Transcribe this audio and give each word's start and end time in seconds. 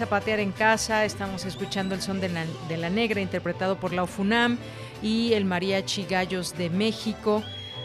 Zapatear 0.00 0.40
en 0.40 0.52
casa, 0.52 1.04
estamos 1.04 1.44
escuchando 1.44 1.94
el 1.94 2.00
son 2.00 2.22
de 2.22 2.30
la, 2.30 2.88
negra 2.88 3.20
interpretado 3.20 3.76
por 3.78 3.92
la 3.92 4.02
UFUNAM 4.02 4.56
y 5.02 5.34
el 5.34 5.44
Mariachi 5.44 6.04
Gallos 6.04 6.56
de 6.56 6.70
México. 6.70 7.42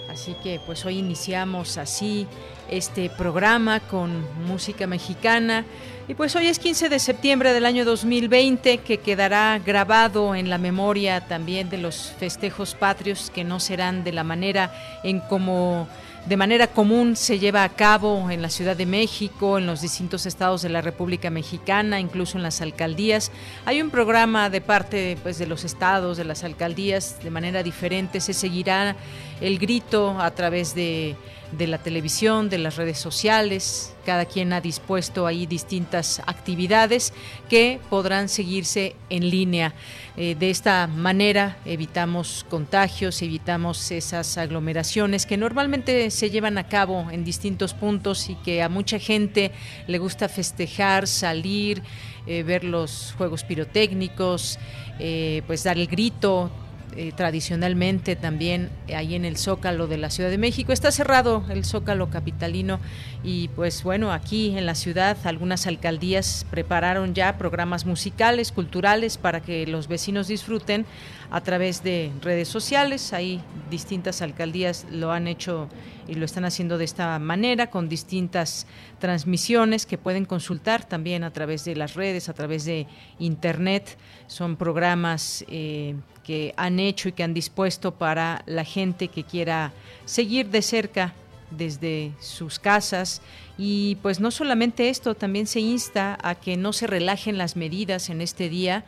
Así 0.09 0.33
que 0.41 0.61
pues 0.65 0.85
hoy 0.85 0.99
iniciamos 0.99 1.77
así 1.77 2.25
este 2.69 3.09
programa 3.09 3.81
con 3.81 4.25
música 4.45 4.87
mexicana. 4.87 5.65
Y 6.07 6.13
pues 6.13 6.33
hoy 6.37 6.47
es 6.47 6.57
15 6.57 6.87
de 6.87 6.99
septiembre 6.99 7.51
del 7.51 7.65
año 7.65 7.83
2020 7.83 8.77
que 8.77 8.99
quedará 8.99 9.59
grabado 9.59 10.35
en 10.35 10.49
la 10.49 10.57
memoria 10.57 11.19
también 11.19 11.69
de 11.69 11.79
los 11.79 12.13
festejos 12.17 12.75
patrios 12.75 13.29
que 13.29 13.43
no 13.43 13.59
serán 13.59 14.05
de 14.05 14.13
la 14.13 14.23
manera 14.23 14.71
en 15.03 15.19
como 15.19 15.89
de 16.25 16.37
manera 16.37 16.67
común 16.67 17.15
se 17.15 17.37
lleva 17.37 17.63
a 17.63 17.69
cabo 17.69 18.31
en 18.31 18.41
la 18.41 18.49
Ciudad 18.49 18.75
de 18.75 18.87
México, 18.87 19.59
en 19.59 19.67
los 19.67 19.81
distintos 19.81 20.25
estados 20.25 20.63
de 20.63 20.69
la 20.69 20.81
República 20.81 21.29
Mexicana, 21.29 21.99
incluso 21.99 22.37
en 22.37 22.43
las 22.43 22.61
alcaldías. 22.61 23.31
Hay 23.65 23.79
un 23.79 23.91
programa 23.91 24.49
de 24.49 24.59
parte 24.59 25.17
pues, 25.21 25.37
de 25.37 25.45
los 25.45 25.63
estados, 25.63 26.17
de 26.17 26.23
las 26.23 26.43
alcaldías, 26.43 27.19
de 27.23 27.29
manera 27.29 27.61
diferente. 27.61 28.21
Se 28.21 28.33
seguirá 28.33 28.95
el 29.41 29.59
grito 29.59 30.19
a 30.19 30.31
través 30.31 30.75
de 30.75 31.15
de 31.51 31.67
la 31.67 31.77
televisión, 31.77 32.49
de 32.49 32.57
las 32.57 32.75
redes 32.75 32.97
sociales. 32.97 33.93
Cada 34.05 34.25
quien 34.25 34.53
ha 34.53 34.61
dispuesto 34.61 35.25
ahí 35.25 35.45
distintas 35.45 36.19
actividades 36.25 37.13
que 37.49 37.79
podrán 37.89 38.29
seguirse 38.29 38.95
en 39.09 39.29
línea. 39.29 39.73
Eh, 40.17 40.35
de 40.37 40.49
esta 40.49 40.87
manera 40.87 41.57
evitamos 41.65 42.45
contagios, 42.49 43.21
evitamos 43.21 43.91
esas 43.91 44.37
aglomeraciones 44.37 45.25
que 45.25 45.37
normalmente 45.37 46.09
se 46.11 46.29
llevan 46.29 46.57
a 46.57 46.67
cabo 46.67 47.09
en 47.11 47.23
distintos 47.23 47.73
puntos 47.73 48.29
y 48.29 48.35
que 48.35 48.61
a 48.61 48.69
mucha 48.69 48.99
gente 48.99 49.51
le 49.87 49.97
gusta 49.97 50.29
festejar, 50.29 51.07
salir, 51.07 51.81
eh, 52.27 52.43
ver 52.43 52.63
los 52.63 53.13
juegos 53.17 53.43
pirotécnicos, 53.43 54.59
eh, 54.99 55.41
pues 55.47 55.63
dar 55.63 55.77
el 55.77 55.87
grito, 55.87 56.51
eh, 56.97 57.11
tradicionalmente 57.15 58.15
también 58.15 58.69
ahí 58.95 59.15
en 59.15 59.25
el 59.25 59.37
Zócalo 59.37 59.87
de 59.87 59.97
la 59.97 60.09
Ciudad 60.09 60.29
de 60.29 60.37
México. 60.37 60.71
Está 60.71 60.91
cerrado 60.91 61.43
el 61.49 61.65
Zócalo 61.65 62.09
capitalino 62.09 62.79
y 63.23 63.49
pues 63.49 63.83
bueno, 63.83 64.13
aquí 64.13 64.57
en 64.57 64.65
la 64.65 64.75
ciudad 64.75 65.17
algunas 65.25 65.67
alcaldías 65.67 66.45
prepararon 66.49 67.13
ya 67.13 67.37
programas 67.37 67.85
musicales, 67.85 68.53
culturales 68.53 69.17
para 69.17 69.41
que 69.41 69.67
los 69.67 69.87
vecinos 69.87 70.27
disfruten 70.27 70.85
a 71.31 71.41
través 71.41 71.83
de 71.83 72.11
redes 72.21 72.47
sociales. 72.47 73.13
Ahí 73.13 73.41
distintas 73.69 74.21
alcaldías 74.21 74.85
lo 74.91 75.11
han 75.11 75.27
hecho 75.27 75.67
y 76.07 76.15
lo 76.15 76.25
están 76.25 76.45
haciendo 76.45 76.77
de 76.77 76.85
esta 76.85 77.17
manera, 77.19 77.69
con 77.69 77.89
distintas 77.89 78.67
transmisiones 78.99 79.85
que 79.85 79.97
pueden 79.97 80.25
consultar 80.25 80.85
también 80.85 81.23
a 81.23 81.31
través 81.31 81.65
de 81.65 81.75
las 81.75 81.95
redes, 81.95 82.29
a 82.29 82.33
través 82.33 82.65
de 82.65 82.87
Internet. 83.19 83.97
Son 84.27 84.55
programas 84.55 85.43
eh, 85.47 85.95
que 86.23 86.53
han 86.57 86.79
hecho 86.79 87.09
y 87.09 87.11
que 87.13 87.23
han 87.23 87.33
dispuesto 87.33 87.93
para 87.93 88.43
la 88.45 88.63
gente 88.63 89.07
que 89.07 89.23
quiera 89.23 89.73
seguir 90.05 90.49
de 90.49 90.61
cerca 90.61 91.13
desde 91.51 92.11
sus 92.19 92.59
casas 92.59 93.21
y 93.57 93.97
pues 94.01 94.19
no 94.19 94.31
solamente 94.31 94.89
esto, 94.89 95.15
también 95.15 95.47
se 95.47 95.61
insta 95.61 96.17
a 96.21 96.35
que 96.35 96.57
no 96.57 96.73
se 96.73 96.87
relajen 96.87 97.37
las 97.37 97.55
medidas 97.55 98.09
en 98.09 98.21
este 98.21 98.49
día. 98.49 98.83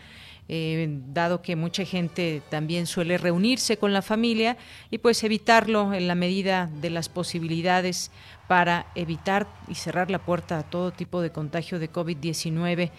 Eh, 0.49 0.87
dado 1.07 1.41
que 1.41 1.57
mucha 1.57 1.83
gente 1.83 2.41
también 2.49 2.87
suele 2.87 3.17
reunirse 3.17 3.77
con 3.77 3.91
la 3.91 4.01
familia 4.01 4.55
y 4.89 4.99
pues 4.99 5.23
evitarlo 5.23 5.93
en 5.93 6.07
la 6.07 6.15
medida 6.15 6.69
de 6.81 6.89
las 6.89 7.09
posibilidades 7.09 8.11
para 8.47 8.87
evitar 8.95 9.47
y 9.67 9.75
cerrar 9.75 10.09
la 10.09 10.19
puerta 10.19 10.59
a 10.59 10.63
todo 10.63 10.91
tipo 10.91 11.21
de 11.21 11.31
contagio 11.31 11.79
de 11.79 11.91
COVID-19. 11.91 12.91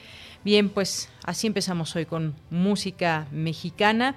Bien, 0.44 0.69
pues 0.69 1.08
así 1.25 1.47
empezamos 1.47 1.97
hoy 1.97 2.04
con 2.04 2.34
música 2.50 3.26
mexicana 3.32 4.14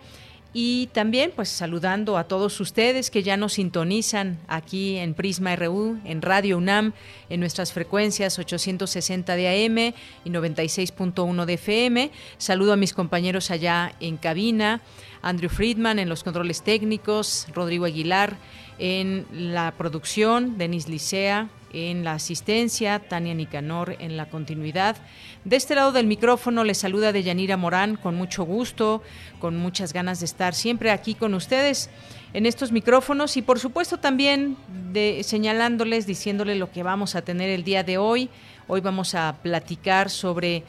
y 0.53 0.87
también 0.87 1.31
pues 1.35 1.49
saludando 1.49 2.17
a 2.17 2.25
todos 2.25 2.59
ustedes 2.59 3.09
que 3.09 3.23
ya 3.23 3.37
nos 3.37 3.53
sintonizan 3.53 4.39
aquí 4.47 4.97
en 4.97 5.13
Prisma 5.13 5.55
RU, 5.55 5.99
en 6.03 6.21
Radio 6.21 6.57
UNAM, 6.57 6.93
en 7.29 7.39
nuestras 7.39 7.71
frecuencias 7.71 8.37
860 8.37 9.35
de 9.35 9.47
AM 9.47 9.77
y 10.25 10.29
96.1 10.29 11.45
de 11.45 11.53
FM. 11.53 12.11
Saludo 12.37 12.73
a 12.73 12.77
mis 12.77 12.93
compañeros 12.93 13.49
allá 13.49 13.93
en 14.01 14.17
cabina, 14.17 14.81
Andrew 15.21 15.49
Friedman 15.49 15.99
en 15.99 16.09
los 16.09 16.23
controles 16.23 16.63
técnicos, 16.63 17.47
Rodrigo 17.53 17.85
Aguilar 17.85 18.35
en 18.77 19.25
la 19.31 19.73
producción, 19.77 20.57
Denis 20.57 20.89
Licea 20.89 21.49
en 21.73 22.03
la 22.03 22.13
asistencia, 22.13 22.99
Tania 22.99 23.33
Nicanor 23.33 23.95
en 23.99 24.17
la 24.17 24.27
continuidad. 24.27 24.97
De 25.45 25.55
este 25.55 25.75
lado 25.75 25.91
del 25.91 26.07
micrófono 26.07 26.63
les 26.63 26.77
saluda 26.77 27.11
Deyanira 27.11 27.57
Morán 27.57 27.95
con 27.95 28.15
mucho 28.15 28.43
gusto, 28.43 29.01
con 29.39 29.57
muchas 29.57 29.93
ganas 29.93 30.19
de 30.19 30.25
estar 30.25 30.53
siempre 30.53 30.91
aquí 30.91 31.15
con 31.15 31.33
ustedes 31.33 31.89
en 32.33 32.45
estos 32.45 32.71
micrófonos 32.71 33.37
y 33.37 33.41
por 33.41 33.59
supuesto 33.59 33.97
también 33.97 34.57
de, 34.91 35.23
señalándoles, 35.23 36.05
diciéndoles 36.05 36.57
lo 36.57 36.71
que 36.71 36.83
vamos 36.83 37.15
a 37.15 37.21
tener 37.21 37.49
el 37.49 37.63
día 37.63 37.83
de 37.83 37.97
hoy. 37.97 38.29
Hoy 38.67 38.81
vamos 38.81 39.15
a 39.15 39.37
platicar 39.41 40.09
sobre 40.09 40.63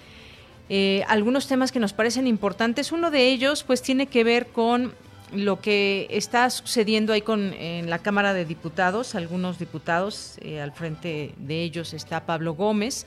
eh, 0.69 1.05
algunos 1.09 1.47
temas 1.47 1.71
que 1.71 1.81
nos 1.81 1.93
parecen 1.93 2.27
importantes. 2.27 2.93
Uno 2.93 3.11
de 3.11 3.29
ellos 3.29 3.63
pues 3.63 3.83
tiene 3.83 4.07
que 4.07 4.25
ver 4.25 4.49
con 4.49 4.95
lo 5.33 5.61
que 5.61 6.07
está 6.11 6.49
sucediendo 6.51 7.13
ahí 7.13 7.23
con 7.23 7.55
en 7.55 7.89
la 7.89 7.99
Cámara 7.99 8.35
de 8.35 8.45
Diputados, 8.45 9.15
algunos 9.15 9.59
diputados, 9.59 10.37
eh, 10.41 10.61
al 10.61 10.73
frente 10.73 11.35
de 11.39 11.63
ellos 11.63 11.95
está 11.95 12.27
Pablo 12.27 12.55
Gómez, 12.55 13.07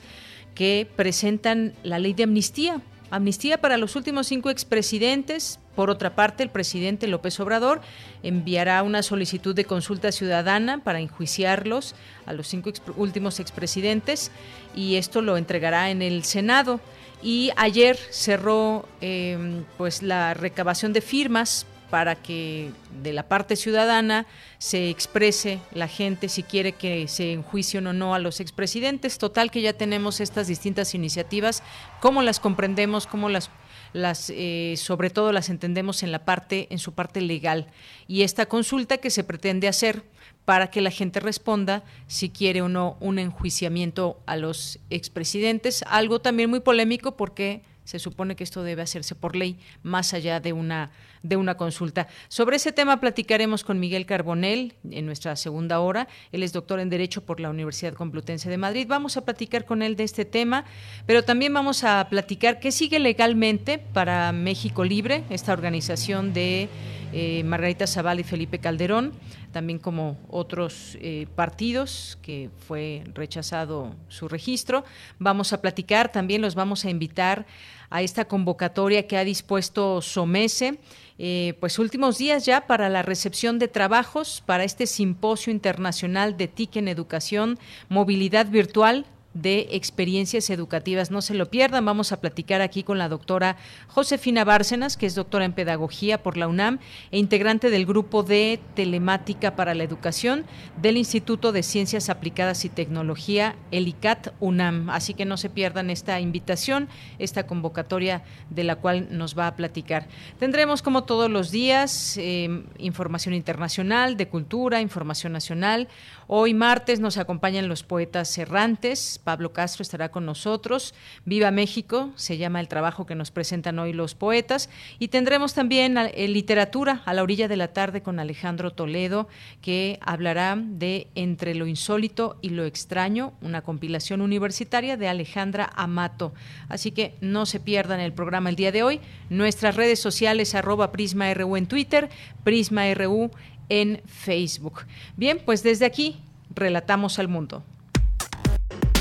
que 0.56 0.88
presentan 0.96 1.74
la 1.84 2.00
ley 2.00 2.14
de 2.14 2.24
amnistía. 2.24 2.82
Amnistía 3.12 3.60
para 3.60 3.78
los 3.78 3.96
últimos 3.96 4.28
cinco 4.28 4.50
expresidentes. 4.50 5.60
Por 5.76 5.90
otra 5.90 6.16
parte, 6.16 6.42
el 6.42 6.50
presidente 6.50 7.08
López 7.08 7.40
Obrador 7.40 7.82
enviará 8.24 8.82
una 8.82 9.04
solicitud 9.04 9.54
de 9.54 9.66
consulta 9.66 10.12
ciudadana 10.12 10.84
para 10.84 11.00
enjuiciarlos 11.00 11.94
a 12.26 12.34
los 12.34 12.48
cinco 12.48 12.72
últimos 12.98 13.40
expresidentes 13.40 14.32
y 14.74 14.96
esto 14.96 15.22
lo 15.22 15.38
entregará 15.38 15.92
en 15.92 16.02
el 16.02 16.24
Senado. 16.24 16.80
Y 17.22 17.52
ayer 17.58 17.98
cerró 18.10 18.88
em, 19.02 19.64
pues 19.78 20.02
la 20.02 20.34
recabación 20.34 20.92
de 20.94 21.02
firmas 21.02 21.66
para 21.96 22.16
que 22.16 22.72
de 23.02 23.14
la 23.14 23.30
parte 23.30 23.56
ciudadana 23.56 24.26
se 24.58 24.90
exprese 24.90 25.62
la 25.72 25.88
gente 25.88 26.28
si 26.28 26.44
quiere 26.44 26.74
que 26.74 27.08
se 27.08 27.32
enjuicien 27.32 27.88
o 27.88 27.94
no 27.94 28.14
a 28.14 28.20
los 28.20 28.42
expresidentes. 28.42 29.18
Total 29.18 29.50
que 29.50 29.62
ya 29.62 29.72
tenemos 29.72 30.20
estas 30.20 30.48
distintas 30.48 30.94
iniciativas, 30.94 31.64
cómo 32.02 32.22
las 32.22 32.42
comprendemos, 32.42 33.08
cómo 33.08 33.30
las 33.30 33.50
las 33.94 34.30
eh, 34.30 34.74
sobre 34.76 35.10
todo 35.10 35.32
las 35.32 35.48
entendemos 35.48 36.04
en 36.04 36.12
la 36.12 36.26
parte 36.26 36.68
en 36.70 36.80
su 36.80 36.92
parte 36.92 37.22
legal 37.22 37.68
y 38.10 38.24
esta 38.24 38.46
consulta 38.46 38.98
que 38.98 39.10
se 39.10 39.24
pretende 39.24 39.70
hacer 39.70 40.04
para 40.44 40.70
que 40.70 40.82
la 40.82 40.92
gente 40.92 41.22
responda 41.22 41.86
si 42.08 42.30
quiere 42.30 42.62
o 42.62 42.68
no 42.68 42.98
un 43.00 43.20
enjuiciamiento 43.20 44.20
a 44.26 44.36
los 44.36 44.80
expresidentes, 44.90 45.82
algo 45.88 46.20
también 46.20 46.50
muy 46.50 46.60
polémico 46.60 47.16
porque 47.16 47.64
se 47.86 48.00
supone 48.00 48.36
que 48.36 48.44
esto 48.44 48.64
debe 48.64 48.82
hacerse 48.82 49.16
por 49.16 49.36
ley, 49.36 49.58
más 49.84 50.14
allá 50.14 50.40
de 50.40 50.52
una, 50.52 50.92
de 51.28 51.38
una 51.38 51.56
consulta. 51.56 52.08
Sobre 52.28 52.58
ese 52.58 52.72
tema 52.72 53.00
platicaremos 53.00 53.64
con 53.64 53.80
Miguel 53.80 54.06
Carbonell 54.06 54.74
en 54.90 55.06
nuestra 55.06 55.36
segunda 55.36 55.80
hora. 55.80 56.08
Él 56.32 56.44
es 56.44 56.54
doctor 56.54 56.80
en 56.80 56.90
Derecho 56.90 57.22
por 57.22 57.40
la 57.40 57.50
Universidad 57.50 57.94
Complutense 57.94 58.50
de 58.50 58.58
Madrid. 58.58 58.86
Vamos 58.88 59.18
a 59.18 59.26
platicar 59.26 59.66
con 59.66 59.82
él 59.82 59.96
de 59.96 60.04
este 60.04 60.26
tema, 60.26 60.66
pero 61.06 61.24
también 61.24 61.54
vamos 61.54 61.84
a 61.84 62.08
platicar 62.10 62.60
qué 62.60 62.72
sigue 62.72 63.00
legalmente 63.00 63.80
para 63.80 64.32
México 64.32 64.84
Libre, 64.84 65.24
esta 65.30 65.54
organización 65.54 66.34
de 66.34 66.70
eh, 67.14 67.44
Margarita 67.44 67.88
Zaval 67.88 68.20
y 68.20 68.24
Felipe 68.24 68.60
Calderón, 68.60 69.14
también 69.52 69.80
como 69.80 70.18
otros 70.30 70.98
eh, 71.00 71.28
partidos 71.36 72.18
que 72.22 72.50
fue 72.68 73.04
rechazado 73.14 73.96
su 74.10 74.28
registro. 74.28 74.84
Vamos 75.18 75.54
a 75.54 75.62
platicar, 75.62 76.12
también 76.12 76.42
los 76.42 76.56
vamos 76.56 76.84
a 76.84 76.90
invitar 76.90 77.46
a 77.90 78.02
esta 78.02 78.26
convocatoria 78.26 79.08
que 79.08 79.18
ha 79.18 79.24
dispuesto 79.24 80.02
Somese. 80.02 80.80
Eh, 81.18 81.54
pues 81.62 81.80
últimos 81.80 82.18
días 82.18 82.46
ya 82.46 82.68
para 82.68 82.90
la 82.90 83.02
recepción 83.02 83.58
de 83.58 83.70
trabajos 83.70 84.44
para 84.46 84.66
este 84.66 84.86
simposio 84.86 85.52
internacional 85.52 86.36
de 86.36 86.50
TIC 86.50 86.76
en 86.78 86.88
educación, 86.90 87.58
movilidad 87.88 88.48
virtual, 88.48 89.06
de 89.36 89.68
experiencias 89.72 90.50
educativas. 90.50 91.12
No 91.12 91.22
se 91.22 91.36
lo 91.36 91.52
pierdan, 91.52 91.86
vamos 91.86 92.12
a 92.12 92.22
platicar 92.22 92.62
aquí 92.62 92.82
con 92.82 92.98
la 92.98 93.10
doctora 93.10 93.58
Josefina 93.88 94.44
Bárcenas, 94.44 94.98
que 94.98 95.06
es 95.06 95.14
doctora 95.14 95.46
en 95.46 95.54
pedagogía 95.54 96.24
por 96.24 96.38
la 96.38 96.48
UNAM 96.48 96.80
e 97.12 97.20
integrante 97.20 97.70
del 97.70 97.86
grupo 97.86 98.24
de 98.24 98.60
telemática 98.74 99.56
para 99.56 99.76
la 99.76 99.84
educación 99.84 100.46
del 100.82 100.98
Instituto 100.98 101.52
de 101.52 101.64
Ciencias 101.64 102.10
Aplicadas 102.10 102.66
y 102.66 102.70
Tecnología, 102.70 103.56
el 103.72 103.88
ICAT 103.90 104.34
UNAM. 104.40 104.90
Así 104.90 105.14
que 105.14 105.26
no 105.26 105.38
se 105.38 105.50
pierdan 105.50 105.90
esta 105.90 106.20
invitación, 106.20 106.88
esta 107.20 107.46
convocatoria 107.46 108.24
de 108.50 108.64
la 108.64 108.78
cual 108.78 109.10
nos 109.12 109.38
va 109.38 109.48
a 109.48 109.56
platicar. 109.56 110.08
Tendremos 110.40 110.82
como 110.82 111.04
todos 111.04 111.30
los 111.30 111.52
días 111.52 112.18
eh, 112.18 112.64
información 112.78 113.36
internacional, 113.36 114.16
de 114.16 114.30
cultura, 114.30 114.80
información 114.80 115.34
nacional. 115.34 115.90
Hoy 116.28 116.56
martes 116.56 117.00
nos 117.00 117.18
acompañan 117.18 117.68
los 117.68 117.84
poetas 117.84 118.36
errantes 118.38 119.20
Pablo 119.24 119.54
Castro 119.54 119.84
estará 119.84 120.10
con 120.10 120.26
nosotros. 120.26 120.94
Viva 121.24 121.52
México, 121.52 122.12
se 122.16 122.38
llama 122.38 122.60
el 122.60 122.68
trabajo 122.68 123.06
que 123.06 123.16
nos 123.16 123.32
presentan 123.32 123.80
hoy 123.80 123.94
los 123.94 124.16
poetas. 124.16 124.70
Y 125.00 125.10
tendremos 125.10 125.54
también 125.54 125.98
eh, 125.98 126.28
literatura 126.28 127.02
a 127.06 127.14
la 127.14 127.24
orilla 127.24 127.48
de 127.48 127.58
la 127.58 127.74
tarde 127.74 128.02
con 128.02 128.20
Alejandro 128.20 128.72
Toledo, 128.72 129.28
que 129.62 130.00
hablará 130.02 130.58
de 130.58 131.08
Entre 131.16 131.56
lo 131.56 131.68
insólito 131.68 132.38
y 132.42 132.50
lo 132.50 132.66
extraño, 132.66 133.34
una 133.42 133.62
compilación 133.62 134.22
universitaria 134.22 134.98
de 134.98 135.08
Alejandra 135.08 135.70
Amato. 135.76 136.34
Así 136.70 136.92
que 136.92 137.16
no 137.22 137.46
se 137.46 137.60
pierdan 137.60 138.00
el 138.00 138.14
programa 138.14 138.50
el 138.50 138.56
día 138.56 138.72
de 138.72 138.84
hoy. 138.84 139.00
Nuestras 139.30 139.76
redes 139.76 140.00
sociales, 140.00 140.56
arroba 140.56 140.92
PrismaRU 140.92 141.58
en 141.58 141.68
Twitter, 141.68 142.10
PrismaRU 142.44 143.32
en 143.70 144.02
Facebook. 144.06 144.86
Bien, 145.18 145.42
pues 145.44 145.64
desde 145.64 145.86
aquí 145.86 146.22
relatamos 146.54 147.20
al 147.20 147.28
mundo. 147.28 147.64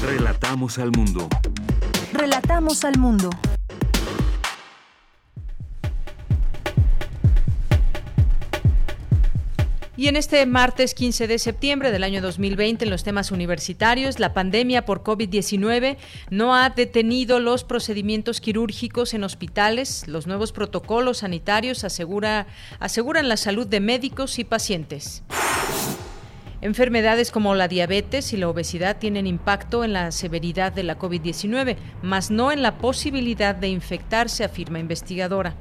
Relatamos 0.03 0.79
al 0.79 0.91
mundo. 0.91 1.29
Relatamos 2.13 2.85
al 2.85 2.99
mundo. 2.99 3.31
Y 9.97 10.09
en 10.09 10.17
este 10.17 10.45
martes 10.45 10.93
15 10.93 11.29
de 11.29 11.39
septiembre 11.39 11.93
del 11.93 12.03
año 12.03 12.21
2020, 12.21 12.85
en 12.85 12.91
los 12.91 13.05
temas 13.05 13.31
universitarios, 13.31 14.19
la 14.19 14.35
pandemia 14.35 14.85
por 14.85 15.05
COVID-19 15.05 15.97
no 16.31 16.57
ha 16.57 16.71
detenido 16.71 17.39
los 17.39 17.63
procedimientos 17.63 18.41
quirúrgicos 18.41 19.15
en 19.15 19.23
hospitales. 19.23 20.09
Los 20.09 20.27
nuevos 20.27 20.51
protocolos 20.51 21.19
sanitarios 21.19 21.85
asegura, 21.85 22.49
aseguran 22.81 23.29
la 23.29 23.37
salud 23.37 23.69
de 23.69 23.79
médicos 23.79 24.41
y 24.41 24.45
pacientes. 24.45 25.23
Enfermedades 26.61 27.31
como 27.31 27.55
la 27.55 27.69
diabetes 27.69 28.33
y 28.33 28.37
la 28.37 28.49
obesidad 28.49 28.99
tienen 28.99 29.29
impacto 29.29 29.85
en 29.85 29.93
la 29.93 30.11
severidad 30.11 30.73
de 30.73 30.83
la 30.83 30.99
COVID-19, 30.99 31.77
mas 32.03 32.33
no 32.33 32.51
en 32.51 32.63
la 32.63 32.79
posibilidad 32.79 33.55
de 33.55 33.69
infectarse, 33.69 34.43
afirma 34.43 34.81
investigadora. 34.81 35.55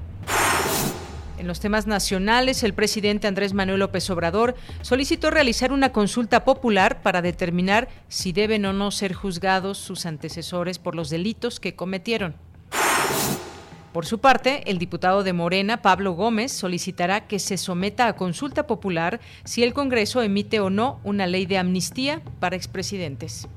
En 1.43 1.47
los 1.49 1.59
temas 1.59 1.87
nacionales, 1.87 2.63
el 2.63 2.73
presidente 2.73 3.27
Andrés 3.27 3.53
Manuel 3.53 3.81
López 3.81 4.09
Obrador 4.09 4.55
solicitó 4.81 5.29
realizar 5.29 5.73
una 5.73 5.91
consulta 5.91 6.45
popular 6.45 7.01
para 7.01 7.21
determinar 7.21 7.89
si 8.07 8.31
deben 8.31 8.63
o 8.63 8.71
no 8.71 8.91
ser 8.91 9.11
juzgados 9.11 9.77
sus 9.77 10.05
antecesores 10.05 10.79
por 10.79 10.95
los 10.95 11.09
delitos 11.09 11.59
que 11.59 11.75
cometieron. 11.75 12.35
Por 13.91 14.05
su 14.05 14.19
parte, 14.19 14.71
el 14.71 14.77
diputado 14.77 15.21
de 15.23 15.33
Morena, 15.33 15.81
Pablo 15.81 16.13
Gómez, 16.13 16.53
solicitará 16.53 17.27
que 17.27 17.39
se 17.39 17.57
someta 17.57 18.07
a 18.07 18.15
consulta 18.15 18.65
popular 18.65 19.19
si 19.43 19.63
el 19.63 19.73
Congreso 19.73 20.21
emite 20.21 20.61
o 20.61 20.69
no 20.69 21.01
una 21.03 21.27
ley 21.27 21.45
de 21.45 21.57
amnistía 21.57 22.21
para 22.39 22.55
expresidentes. 22.55 23.49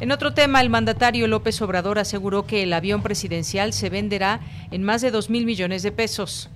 En 0.00 0.12
otro 0.12 0.32
tema, 0.32 0.60
el 0.60 0.70
mandatario 0.70 1.26
López 1.26 1.60
Obrador 1.60 1.98
aseguró 1.98 2.46
que 2.46 2.62
el 2.62 2.72
avión 2.72 3.02
presidencial 3.02 3.72
se 3.72 3.90
venderá 3.90 4.40
en 4.70 4.84
más 4.84 5.02
de 5.02 5.10
2 5.10 5.28
mil 5.28 5.44
millones 5.44 5.82
de 5.82 5.90
pesos. 5.90 6.50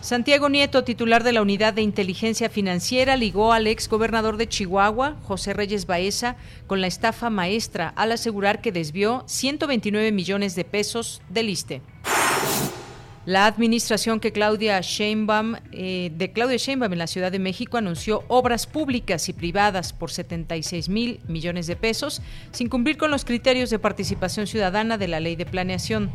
Santiago 0.00 0.48
Nieto, 0.48 0.84
titular 0.84 1.24
de 1.24 1.32
la 1.32 1.42
Unidad 1.42 1.74
de 1.74 1.82
Inteligencia 1.82 2.48
Financiera, 2.50 3.16
ligó 3.16 3.52
al 3.52 3.66
ex 3.66 3.88
gobernador 3.88 4.36
de 4.36 4.48
Chihuahua, 4.48 5.16
José 5.22 5.54
Reyes 5.54 5.86
Baeza, 5.86 6.36
con 6.68 6.80
la 6.80 6.86
estafa 6.86 7.30
maestra 7.30 7.88
al 7.96 8.12
asegurar 8.12 8.60
que 8.60 8.70
desvió 8.70 9.24
129 9.26 10.12
millones 10.12 10.54
de 10.54 10.64
pesos 10.64 11.20
del 11.30 11.48
ISTE. 11.48 11.82
La 13.26 13.46
administración 13.46 14.20
que 14.20 14.32
Claudia 14.32 14.78
Sheinbaum, 14.82 15.56
eh, 15.72 16.12
de 16.14 16.32
Claudia 16.32 16.58
Sheinbaum 16.58 16.92
en 16.92 16.98
la 16.98 17.06
Ciudad 17.06 17.32
de 17.32 17.38
México 17.38 17.78
anunció 17.78 18.22
obras 18.28 18.66
públicas 18.66 19.30
y 19.30 19.32
privadas 19.32 19.94
por 19.94 20.10
76 20.10 20.90
mil 20.90 21.20
millones 21.26 21.66
de 21.66 21.74
pesos, 21.74 22.20
sin 22.52 22.68
cumplir 22.68 22.98
con 22.98 23.10
los 23.10 23.24
criterios 23.24 23.70
de 23.70 23.78
participación 23.78 24.46
ciudadana 24.46 24.98
de 24.98 25.08
la 25.08 25.20
Ley 25.20 25.36
de 25.36 25.46
Planeación. 25.46 26.10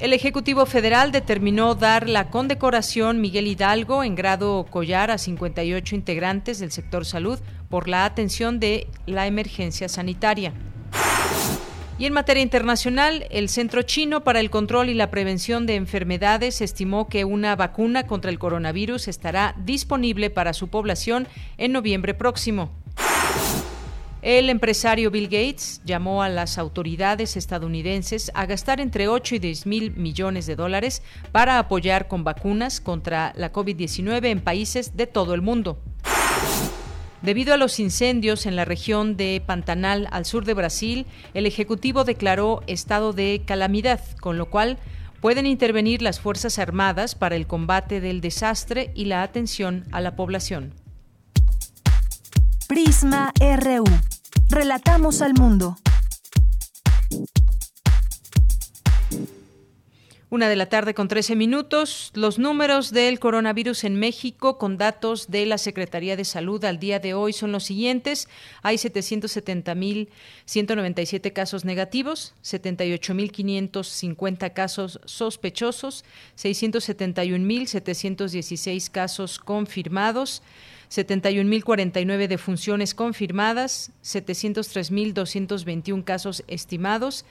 El 0.00 0.12
Ejecutivo 0.12 0.66
Federal 0.66 1.12
determinó 1.12 1.74
dar 1.74 2.10
la 2.10 2.28
condecoración 2.28 3.22
Miguel 3.22 3.46
Hidalgo 3.46 4.04
en 4.04 4.16
grado 4.16 4.66
collar 4.68 5.10
a 5.10 5.16
58 5.16 5.94
integrantes 5.94 6.58
del 6.58 6.72
sector 6.72 7.06
salud 7.06 7.38
por 7.70 7.88
la 7.88 8.04
atención 8.04 8.60
de 8.60 8.86
la 9.06 9.26
emergencia 9.26 9.88
sanitaria. 9.88 10.52
Y 11.96 12.06
en 12.06 12.12
materia 12.12 12.42
internacional, 12.42 13.24
el 13.30 13.48
Centro 13.48 13.82
Chino 13.82 14.24
para 14.24 14.40
el 14.40 14.50
Control 14.50 14.88
y 14.88 14.94
la 14.94 15.12
Prevención 15.12 15.64
de 15.64 15.76
Enfermedades 15.76 16.60
estimó 16.60 17.08
que 17.08 17.24
una 17.24 17.54
vacuna 17.54 18.04
contra 18.08 18.32
el 18.32 18.40
coronavirus 18.40 19.06
estará 19.06 19.54
disponible 19.64 20.28
para 20.28 20.54
su 20.54 20.66
población 20.66 21.28
en 21.56 21.70
noviembre 21.70 22.12
próximo. 22.12 22.72
El 24.22 24.50
empresario 24.50 25.12
Bill 25.12 25.26
Gates 25.26 25.82
llamó 25.84 26.24
a 26.24 26.28
las 26.28 26.58
autoridades 26.58 27.36
estadounidenses 27.36 28.32
a 28.34 28.46
gastar 28.46 28.80
entre 28.80 29.06
8 29.06 29.36
y 29.36 29.38
10 29.38 29.66
mil 29.66 29.90
millones 29.96 30.46
de 30.46 30.56
dólares 30.56 31.02
para 31.30 31.60
apoyar 31.60 32.08
con 32.08 32.24
vacunas 32.24 32.80
contra 32.80 33.32
la 33.36 33.52
COVID-19 33.52 34.30
en 34.30 34.40
países 34.40 34.96
de 34.96 35.06
todo 35.06 35.34
el 35.34 35.42
mundo. 35.42 35.78
Debido 37.24 37.54
a 37.54 37.56
los 37.56 37.80
incendios 37.80 38.44
en 38.44 38.54
la 38.54 38.66
región 38.66 39.16
de 39.16 39.42
Pantanal 39.44 40.08
al 40.10 40.26
sur 40.26 40.44
de 40.44 40.52
Brasil, 40.52 41.06
el 41.32 41.46
Ejecutivo 41.46 42.04
declaró 42.04 42.62
estado 42.66 43.14
de 43.14 43.40
calamidad, 43.46 44.02
con 44.20 44.36
lo 44.36 44.50
cual 44.50 44.76
pueden 45.22 45.46
intervenir 45.46 46.02
las 46.02 46.20
Fuerzas 46.20 46.58
Armadas 46.58 47.14
para 47.14 47.34
el 47.34 47.46
combate 47.46 48.02
del 48.02 48.20
desastre 48.20 48.92
y 48.94 49.06
la 49.06 49.22
atención 49.22 49.86
a 49.90 50.02
la 50.02 50.16
población. 50.16 50.74
Prisma 52.68 53.32
RU. 53.40 53.84
Relatamos 54.50 55.22
al 55.22 55.32
mundo. 55.32 55.78
Una 60.30 60.48
de 60.48 60.56
la 60.56 60.70
tarde 60.70 60.94
con 60.94 61.06
13 61.06 61.36
minutos. 61.36 62.10
Los 62.14 62.38
números 62.38 62.90
del 62.90 63.20
coronavirus 63.20 63.84
en 63.84 63.96
México 63.96 64.56
con 64.56 64.78
datos 64.78 65.30
de 65.30 65.44
la 65.44 65.58
Secretaría 65.58 66.16
de 66.16 66.24
Salud 66.24 66.64
al 66.64 66.78
día 66.78 66.98
de 66.98 67.12
hoy 67.12 67.34
son 67.34 67.52
los 67.52 67.64
siguientes. 67.64 68.26
Hay 68.62 68.76
770.197 68.76 71.30
casos 71.32 71.66
negativos, 71.66 72.32
78.550 72.42 74.54
casos 74.54 74.98
sospechosos, 75.04 76.06
671.716 76.36 78.90
casos 78.90 79.38
confirmados. 79.38 80.40
71.049 80.90 82.28
defunciones 82.28 82.94
confirmadas, 82.94 83.90
703.221 84.04 86.04
casos 86.04 86.44
estimados, 86.46 87.24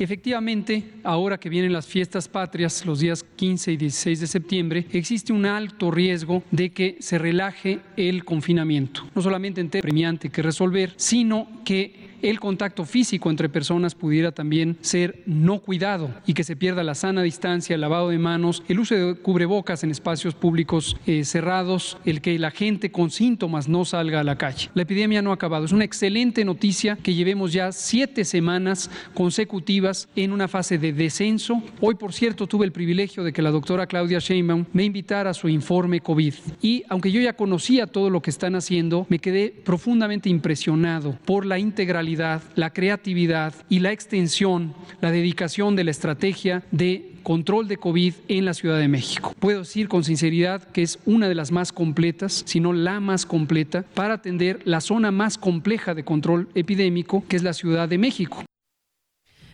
Efectivamente, 0.00 0.82
ahora 1.04 1.38
que 1.38 1.50
vienen 1.50 1.74
las 1.74 1.86
fiestas 1.86 2.26
patrias, 2.26 2.86
los 2.86 3.00
días 3.00 3.22
15 3.36 3.72
y 3.72 3.76
16 3.76 4.20
de 4.20 4.26
septiembre, 4.26 4.86
existe 4.92 5.30
un 5.30 5.44
alto 5.44 5.90
riesgo 5.90 6.42
de 6.50 6.70
que 6.70 6.96
se 7.00 7.18
relaje 7.18 7.80
el 7.98 8.24
confinamiento. 8.24 9.02
No 9.14 9.20
solamente 9.20 9.60
en 9.60 9.68
tema 9.68 9.82
premiante 9.82 10.30
que 10.30 10.40
resolver, 10.40 10.94
sino 10.96 11.60
que 11.66 12.09
el 12.22 12.40
contacto 12.40 12.84
físico 12.84 13.30
entre 13.30 13.48
personas 13.48 13.94
pudiera 13.94 14.32
también 14.32 14.76
ser 14.80 15.22
no 15.26 15.60
cuidado 15.60 16.10
y 16.26 16.34
que 16.34 16.44
se 16.44 16.56
pierda 16.56 16.82
la 16.82 16.94
sana 16.94 17.22
distancia, 17.22 17.74
el 17.74 17.80
lavado 17.80 18.10
de 18.10 18.18
manos, 18.18 18.62
el 18.68 18.80
uso 18.80 18.94
de 18.94 19.14
cubrebocas 19.14 19.84
en 19.84 19.90
espacios 19.90 20.34
públicos 20.34 20.96
eh, 21.06 21.24
cerrados, 21.24 21.98
el 22.04 22.20
que 22.20 22.38
la 22.38 22.50
gente 22.50 22.90
con 22.90 23.10
síntomas 23.10 23.68
no 23.68 23.84
salga 23.84 24.20
a 24.20 24.24
la 24.24 24.36
calle. 24.36 24.70
La 24.74 24.82
epidemia 24.82 25.22
no 25.22 25.30
ha 25.30 25.34
acabado. 25.34 25.64
Es 25.64 25.72
una 25.72 25.84
excelente 25.84 26.44
noticia 26.44 26.96
que 26.96 27.14
llevemos 27.14 27.52
ya 27.52 27.72
siete 27.72 28.24
semanas 28.24 28.90
consecutivas 29.14 30.08
en 30.16 30.32
una 30.32 30.48
fase 30.48 30.78
de 30.78 30.92
descenso. 30.92 31.62
Hoy, 31.80 31.94
por 31.94 32.12
cierto, 32.12 32.46
tuve 32.46 32.66
el 32.66 32.72
privilegio 32.72 33.24
de 33.24 33.32
que 33.32 33.42
la 33.42 33.50
doctora 33.50 33.86
Claudia 33.86 34.18
Sheinbaum 34.18 34.66
me 34.72 34.84
invitara 34.84 35.30
a 35.30 35.34
su 35.34 35.48
informe 35.48 36.00
COVID. 36.00 36.34
Y 36.60 36.84
aunque 36.88 37.12
yo 37.12 37.20
ya 37.20 37.34
conocía 37.34 37.86
todo 37.86 38.10
lo 38.10 38.22
que 38.22 38.30
están 38.30 38.54
haciendo, 38.54 39.06
me 39.08 39.18
quedé 39.18 39.54
profundamente 39.64 40.28
impresionado 40.28 41.16
por 41.24 41.46
la 41.46 41.58
integralidad 41.58 42.09
la 42.16 42.70
creatividad 42.72 43.54
y 43.68 43.80
la 43.80 43.92
extensión, 43.92 44.74
la 45.00 45.10
dedicación 45.10 45.76
de 45.76 45.84
la 45.84 45.90
estrategia 45.90 46.62
de 46.70 47.10
control 47.22 47.68
de 47.68 47.76
COVID 47.76 48.14
en 48.28 48.44
la 48.44 48.54
Ciudad 48.54 48.78
de 48.78 48.88
México. 48.88 49.34
Puedo 49.38 49.60
decir 49.60 49.88
con 49.88 50.04
sinceridad 50.04 50.62
que 50.62 50.82
es 50.82 50.98
una 51.06 51.28
de 51.28 51.34
las 51.34 51.52
más 51.52 51.72
completas, 51.72 52.42
si 52.46 52.60
no 52.60 52.72
la 52.72 53.00
más 53.00 53.26
completa, 53.26 53.84
para 53.94 54.14
atender 54.14 54.60
la 54.64 54.80
zona 54.80 55.10
más 55.10 55.38
compleja 55.38 55.94
de 55.94 56.04
control 56.04 56.48
epidémico, 56.54 57.24
que 57.28 57.36
es 57.36 57.42
la 57.42 57.52
Ciudad 57.52 57.88
de 57.88 57.98
México. 57.98 58.44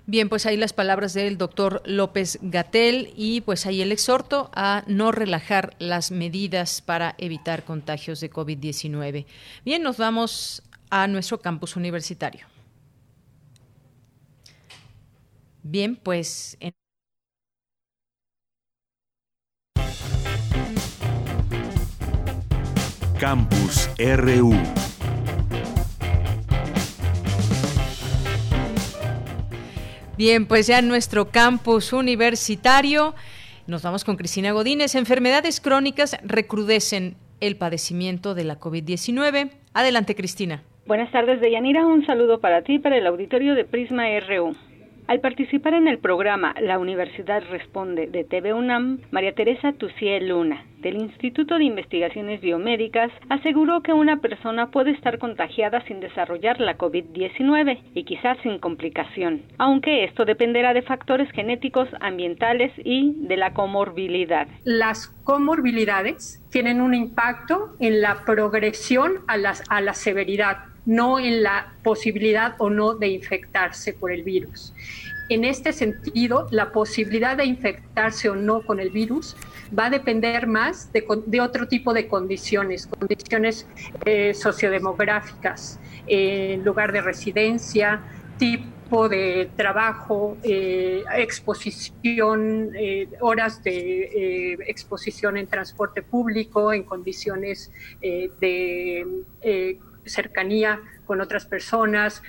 Bien, 0.08 0.28
pues 0.28 0.46
ahí 0.46 0.56
las 0.56 0.72
palabras 0.72 1.14
del 1.14 1.36
doctor 1.36 1.82
López 1.84 2.38
Gatel 2.40 3.12
y 3.16 3.40
pues 3.40 3.66
ahí 3.66 3.82
el 3.82 3.90
exhorto 3.90 4.52
a 4.54 4.84
no 4.86 5.10
relajar 5.10 5.74
las 5.80 6.12
medidas 6.12 6.80
para 6.80 7.16
evitar 7.18 7.64
contagios 7.64 8.20
de 8.20 8.30
COVID-19. 8.30 9.26
Bien, 9.64 9.82
nos 9.82 9.96
vamos 9.96 10.62
a 10.90 11.06
nuestro 11.06 11.40
campus 11.40 11.76
universitario. 11.76 12.46
Bien, 15.62 15.96
pues... 15.96 16.56
En 16.60 16.72
Campus 23.18 23.88
RU. 23.98 24.54
Bien, 30.18 30.46
pues 30.46 30.66
ya 30.66 30.78
en 30.78 30.88
nuestro 30.88 31.30
campus 31.30 31.92
universitario 31.92 33.14
nos 33.66 33.82
vamos 33.82 34.04
con 34.04 34.16
Cristina 34.16 34.52
Godínez. 34.52 34.94
Enfermedades 34.94 35.60
crónicas 35.60 36.16
recrudecen 36.22 37.16
el 37.40 37.56
padecimiento 37.56 38.34
de 38.34 38.44
la 38.44 38.60
COVID-19. 38.60 39.50
Adelante, 39.74 40.14
Cristina. 40.14 40.62
Buenas 40.86 41.10
tardes, 41.10 41.40
Deyanira. 41.40 41.84
Un 41.84 42.06
saludo 42.06 42.38
para 42.38 42.62
ti 42.62 42.74
y 42.74 42.78
para 42.78 42.96
el 42.96 43.08
auditorio 43.08 43.56
de 43.56 43.64
Prisma 43.64 44.04
RU. 44.20 44.52
Al 45.08 45.18
participar 45.18 45.74
en 45.74 45.88
el 45.88 45.98
programa 45.98 46.54
La 46.60 46.78
Universidad 46.78 47.42
Responde 47.50 48.06
de 48.06 48.22
TV 48.22 48.52
UNAM, 48.54 49.00
María 49.10 49.34
Teresa 49.34 49.72
Tuciel 49.72 50.28
Luna, 50.28 50.64
del 50.78 50.96
Instituto 50.96 51.58
de 51.58 51.64
Investigaciones 51.64 52.40
Biomédicas, 52.40 53.10
aseguró 53.28 53.82
que 53.82 53.92
una 53.92 54.18
persona 54.20 54.70
puede 54.70 54.92
estar 54.92 55.18
contagiada 55.18 55.84
sin 55.86 55.98
desarrollar 55.98 56.60
la 56.60 56.78
COVID-19 56.78 57.80
y 57.94 58.04
quizás 58.04 58.38
sin 58.44 58.60
complicación, 58.60 59.42
aunque 59.58 60.04
esto 60.04 60.24
dependerá 60.24 60.72
de 60.72 60.82
factores 60.82 61.30
genéticos, 61.32 61.88
ambientales 62.00 62.72
y 62.76 63.12
de 63.26 63.36
la 63.36 63.54
comorbilidad. 63.54 64.46
Las 64.62 65.08
comorbilidades 65.24 66.44
tienen 66.50 66.80
un 66.80 66.94
impacto 66.94 67.76
en 67.80 68.00
la 68.00 68.24
progresión 68.24 69.14
a, 69.26 69.34
a 69.68 69.80
la 69.80 69.94
severidad 69.94 70.75
no 70.86 71.18
en 71.18 71.42
la 71.42 71.74
posibilidad 71.82 72.54
o 72.58 72.70
no 72.70 72.94
de 72.94 73.08
infectarse 73.08 73.92
por 73.92 74.12
el 74.12 74.22
virus. 74.22 74.72
En 75.28 75.44
este 75.44 75.72
sentido, 75.72 76.46
la 76.52 76.70
posibilidad 76.70 77.36
de 77.36 77.44
infectarse 77.44 78.28
o 78.28 78.36
no 78.36 78.62
con 78.62 78.78
el 78.78 78.90
virus 78.90 79.36
va 79.76 79.86
a 79.86 79.90
depender 79.90 80.46
más 80.46 80.92
de, 80.92 81.40
otro 81.40 81.66
tipo 81.66 81.92
de 81.92 82.06
condiciones, 82.06 82.86
condiciones 82.86 83.66
eh, 84.04 84.32
sociodemográficas, 84.34 85.80
eh, 86.06 86.60
lugar 86.64 86.92
de 86.92 87.00
residencia, 87.00 88.00
tipo 88.38 89.08
de 89.08 89.50
trabajo, 89.56 90.36
eh, 90.44 91.02
exposición, 91.16 92.70
horas 93.20 93.64
de 93.64 94.54
exposición 94.68 95.36
en 95.36 95.48
transporte 95.48 96.02
público, 96.02 96.72
en 96.72 96.84
condiciones 96.84 97.72
de 98.00 99.04
cercanía 100.06 100.80
con 101.06 101.20
otras 101.20 101.46
personas, 101.46 102.22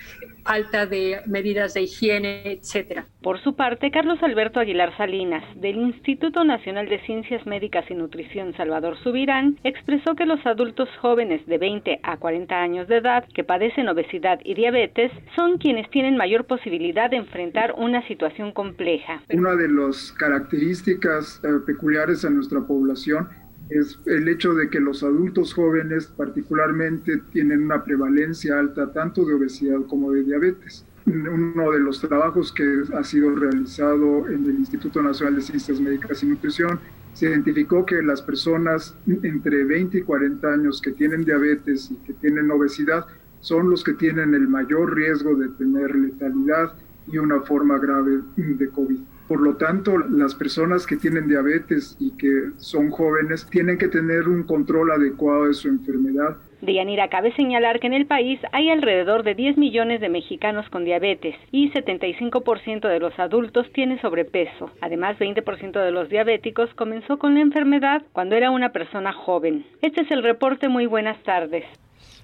falta 0.44 0.86
de 0.86 1.20
medidas 1.26 1.74
de 1.74 1.82
higiene, 1.82 2.52
etcétera. 2.52 3.06
Por 3.22 3.42
su 3.42 3.56
parte, 3.56 3.90
Carlos 3.90 4.22
Alberto 4.22 4.60
Aguilar 4.60 4.96
Salinas, 4.96 5.44
del 5.56 5.76
Instituto 5.76 6.44
Nacional 6.44 6.88
de 6.88 7.00
Ciencias 7.04 7.44
Médicas 7.44 7.84
y 7.90 7.94
Nutrición 7.94 8.56
Salvador 8.56 8.96
Subirán, 9.02 9.58
expresó 9.64 10.14
que 10.14 10.26
los 10.26 10.44
adultos 10.46 10.88
jóvenes 11.00 11.44
de 11.46 11.58
20 11.58 12.00
a 12.02 12.16
40 12.16 12.54
años 12.54 12.88
de 12.88 12.98
edad 12.98 13.24
que 13.34 13.44
padecen 13.44 13.88
obesidad 13.88 14.38
y 14.44 14.54
diabetes 14.54 15.12
son 15.36 15.58
quienes 15.58 15.90
tienen 15.90 16.16
mayor 16.16 16.46
posibilidad 16.46 17.10
de 17.10 17.16
enfrentar 17.16 17.74
una 17.76 18.06
situación 18.06 18.52
compleja. 18.52 19.22
Una 19.32 19.56
de 19.56 19.68
las 19.68 20.12
características 20.12 21.40
eh, 21.44 21.48
peculiares 21.66 22.24
a 22.24 22.30
nuestra 22.30 22.60
población 22.60 23.28
es 23.70 23.98
el 24.06 24.28
hecho 24.28 24.54
de 24.54 24.70
que 24.70 24.80
los 24.80 25.02
adultos 25.02 25.52
jóvenes 25.54 26.06
particularmente 26.06 27.18
tienen 27.32 27.64
una 27.64 27.84
prevalencia 27.84 28.58
alta 28.58 28.92
tanto 28.92 29.24
de 29.24 29.34
obesidad 29.34 29.80
como 29.88 30.12
de 30.12 30.24
diabetes. 30.24 30.84
Uno 31.06 31.70
de 31.70 31.80
los 31.80 32.00
trabajos 32.00 32.52
que 32.52 32.82
ha 32.94 33.02
sido 33.02 33.34
realizado 33.34 34.28
en 34.28 34.44
el 34.44 34.56
Instituto 34.56 35.02
Nacional 35.02 35.36
de 35.36 35.42
Ciencias 35.42 35.80
Médicas 35.80 36.22
y 36.22 36.26
Nutrición 36.26 36.80
se 37.14 37.30
identificó 37.30 37.84
que 37.84 38.02
las 38.02 38.22
personas 38.22 38.94
entre 39.06 39.64
20 39.64 39.98
y 39.98 40.02
40 40.02 40.52
años 40.52 40.80
que 40.80 40.92
tienen 40.92 41.24
diabetes 41.24 41.90
y 41.90 41.96
que 42.06 42.12
tienen 42.14 42.50
obesidad 42.50 43.06
son 43.40 43.70
los 43.70 43.84
que 43.84 43.94
tienen 43.94 44.34
el 44.34 44.48
mayor 44.48 44.94
riesgo 44.94 45.34
de 45.34 45.48
tener 45.50 45.94
letalidad 45.94 46.74
y 47.06 47.18
una 47.18 47.40
forma 47.40 47.78
grave 47.78 48.20
de 48.36 48.68
COVID. 48.68 49.00
Por 49.28 49.42
lo 49.42 49.56
tanto, 49.56 49.98
las 49.98 50.34
personas 50.34 50.86
que 50.86 50.96
tienen 50.96 51.28
diabetes 51.28 51.96
y 52.00 52.16
que 52.16 52.50
son 52.56 52.90
jóvenes 52.90 53.46
tienen 53.50 53.76
que 53.76 53.88
tener 53.88 54.26
un 54.26 54.44
control 54.44 54.90
adecuado 54.90 55.44
de 55.44 55.54
su 55.54 55.68
enfermedad. 55.68 56.38
Deyanira, 56.62 57.08
cabe 57.08 57.32
señalar 57.34 57.78
que 57.78 57.86
en 57.86 57.92
el 57.92 58.06
país 58.06 58.40
hay 58.52 58.70
alrededor 58.70 59.22
de 59.22 59.34
10 59.34 59.58
millones 59.58 60.00
de 60.00 60.08
mexicanos 60.08 60.68
con 60.70 60.84
diabetes 60.84 61.36
y 61.52 61.70
75% 61.70 62.88
de 62.88 62.98
los 62.98 63.16
adultos 63.18 63.70
tiene 63.72 64.00
sobrepeso. 64.00 64.70
Además, 64.80 65.18
20% 65.18 65.84
de 65.84 65.90
los 65.92 66.08
diabéticos 66.08 66.72
comenzó 66.74 67.18
con 67.18 67.34
la 67.34 67.40
enfermedad 67.40 68.02
cuando 68.12 68.34
era 68.34 68.50
una 68.50 68.72
persona 68.72 69.12
joven. 69.12 69.66
Este 69.82 70.02
es 70.02 70.10
el 70.10 70.22
reporte. 70.22 70.68
Muy 70.68 70.86
buenas 70.86 71.22
tardes. 71.22 71.64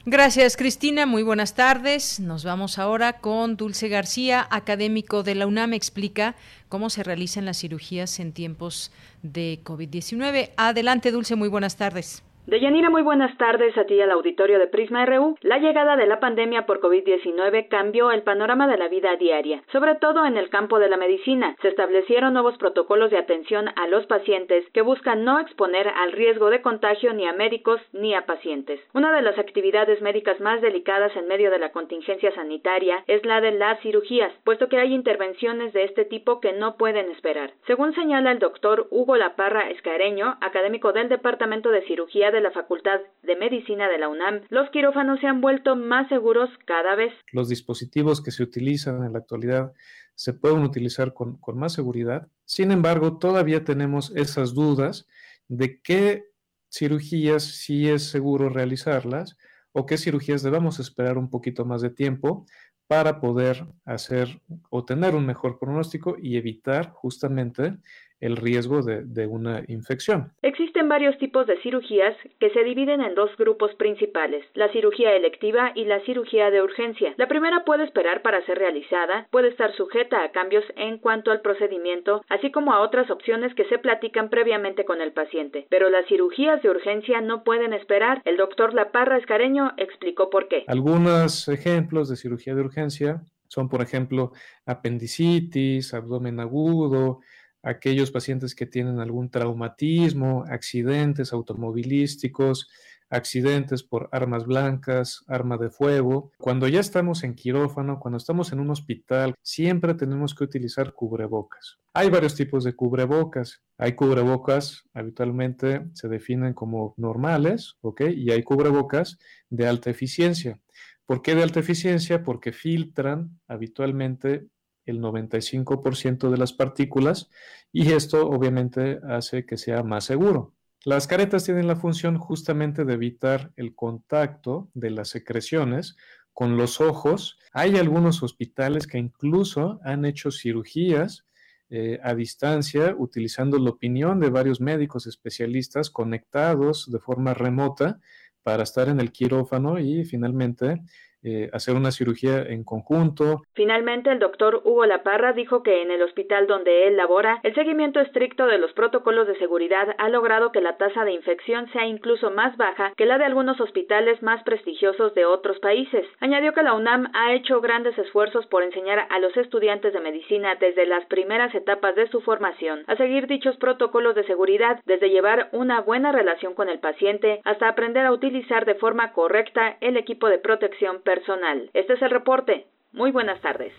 Gracias, 0.06 0.58
Cristina. 0.58 1.06
Muy 1.06 1.22
buenas 1.22 1.54
tardes. 1.54 2.20
Nos 2.20 2.44
vamos 2.44 2.78
ahora 2.78 3.14
con 3.20 3.56
Dulce 3.56 3.88
García, 3.88 4.46
académico 4.50 5.22
de 5.22 5.34
la 5.34 5.46
UNAM, 5.46 5.72
explica 5.72 6.34
cómo 6.68 6.90
se 6.90 7.02
realizan 7.02 7.46
las 7.46 7.60
cirugías 7.60 8.20
en 8.20 8.32
tiempos 8.32 8.92
de 9.22 9.60
COVID-19. 9.64 10.50
Adelante, 10.58 11.10
Dulce, 11.10 11.36
muy 11.36 11.48
buenas 11.48 11.76
tardes. 11.76 12.22
Deyanira, 12.46 12.90
muy 12.90 13.00
buenas 13.00 13.34
tardes 13.38 13.74
a 13.78 13.84
ti 13.84 13.98
al 14.02 14.10
auditorio 14.10 14.58
de 14.58 14.66
Prisma 14.66 15.06
RU. 15.06 15.38
La 15.40 15.56
llegada 15.56 15.96
de 15.96 16.06
la 16.06 16.20
pandemia 16.20 16.66
por 16.66 16.78
COVID-19 16.80 17.68
cambió 17.68 18.10
el 18.10 18.22
panorama 18.22 18.68
de 18.68 18.76
la 18.76 18.88
vida 18.88 19.16
diaria, 19.16 19.62
sobre 19.72 19.94
todo 19.94 20.26
en 20.26 20.36
el 20.36 20.50
campo 20.50 20.78
de 20.78 20.90
la 20.90 20.98
medicina. 20.98 21.56
Se 21.62 21.68
establecieron 21.68 22.34
nuevos 22.34 22.58
protocolos 22.58 23.10
de 23.10 23.16
atención 23.16 23.70
a 23.76 23.86
los 23.86 24.04
pacientes 24.04 24.62
que 24.74 24.82
buscan 24.82 25.24
no 25.24 25.40
exponer 25.40 25.88
al 25.88 26.12
riesgo 26.12 26.50
de 26.50 26.60
contagio 26.60 27.14
ni 27.14 27.26
a 27.26 27.32
médicos 27.32 27.80
ni 27.94 28.14
a 28.14 28.26
pacientes. 28.26 28.78
Una 28.92 29.10
de 29.10 29.22
las 29.22 29.38
actividades 29.38 30.02
médicas 30.02 30.38
más 30.38 30.60
delicadas 30.60 31.16
en 31.16 31.26
medio 31.26 31.50
de 31.50 31.58
la 31.58 31.72
contingencia 31.72 32.30
sanitaria 32.34 33.04
es 33.06 33.24
la 33.24 33.40
de 33.40 33.52
las 33.52 33.80
cirugías, 33.80 34.32
puesto 34.44 34.68
que 34.68 34.76
hay 34.76 34.92
intervenciones 34.92 35.72
de 35.72 35.84
este 35.84 36.04
tipo 36.04 36.40
que 36.40 36.52
no 36.52 36.76
pueden 36.76 37.10
esperar. 37.10 37.52
Según 37.66 37.94
señala 37.94 38.32
el 38.32 38.38
doctor 38.38 38.86
Hugo 38.90 39.16
Laparra 39.16 39.70
Escareño, 39.70 40.36
académico 40.42 40.92
del 40.92 41.08
Departamento 41.08 41.70
de 41.70 41.80
Cirugía 41.86 42.33
de 42.34 42.42
la 42.42 42.50
Facultad 42.50 43.00
de 43.22 43.36
Medicina 43.36 43.88
de 43.88 43.98
la 43.98 44.08
UNAM, 44.08 44.42
los 44.50 44.68
quirófanos 44.70 45.20
se 45.20 45.26
han 45.26 45.40
vuelto 45.40 45.76
más 45.76 46.08
seguros 46.08 46.50
cada 46.66 46.94
vez. 46.96 47.12
Los 47.32 47.48
dispositivos 47.48 48.22
que 48.22 48.32
se 48.32 48.42
utilizan 48.42 49.04
en 49.04 49.12
la 49.12 49.20
actualidad 49.20 49.72
se 50.14 50.34
pueden 50.34 50.62
utilizar 50.62 51.14
con, 51.14 51.38
con 51.38 51.56
más 51.58 51.72
seguridad. 51.72 52.28
Sin 52.44 52.70
embargo, 52.72 53.18
todavía 53.18 53.64
tenemos 53.64 54.14
esas 54.16 54.52
dudas 54.54 55.06
de 55.48 55.80
qué 55.80 56.24
cirugías 56.70 57.44
sí 57.44 57.88
es 57.88 58.10
seguro 58.10 58.48
realizarlas 58.48 59.36
o 59.72 59.86
qué 59.86 59.96
cirugías 59.96 60.42
debemos 60.42 60.80
esperar 60.80 61.18
un 61.18 61.30
poquito 61.30 61.64
más 61.64 61.82
de 61.82 61.90
tiempo 61.90 62.46
para 62.86 63.20
poder 63.20 63.66
hacer 63.84 64.40
o 64.70 64.84
tener 64.84 65.14
un 65.14 65.24
mejor 65.24 65.58
pronóstico 65.58 66.16
y 66.20 66.36
evitar 66.36 66.90
justamente 66.90 67.76
el 68.24 68.36
riesgo 68.36 68.80
de, 68.82 69.26
una 69.26 69.62
infección. 69.68 70.32
Existen 70.40 70.88
varios 70.88 71.18
tipos 71.18 71.46
de 71.46 71.60
cirugías 71.60 72.16
que 72.40 72.50
se 72.50 72.64
dividen 72.64 73.02
en 73.02 73.14
dos 73.14 73.30
grupos 73.36 73.74
principales, 73.74 74.44
la 74.54 74.72
cirugía 74.72 75.14
electiva 75.14 75.72
y 75.74 75.84
la 75.84 76.00
cirugía 76.04 76.50
de 76.50 76.62
urgencia. 76.62 77.14
La 77.18 77.28
primera 77.28 77.64
puede 77.64 77.84
esperar 77.84 78.22
para 78.22 78.44
ser 78.46 78.58
realizada, 78.58 79.28
puede 79.30 79.48
estar 79.48 79.74
sujeta 79.76 80.22
a 80.22 80.30
cambios 80.32 80.64
en 80.76 80.98
cuanto 80.98 81.32
al 81.32 81.42
procedimiento, 81.42 82.22
así 82.30 82.50
como 82.50 82.72
a 82.72 82.80
otras 82.80 83.10
opciones 83.10 83.54
que 83.54 83.66
se 83.66 83.78
platican 83.78 84.30
previamente 84.30 84.86
con 84.86 85.02
el 85.02 85.12
paciente. 85.12 85.66
Pero 85.68 85.90
las 85.90 86.06
cirugías 86.06 86.62
de 86.62 86.70
urgencia 86.70 87.20
no 87.20 87.44
pueden 87.44 87.74
esperar. 87.74 88.22
El 88.24 88.38
doctor 88.38 88.72
Laparra 88.72 89.18
Escareño 89.18 89.72
explicó 89.76 90.30
por 90.30 90.48
qué. 90.48 90.64
Algunos 90.68 91.48
ejemplos 91.48 92.08
de 92.08 92.16
cirugía 92.16 92.54
de 92.54 92.62
urgencia 92.62 93.20
son, 93.48 93.68
por 93.68 93.82
ejemplo, 93.82 94.32
apendicitis, 94.66 95.94
abdomen 95.94 96.40
agudo, 96.40 97.20
aquellos 97.64 98.10
pacientes 98.10 98.54
que 98.54 98.66
tienen 98.66 99.00
algún 99.00 99.30
traumatismo, 99.30 100.44
accidentes 100.48 101.32
automovilísticos, 101.32 102.68
accidentes 103.10 103.82
por 103.82 104.08
armas 104.12 104.44
blancas, 104.44 105.24
arma 105.28 105.56
de 105.56 105.70
fuego. 105.70 106.32
Cuando 106.38 106.68
ya 106.68 106.80
estamos 106.80 107.24
en 107.24 107.34
quirófano, 107.34 108.00
cuando 108.00 108.18
estamos 108.18 108.52
en 108.52 108.60
un 108.60 108.70
hospital, 108.70 109.34
siempre 109.42 109.94
tenemos 109.94 110.34
que 110.34 110.44
utilizar 110.44 110.92
cubrebocas. 110.92 111.78
Hay 111.92 112.10
varios 112.10 112.34
tipos 112.34 112.64
de 112.64 112.74
cubrebocas. 112.74 113.62
Hay 113.78 113.94
cubrebocas, 113.94 114.84
habitualmente 114.92 115.86
se 115.94 116.08
definen 116.08 116.54
como 116.54 116.94
normales, 116.96 117.76
¿ok? 117.80 118.02
Y 118.16 118.30
hay 118.30 118.42
cubrebocas 118.42 119.18
de 119.50 119.66
alta 119.66 119.90
eficiencia. 119.90 120.60
¿Por 121.06 121.22
qué 121.22 121.34
de 121.34 121.42
alta 121.42 121.60
eficiencia? 121.60 122.22
Porque 122.22 122.52
filtran 122.52 123.40
habitualmente 123.46 124.46
el 124.86 125.00
95% 125.00 126.30
de 126.30 126.36
las 126.36 126.52
partículas 126.52 127.30
y 127.72 127.92
esto 127.92 128.28
obviamente 128.28 129.00
hace 129.08 129.46
que 129.46 129.56
sea 129.56 129.82
más 129.82 130.04
seguro. 130.04 130.54
Las 130.84 131.06
caretas 131.06 131.44
tienen 131.44 131.66
la 131.66 131.76
función 131.76 132.18
justamente 132.18 132.84
de 132.84 132.94
evitar 132.94 133.52
el 133.56 133.74
contacto 133.74 134.70
de 134.74 134.90
las 134.90 135.08
secreciones 135.08 135.96
con 136.34 136.58
los 136.58 136.80
ojos. 136.80 137.38
Hay 137.52 137.76
algunos 137.76 138.22
hospitales 138.22 138.86
que 138.86 138.98
incluso 138.98 139.80
han 139.82 140.04
hecho 140.04 140.30
cirugías 140.30 141.24
eh, 141.70 141.98
a 142.02 142.14
distancia 142.14 142.94
utilizando 142.98 143.58
la 143.58 143.70
opinión 143.70 144.20
de 144.20 144.28
varios 144.28 144.60
médicos 144.60 145.06
especialistas 145.06 145.88
conectados 145.88 146.90
de 146.90 146.98
forma 146.98 147.32
remota 147.32 147.98
para 148.42 148.64
estar 148.64 148.90
en 148.90 149.00
el 149.00 149.10
quirófano 149.10 149.78
y 149.78 150.04
finalmente 150.04 150.82
eh, 151.24 151.48
hacer 151.54 151.74
una 151.74 151.90
cirugía 151.90 152.42
en 152.42 152.64
conjunto. 152.64 153.44
Finalmente, 153.54 154.10
el 154.10 154.18
doctor 154.18 154.60
Hugo 154.62 154.84
Laparra 154.84 155.32
dijo 155.32 155.62
que 155.62 155.80
en 155.80 155.90
el 155.90 156.02
hospital 156.02 156.46
donde 156.46 156.86
él 156.86 156.98
labora, 156.98 157.40
el 157.42 157.54
seguimiento 157.54 157.98
estricto 158.00 158.46
de 158.46 158.58
los 158.58 158.74
protocolos 158.74 159.26
de 159.26 159.38
seguridad 159.38 159.94
ha 159.96 160.10
logrado 160.10 160.52
que 160.52 160.60
la 160.60 160.76
tasa 160.76 161.06
de 161.06 161.12
infección 161.12 161.72
sea 161.72 161.86
incluso 161.86 162.30
más 162.30 162.58
baja 162.58 162.92
que 162.98 163.06
la 163.06 163.16
de 163.16 163.24
algunos 163.24 163.58
hospitales 163.58 164.22
más 164.22 164.42
prestigiosos 164.42 165.14
de 165.14 165.24
otros 165.24 165.58
países. 165.60 166.06
Añadió 166.20 166.52
que 166.52 166.62
la 166.62 166.74
UNAM 166.74 167.10
ha 167.14 167.32
hecho 167.32 167.62
grandes 167.62 167.96
esfuerzos 167.96 168.46
por 168.48 168.62
enseñar 168.62 169.06
a 169.08 169.18
los 169.18 169.34
estudiantes 169.38 169.94
de 169.94 170.00
medicina 170.00 170.56
desde 170.56 170.84
las 170.84 171.06
primeras 171.06 171.54
etapas 171.54 171.94
de 171.94 172.06
su 172.08 172.20
formación 172.20 172.84
a 172.86 172.96
seguir 172.96 173.28
dichos 173.28 173.56
protocolos 173.56 174.14
de 174.14 174.24
seguridad, 174.24 174.78
desde 174.84 175.08
llevar 175.08 175.48
una 175.52 175.80
buena 175.80 176.12
relación 176.12 176.52
con 176.52 176.68
el 176.68 176.80
paciente 176.80 177.40
hasta 177.44 177.66
aprender 177.66 178.04
a 178.04 178.12
utilizar 178.12 178.66
de 178.66 178.74
forma 178.74 179.12
correcta 179.12 179.78
el 179.80 179.96
equipo 179.96 180.28
de 180.28 180.38
protección 180.38 181.00
personal 181.00 181.13
personal. 181.14 181.70
Este 181.74 181.94
es 181.94 182.02
el 182.02 182.10
reporte. 182.10 182.66
Muy 182.92 183.10
buenas 183.10 183.40
tardes. 183.40 183.72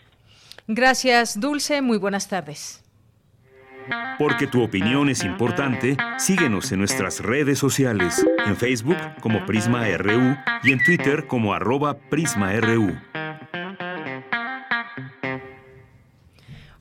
Gracias, 0.67 1.39
Dulce. 1.39 1.81
Muy 1.81 1.97
buenas 1.97 2.27
tardes. 2.27 2.81
Porque 4.17 4.47
tu 4.47 4.63
opinión 4.63 5.09
es 5.09 5.23
importante, 5.23 5.95
síguenos 6.17 6.71
en 6.71 6.79
nuestras 6.79 7.19
redes 7.19 7.59
sociales, 7.59 8.25
en 8.47 8.55
Facebook 8.55 8.97
como 9.21 9.45
Prisma 9.45 9.85
RU 9.97 10.35
y 10.63 10.71
en 10.71 10.83
Twitter 10.83 11.27
como 11.27 11.53
arroba 11.53 11.95
PrismaRU. 12.09 12.95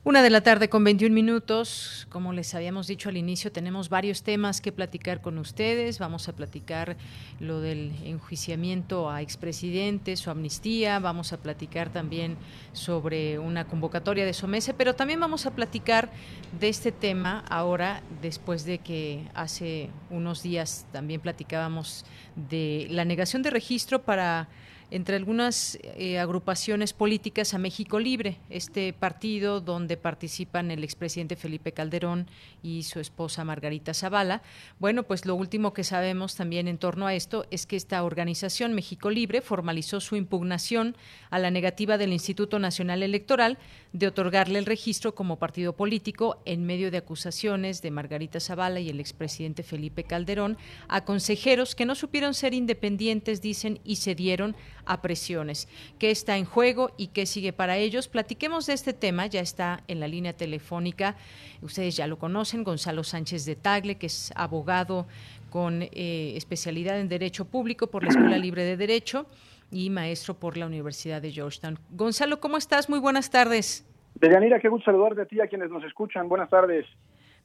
Una 0.07 0.21
de 0.21 0.29
la 0.29 0.41
tarde 0.41 0.69
con 0.69 0.83
21 0.83 1.15
minutos. 1.15 2.05
Como 2.11 2.31
les 2.31 2.53
habíamos 2.53 2.85
dicho 2.85 3.09
al 3.09 3.17
inicio, 3.17 3.51
tenemos 3.51 3.89
varios 3.89 4.21
temas 4.21 4.61
que 4.61 4.71
platicar 4.71 5.19
con 5.19 5.39
ustedes. 5.39 5.97
Vamos 5.97 6.29
a 6.29 6.33
platicar 6.33 6.95
lo 7.39 7.59
del 7.59 7.91
enjuiciamiento 8.03 9.09
a 9.09 9.23
expresidentes, 9.23 10.19
su 10.19 10.29
amnistía. 10.29 10.99
Vamos 10.99 11.33
a 11.33 11.37
platicar 11.37 11.89
también 11.89 12.37
sobre 12.71 13.39
una 13.39 13.65
convocatoria 13.65 14.27
de 14.27 14.33
Somese, 14.33 14.75
pero 14.75 14.93
también 14.93 15.19
vamos 15.19 15.47
a 15.47 15.55
platicar 15.55 16.11
de 16.59 16.69
este 16.69 16.91
tema 16.91 17.43
ahora, 17.49 18.03
después 18.21 18.63
de 18.63 18.77
que 18.77 19.27
hace 19.33 19.89
unos 20.11 20.43
días 20.43 20.85
también 20.91 21.19
platicábamos 21.19 22.05
de 22.35 22.85
la 22.91 23.05
negación 23.05 23.41
de 23.41 23.49
registro 23.49 24.03
para 24.03 24.49
entre 24.91 25.15
algunas 25.15 25.77
eh, 25.81 26.19
agrupaciones 26.19 26.93
políticas 26.93 27.53
a 27.53 27.57
México 27.57 27.99
Libre, 27.99 28.37
este 28.49 28.93
partido 28.93 29.61
donde 29.61 29.97
participan 29.97 30.71
el 30.71 30.83
expresidente 30.83 31.35
Felipe 31.35 31.71
Calderón 31.71 32.27
y 32.61 32.83
su 32.83 32.99
esposa 32.99 33.43
Margarita 33.43 33.93
Zavala. 33.93 34.41
Bueno, 34.79 35.03
pues 35.03 35.25
lo 35.25 35.35
último 35.35 35.73
que 35.73 35.83
sabemos 35.83 36.35
también 36.35 36.67
en 36.67 36.77
torno 36.77 37.07
a 37.07 37.13
esto 37.13 37.45
es 37.51 37.65
que 37.65 37.75
esta 37.75 38.03
organización 38.03 38.73
México 38.73 39.09
Libre 39.09 39.41
formalizó 39.41 39.99
su 39.99 40.15
impugnación 40.15 40.95
a 41.29 41.39
la 41.39 41.51
negativa 41.51 41.97
del 41.97 42.13
Instituto 42.13 42.59
Nacional 42.59 43.03
Electoral 43.03 43.57
de 43.93 44.07
otorgarle 44.07 44.59
el 44.59 44.65
registro 44.65 45.15
como 45.15 45.37
partido 45.37 45.73
político 45.73 46.41
en 46.45 46.65
medio 46.65 46.91
de 46.91 46.97
acusaciones 46.97 47.81
de 47.81 47.91
Margarita 47.91 48.39
Zavala 48.39 48.79
y 48.79 48.89
el 48.89 48.99
expresidente 48.99 49.63
Felipe 49.63 50.03
Calderón 50.03 50.57
a 50.87 51.05
consejeros 51.05 51.75
que 51.75 51.85
no 51.85 51.95
supieron 51.95 52.33
ser 52.33 52.53
independientes, 52.53 53.41
dicen, 53.41 53.79
y 53.83 53.97
se 53.97 54.15
dieron 54.15 54.55
a 54.85 55.01
presiones. 55.01 55.67
¿Qué 55.99 56.11
está 56.11 56.37
en 56.37 56.45
juego 56.45 56.91
y 56.97 57.07
qué 57.07 57.25
sigue 57.25 57.53
para 57.53 57.77
ellos? 57.77 58.07
Platiquemos 58.07 58.65
de 58.65 58.73
este 58.73 58.93
tema, 58.93 59.27
ya 59.27 59.41
está 59.41 59.83
en 59.87 59.99
la 59.99 60.07
línea 60.07 60.33
telefónica, 60.33 61.15
ustedes 61.61 61.95
ya 61.95 62.07
lo 62.07 62.17
conocen, 62.17 62.63
Gonzalo 62.63 63.03
Sánchez 63.03 63.45
de 63.45 63.55
Tagle, 63.55 63.95
que 63.95 64.07
es 64.07 64.31
abogado 64.35 65.05
con 65.49 65.81
eh, 65.83 66.33
especialidad 66.35 66.99
en 66.99 67.07
Derecho 67.07 67.45
Público 67.45 67.87
por 67.87 68.03
la 68.03 68.09
Escuela 68.09 68.37
Libre 68.37 68.63
de 68.63 68.77
Derecho 68.77 69.25
y 69.71 69.89
maestro 69.89 70.33
por 70.33 70.57
la 70.57 70.65
Universidad 70.65 71.21
de 71.21 71.31
Georgetown. 71.31 71.79
Gonzalo, 71.91 72.39
¿cómo 72.39 72.57
estás? 72.57 72.89
Muy 72.89 72.99
buenas 72.99 73.29
tardes. 73.29 73.85
Deyanira, 74.15 74.59
qué 74.59 74.69
gusto 74.69 74.85
saludarte 74.85 75.21
a 75.21 75.25
ti, 75.25 75.41
a 75.41 75.47
quienes 75.47 75.69
nos 75.69 75.83
escuchan. 75.83 76.29
Buenas 76.29 76.49
tardes. 76.49 76.85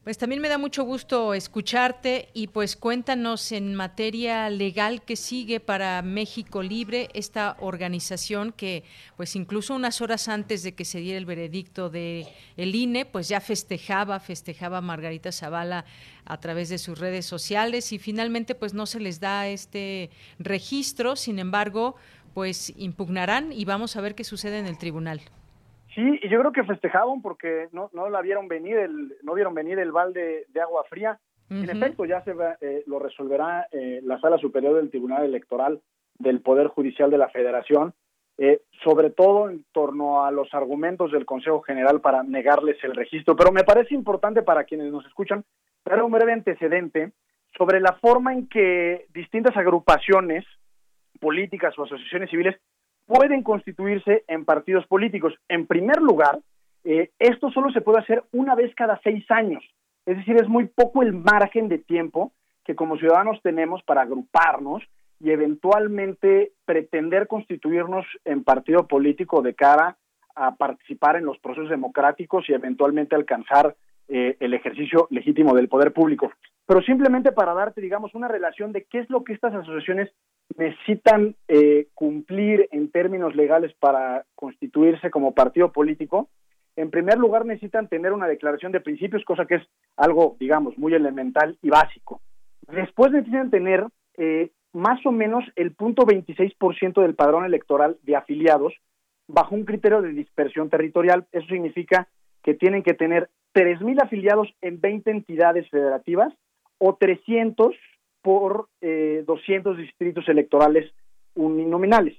Pues 0.02 0.16
también 0.16 0.40
me 0.40 0.48
da 0.48 0.56
mucho 0.56 0.84
gusto 0.84 1.34
escucharte 1.34 2.30
y 2.32 2.46
pues 2.46 2.74
cuéntanos 2.74 3.52
en 3.52 3.74
materia 3.74 4.48
legal 4.48 5.02
que 5.02 5.14
sigue 5.14 5.60
para 5.60 6.00
México 6.00 6.62
Libre, 6.62 7.10
esta 7.12 7.58
organización 7.60 8.52
que 8.52 8.84
pues 9.18 9.36
incluso 9.36 9.74
unas 9.74 10.00
horas 10.00 10.28
antes 10.28 10.62
de 10.62 10.74
que 10.74 10.86
se 10.86 11.00
diera 11.00 11.18
el 11.18 11.26
veredicto 11.26 11.90
de 11.90 12.26
el 12.56 12.74
INE, 12.74 13.04
pues 13.04 13.28
ya 13.28 13.42
festejaba, 13.42 14.20
festejaba 14.20 14.80
Margarita 14.80 15.32
Zavala 15.32 15.84
a 16.24 16.40
través 16.40 16.70
de 16.70 16.78
sus 16.78 16.98
redes 16.98 17.26
sociales 17.26 17.92
y 17.92 17.98
finalmente 17.98 18.54
pues 18.54 18.72
no 18.72 18.86
se 18.86 19.00
les 19.00 19.20
da 19.20 19.48
este 19.48 20.08
registro, 20.38 21.14
sin 21.14 21.38
embargo, 21.38 21.96
pues 22.32 22.72
impugnarán 22.78 23.52
y 23.52 23.66
vamos 23.66 23.96
a 23.96 24.00
ver 24.00 24.14
qué 24.14 24.24
sucede 24.24 24.60
en 24.60 24.66
el 24.66 24.78
tribunal. 24.78 25.20
Sí, 25.94 26.20
y 26.22 26.28
yo 26.28 26.38
creo 26.40 26.52
que 26.52 26.64
festejaban 26.64 27.20
porque 27.20 27.68
no, 27.72 27.90
no 27.92 28.08
la 28.08 28.20
vieron 28.20 28.48
venir, 28.48 28.76
el, 28.76 29.16
no 29.22 29.34
vieron 29.34 29.54
venir 29.54 29.78
el 29.78 29.92
balde 29.92 30.46
de 30.48 30.60
agua 30.60 30.84
fría. 30.88 31.18
En 31.50 31.68
efecto, 31.68 32.04
ya 32.04 32.22
se 32.22 32.32
eh, 32.60 32.84
lo 32.86 33.00
resolverá 33.00 33.66
eh, 33.72 34.00
la 34.04 34.20
Sala 34.20 34.38
Superior 34.38 34.76
del 34.76 34.88
Tribunal 34.88 35.24
Electoral 35.24 35.80
del 36.16 36.42
Poder 36.42 36.68
Judicial 36.68 37.10
de 37.10 37.18
la 37.18 37.28
Federación, 37.28 37.92
eh, 38.38 38.60
sobre 38.84 39.10
todo 39.10 39.50
en 39.50 39.64
torno 39.72 40.24
a 40.24 40.30
los 40.30 40.54
argumentos 40.54 41.10
del 41.10 41.26
Consejo 41.26 41.60
General 41.62 42.00
para 42.00 42.22
negarles 42.22 42.76
el 42.84 42.94
registro. 42.94 43.34
Pero 43.34 43.50
me 43.50 43.64
parece 43.64 43.96
importante 43.96 44.42
para 44.42 44.62
quienes 44.62 44.92
nos 44.92 45.04
escuchan 45.06 45.44
dar 45.84 46.00
un 46.04 46.12
breve 46.12 46.32
antecedente 46.32 47.12
sobre 47.58 47.80
la 47.80 47.94
forma 47.94 48.32
en 48.32 48.46
que 48.46 49.06
distintas 49.12 49.56
agrupaciones 49.56 50.44
políticas 51.18 51.76
o 51.78 51.82
asociaciones 51.82 52.30
civiles 52.30 52.56
pueden 53.10 53.42
constituirse 53.42 54.22
en 54.28 54.44
partidos 54.44 54.86
políticos. 54.86 55.34
En 55.48 55.66
primer 55.66 56.00
lugar, 56.00 56.38
eh, 56.84 57.10
esto 57.18 57.50
solo 57.50 57.72
se 57.72 57.80
puede 57.80 57.98
hacer 57.98 58.22
una 58.30 58.54
vez 58.54 58.72
cada 58.76 59.00
seis 59.02 59.28
años. 59.30 59.64
Es 60.06 60.16
decir, 60.16 60.36
es 60.36 60.48
muy 60.48 60.66
poco 60.66 61.02
el 61.02 61.12
margen 61.12 61.68
de 61.68 61.78
tiempo 61.78 62.32
que 62.64 62.76
como 62.76 62.96
ciudadanos 62.98 63.40
tenemos 63.42 63.82
para 63.82 64.02
agruparnos 64.02 64.84
y 65.18 65.32
eventualmente 65.32 66.52
pretender 66.64 67.26
constituirnos 67.26 68.06
en 68.24 68.44
partido 68.44 68.86
político 68.86 69.42
de 69.42 69.54
cara 69.54 69.96
a 70.36 70.54
participar 70.54 71.16
en 71.16 71.24
los 71.24 71.38
procesos 71.40 71.68
democráticos 71.68 72.48
y 72.48 72.52
eventualmente 72.52 73.16
alcanzar 73.16 73.74
eh, 74.06 74.36
el 74.38 74.54
ejercicio 74.54 75.08
legítimo 75.10 75.56
del 75.56 75.68
poder 75.68 75.92
público. 75.92 76.30
Pero 76.64 76.80
simplemente 76.82 77.32
para 77.32 77.54
darte, 77.54 77.80
digamos, 77.80 78.14
una 78.14 78.28
relación 78.28 78.70
de 78.70 78.84
qué 78.84 79.00
es 79.00 79.10
lo 79.10 79.24
que 79.24 79.32
estas 79.32 79.52
asociaciones 79.52 80.10
necesitan 80.56 81.36
eh, 81.48 81.88
cumplir 81.94 82.68
en 82.72 82.90
términos 82.90 83.34
legales 83.34 83.72
para 83.78 84.24
constituirse 84.34 85.10
como 85.10 85.34
partido 85.34 85.72
político, 85.72 86.28
en 86.76 86.90
primer 86.90 87.18
lugar 87.18 87.44
necesitan 87.44 87.88
tener 87.88 88.12
una 88.12 88.26
declaración 88.26 88.72
de 88.72 88.80
principios, 88.80 89.24
cosa 89.24 89.46
que 89.46 89.56
es 89.56 89.62
algo, 89.96 90.36
digamos, 90.38 90.78
muy 90.78 90.94
elemental 90.94 91.58
y 91.62 91.68
básico. 91.68 92.20
Después 92.68 93.12
necesitan 93.12 93.50
tener 93.50 93.84
eh, 94.16 94.50
más 94.72 95.04
o 95.04 95.12
menos 95.12 95.44
el 95.56 95.72
punto 95.72 96.04
26% 96.04 97.02
del 97.02 97.14
padrón 97.14 97.44
electoral 97.44 97.98
de 98.02 98.16
afiliados 98.16 98.74
bajo 99.26 99.54
un 99.54 99.64
criterio 99.64 100.02
de 100.02 100.12
dispersión 100.12 100.70
territorial. 100.70 101.26
Eso 101.32 101.46
significa 101.48 102.08
que 102.42 102.54
tienen 102.54 102.82
que 102.82 102.94
tener 102.94 103.28
3.000 103.54 104.02
afiliados 104.02 104.48
en 104.60 104.80
20 104.80 105.10
entidades 105.10 105.68
federativas 105.70 106.32
o 106.78 106.94
300 106.94 107.74
por 108.22 108.68
eh, 108.80 109.24
200 109.26 109.76
distritos 109.76 110.28
electorales 110.28 110.92
uninominales. 111.34 112.16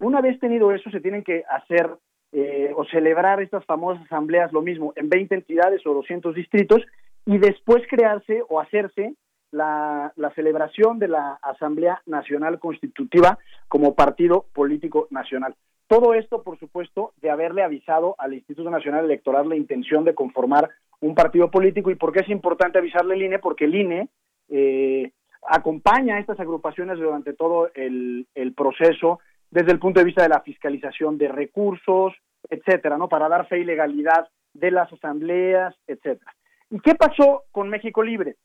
Una 0.00 0.20
vez 0.20 0.38
tenido 0.38 0.72
eso, 0.72 0.90
se 0.90 1.00
tienen 1.00 1.24
que 1.24 1.44
hacer 1.50 1.90
eh, 2.32 2.72
o 2.76 2.84
celebrar 2.84 3.42
estas 3.42 3.64
famosas 3.64 4.04
asambleas, 4.04 4.52
lo 4.52 4.62
mismo, 4.62 4.92
en 4.96 5.08
20 5.08 5.34
entidades 5.34 5.86
o 5.86 5.94
200 5.94 6.34
distritos, 6.34 6.82
y 7.26 7.38
después 7.38 7.82
crearse 7.88 8.42
o 8.48 8.60
hacerse 8.60 9.14
la, 9.50 10.12
celebración 10.34 10.98
de 10.98 11.08
la 11.08 11.38
Asamblea 11.42 12.02
Nacional 12.06 12.58
Constitutiva 12.58 13.38
como 13.68 13.94
partido 13.94 14.46
político 14.52 15.08
nacional. 15.10 15.54
Todo 15.86 16.14
esto, 16.14 16.42
por 16.42 16.58
supuesto, 16.58 17.12
de 17.22 17.30
haberle 17.30 17.62
avisado 17.62 18.14
al 18.18 18.34
Instituto 18.34 18.70
Nacional 18.70 19.06
Electoral 19.06 19.48
la 19.48 19.56
intención 19.56 20.04
de 20.04 20.14
conformar 20.14 20.68
un 21.00 21.14
partido 21.14 21.50
político. 21.50 21.90
¿Y 21.90 21.94
por 21.94 22.12
qué 22.12 22.20
es 22.20 22.28
importante 22.28 22.78
avisarle 22.78 23.14
al 23.14 23.22
INE? 23.22 23.38
Porque 23.38 23.64
el 23.64 23.74
INE 23.74 24.08
eh, 24.50 25.12
acompaña 25.46 26.16
a 26.16 26.20
estas 26.20 26.40
agrupaciones 26.40 26.98
durante 26.98 27.32
todo 27.32 27.70
el, 27.74 28.26
proceso 28.56 29.20
desde 29.50 29.72
el 29.72 29.78
punto 29.78 30.00
de 30.00 30.06
vista 30.06 30.22
de 30.22 30.28
la 30.28 30.40
fiscalización 30.40 31.16
de 31.18 31.28
recursos, 31.28 32.14
etcétera, 32.48 32.98
¿no? 32.98 33.08
Para 33.08 33.28
dar 33.28 33.46
fe 33.48 33.60
y 33.60 33.64
legalidad 33.64 34.28
de 34.52 34.70
las 34.70 34.92
asambleas, 34.92 35.74
etcétera. 35.86 36.34
¿Y 36.70 36.80
qué 36.80 36.94
pasó 36.94 37.44
con 37.50 37.68
México 37.68 38.02
Libre? 38.02 38.36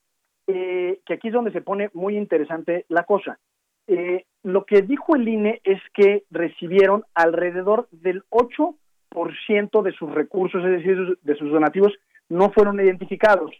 Eh, 0.47 0.99
que 1.05 1.13
aquí 1.13 1.29
es 1.29 1.33
donde 1.33 1.51
se 1.51 1.61
pone 1.61 1.89
muy 1.93 2.17
interesante 2.17 2.85
la 2.89 3.03
cosa. 3.03 3.39
Eh, 3.87 4.25
lo 4.43 4.65
que 4.65 4.81
dijo 4.81 5.15
el 5.15 5.27
INE 5.27 5.61
es 5.63 5.81
que 5.93 6.23
recibieron 6.31 7.03
alrededor 7.13 7.87
del 7.91 8.23
8% 8.29 9.81
de 9.81 9.91
sus 9.93 10.11
recursos, 10.11 10.63
es 10.63 10.71
decir, 10.71 11.17
de 11.21 11.35
sus 11.35 11.51
donativos, 11.51 11.93
no 12.29 12.51
fueron 12.51 12.79
identificados. 12.79 13.51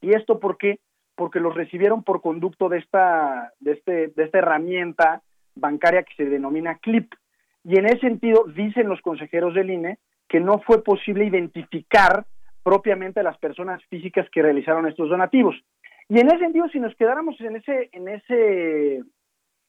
¿Y 0.00 0.14
esto 0.14 0.38
por 0.38 0.56
qué? 0.56 0.80
Porque 1.18 1.40
los 1.40 1.54
recibieron 1.54 2.04
por 2.04 2.22
conducto 2.22 2.68
de 2.68 2.78
esta, 2.78 3.52
de 3.58 3.72
este, 3.72 4.08
de 4.08 4.24
esta 4.24 4.38
herramienta 4.38 5.20
bancaria 5.56 6.04
que 6.04 6.14
se 6.14 6.24
denomina 6.24 6.78
CLIP. 6.78 7.12
Y 7.64 7.76
en 7.76 7.86
ese 7.86 7.98
sentido, 7.98 8.44
dicen 8.54 8.88
los 8.88 9.00
consejeros 9.00 9.52
del 9.54 9.70
INE 9.70 9.98
que 10.28 10.38
no 10.38 10.60
fue 10.60 10.84
posible 10.84 11.24
identificar 11.24 12.24
propiamente 12.62 13.18
a 13.18 13.24
las 13.24 13.36
personas 13.38 13.82
físicas 13.86 14.28
que 14.30 14.42
realizaron 14.42 14.86
estos 14.86 15.08
donativos. 15.08 15.56
Y 16.08 16.20
en 16.20 16.28
ese 16.28 16.38
sentido, 16.38 16.68
si 16.68 16.78
nos 16.78 16.94
quedáramos 16.94 17.40
en 17.40 17.56
ese, 17.56 17.88
en 17.92 18.08
ese, 18.08 19.02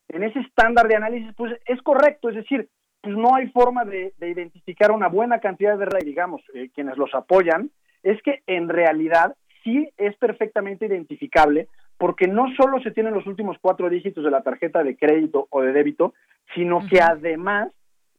en 0.10 0.24
ese 0.24 0.40
estándar 0.40 0.88
de 0.88 0.98
análisis, 0.98 1.34
pues 1.36 1.60
es 1.66 1.82
correcto, 1.82 2.30
es 2.30 2.36
decir, 2.36 2.70
pues 3.02 3.16
no 3.16 3.34
hay 3.36 3.48
forma 3.48 3.86
de, 3.86 4.14
identificar 4.20 4.92
una 4.92 5.08
buena 5.08 5.40
cantidad 5.40 5.78
de 5.78 5.88
digamos, 6.06 6.42
eh, 6.54 6.70
quienes 6.76 6.98
los 6.98 7.14
apoyan, 7.16 7.72
es 8.04 8.22
que 8.22 8.44
en 8.46 8.70
realidad 8.70 9.36
sí 9.64 9.90
es 9.98 10.16
perfectamente 10.18 10.86
identificable 10.86 11.68
porque 11.98 12.28
no 12.28 12.48
solo 12.56 12.82
se 12.82 12.92
tienen 12.92 13.14
los 13.14 13.28
últimos 13.28 13.58
cuatro 13.60 13.90
dígitos 13.90 14.24
de 14.24 14.32
la 14.32 14.42
tarjeta 14.42 14.84
de 14.84 14.96
crédito 14.96 15.48
o 15.50 15.62
de 15.62 15.74
débito, 15.74 16.14
sino 16.56 16.82
que 16.90 17.02
además 17.02 17.70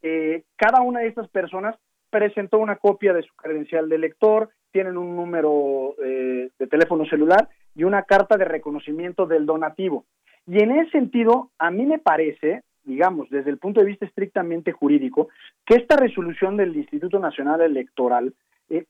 eh, 0.02 0.42
cada 0.56 0.82
una 0.82 1.00
de 1.00 1.08
estas 1.08 1.28
personas 1.28 1.76
presentó 2.10 2.58
una 2.58 2.76
copia 2.76 3.12
de 3.12 3.22
su 3.22 3.34
credencial 3.34 3.88
de 3.88 3.98
lector, 3.98 4.50
tienen 4.72 4.96
un 4.96 5.16
número 5.16 5.94
eh, 6.02 6.50
de 6.58 6.66
teléfono 6.66 7.06
celular 7.06 7.48
y 7.74 7.84
una 7.84 8.02
carta 8.02 8.36
de 8.36 8.44
reconocimiento 8.44 9.26
del 9.26 9.46
donativo. 9.46 10.04
Y 10.46 10.62
en 10.62 10.72
ese 10.72 10.90
sentido, 10.90 11.50
a 11.58 11.70
mí 11.70 11.86
me 11.86 11.98
parece, 11.98 12.62
digamos, 12.84 13.30
desde 13.30 13.50
el 13.50 13.58
punto 13.58 13.80
de 13.80 13.86
vista 13.86 14.04
estrictamente 14.06 14.72
jurídico, 14.72 15.28
que 15.64 15.76
esta 15.76 15.96
resolución 15.96 16.56
del 16.56 16.76
Instituto 16.76 17.18
Nacional 17.18 17.60
Electoral 17.60 18.34
eh, 18.68 18.84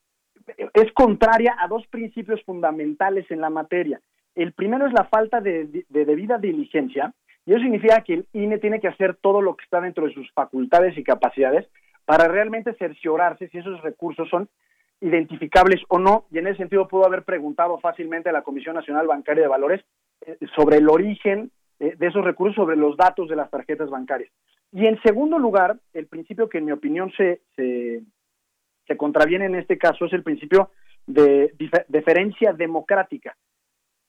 es 0.74 0.92
contraria 0.92 1.56
a 1.58 1.68
dos 1.68 1.86
principios 1.88 2.42
fundamentales 2.44 3.30
en 3.30 3.40
la 3.40 3.50
materia. 3.50 4.00
El 4.34 4.52
primero 4.52 4.86
es 4.86 4.92
la 4.92 5.04
falta 5.04 5.40
de, 5.40 5.84
debida 5.88 6.38
diligencia, 6.38 7.12
y 7.46 7.52
eso 7.52 7.62
significa 7.62 8.02
que 8.02 8.14
el 8.14 8.26
INE 8.32 8.58
tiene 8.58 8.80
que 8.80 8.88
hacer 8.88 9.16
todo 9.16 9.42
lo 9.42 9.56
que 9.56 9.64
está 9.64 9.80
dentro 9.80 10.06
de 10.06 10.14
sus 10.14 10.30
facultades 10.32 10.96
y 10.96 11.04
capacidades 11.04 11.66
para 12.04 12.28
realmente 12.28 12.74
cerciorarse 12.74 13.48
si 13.48 13.58
esos 13.58 13.80
recursos 13.82 14.28
son 14.28 14.48
identificables 15.00 15.80
o 15.88 15.98
no, 15.98 16.26
y 16.30 16.38
en 16.38 16.46
ese 16.46 16.58
sentido 16.58 16.86
pudo 16.86 17.06
haber 17.06 17.24
preguntado 17.24 17.78
fácilmente 17.78 18.28
a 18.28 18.32
la 18.32 18.42
Comisión 18.42 18.74
Nacional 18.74 19.06
Bancaria 19.06 19.42
de 19.42 19.48
Valores 19.48 19.84
eh, 20.26 20.36
sobre 20.54 20.76
el 20.76 20.88
origen 20.88 21.50
eh, 21.78 21.94
de 21.96 22.06
esos 22.06 22.24
recursos, 22.24 22.56
sobre 22.56 22.76
los 22.76 22.96
datos 22.96 23.28
de 23.28 23.36
las 23.36 23.50
tarjetas 23.50 23.88
bancarias. 23.88 24.30
Y 24.72 24.86
en 24.86 25.00
segundo 25.02 25.38
lugar, 25.38 25.76
el 25.94 26.06
principio 26.06 26.48
que 26.48 26.58
en 26.58 26.66
mi 26.66 26.72
opinión 26.72 27.10
se, 27.16 27.40
se, 27.56 28.02
se 28.90 28.96
contraviene 28.96 29.44
en 29.44 29.54
este 29.54 29.78
caso 29.78 30.06
es 30.06 30.12
el 30.12 30.24
principio 30.24 30.70
de 31.06 31.54
deferencia 31.86 32.52
democrática. 32.52 33.36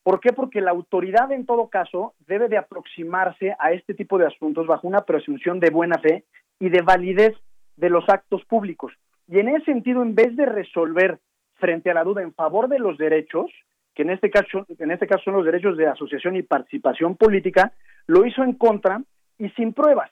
¿Por 0.02 0.20
qué? 0.20 0.34
Porque 0.34 0.60
la 0.60 0.72
autoridad 0.72 1.32
en 1.32 1.46
todo 1.46 1.70
caso 1.70 2.16
debe 2.26 2.48
de 2.48 2.58
aproximarse 2.58 3.56
a 3.60 3.74
este 3.74 3.94
tipo 3.94 4.18
de 4.18 4.26
asuntos 4.26 4.66
bajo 4.66 4.88
una 4.88 5.02
presunción 5.02 5.60
de 5.60 5.70
buena 5.70 6.00
fe 6.00 6.24
y 6.60 6.70
de 6.70 6.82
validez 6.82 7.36
de 7.76 7.92
los 7.92 8.10
actos 8.10 8.44
públicos. 8.46 8.92
Y 9.28 9.38
en 9.38 9.50
ese 9.50 9.66
sentido, 9.66 10.02
en 10.02 10.16
vez 10.16 10.36
de 10.36 10.48
resolver 10.48 11.20
frente 11.56 11.92
a 11.92 11.94
la 11.94 12.04
duda 12.04 12.24
en 12.24 12.34
favor 12.34 12.68
de 12.68 12.80
los 12.80 12.98
derechos, 12.98 13.52
que 13.94 14.02
en 14.02 14.10
este 14.10 14.32
caso, 14.32 14.66
en 14.68 14.90
este 14.90 15.06
caso 15.06 15.26
son 15.26 15.36
los 15.36 15.46
derechos 15.46 15.78
de 15.78 15.86
asociación 15.86 16.36
y 16.38 16.42
participación 16.42 17.16
política, 17.16 17.72
lo 18.08 18.26
hizo 18.26 18.44
en 18.44 18.54
contra 18.54 19.04
y 19.38 19.50
sin 19.50 19.74
pruebas. 19.74 20.10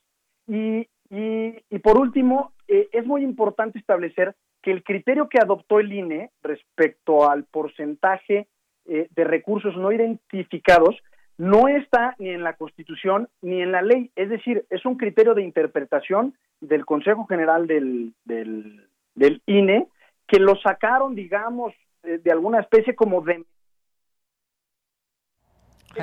Y, 0.48 0.88
y, 1.10 1.80
por 1.80 2.00
último, 2.00 2.54
eh, 2.68 2.88
es 2.92 3.08
muy 3.08 3.24
importante 3.24 3.80
establecer 3.80 4.36
que 4.62 4.72
el 4.72 4.84
criterio 4.84 5.30
que 5.30 5.40
adoptó 5.40 5.80
el 5.80 5.92
INE 5.92 6.32
respecto 6.44 7.30
al 7.30 7.46
porcentaje 7.46 8.48
eh, 8.86 9.08
de 9.12 9.24
recursos 9.24 9.76
no 9.78 9.92
identificados 9.92 10.96
no 11.38 11.68
está 11.68 12.16
ni 12.20 12.30
en 12.30 12.44
la 12.44 12.54
Constitución 12.54 13.30
ni 13.42 13.62
en 13.62 13.72
la 13.72 13.82
ley. 13.82 14.12
Es 14.16 14.30
decir, 14.30 14.66
es 14.70 14.86
un 14.86 14.98
criterio 14.98 15.34
de 15.34 15.44
interpretación 15.44 16.34
del 16.60 16.86
Consejo 16.86 17.26
General 17.28 17.66
del, 17.68 18.14
del, 18.26 19.42
INE 19.46 19.88
que 20.28 20.40
lo 20.40 20.56
sacaron, 20.58 21.16
digamos, 21.16 21.74
eh, 22.04 22.20
de 22.22 22.32
alguna 22.32 22.60
especie 22.60 22.96
como 22.96 23.22
de 23.22 23.46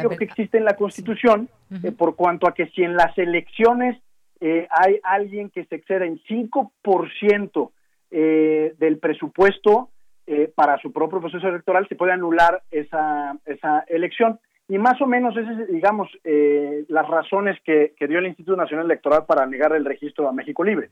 lo 0.02 0.10
que 0.10 0.24
existe 0.24 0.58
en 0.58 0.64
la 0.64 0.76
Constitución, 0.76 1.48
eh, 1.82 1.92
por 1.92 2.16
cuanto 2.16 2.48
a 2.48 2.54
que 2.54 2.68
si 2.68 2.82
en 2.82 2.96
las 2.96 3.16
elecciones 3.18 4.00
hay 4.38 5.00
alguien 5.02 5.48
que 5.48 5.64
se 5.64 5.76
exceda 5.76 6.04
en 6.04 6.18
5% 6.24 7.70
del 8.10 8.98
presupuesto, 8.98 9.90
eh, 10.28 10.50
para 10.52 10.76
su 10.78 10.92
propio 10.92 11.20
proceso 11.20 11.46
electoral 11.46 11.86
se 11.88 11.94
puede 11.94 12.10
anular 12.10 12.60
esa, 12.72 13.38
esa 13.44 13.84
elección. 13.86 14.40
Y 14.68 14.76
más 14.76 15.00
o 15.00 15.06
menos 15.06 15.36
esas, 15.36 15.68
digamos, 15.68 16.08
eh, 16.24 16.84
las 16.88 17.06
razones 17.06 17.56
que, 17.64 17.94
dio 18.08 18.18
el 18.18 18.26
Instituto 18.26 18.56
Nacional 18.56 18.86
Electoral 18.86 19.24
para 19.24 19.46
negar 19.46 19.72
el 19.76 19.84
registro 19.84 20.28
a 20.28 20.32
México 20.32 20.64
Libre. 20.64 20.90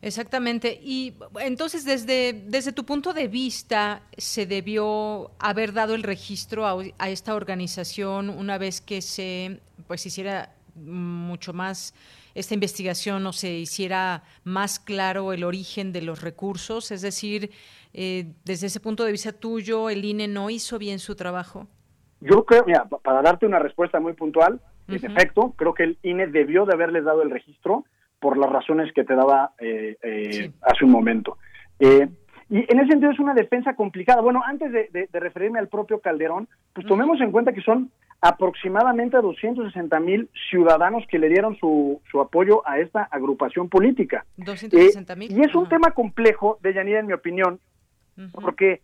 Exactamente. 0.00 0.78
Y 0.82 1.12
entonces, 1.40 1.84
desde, 1.84 2.32
desde 2.32 2.72
tu 2.72 2.86
punto 2.86 3.12
de 3.12 3.28
vista, 3.28 4.00
¿se 4.16 4.46
debió 4.46 5.32
haber 5.38 5.74
dado 5.74 5.94
el 5.94 6.02
registro 6.02 6.64
a, 6.64 6.74
a, 6.98 7.10
esta 7.10 7.34
organización 7.34 8.30
una 8.30 8.56
vez 8.56 8.80
que 8.80 9.02
se 9.02 9.60
pues 9.86 10.06
hiciera 10.06 10.54
mucho 10.74 11.52
más 11.52 11.94
esta 12.36 12.54
investigación 12.54 13.26
o 13.26 13.32
se 13.32 13.50
hiciera 13.50 14.22
más 14.44 14.78
claro 14.78 15.32
el 15.32 15.42
origen 15.42 15.92
de 15.92 16.02
los 16.02 16.22
recursos? 16.22 16.90
Es 16.92 17.00
decir, 17.00 17.50
eh, 17.94 18.34
desde 18.44 18.66
ese 18.66 18.78
punto 18.78 19.04
de 19.04 19.12
vista 19.12 19.32
tuyo, 19.32 19.88
¿el 19.88 20.04
INE 20.04 20.28
no 20.28 20.50
hizo 20.50 20.78
bien 20.78 20.98
su 20.98 21.16
trabajo? 21.16 21.66
Yo 22.20 22.44
creo, 22.44 22.64
mira, 22.66 22.84
para 22.84 23.22
darte 23.22 23.46
una 23.46 23.58
respuesta 23.58 24.00
muy 24.00 24.12
puntual, 24.12 24.60
en 24.88 25.04
efecto, 25.04 25.54
creo 25.56 25.74
que 25.74 25.82
el 25.82 25.98
INE 26.02 26.28
debió 26.28 26.64
de 26.64 26.74
haberles 26.74 27.04
dado 27.04 27.22
el 27.22 27.30
registro 27.30 27.84
por 28.20 28.36
las 28.36 28.50
razones 28.50 28.92
que 28.92 29.02
te 29.02 29.14
daba 29.14 29.52
eh, 29.58 29.96
eh, 30.02 30.52
hace 30.62 30.84
un 30.84 30.92
momento. 30.92 31.38
Eh, 32.50 32.66
y 32.68 32.72
en 32.72 32.80
ese 32.80 32.90
sentido 32.90 33.12
es 33.12 33.18
una 33.18 33.34
defensa 33.34 33.74
complicada. 33.74 34.20
Bueno, 34.20 34.42
antes 34.44 34.72
de, 34.72 35.08
referirme 35.12 35.58
al 35.58 35.68
propio 35.68 36.00
Calderón, 36.00 36.48
pues 36.72 36.86
tomemos 36.86 37.20
en 37.20 37.32
cuenta 37.32 37.52
que 37.52 37.62
son 37.62 37.90
aproximadamente 38.20 39.16
260 39.18 40.00
mil 40.00 40.28
ciudadanos 40.50 41.04
que 41.08 41.18
le 41.18 41.28
dieron 41.28 41.56
su, 41.58 42.00
su 42.10 42.20
apoyo 42.20 42.66
a 42.66 42.78
esta 42.78 43.02
agrupación 43.02 43.68
política. 43.68 44.24
260 44.38 45.16
mil. 45.16 45.30
y 45.30 45.42
es 45.42 45.54
un 45.54 45.68
tema 45.68 45.90
complejo, 45.90 46.58
de 46.62 46.72
Yanira, 46.72 47.00
en 47.00 47.06
mi 47.06 47.12
opinión, 47.12 47.60
porque, 48.32 48.80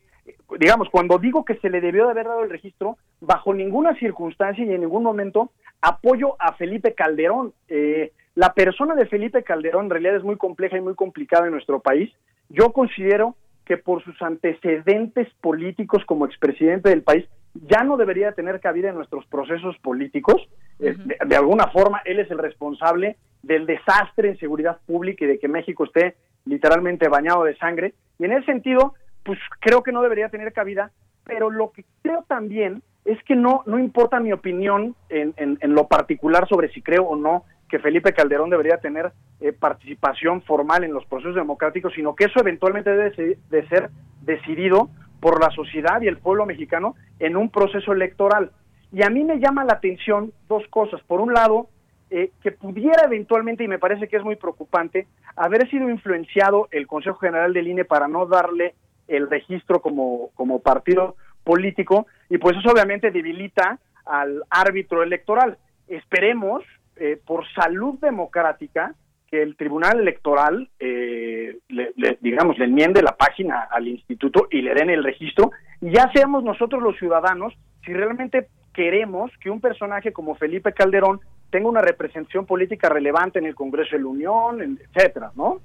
digamos, 0.59 0.90
cuando 0.90 1.18
digo 1.18 1.44
que 1.44 1.57
se 1.57 1.70
le 1.70 1.81
debió 1.81 2.05
de 2.05 2.11
haber 2.11 2.27
dado 2.27 2.44
el 2.44 2.51
registro, 2.51 2.98
bajo 3.20 3.55
ninguna 3.55 3.94
circunstancia 3.98 4.64
y 4.64 4.70
en 4.70 4.83
ningún 4.83 5.03
momento 5.03 5.51
apoyo 5.81 6.37
a 6.38 6.53
Felipe 6.53 6.94
Calderón. 6.94 7.55
Eh, 7.68 8.12
la 8.35 8.53
persona 8.53 8.94
de 8.94 9.07
Felipe 9.07 9.42
Calderón 9.42 9.87
en 9.87 9.90
realidad 9.90 10.16
es 10.16 10.22
muy 10.22 10.37
compleja 10.37 10.77
y 10.77 10.83
muy 10.83 10.94
complicada 10.94 11.46
en 11.46 11.53
nuestro 11.53 11.81
país. 11.81 12.12
Yo 12.51 12.72
considero 12.72 13.37
que 13.64 13.77
por 13.77 14.03
sus 14.05 14.20
antecedentes 14.22 15.29
políticos 15.40 16.03
como 16.07 16.27
expresidente 16.27 16.88
del 16.88 17.03
país 17.03 17.27
ya 17.55 17.85
no 17.85 17.96
debería 17.96 18.33
tener 18.33 18.61
cabida 18.61 18.88
en 18.88 18.96
nuestros 18.96 19.27
procesos 19.27 19.77
políticos. 19.79 20.48
Eh, 20.81 20.96
de, 21.27 21.37
alguna 21.37 21.68
forma, 21.68 22.01
él 22.05 22.18
es 22.18 22.31
el 22.31 22.38
responsable 22.38 23.16
del 23.42 23.66
desastre 23.66 24.31
en 24.31 24.38
seguridad 24.38 24.79
pública 24.87 25.25
y 25.25 25.29
de 25.29 25.38
que 25.38 25.48
México 25.48 25.85
esté 25.85 26.16
literalmente 26.44 27.09
bañado 27.09 27.44
de 27.44 27.57
sangre. 27.57 27.94
Y 28.18 28.25
en 28.25 28.33
ese 28.33 28.46
sentido, 28.46 28.94
pues 29.22 29.38
creo 29.61 29.83
que 29.83 29.92
no 29.92 30.03
debería 30.03 30.29
tener 30.29 30.53
cabida, 30.53 30.90
pero 31.25 31.51
lo 31.51 31.72
que 31.72 31.85
creo 32.03 32.25
también 32.27 32.83
es 33.05 33.22
que 33.25 33.37
no, 33.37 33.62
no 33.66 33.79
importa 33.79 34.20
mi 34.20 34.33
opinión 34.33 34.94
en, 35.09 35.35
en 35.37 35.75
lo 35.75 35.88
particular 35.88 36.48
sobre 36.48 36.72
si 36.72 36.83
creo 36.83 37.05
o 37.05 37.16
no 37.16 37.44
que 37.72 37.78
Felipe 37.78 38.12
Calderón 38.12 38.50
debería 38.50 38.76
tener 38.76 39.12
eh, 39.40 39.54
participación 39.54 40.42
formal 40.42 40.85
en 40.85 40.92
los 40.92 41.06
procesos 41.06 41.37
democráticos, 41.37 41.94
sino 41.94 42.14
que 42.14 42.26
eso 42.26 42.38
eventualmente 42.38 42.90
debe 42.90 43.38
de 43.48 43.68
ser 43.68 43.88
decidido 44.20 44.90
por 45.20 45.40
la 45.40 45.50
sociedad 45.52 46.02
y 46.02 46.06
el 46.06 46.18
pueblo 46.18 46.44
mexicano 46.44 46.96
en 47.18 47.35
un 47.35 47.48
proceso 47.48 47.94
electoral. 47.94 48.50
Y 48.92 49.02
a 49.02 49.08
mí 49.08 49.24
me 49.24 49.38
llama 49.38 49.64
la 49.64 49.72
atención 49.72 50.35
dos 50.48 50.64
cosas. 50.68 51.00
Por 51.04 51.22
un 51.22 51.32
lado, 51.32 51.70
eh, 52.11 52.32
que 52.42 52.52
pudiera 52.52 53.06
eventualmente, 53.06 53.64
y 53.64 53.68
me 53.68 53.78
parece 53.78 54.06
que 54.06 54.18
es 54.18 54.22
muy 54.22 54.37
preocupante, 54.37 55.06
haber 55.35 55.66
sido 55.70 55.88
influenciado 55.88 56.68
el 56.72 56.87
Consejo 56.87 57.20
General 57.20 57.54
del 57.54 57.68
INE 57.68 57.87
para 57.87 58.06
no 58.06 58.26
darle 58.26 58.74
el 59.08 59.30
registro 59.30 59.80
como, 59.80 60.28
como 60.35 60.61
partido 60.61 61.16
político, 61.42 62.06
y 62.28 62.37
pues 62.37 62.54
eso 62.58 62.70
obviamente 62.70 63.11
debilita 63.11 63.78
al 64.04 64.42
árbitro 64.50 65.02
electoral. 65.02 65.56
Esperemos 65.88 66.62
eh, 67.04 67.20
por 67.26 67.44
salud 67.52 67.98
democrática 67.98 68.94
que 69.28 69.42
el 69.42 69.56
Tribunal 69.56 69.98
Electoral, 69.98 70.70
eh, 70.78 71.58
le, 71.68 72.18
digamos, 72.20 72.56
le 72.58 72.66
enmiende 72.66 73.02
la 73.02 73.16
página 73.16 73.66
al 73.72 73.88
instituto 73.88 74.46
y 74.52 74.62
le 74.62 74.72
den 74.72 74.88
el 74.88 75.02
registro, 75.02 75.50
ya 75.80 76.12
seamos 76.12 76.44
nosotros 76.44 76.80
los 76.80 76.96
ciudadanos 76.98 77.54
si 77.84 77.92
realmente 77.92 78.46
queremos 78.72 79.32
que 79.38 79.50
un 79.50 79.60
personaje 79.60 80.12
como 80.12 80.36
Felipe 80.36 80.72
Calderón 80.72 81.18
tenga 81.50 81.68
una 81.68 81.82
representación 81.82 82.46
política 82.46 82.88
relevante 82.88 83.40
en 83.40 83.46
el 83.46 83.56
Congreso 83.56 83.96
de 83.96 84.02
la 84.02 84.08
Unión, 84.08 84.78
etcétera, 84.94 85.32
¿no? 85.34 85.60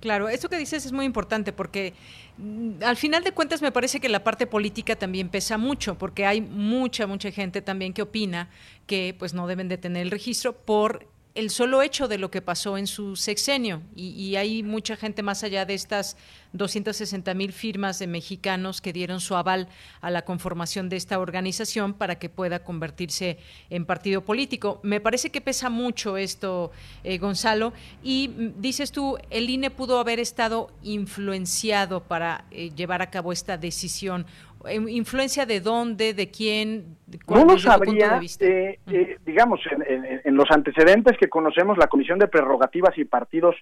Claro, 0.00 0.30
eso 0.30 0.48
que 0.48 0.56
dices 0.56 0.86
es 0.86 0.92
muy 0.92 1.04
importante 1.04 1.52
porque 1.52 1.92
mm, 2.38 2.82
al 2.82 2.96
final 2.96 3.22
de 3.22 3.32
cuentas 3.32 3.60
me 3.60 3.70
parece 3.70 4.00
que 4.00 4.08
la 4.08 4.24
parte 4.24 4.46
política 4.46 4.96
también 4.96 5.28
pesa 5.28 5.58
mucho 5.58 5.98
porque 5.98 6.24
hay 6.24 6.40
mucha 6.40 7.06
mucha 7.06 7.30
gente 7.30 7.60
también 7.60 7.92
que 7.92 8.02
opina 8.02 8.48
que 8.86 9.14
pues 9.18 9.34
no 9.34 9.46
deben 9.46 9.68
de 9.68 9.76
tener 9.76 10.02
el 10.02 10.10
registro 10.10 10.56
por 10.56 11.06
el 11.40 11.48
solo 11.48 11.80
hecho 11.80 12.06
de 12.06 12.18
lo 12.18 12.30
que 12.30 12.42
pasó 12.42 12.76
en 12.76 12.86
su 12.86 13.16
sexenio 13.16 13.80
y, 13.96 14.36
hay 14.36 14.62
mucha 14.62 14.94
gente 14.94 15.22
más 15.22 15.42
allá 15.42 15.64
de 15.64 15.72
estas 15.72 16.18
260 16.52 17.32
mil 17.32 17.52
firmas 17.52 17.98
de 17.98 18.06
mexicanos 18.06 18.82
que 18.82 18.92
dieron 18.92 19.20
su 19.20 19.34
aval 19.34 19.68
a 20.02 20.10
la 20.10 20.22
conformación 20.22 20.90
de 20.90 20.96
esta 20.96 21.18
organización 21.18 21.94
para 21.94 22.18
que 22.18 22.28
pueda 22.28 22.62
convertirse 22.62 23.38
en 23.70 23.86
partido 23.86 24.22
político. 24.22 24.80
Me 24.82 25.00
parece 25.00 25.30
que 25.30 25.40
pesa 25.40 25.70
mucho 25.70 26.18
esto, 26.18 26.72
eh, 27.04 27.16
Gonzalo, 27.16 27.72
y 28.02 28.28
mm, 28.28 28.60
dices 28.60 28.92
tú, 28.92 29.16
el 29.30 29.48
INE 29.48 29.70
pudo 29.70 29.98
haber 29.98 30.20
estado 30.20 30.70
influenciado 30.82 32.02
para 32.02 32.44
eh, 32.50 32.70
llevar 32.76 33.00
a 33.00 33.10
cabo 33.10 33.32
esta 33.32 33.56
decisión 33.56 34.26
influencia 34.68 35.46
de 35.46 35.60
dónde, 35.60 36.12
de 36.14 36.30
quién, 36.30 36.96
no 37.28 37.44
lo 37.44 37.58
sabría, 37.58 38.20
eh, 38.40 38.78
eh, 38.86 39.18
digamos, 39.24 39.60
en, 39.86 40.36
los 40.36 40.50
antecedentes 40.50 41.16
que 41.18 41.28
conocemos, 41.28 41.78
la 41.78 41.86
Comisión 41.86 42.18
de 42.18 42.28
Prerrogativas 42.28 42.96
y 42.98 43.04
Partidos 43.04 43.56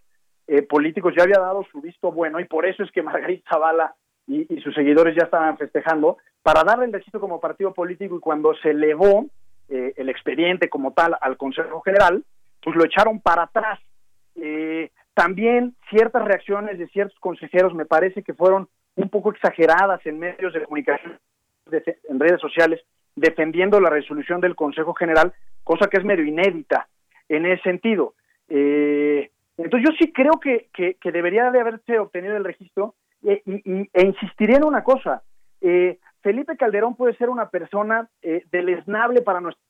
eh, 0.46 0.62
Políticos 0.62 1.14
ya 1.16 1.24
había 1.24 1.38
dado 1.38 1.64
su 1.70 1.80
visto 1.80 2.10
bueno 2.10 2.40
y 2.40 2.46
por 2.46 2.66
eso 2.66 2.82
es 2.82 2.90
que 2.90 3.02
Margarita 3.02 3.48
Zavala 3.50 3.94
y, 4.26 4.44
sus 4.60 4.74
seguidores 4.74 5.14
ya 5.16 5.24
estaban 5.24 5.56
festejando 5.56 6.18
para 6.42 6.64
darle 6.64 6.86
el 6.86 6.92
registro 6.92 7.20
como 7.20 7.40
partido 7.40 7.72
político 7.72 8.16
y 8.16 8.20
cuando 8.20 8.54
se 8.62 8.70
elevó 8.70 9.26
el 9.68 10.08
expediente 10.08 10.70
como 10.70 10.92
tal 10.92 11.14
al 11.20 11.36
Consejo 11.36 11.82
General, 11.82 12.24
pues 12.62 12.74
lo 12.74 12.86
echaron 12.86 13.20
para 13.20 13.42
atrás. 13.42 13.78
también 15.12 15.76
ciertas 15.90 16.24
reacciones 16.24 16.78
de 16.78 16.88
ciertos 16.88 17.18
consejeros 17.20 17.74
me 17.74 17.84
parece 17.84 18.22
que 18.22 18.32
fueron 18.32 18.68
un 18.98 19.08
poco 19.08 19.30
exageradas 19.30 20.04
en 20.06 20.18
medios 20.18 20.52
de 20.52 20.64
comunicación, 20.64 21.18
en 21.70 22.20
redes 22.20 22.40
sociales, 22.40 22.80
defendiendo 23.14 23.80
la 23.80 23.90
resolución 23.90 24.40
del 24.40 24.56
Consejo 24.56 24.92
General, 24.94 25.32
cosa 25.62 25.88
que 25.88 25.98
es 25.98 26.04
medio 26.04 26.24
inédita 26.24 26.88
en 27.28 27.46
ese 27.46 27.62
sentido. 27.62 28.14
Eh, 28.48 29.30
entonces 29.56 29.88
yo 29.88 29.96
sí 29.98 30.12
creo 30.12 30.40
que, 30.40 30.68
que, 30.72 31.12
debería 31.12 31.50
de 31.50 31.60
haberse 31.60 31.98
obtenido 31.98 32.36
el 32.36 32.44
registro 32.44 32.94
e, 33.22 33.42
y, 33.44 33.88
e 33.92 34.06
insistiré 34.06 34.54
en 34.54 34.64
una 34.64 34.82
cosa. 34.82 35.22
Eh, 35.60 35.98
Felipe 36.20 36.56
Calderón 36.56 36.96
puede 36.96 37.16
ser 37.16 37.28
una 37.28 37.50
persona 37.50 38.08
eh, 38.22 38.44
deleznable 38.50 39.22
para 39.22 39.40
nuestro 39.40 39.62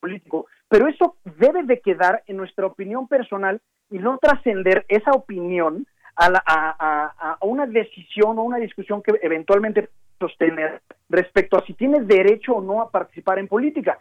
político, 0.00 0.46
pero 0.68 0.88
eso 0.88 1.16
debe 1.24 1.62
de 1.62 1.80
quedar 1.80 2.22
en 2.26 2.36
nuestra 2.36 2.66
opinión 2.66 3.08
personal 3.08 3.60
y 3.90 3.98
no 3.98 4.18
trascender 4.18 4.84
esa 4.88 5.12
opinión 5.12 5.86
a, 6.16 7.38
una 7.42 7.66
decisión 7.66 8.38
o 8.38 8.42
una 8.42 8.58
discusión 8.58 9.02
que 9.02 9.14
eventualmente 9.22 9.88
sostener 10.18 10.80
respecto 11.08 11.56
a 11.56 11.64
si 11.66 11.74
tienes 11.74 12.06
derecho 12.06 12.54
o 12.54 12.62
no 12.62 12.80
a 12.80 12.90
participar 12.90 13.38
en 13.38 13.48
política. 13.48 13.98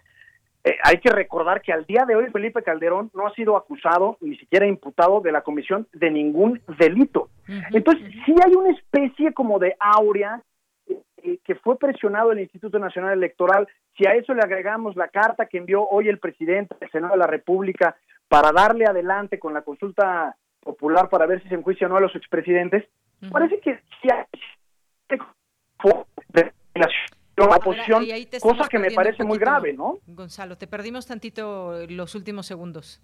Eh, 0.64 0.78
hay 0.84 1.00
que 1.00 1.10
recordar 1.10 1.62
que 1.62 1.74
al 1.74 1.86
día 1.86 2.06
de 2.08 2.16
hoy 2.16 2.30
Felipe 2.32 2.64
Calderón 2.64 3.12
no 3.14 3.28
ha 3.28 3.34
sido 3.34 3.58
acusado, 3.58 4.18
ni 4.22 4.38
siquiera 4.38 4.66
imputado 4.66 5.20
de 5.20 5.32
la 5.32 5.42
comisión 5.42 5.88
de 5.92 6.10
ningún 6.10 6.62
delito. 6.78 7.30
Entonces, 7.72 8.10
sí 8.26 8.34
hay 8.46 8.54
una 8.54 8.70
especie 8.70 9.34
como 9.34 9.60
de 9.60 9.76
áurea 9.78 10.42
eh, 10.88 10.98
eh, 11.24 11.40
que 11.44 11.56
fue 11.56 11.78
presionado 11.78 12.32
el 12.32 12.40
Instituto 12.40 12.80
Nacional 12.80 13.14
Electoral. 13.14 13.68
Si 13.98 14.08
a 14.08 14.14
eso 14.14 14.34
le 14.34 14.42
agregamos 14.42 14.96
la 14.96 15.10
carta 15.10 15.48
que 15.48 15.58
envió 15.58 15.86
hoy 15.86 16.08
el 16.08 16.20
presidente 16.20 16.76
del 16.80 16.92
Senado 16.92 17.14
de 17.14 17.20
la 17.20 17.28
República 17.28 17.98
para 18.30 18.54
darle 18.54 18.86
adelante 18.86 19.40
con 19.40 19.54
la 19.54 19.64
consulta 19.64 20.38
popular 20.64 21.10
para 21.10 21.26
ver 21.26 21.42
si 21.44 21.50
se 21.50 21.56
enjuicia 21.56 21.88
o 21.88 21.90
no 21.90 21.98
a 21.98 22.02
los 22.02 22.16
expresidentes, 22.16 22.86
parece 23.32 23.60
que 23.60 23.80
si 24.02 24.12
hay 24.12 24.26
la 27.36 27.58
oposición, 27.58 28.06
cosa 28.42 28.68
que 28.68 28.80
me 28.80 28.92
parece 28.92 29.24
muy 29.24 29.38
grave, 29.38 29.74
¿no? 29.74 29.98
Gonzalo, 30.08 30.58
te 30.58 30.68
perdimos 30.68 31.08
tantito 31.08 31.86
los 31.90 32.16
últimos 32.16 32.46
segundos. 32.46 33.02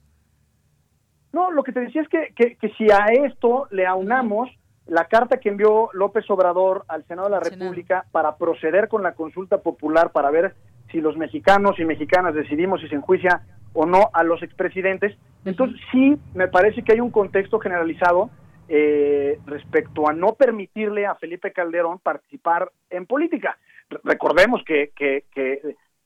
No, 1.32 1.52
lo 1.52 1.64
que 1.64 1.72
te 1.72 1.82
decía 1.82 2.02
es 2.02 2.08
que, 2.08 2.34
que, 2.34 2.70
si 2.78 2.90
a 2.92 3.06
esto 3.26 3.68
le 3.72 3.86
aunamos 3.86 4.50
la 4.88 5.06
carta 5.06 5.38
que 5.38 5.50
envió 5.50 5.90
López 5.94 6.28
Obrador 6.30 6.86
al 6.88 7.06
Senado 7.06 7.28
de 7.28 7.36
la 7.36 7.40
República 7.40 8.06
para 8.12 8.38
proceder 8.38 8.88
con 8.88 9.04
la 9.04 9.14
consulta 9.14 9.60
popular 9.60 10.12
para 10.12 10.32
ver 10.32 10.56
si 10.92 11.02
los 11.02 11.18
mexicanos 11.18 11.80
y 11.80 11.86
mexicanas 11.86 12.34
decidimos 12.34 12.82
si 12.82 12.88
se 12.88 12.96
enjuicia 12.96 13.42
o 13.74 13.86
no 13.86 14.10
a 14.14 14.24
los 14.24 14.42
expresidentes. 14.44 15.18
Entonces 15.46 15.80
sí 15.92 16.18
me 16.34 16.48
parece 16.48 16.84
que 16.84 16.94
hay 16.94 17.00
un 17.00 17.12
contexto 17.12 17.60
generalizado 17.60 18.30
eh, 18.68 19.40
respecto 19.46 20.08
a 20.08 20.14
no 20.14 20.36
permitirle 20.36 21.06
a 21.06 21.16
Felipe 21.16 21.52
Calderón 21.52 22.00
participar 22.00 22.72
en 22.90 23.06
política. 23.06 23.58
Recordemos 24.04 24.64
que, 24.64 24.92
que, 24.96 25.26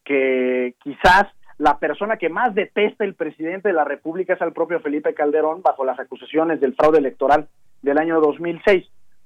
que, 0.06 0.76
quizás 0.82 1.26
la 1.58 1.78
persona 1.80 2.18
que 2.18 2.30
más 2.30 2.56
detesta 2.56 3.04
el 3.04 3.16
presidente 3.16 3.68
de 3.68 3.74
la 3.74 3.84
República 3.84 4.34
es 4.34 4.42
al 4.42 4.54
propio 4.54 4.80
Felipe 4.80 5.14
Calderón 5.14 5.62
bajo 5.62 5.84
las 5.84 6.00
acusaciones 6.00 6.62
del 6.62 6.76
fraude 6.76 7.00
electoral 7.00 7.48
del 7.82 7.98
año 7.98 8.22
2006. 8.22 8.86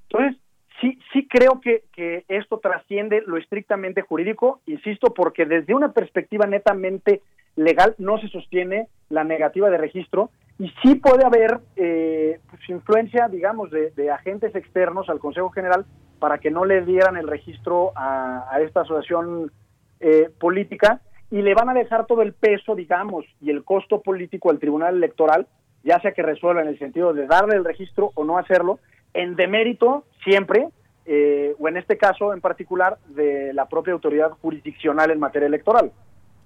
Entonces, 0.10 0.42
sí, 0.82 1.00
sí 1.14 1.28
creo 1.28 1.60
que, 1.62 1.84
que 1.94 2.26
esto 2.28 2.60
trasciende 2.60 3.24
lo 3.26 3.38
estrictamente 3.38 4.02
jurídico, 4.02 4.62
insisto, 4.66 5.14
porque 5.14 5.46
desde 5.46 5.74
una 5.74 5.94
perspectiva 5.94 6.46
netamente 6.46 7.22
legal 7.56 7.96
no 7.98 8.20
se 8.20 8.30
sostiene 8.30 8.88
la 9.10 9.24
negativa 9.24 9.70
de 9.70 9.78
registro 9.78 10.30
y 10.60 10.72
sí 10.82 10.96
puede 10.96 11.26
haber 11.26 11.60
eh, 11.76 12.40
pues, 12.50 12.70
influencia, 12.70 13.28
digamos, 13.28 13.70
de, 13.72 14.12
agentes 14.12 14.56
externos 14.56 15.10
al 15.10 15.20
Consejo 15.20 15.50
General 15.50 15.86
para 16.20 16.40
que 16.40 16.50
no 16.50 16.66
le 16.66 16.82
dieran 16.82 17.16
el 17.18 17.28
registro 17.28 17.92
a, 17.96 18.58
esta 18.62 18.82
asociación 18.82 19.52
eh, 20.00 20.30
política 20.40 21.02
y 21.30 21.42
le 21.42 21.54
van 21.54 21.70
a 21.70 21.74
dejar 21.74 22.06
todo 22.08 22.22
el 22.22 22.34
peso, 22.34 22.74
digamos, 22.76 23.26
y 23.42 23.52
el 23.52 23.64
costo 23.64 24.02
político 24.02 24.50
al 24.50 24.60
Tribunal 24.60 24.96
Electoral, 24.96 25.48
ya 25.84 26.00
sea 26.00 26.14
que 26.14 26.24
resuelva 26.24 26.62
en 26.62 26.70
el 26.70 26.80
sentido 26.80 27.14
de 27.14 27.28
darle 27.28 27.56
el 27.56 27.66
registro 27.66 28.12
o 28.16 28.24
no 28.24 28.38
hacerlo, 28.38 28.80
en 29.14 29.36
demérito 29.36 30.06
siempre, 30.24 30.68
eh, 31.06 31.56
o 31.60 31.68
en 31.68 31.78
este 31.78 31.98
caso 31.98 32.34
en 32.34 32.42
particular, 32.42 32.98
de 33.08 33.54
la 33.54 33.68
propia 33.68 33.94
autoridad 33.94 34.32
jurisdiccional 34.42 35.12
en 35.12 35.20
materia 35.20 35.48
electoral. 35.48 35.92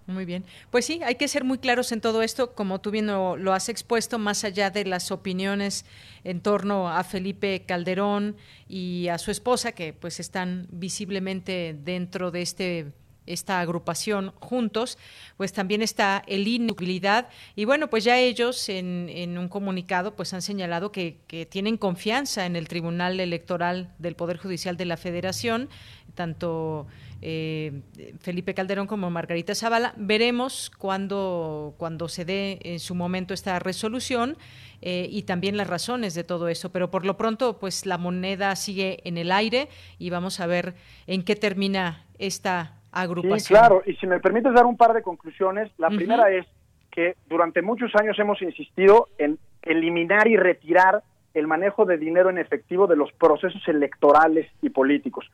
Muy 0.07 0.25
bien. 0.25 0.43
Pues 0.71 0.85
sí, 0.85 1.01
hay 1.03 1.15
que 1.15 1.27
ser 1.27 1.43
muy 1.43 1.57
claros 1.59 1.91
en 1.91 2.01
todo 2.01 2.21
esto, 2.21 2.53
como 2.53 2.81
tú 2.81 2.91
bien 2.91 3.07
lo, 3.07 3.53
has 3.53 3.69
expuesto, 3.69 4.19
más 4.19 4.43
allá 4.43 4.69
de 4.69 4.85
las 4.85 5.11
opiniones 5.11 5.85
en 6.23 6.41
torno 6.41 6.89
a 6.89 7.03
Felipe 7.03 7.63
Calderón 7.65 8.35
y 8.67 9.07
a 9.09 9.17
su 9.17 9.31
esposa, 9.31 9.71
que 9.71 9.93
pues 9.93 10.19
están 10.19 10.67
visiblemente 10.71 11.75
dentro 11.77 12.31
de 12.31 12.41
este 12.41 12.91
esta 13.33 13.59
agrupación 13.59 14.33
juntos, 14.39 14.97
pues 15.37 15.53
también 15.53 15.81
está 15.81 16.23
el 16.27 16.47
inutilidad 16.47 17.29
y 17.55 17.65
bueno, 17.65 17.89
pues 17.89 18.03
ya 18.03 18.17
ellos 18.17 18.69
en, 18.69 19.09
en 19.09 19.37
un 19.37 19.47
comunicado 19.47 20.15
pues 20.15 20.33
han 20.33 20.41
señalado 20.41 20.91
que, 20.91 21.19
que, 21.27 21.45
tienen 21.45 21.77
confianza 21.77 22.45
en 22.45 22.55
el 22.55 22.67
Tribunal 22.67 23.19
Electoral 23.19 23.93
del 23.97 24.15
Poder 24.15 24.37
Judicial 24.37 24.77
de 24.77 24.85
la 24.85 24.97
Federación, 24.97 25.69
tanto 26.15 26.87
eh, 27.23 27.81
Felipe 28.19 28.55
Calderón 28.55 28.87
como 28.87 29.09
Margarita 29.11 29.53
Zavala. 29.53 29.93
Veremos 29.95 30.71
cuándo, 30.75 31.75
cuando 31.77 32.09
se 32.09 32.25
dé 32.25 32.59
en 32.63 32.79
su 32.79 32.95
momento 32.95 33.33
esta 33.33 33.59
resolución 33.59 34.37
eh, 34.81 35.07
y 35.11 35.23
también 35.23 35.55
las 35.55 35.67
razones 35.67 36.15
de 36.15 36.23
todo 36.23 36.47
eso. 36.47 36.71
Pero 36.71 36.89
por 36.89 37.05
lo 37.05 37.17
pronto, 37.17 37.59
pues 37.59 37.85
la 37.85 37.97
moneda 37.97 38.55
sigue 38.55 38.99
en 39.03 39.17
el 39.17 39.31
aire 39.31 39.69
y 39.99 40.09
vamos 40.09 40.39
a 40.39 40.47
ver 40.47 40.75
en 41.05 41.23
qué 41.23 41.35
termina 41.35 42.05
esta 42.17 42.80
agrupación. 42.91 43.39
Sí, 43.39 43.53
claro, 43.53 43.81
y 43.85 43.95
si 43.95 44.07
me 44.07 44.19
permites 44.19 44.53
dar 44.53 44.65
un 44.65 44.77
par 44.77 44.93
de 44.93 45.01
conclusiones, 45.01 45.71
la 45.77 45.89
primera 45.89 46.29
es 46.31 46.45
que 46.91 47.15
durante 47.27 47.61
muchos 47.61 47.91
años 47.95 48.17
hemos 48.19 48.41
insistido 48.41 49.07
en 49.17 49.39
eliminar 49.61 50.27
y 50.27 50.37
retirar 50.37 51.03
el 51.33 51.47
manejo 51.47 51.85
de 51.85 51.97
dinero 51.97 52.29
en 52.29 52.37
efectivo 52.37 52.87
de 52.87 52.97
los 52.97 53.11
procesos 53.13 53.65
electorales 53.67 54.51
y 54.61 54.69
políticos. 54.69 55.25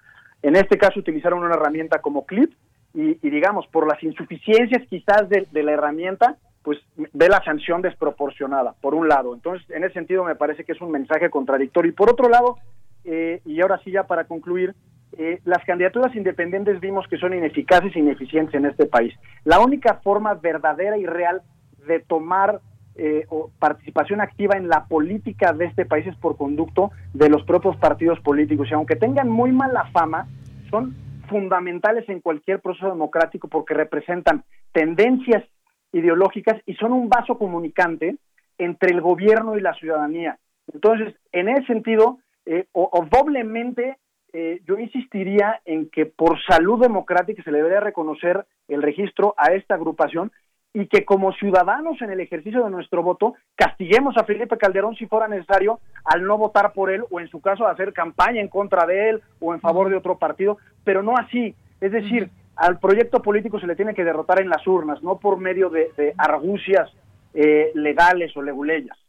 En 0.43 0.56
este 0.56 0.78
caso 0.78 1.00
utilizaron 1.00 1.43
una 1.43 1.56
herramienta 1.56 2.00
como 2.00 2.26
Clip 2.26 2.54
y, 2.93 3.13
digamos, 3.30 3.67
por 3.67 3.88
las 3.88 4.02
insuficiencias 4.02 4.82
quizás 4.89 5.30
de, 5.30 5.63
la 5.63 5.72
herramienta, 5.72 6.38
pues 6.63 6.80
ve 6.96 7.30
la 7.30 7.43
sanción 7.43 7.82
desproporcionada, 7.82 8.74
por 8.82 8.96
un 8.96 9.08
lado. 9.08 9.34
Entonces, 9.34 9.70
en 9.70 9.84
ese 9.84 9.93
sentido 9.93 10.24
me 10.24 10.36
parece 10.36 10.63
que 10.63 10.72
es 10.72 10.82
un 10.82 10.91
mensaje 10.91 11.30
contradictorio. 11.30 11.91
Y 11.91 11.96
por 11.96 12.10
otro 12.10 12.28
lado, 12.28 12.58
eh, 13.04 13.41
y 13.46 13.62
ahora 13.62 13.80
sí 13.84 13.91
ya 13.91 14.04
para 14.04 14.26
concluir, 14.26 14.74
eh, 15.17 15.39
las 15.46 15.63
candidaturas 15.65 16.15
independientes 16.15 16.80
vimos 16.80 17.08
que 17.08 17.17
son 17.17 17.34
ineficaces 17.34 17.96
e 17.96 18.00
ineficientes 18.00 18.56
en 18.56 18.65
este 18.65 18.86
país. 18.86 19.13
La 19.43 19.60
única 19.60 19.96
forma 20.04 20.34
verdadera 20.34 20.98
y 20.98 21.06
real 21.06 21.41
de 21.88 22.00
tomar 22.00 22.62
eh, 22.96 23.26
o 23.30 23.52
participación 23.60 24.22
activa 24.22 24.58
en 24.58 24.67
la 24.67 24.86
política 24.86 25.54
de 25.54 25.65
este 25.65 25.86
país 25.86 26.08
es 26.08 26.15
por 26.17 26.36
conducto 26.36 26.91
de 27.13 27.30
los 27.30 27.43
propios 27.43 27.78
partidos 27.78 28.20
políticos. 28.22 28.67
Y 28.70 28.74
aunque 28.74 28.96
tengan 28.96 29.30
muy 29.30 29.52
mala 29.52 29.86
fama, 29.91 30.28
son 30.72 30.96
fundamentales 31.30 32.08
en 32.10 32.22
cualquier 32.22 32.60
proceso 32.60 32.88
democrático 32.88 33.48
porque 33.48 33.74
representan 33.74 34.43
tendencias 34.72 35.43
ideológicas 35.91 36.62
y 36.65 36.74
son 36.76 36.91
un 36.91 37.10
vaso 37.10 37.38
comunicante 37.38 38.17
entre 38.58 38.91
el 38.91 39.02
gobierno 39.02 39.58
y 39.58 39.62
la 39.62 39.74
ciudadanía. 39.76 40.38
Entonces, 40.74 41.15
en 41.32 41.50
ese 41.50 41.65
sentido, 41.65 42.20
eh, 42.46 42.65
o, 42.72 43.06
doblemente, 43.12 43.98
eh, 44.39 44.62
yo 44.67 44.78
insistiría 44.78 45.62
en 45.65 45.89
que 45.89 46.06
por 46.06 46.39
salud 46.43 46.80
democrática 46.80 47.41
se 47.41 47.50
le 47.50 47.58
debería 47.58 47.80
reconocer 47.80 48.45
el 48.67 48.84
registro 48.84 49.34
a 49.36 49.54
esta 49.54 49.73
agrupación 49.73 50.32
y 50.73 50.86
que 50.86 51.06
como 51.06 51.34
ciudadanos 51.34 52.00
en 52.04 52.12
el 52.12 52.19
ejercicio 52.19 52.63
de 52.63 52.69
nuestro 52.69 53.02
voto 53.02 53.34
castiguemos 53.56 54.15
a 54.15 54.26
Felipe 54.26 54.60
Calderón 54.60 54.95
si 54.95 55.08
fuera 55.08 55.28
necesario 55.28 55.80
al 56.06 56.23
no 56.23 56.38
votar 56.38 56.73
por 56.73 56.91
él 56.91 57.04
o 57.10 57.19
en 57.19 57.30
su 57.30 57.41
caso 57.41 57.65
hacer 57.65 57.93
campaña 57.93 58.39
en 58.39 58.47
contra 58.47 58.86
de 58.86 59.10
él 59.10 59.21
o 59.39 59.56
en 59.56 59.60
favor 59.60 59.89
de 59.89 59.95
otro 59.95 60.19
partido, 60.19 60.60
pero 60.84 61.02
no 61.02 61.15
así. 61.17 61.56
Es 61.82 61.91
decir, 61.91 62.30
al 62.58 62.78
proyecto 62.78 63.23
político 63.23 63.60
se 63.60 63.65
le 63.65 63.76
tiene 63.76 63.95
que 63.95 64.04
derrotar 64.04 64.39
en 64.39 64.50
las 64.50 64.67
urnas, 64.67 65.02
no 65.02 65.17
por 65.17 65.39
medio 65.39 65.71
de, 65.71 66.13
argucias 66.15 66.91
eh, 67.34 67.71
legales 67.73 68.38
o 68.38 68.43
leguleyas. 68.43 69.00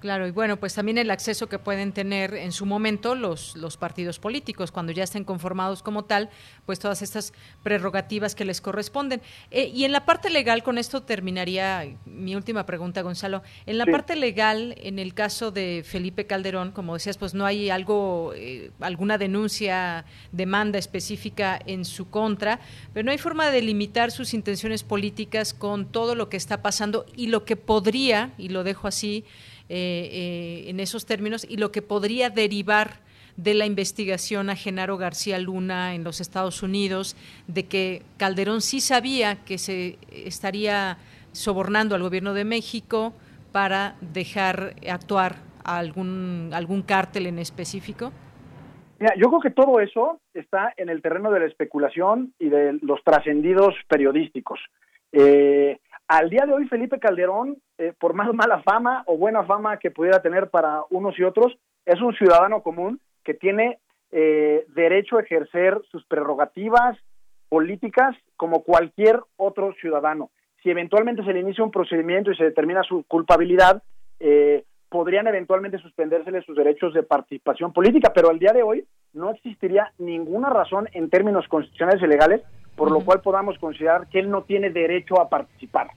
Claro, 0.00 0.28
y 0.28 0.30
bueno, 0.30 0.58
pues 0.58 0.74
también 0.74 0.96
el 0.96 1.10
acceso 1.10 1.48
que 1.48 1.58
pueden 1.58 1.92
tener 1.92 2.34
en 2.34 2.52
su 2.52 2.66
momento 2.66 3.16
los, 3.16 3.56
los 3.56 3.76
partidos 3.76 4.20
políticos, 4.20 4.70
cuando 4.70 4.92
ya 4.92 5.02
estén 5.02 5.24
conformados 5.24 5.82
como 5.82 6.04
tal, 6.04 6.30
pues 6.66 6.78
todas 6.78 7.02
estas 7.02 7.32
prerrogativas 7.64 8.36
que 8.36 8.44
les 8.44 8.60
corresponden. 8.60 9.20
Eh, 9.50 9.72
y 9.74 9.84
en 9.84 9.90
la 9.90 10.04
parte 10.04 10.30
legal, 10.30 10.62
con 10.62 10.78
esto 10.78 11.02
terminaría 11.02 11.96
mi 12.04 12.36
última 12.36 12.64
pregunta, 12.64 13.02
Gonzalo. 13.02 13.42
En 13.66 13.76
la 13.76 13.86
parte 13.86 14.14
legal, 14.14 14.76
en 14.78 15.00
el 15.00 15.14
caso 15.14 15.50
de 15.50 15.82
Felipe 15.84 16.26
Calderón, 16.28 16.70
como 16.70 16.94
decías, 16.94 17.18
pues 17.18 17.34
no 17.34 17.44
hay 17.44 17.68
algo, 17.68 18.34
eh, 18.36 18.70
alguna 18.78 19.18
denuncia, 19.18 20.04
demanda 20.30 20.78
específica 20.78 21.58
en 21.66 21.84
su 21.84 22.08
contra, 22.08 22.60
pero 22.94 23.04
no 23.04 23.10
hay 23.10 23.18
forma 23.18 23.50
de 23.50 23.62
limitar 23.62 24.12
sus 24.12 24.32
intenciones 24.32 24.84
políticas 24.84 25.54
con 25.54 25.86
todo 25.86 26.14
lo 26.14 26.28
que 26.28 26.36
está 26.36 26.62
pasando 26.62 27.04
y 27.16 27.26
lo 27.26 27.44
que 27.44 27.56
podría, 27.56 28.32
y 28.38 28.50
lo 28.50 28.62
dejo 28.62 28.86
así, 28.86 29.24
eh, 29.68 30.08
eh, 30.12 30.70
en 30.70 30.80
esos 30.80 31.06
términos 31.06 31.46
y 31.48 31.56
lo 31.56 31.70
que 31.70 31.82
podría 31.82 32.30
derivar 32.30 33.00
de 33.36 33.54
la 33.54 33.66
investigación 33.66 34.50
a 34.50 34.56
Genaro 34.56 34.96
García 34.96 35.38
Luna 35.38 35.94
en 35.94 36.02
los 36.02 36.20
Estados 36.20 36.62
Unidos, 36.62 37.16
de 37.46 37.66
que 37.66 38.02
Calderón 38.16 38.60
sí 38.60 38.80
sabía 38.80 39.44
que 39.44 39.58
se 39.58 39.98
estaría 40.10 40.98
sobornando 41.32 41.94
al 41.94 42.02
gobierno 42.02 42.34
de 42.34 42.44
México 42.44 43.12
para 43.52 43.96
dejar 44.00 44.74
actuar 44.90 45.36
a 45.64 45.78
algún, 45.78 46.50
algún 46.52 46.82
cártel 46.82 47.26
en 47.26 47.38
específico? 47.38 48.12
yo 49.16 49.28
creo 49.28 49.40
que 49.40 49.50
todo 49.50 49.80
eso 49.80 50.20
está 50.34 50.74
en 50.76 50.88
el 50.88 51.02
terreno 51.02 51.30
de 51.30 51.40
la 51.40 51.46
especulación 51.46 52.34
y 52.38 52.48
de 52.48 52.78
los 52.82 53.02
trascendidos 53.04 53.74
periodísticos. 53.86 54.58
Eh, 55.12 55.78
al 56.08 56.30
día 56.30 56.46
de 56.46 56.54
hoy, 56.54 56.66
Felipe 56.68 56.98
Calderón, 56.98 57.58
eh, 57.76 57.92
por 57.98 58.14
más 58.14 58.32
mala 58.32 58.62
fama 58.62 59.04
o 59.06 59.18
buena 59.18 59.44
fama 59.44 59.76
que 59.76 59.90
pudiera 59.90 60.20
tener 60.22 60.48
para 60.48 60.82
unos 60.90 61.18
y 61.18 61.22
otros, 61.22 61.56
es 61.84 62.00
un 62.00 62.14
ciudadano 62.14 62.62
común 62.62 62.98
que 63.22 63.34
tiene 63.34 63.78
eh, 64.10 64.64
derecho 64.74 65.18
a 65.18 65.20
ejercer 65.20 65.78
sus 65.90 66.04
prerrogativas 66.06 66.96
políticas 67.50 68.16
como 68.36 68.62
cualquier 68.62 69.20
otro 69.36 69.74
ciudadano. 69.80 70.30
Si 70.62 70.70
eventualmente 70.70 71.22
se 71.24 71.32
le 71.32 71.40
inicia 71.40 71.62
un 71.62 71.70
procedimiento 71.70 72.30
y 72.30 72.36
se 72.36 72.44
determina 72.44 72.82
su 72.82 73.04
culpabilidad, 73.04 73.82
eh, 74.18 74.64
podrían 74.88 75.26
eventualmente 75.26 75.78
suspendérsele 75.78 76.40
sus 76.42 76.56
derechos 76.56 76.94
de 76.94 77.02
participación 77.02 77.72
política, 77.74 78.12
pero 78.14 78.30
al 78.30 78.38
día 78.38 78.52
de 78.52 78.62
hoy 78.62 78.86
no 79.12 79.30
existiría 79.30 79.92
ninguna 79.98 80.48
razón 80.48 80.88
en 80.92 81.10
términos 81.10 81.46
constitucionales 81.48 82.02
y 82.02 82.06
legales 82.06 82.42
por 82.78 82.92
lo 82.92 83.00
cual 83.00 83.20
podamos 83.20 83.58
considerar 83.58 84.06
que 84.06 84.20
él 84.20 84.30
no 84.30 84.42
tiene 84.42 84.70
derecho 84.70 85.20
a 85.20 85.28
participar. 85.28 85.88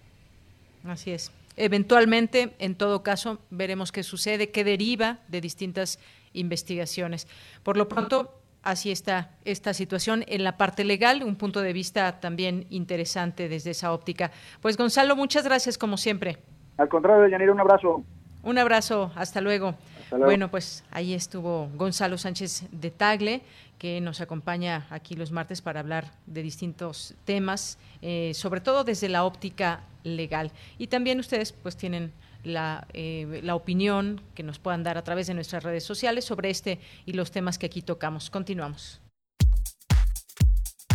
Así 0.84 1.12
es. 1.12 1.32
Eventualmente, 1.56 2.54
en 2.58 2.74
todo 2.76 3.04
caso, 3.04 3.38
veremos 3.52 3.92
qué 3.92 4.02
sucede, 4.02 4.50
qué 4.50 4.64
deriva 4.64 5.20
de 5.28 5.42
distintas 5.42 6.00
investigaciones. 6.34 7.28
Por 7.62 7.78
lo 7.78 7.88
pronto, 7.88 8.34
así 8.64 8.90
está 8.90 9.30
esta 9.46 9.76
situación 9.76 10.24
en 10.28 10.44
la 10.44 10.58
parte 10.58 10.84
legal, 10.84 11.22
un 11.24 11.36
punto 11.36 11.62
de 11.62 11.72
vista 11.72 12.20
también 12.20 12.66
interesante 12.72 13.48
desde 13.48 13.72
esa 13.72 13.94
óptica. 13.94 14.32
Pues 14.60 14.76
Gonzalo, 14.76 15.16
muchas 15.16 15.44
gracias 15.44 15.78
como 15.78 15.98
siempre. 15.98 16.40
Al 16.78 16.90
contrario, 16.90 17.28
Yanira, 17.28 17.52
un 17.52 17.60
abrazo. 17.60 18.04
Un 18.42 18.58
abrazo, 18.58 19.12
hasta 19.16 19.40
luego. 19.40 19.68
hasta 19.68 19.82
luego. 19.82 19.91
Bueno, 20.18 20.50
pues 20.52 20.84
ahí 20.92 21.14
estuvo 21.14 21.70
Gonzalo 21.76 22.18
Sánchez 22.18 22.66
de 22.72 22.92
Tagle 22.92 23.42
que 23.78 24.02
nos 24.02 24.20
acompaña 24.22 24.88
aquí 24.92 25.16
los 25.16 25.32
martes 25.32 25.62
para 25.62 25.80
hablar 25.80 26.12
de 26.28 26.44
distintos 26.44 27.16
temas, 27.26 27.80
eh, 28.02 28.34
sobre 28.36 28.62
todo 28.62 28.84
desde 28.84 29.10
la 29.10 29.24
óptica 29.24 29.82
legal. 30.04 30.52
Y 30.78 30.86
también 30.88 31.20
ustedes 31.20 31.52
pues 31.52 31.76
tienen 31.78 32.12
la, 32.44 32.86
eh, 32.94 33.42
la, 33.44 33.56
opinión 33.56 34.22
que 34.36 34.44
nos 34.44 34.60
puedan 34.60 34.84
dar 34.84 35.00
a 35.00 35.04
través 35.04 35.26
de 35.28 35.34
nuestras 35.34 35.64
redes 35.64 35.84
sociales 35.84 36.26
sobre 36.26 36.52
este 36.52 36.80
y 37.06 37.14
los 37.14 37.32
temas 37.32 37.58
que 37.58 37.66
aquí 37.66 37.82
tocamos. 37.82 38.30
Continuamos. 38.30 39.02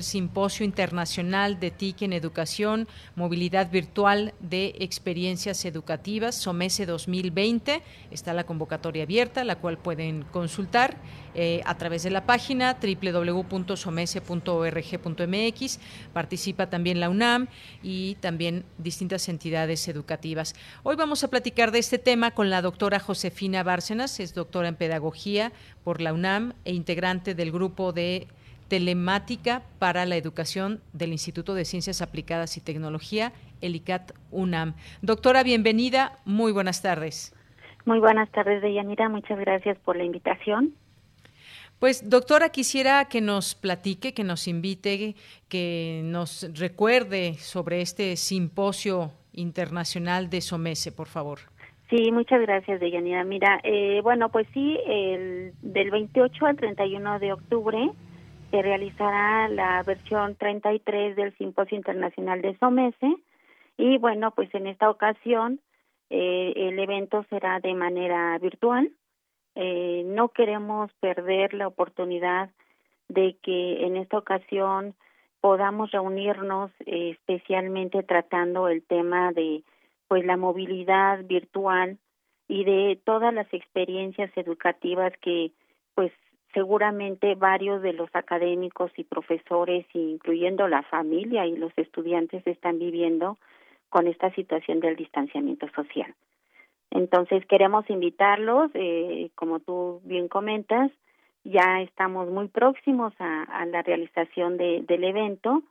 Simposio 0.00 0.64
Internacional 0.64 1.58
de 1.58 1.70
TIC 1.70 2.02
en 2.02 2.12
Educación, 2.12 2.86
Movilidad 3.16 3.70
Virtual 3.70 4.32
de 4.38 4.76
Experiencias 4.78 5.64
Educativas, 5.64 6.36
SOMESE 6.36 6.86
2020. 6.86 7.82
Está 8.10 8.32
la 8.32 8.44
convocatoria 8.44 9.02
abierta, 9.02 9.42
la 9.44 9.56
cual 9.56 9.78
pueden 9.78 10.22
consultar 10.22 10.96
eh, 11.34 11.62
a 11.64 11.76
través 11.76 12.04
de 12.04 12.10
la 12.10 12.26
página 12.26 12.78
www.somese.org.mx. 12.80 15.80
Participa 16.12 16.70
también 16.70 17.00
la 17.00 17.10
UNAM 17.10 17.48
y 17.82 18.14
también 18.16 18.64
distintas 18.78 19.28
entidades 19.28 19.88
educativas. 19.88 20.54
Hoy 20.84 20.94
vamos 20.96 21.24
a 21.24 21.28
platicar 21.28 21.72
de 21.72 21.80
este 21.80 21.98
tema 21.98 22.30
con 22.30 22.50
la 22.50 22.62
doctora 22.62 23.00
Josefina 23.00 23.64
Bárcenas, 23.64 24.20
es 24.20 24.32
doctora 24.32 24.68
en 24.68 24.76
Pedagogía 24.76 25.52
por 25.86 26.00
la 26.00 26.12
UNAM 26.12 26.52
e 26.64 26.72
integrante 26.72 27.36
del 27.36 27.52
grupo 27.52 27.92
de 27.92 28.26
telemática 28.66 29.62
para 29.78 30.04
la 30.04 30.16
educación 30.16 30.80
del 30.92 31.12
Instituto 31.12 31.54
de 31.54 31.64
Ciencias 31.64 32.02
Aplicadas 32.02 32.56
y 32.56 32.60
Tecnología, 32.60 33.32
el 33.60 33.76
ICAT 33.76 34.10
UNAM. 34.32 34.74
Doctora, 35.00 35.44
bienvenida, 35.44 36.18
muy 36.24 36.50
buenas 36.50 36.82
tardes. 36.82 37.32
Muy 37.84 38.00
buenas 38.00 38.28
tardes, 38.32 38.62
Deyanira, 38.62 39.08
muchas 39.08 39.38
gracias 39.38 39.78
por 39.78 39.96
la 39.96 40.02
invitación. 40.02 40.74
Pues, 41.78 42.10
doctora, 42.10 42.48
quisiera 42.48 43.04
que 43.04 43.20
nos 43.20 43.54
platique, 43.54 44.12
que 44.12 44.24
nos 44.24 44.48
invite, 44.48 45.14
que 45.48 46.00
nos 46.02 46.50
recuerde 46.58 47.34
sobre 47.34 47.80
este 47.80 48.16
simposio 48.16 49.12
internacional 49.34 50.30
de 50.30 50.40
SOMESE, 50.40 50.90
por 50.90 51.06
favor. 51.06 51.38
Sí, 51.88 52.10
muchas 52.10 52.40
gracias, 52.40 52.80
Deyanira. 52.80 53.24
Mira, 53.24 53.60
eh, 53.62 54.00
bueno, 54.02 54.28
pues 54.30 54.46
sí, 54.52 54.78
el, 54.86 55.52
del 55.62 55.90
28 55.90 56.46
al 56.46 56.56
31 56.56 57.18
de 57.20 57.32
octubre 57.32 57.90
se 58.50 58.62
realizará 58.62 59.48
la 59.48 59.82
versión 59.82 60.34
33 60.34 61.16
del 61.16 61.36
Simposio 61.36 61.76
Internacional 61.76 62.42
de 62.42 62.56
SOMESE 62.58 63.16
y 63.76 63.98
bueno, 63.98 64.32
pues 64.32 64.52
en 64.54 64.66
esta 64.66 64.90
ocasión 64.90 65.60
eh, 66.10 66.52
el 66.56 66.78
evento 66.78 67.24
será 67.30 67.60
de 67.60 67.74
manera 67.74 68.38
virtual 68.38 68.90
eh, 69.58 70.02
no 70.04 70.28
queremos 70.28 70.92
perder 71.00 71.54
la 71.54 71.66
oportunidad 71.66 72.50
de 73.08 73.38
que 73.42 73.86
en 73.86 73.96
esta 73.96 74.18
ocasión 74.18 74.94
podamos 75.40 75.90
reunirnos 75.92 76.70
eh, 76.84 77.12
especialmente 77.12 78.02
tratando 78.02 78.68
el 78.68 78.82
tema 78.82 79.32
de 79.32 79.64
pues 80.08 80.24
la 80.24 80.36
movilidad 80.36 81.24
virtual 81.24 81.98
y 82.48 82.64
de 82.64 83.00
todas 83.04 83.34
las 83.34 83.52
experiencias 83.52 84.30
educativas 84.36 85.12
que 85.20 85.52
pues 85.94 86.12
seguramente 86.54 87.34
varios 87.34 87.82
de 87.82 87.92
los 87.92 88.08
académicos 88.14 88.90
y 88.96 89.04
profesores 89.04 89.86
incluyendo 89.92 90.68
la 90.68 90.82
familia 90.84 91.46
y 91.46 91.56
los 91.56 91.72
estudiantes 91.76 92.46
están 92.46 92.78
viviendo 92.78 93.38
con 93.88 94.06
esta 94.06 94.32
situación 94.34 94.80
del 94.80 94.96
distanciamiento 94.96 95.68
social. 95.74 96.14
Entonces 96.90 97.44
queremos 97.46 97.88
invitarlos, 97.90 98.70
eh, 98.74 99.30
como 99.34 99.60
tú 99.60 100.00
bien 100.04 100.28
comentas, 100.28 100.90
ya 101.44 101.80
estamos 101.82 102.28
muy 102.28 102.48
próximos 102.48 103.12
a, 103.18 103.66
la 103.66 103.82
realización 103.82 104.56
de, 104.56 104.82
del 104.82 105.04
evento 105.04 105.62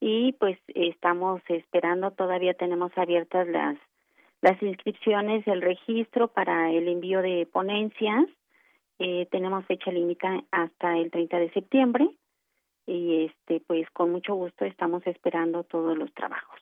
y 0.00 0.32
pues 0.32 0.58
estamos 0.68 1.42
esperando, 1.48 2.10
todavía 2.10 2.54
tenemos 2.54 2.90
abiertas 2.96 3.46
las, 3.48 3.76
las 4.40 4.60
inscripciones, 4.62 5.46
el 5.46 5.60
registro 5.60 6.28
para 6.28 6.70
el 6.72 6.88
envío 6.88 7.20
de 7.20 7.46
ponencias. 7.52 8.24
Eh, 8.98 9.28
tenemos 9.30 9.64
fecha 9.66 9.90
límite 9.90 10.26
hasta 10.50 10.96
el 10.96 11.10
30 11.10 11.38
de 11.38 11.52
septiembre 11.52 12.08
y 12.86 13.26
este 13.26 13.62
pues 13.66 13.88
con 13.90 14.10
mucho 14.10 14.34
gusto 14.34 14.64
estamos 14.64 15.06
esperando 15.06 15.64
todos 15.64 15.96
los 15.96 16.12
trabajos. 16.14 16.60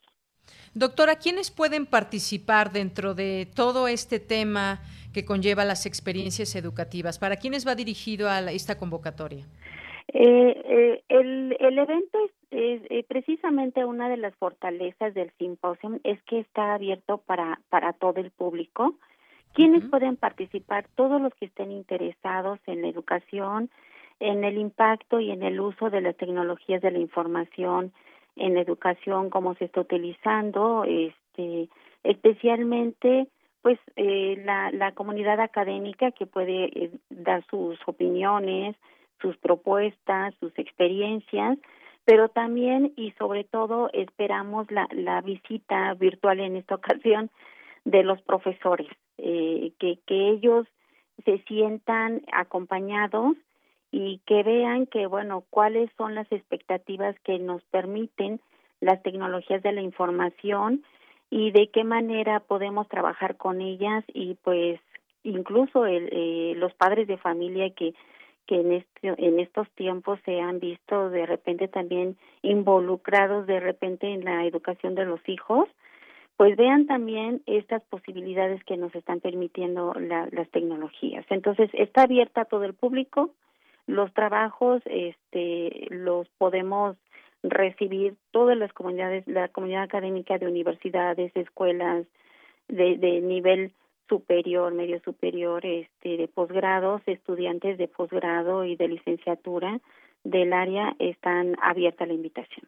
Doctora, 0.74 1.16
¿quiénes 1.16 1.50
pueden 1.50 1.86
participar 1.86 2.72
dentro 2.72 3.14
de 3.14 3.48
todo 3.54 3.88
este 3.88 4.20
tema 4.20 4.80
que 5.12 5.24
conlleva 5.24 5.64
las 5.64 5.86
experiencias 5.86 6.54
educativas? 6.54 7.18
¿Para 7.18 7.36
quiénes 7.36 7.66
va 7.66 7.74
dirigido 7.74 8.28
a 8.28 8.40
esta 8.52 8.78
convocatoria? 8.78 9.46
Eh, 10.10 10.62
eh, 10.64 11.02
el, 11.08 11.56
el, 11.60 11.78
evento 11.78 12.18
es, 12.50 12.80
eh, 12.88 13.04
precisamente 13.06 13.84
una 13.84 14.08
de 14.08 14.16
las 14.16 14.34
fortalezas 14.36 15.12
del 15.12 15.30
simposio 15.38 16.00
es 16.02 16.22
que 16.22 16.40
está 16.40 16.74
abierto 16.74 17.18
para, 17.18 17.60
para 17.68 17.92
todo 17.92 18.20
el 18.20 18.30
público. 18.30 18.94
¿Quiénes 19.52 19.84
pueden 19.90 20.16
participar? 20.16 20.86
Todos 20.94 21.20
los 21.20 21.34
que 21.34 21.46
estén 21.46 21.72
interesados 21.72 22.58
en 22.66 22.82
la 22.82 22.88
educación, 22.88 23.70
en 24.20 24.44
el 24.44 24.56
impacto 24.56 25.20
y 25.20 25.30
en 25.30 25.42
el 25.42 25.60
uso 25.60 25.90
de 25.90 26.00
las 26.00 26.16
tecnologías 26.16 26.80
de 26.80 26.90
la 26.90 26.98
información, 26.98 27.92
en 28.36 28.56
educación, 28.56 29.30
cómo 29.30 29.54
se 29.56 29.66
está 29.66 29.80
utilizando, 29.80 30.84
este, 30.84 31.68
especialmente 32.04 33.26
pues 33.62 33.78
eh, 33.96 34.40
la, 34.44 34.70
la 34.70 34.92
comunidad 34.92 35.40
académica 35.40 36.12
que 36.12 36.26
puede 36.26 36.64
eh, 36.66 36.90
dar 37.10 37.44
sus 37.50 37.76
opiniones, 37.86 38.76
sus 39.20 39.36
propuestas, 39.38 40.34
sus 40.40 40.56
experiencias, 40.58 41.58
pero 42.04 42.28
también 42.28 42.92
y 42.96 43.12
sobre 43.12 43.44
todo 43.44 43.90
esperamos 43.92 44.70
la, 44.70 44.88
la 44.92 45.20
visita 45.20 45.94
virtual 45.94 46.40
en 46.40 46.56
esta 46.56 46.74
ocasión 46.76 47.30
de 47.84 48.02
los 48.02 48.20
profesores, 48.22 48.88
eh, 49.18 49.72
que, 49.78 49.98
que 50.06 50.30
ellos 50.30 50.66
se 51.24 51.38
sientan 51.48 52.22
acompañados 52.32 53.36
y 53.90 54.20
que 54.26 54.42
vean 54.42 54.86
que, 54.86 55.06
bueno, 55.06 55.44
cuáles 55.50 55.90
son 55.96 56.14
las 56.14 56.30
expectativas 56.30 57.18
que 57.20 57.38
nos 57.38 57.62
permiten 57.64 58.40
las 58.80 59.02
tecnologías 59.02 59.62
de 59.62 59.72
la 59.72 59.80
información 59.80 60.84
y 61.30 61.50
de 61.50 61.68
qué 61.68 61.84
manera 61.84 62.40
podemos 62.40 62.88
trabajar 62.88 63.36
con 63.36 63.60
ellas 63.60 64.04
y 64.12 64.34
pues 64.42 64.80
incluso 65.24 65.86
el, 65.86 66.08
eh, 66.12 66.54
los 66.56 66.72
padres 66.74 67.06
de 67.08 67.16
familia 67.18 67.70
que 67.70 67.94
que 68.48 68.56
en, 68.56 68.72
este, 68.72 69.14
en 69.18 69.38
estos 69.38 69.70
tiempos 69.72 70.18
se 70.24 70.40
han 70.40 70.58
visto 70.58 71.10
de 71.10 71.26
repente 71.26 71.68
también 71.68 72.16
involucrados 72.42 73.46
de 73.46 73.60
repente 73.60 74.08
en 74.08 74.24
la 74.24 74.46
educación 74.46 74.94
de 74.94 75.04
los 75.04 75.20
hijos, 75.28 75.68
pues 76.38 76.56
vean 76.56 76.86
también 76.86 77.42
estas 77.46 77.82
posibilidades 77.84 78.64
que 78.64 78.76
nos 78.76 78.94
están 78.94 79.20
permitiendo 79.20 79.92
las 79.94 80.48
tecnologías. 80.50 81.26
Entonces, 81.30 81.68
está 81.74 82.02
abierta 82.02 82.42
a 82.42 82.44
todo 82.46 82.64
el 82.64 82.74
público, 82.74 83.30
los 83.86 84.12
trabajos 84.14 84.80
este 84.86 85.86
los 85.90 86.28
podemos 86.38 86.96
recibir 87.42 88.16
todas 88.30 88.56
las 88.56 88.72
comunidades 88.72 89.26
la 89.26 89.48
comunidad 89.48 89.82
académica 89.82 90.38
de 90.38 90.46
universidades 90.46 91.32
escuelas 91.34 92.06
de, 92.68 92.98
de 92.98 93.20
nivel 93.20 93.72
superior 94.08 94.72
medio 94.74 95.00
superior 95.00 95.64
este 95.64 96.16
de 96.16 96.28
posgrados 96.28 97.02
estudiantes 97.06 97.78
de 97.78 97.88
posgrado 97.88 98.64
y 98.64 98.76
de 98.76 98.88
licenciatura 98.88 99.80
del 100.24 100.52
área 100.52 100.94
están 100.98 101.56
abierta 101.62 102.06
la 102.06 102.14
invitación 102.14 102.66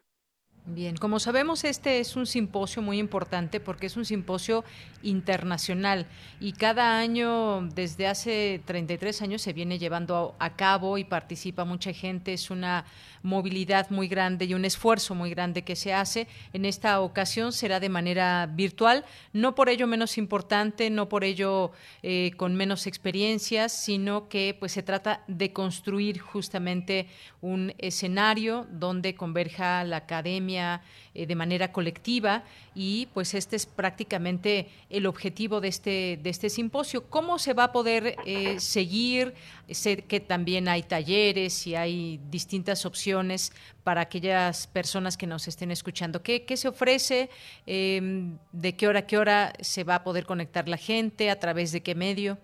Bien, 0.67 0.95
como 0.95 1.19
sabemos, 1.19 1.63
este 1.63 1.99
es 1.99 2.15
un 2.15 2.27
simposio 2.27 2.83
muy 2.83 2.99
importante 2.99 3.59
porque 3.59 3.87
es 3.87 3.97
un 3.97 4.05
simposio 4.05 4.63
internacional 5.01 6.05
y 6.39 6.53
cada 6.53 6.99
año, 6.99 7.67
desde 7.73 8.05
hace 8.05 8.61
33 8.65 9.23
años, 9.23 9.41
se 9.41 9.53
viene 9.53 9.79
llevando 9.79 10.35
a 10.37 10.55
cabo 10.55 10.99
y 10.99 11.03
participa 11.03 11.65
mucha 11.65 11.91
gente. 11.93 12.33
Es 12.33 12.51
una 12.51 12.85
movilidad 13.23 13.89
muy 13.89 14.07
grande 14.07 14.45
y 14.45 14.53
un 14.53 14.63
esfuerzo 14.63 15.15
muy 15.15 15.31
grande 15.31 15.63
que 15.63 15.75
se 15.75 15.95
hace. 15.95 16.27
En 16.53 16.65
esta 16.65 17.01
ocasión 17.01 17.53
será 17.53 17.79
de 17.79 17.89
manera 17.89 18.45
virtual, 18.45 19.03
no 19.33 19.55
por 19.55 19.67
ello 19.67 19.87
menos 19.87 20.19
importante, 20.19 20.91
no 20.91 21.09
por 21.09 21.23
ello 21.23 21.71
eh, 22.03 22.31
con 22.37 22.55
menos 22.55 22.85
experiencias, 22.85 23.71
sino 23.71 24.29
que 24.29 24.55
pues 24.59 24.71
se 24.73 24.83
trata 24.83 25.23
de 25.27 25.53
construir 25.53 26.19
justamente 26.19 27.07
un 27.41 27.73
escenario 27.79 28.67
donde 28.71 29.15
converja 29.15 29.83
la 29.83 29.97
academia 29.97 30.50
eh, 30.57 30.79
de 31.13 31.35
manera 31.35 31.71
colectiva 31.71 32.43
y 32.73 33.07
pues 33.13 33.33
este 33.33 33.55
es 33.57 33.65
prácticamente 33.65 34.67
el 34.89 35.05
objetivo 35.05 35.59
de 35.59 35.67
este, 35.67 36.17
de 36.21 36.29
este 36.29 36.49
simposio. 36.49 37.09
¿Cómo 37.09 37.37
se 37.37 37.53
va 37.53 37.65
a 37.65 37.71
poder 37.71 38.15
eh, 38.25 38.59
seguir? 38.59 39.33
Sé 39.69 40.03
que 40.05 40.21
también 40.21 40.69
hay 40.69 40.83
talleres 40.83 41.67
y 41.67 41.75
hay 41.75 42.19
distintas 42.29 42.85
opciones 42.85 43.51
para 43.83 44.01
aquellas 44.01 44.67
personas 44.67 45.17
que 45.17 45.27
nos 45.27 45.47
estén 45.47 45.71
escuchando. 45.71 46.23
¿Qué, 46.23 46.45
qué 46.45 46.55
se 46.55 46.69
ofrece? 46.69 47.29
Em, 47.65 48.37
¿De 48.53 48.77
qué 48.77 48.87
hora 48.87 48.99
a 48.99 49.07
qué 49.07 49.17
hora 49.17 49.53
se 49.59 49.83
va 49.83 49.95
a 49.95 50.03
poder 50.03 50.25
conectar 50.25 50.69
la 50.69 50.77
gente? 50.77 51.29
¿A 51.29 51.39
través 51.39 51.73
de 51.73 51.81
qué 51.81 51.93
medio? 51.93 52.37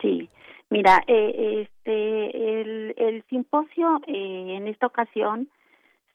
Sí, 0.00 0.28
mira, 0.70 1.02
eh, 1.08 1.66
este, 1.66 2.60
el, 2.60 2.94
el 2.96 3.24
simposio 3.28 4.00
en 4.06 4.68
esta 4.68 4.86
ocasión 4.86 5.48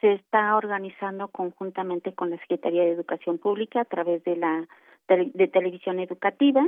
se 0.06 0.14
está 0.14 0.56
organizando 0.56 1.30
conjuntamente 1.30 2.14
con 2.14 2.30
la 2.30 2.38
Secretaría 2.38 2.84
de 2.84 2.92
Educación 2.92 3.40
Pública 3.40 3.82
a 3.82 3.86
través 3.86 4.24
de 4.24 4.36
la 4.36 4.68
de 5.08 5.48
televisión 5.48 6.00
educativa. 6.00 6.64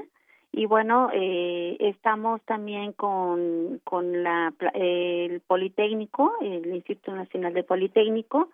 Y 0.52 0.66
bueno 0.66 1.12
eh, 1.14 1.78
estamos 1.80 2.42
también 2.46 2.94
con 2.94 3.80
con 3.84 4.24
la 4.24 4.52
el 4.74 5.42
Politécnico 5.42 6.34
el 6.42 6.66
Instituto 6.74 7.14
Nacional 7.14 7.54
de 7.54 7.64
Politécnico. 7.64 8.50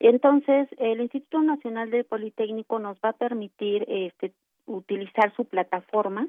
Entonces 0.00 0.68
el 0.76 1.00
Instituto 1.00 1.40
Nacional 1.40 1.90
de 1.90 2.04
Politécnico 2.04 2.78
nos 2.78 2.98
va 2.98 3.10
a 3.10 3.20
permitir 3.24 3.86
este 3.88 4.32
utilizar 4.66 5.34
su 5.34 5.46
plataforma 5.46 6.28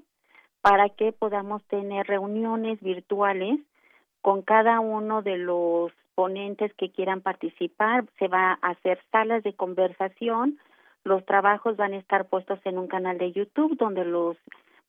para 0.62 0.88
que 0.88 1.12
podamos 1.12 1.62
tener 1.66 2.08
reuniones 2.08 2.80
virtuales 2.80 3.60
con 4.22 4.44
cada 4.44 4.80
uno 4.80 5.22
de 5.22 5.38
los 5.38 5.92
ponentes 6.18 6.74
que 6.74 6.90
quieran 6.90 7.22
participar. 7.22 8.06
Se 8.18 8.28
va 8.28 8.58
a 8.60 8.70
hacer 8.72 9.00
salas 9.12 9.44
de 9.44 9.54
conversación. 9.54 10.58
Los 11.04 11.24
trabajos 11.28 11.78
van 11.78 11.94
a 11.94 11.98
estar 11.98 12.28
puestos 12.28 12.60
en 12.66 12.80
un 12.80 12.88
canal 12.88 13.20
de 13.20 13.32
YouTube 13.34 13.78
donde 13.78 14.04
los 14.04 14.36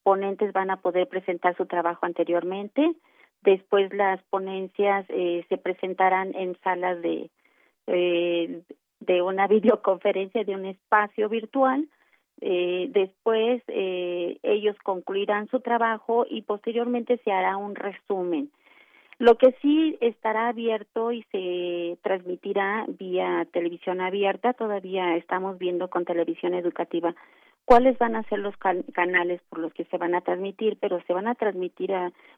ponentes 0.02 0.54
van 0.54 0.70
a 0.70 0.78
poder 0.78 1.06
presentar 1.06 1.54
su 1.54 1.66
trabajo 1.66 2.06
anteriormente. 2.06 2.94
Después 3.42 3.92
las 3.92 4.22
ponencias 4.30 5.04
eh, 5.10 5.44
se 5.50 5.58
presentarán 5.58 6.34
en 6.34 6.56
salas 6.62 7.02
de 7.02 7.30
eh, 7.88 8.62
de 9.00 9.20
una 9.20 9.46
videoconferencia 9.56 10.44
de 10.44 10.54
un 10.54 10.64
espacio 10.64 11.28
virtual. 11.28 11.86
Eh, 12.40 12.88
después 12.90 13.62
eh, 13.66 14.38
ellos 14.42 14.76
concluirán 14.82 15.46
su 15.48 15.60
trabajo 15.60 16.24
y 16.26 16.40
posteriormente 16.40 17.20
se 17.22 17.32
hará 17.32 17.58
un 17.58 17.74
resumen 17.74 18.50
lo 19.18 19.36
que 19.36 19.52
sí 19.60 19.98
estará 20.00 20.48
abierto 20.48 21.12
y 21.12 21.22
se 21.32 21.98
transmitirá 22.02 22.84
vía 22.86 23.46
televisión 23.52 24.00
abierta, 24.00 24.52
todavía 24.52 25.16
estamos 25.16 25.58
viendo 25.58 25.88
con 25.90 26.04
televisión 26.04 26.54
educativa 26.54 27.14
cuáles 27.64 27.98
van 27.98 28.16
a 28.16 28.22
ser 28.24 28.38
los 28.38 28.56
canales 28.56 29.42
por 29.50 29.58
los 29.58 29.74
que 29.74 29.84
se 29.86 29.98
van 29.98 30.14
a 30.14 30.22
transmitir, 30.22 30.78
pero 30.80 31.02
se 31.06 31.12
van 31.12 31.26
a 31.28 31.34
transmitir 31.34 31.92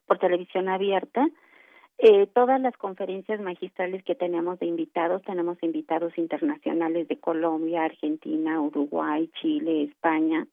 por 0.07 0.19
televisión 0.19 0.69
abierta. 0.69 1.25
Eh, 1.99 2.27
todas 2.35 2.61
las 2.61 2.77
conferencias 2.77 3.41
magistrales 3.41 4.03
que 4.03 4.15
tenemos 4.15 4.59
de 4.59 4.67
invitados, 4.67 5.23
tenemos 5.23 5.63
invitados 5.63 6.17
internacionales 6.17 7.07
de 7.07 7.21
Colombia, 7.21 7.85
Argentina, 7.85 8.61
Uruguay, 8.61 9.31
Chile, 9.41 9.85
España. 9.85 10.47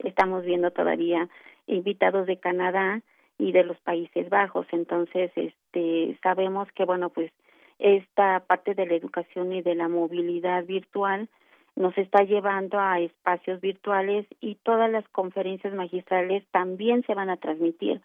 Estamos 0.00 0.44
viendo 0.44 0.72
todavía 0.72 1.28
invitados 1.66 2.26
de 2.26 2.38
Canadá, 2.38 3.00
y 3.38 3.52
de 3.52 3.64
los 3.64 3.78
Países 3.78 4.28
Bajos. 4.28 4.66
Entonces, 4.72 5.30
este, 5.36 6.18
sabemos 6.22 6.70
que, 6.72 6.84
bueno, 6.84 7.10
pues 7.10 7.32
esta 7.78 8.40
parte 8.40 8.74
de 8.74 8.86
la 8.86 8.94
educación 8.94 9.52
y 9.52 9.62
de 9.62 9.74
la 9.74 9.88
movilidad 9.88 10.64
virtual 10.64 11.28
nos 11.76 11.96
está 11.96 12.24
llevando 12.24 12.80
a 12.80 12.98
espacios 12.98 13.60
virtuales 13.60 14.26
y 14.40 14.56
todas 14.56 14.90
las 14.90 15.08
conferencias 15.10 15.72
magistrales 15.74 16.44
también 16.50 17.04
se 17.06 17.14
van 17.14 17.30
a 17.30 17.36
transmitir 17.36 18.00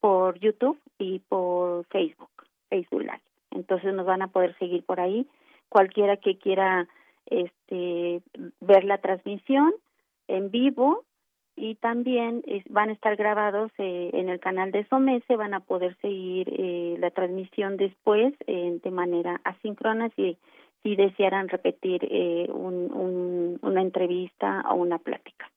por 0.00 0.38
YouTube 0.38 0.78
y 0.98 1.18
por 1.28 1.84
Facebook, 1.86 2.30
Facebook 2.70 3.00
Live. 3.00 3.22
Entonces 3.50 3.92
nos 3.92 4.06
van 4.06 4.22
a 4.22 4.28
poder 4.28 4.56
seguir 4.58 4.84
por 4.84 5.00
ahí. 5.00 5.26
Cualquiera 5.68 6.16
que 6.16 6.38
quiera 6.38 6.86
este, 7.26 8.22
ver 8.60 8.84
la 8.84 8.98
transmisión 8.98 9.74
en 10.28 10.52
vivo 10.52 11.04
y 11.58 11.74
también 11.76 12.42
van 12.70 12.90
a 12.90 12.92
estar 12.92 13.16
grabados 13.16 13.72
eh, 13.78 14.10
en 14.12 14.28
el 14.28 14.38
canal 14.40 14.70
de 14.70 14.86
SOMESE, 14.86 15.36
van 15.36 15.54
a 15.54 15.60
poder 15.60 15.96
seguir 16.00 16.48
eh, 16.48 16.96
la 16.98 17.10
transmisión 17.10 17.76
después 17.76 18.32
eh, 18.46 18.78
de 18.82 18.90
manera 18.90 19.40
asíncrona 19.44 20.10
si, 20.16 20.38
desearan 20.84 21.48
repetir 21.48 22.00
un, 22.50 23.58
una 23.60 23.82
entrevista 23.82 24.64
o 24.70 24.76
una 24.76 24.96
plática. 24.98 25.50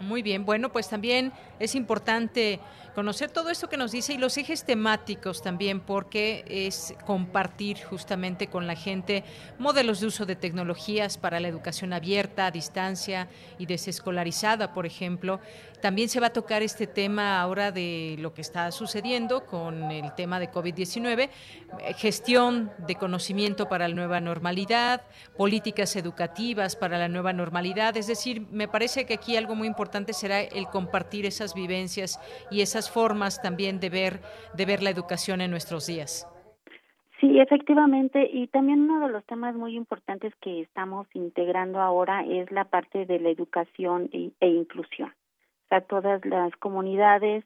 Muy 0.00 0.22
bien, 0.22 0.44
bueno, 0.44 0.72
pues 0.72 0.88
también 0.88 1.32
es 1.60 1.76
importante 1.76 2.58
conocer 2.96 3.30
todo 3.30 3.50
esto 3.50 3.68
que 3.68 3.76
nos 3.76 3.92
dice 3.92 4.12
y 4.14 4.18
los 4.18 4.36
ejes 4.36 4.64
temáticos 4.64 5.40
también, 5.40 5.78
porque 5.78 6.44
es 6.48 6.94
compartir 7.06 7.78
justamente 7.84 8.48
con 8.48 8.66
la 8.66 8.74
gente 8.74 9.22
modelos 9.58 10.00
de 10.00 10.06
uso 10.08 10.26
de 10.26 10.34
tecnologías 10.34 11.16
para 11.16 11.38
la 11.38 11.46
educación 11.46 11.92
abierta, 11.92 12.46
a 12.46 12.50
distancia 12.50 13.28
y 13.56 13.66
desescolarizada, 13.66 14.72
por 14.72 14.84
ejemplo. 14.84 15.40
También 15.84 16.08
se 16.08 16.18
va 16.18 16.28
a 16.28 16.32
tocar 16.32 16.62
este 16.62 16.86
tema 16.86 17.38
ahora 17.38 17.70
de 17.70 18.16
lo 18.18 18.32
que 18.32 18.40
está 18.40 18.70
sucediendo 18.70 19.44
con 19.44 19.90
el 19.90 20.14
tema 20.14 20.40
de 20.40 20.50
COVID-19, 20.50 21.28
gestión 21.98 22.70
de 22.86 22.94
conocimiento 22.94 23.68
para 23.68 23.86
la 23.86 23.94
nueva 23.94 24.18
normalidad, 24.18 25.02
políticas 25.36 25.94
educativas 25.96 26.74
para 26.74 26.96
la 26.96 27.08
nueva 27.08 27.34
normalidad. 27.34 27.98
Es 27.98 28.06
decir, 28.06 28.46
me 28.50 28.66
parece 28.66 29.04
que 29.04 29.12
aquí 29.12 29.36
algo 29.36 29.54
muy 29.54 29.68
importante 29.68 30.14
será 30.14 30.40
el 30.40 30.68
compartir 30.68 31.26
esas 31.26 31.52
vivencias 31.52 32.18
y 32.50 32.62
esas 32.62 32.90
formas 32.90 33.42
también 33.42 33.78
de 33.78 33.90
ver, 33.90 34.20
de 34.54 34.64
ver 34.64 34.82
la 34.82 34.88
educación 34.88 35.42
en 35.42 35.50
nuestros 35.50 35.86
días. 35.86 36.26
Sí, 37.20 37.38
efectivamente, 37.38 38.26
y 38.32 38.46
también 38.46 38.80
uno 38.90 39.06
de 39.06 39.12
los 39.12 39.24
temas 39.26 39.54
muy 39.54 39.76
importantes 39.76 40.32
que 40.36 40.62
estamos 40.62 41.06
integrando 41.12 41.78
ahora 41.82 42.24
es 42.24 42.50
la 42.50 42.64
parte 42.64 43.04
de 43.04 43.20
la 43.20 43.28
educación 43.28 44.08
e, 44.14 44.30
e 44.40 44.48
inclusión. 44.48 45.12
Sea, 45.74 45.80
todas 45.80 46.24
las 46.24 46.54
comunidades 46.58 47.44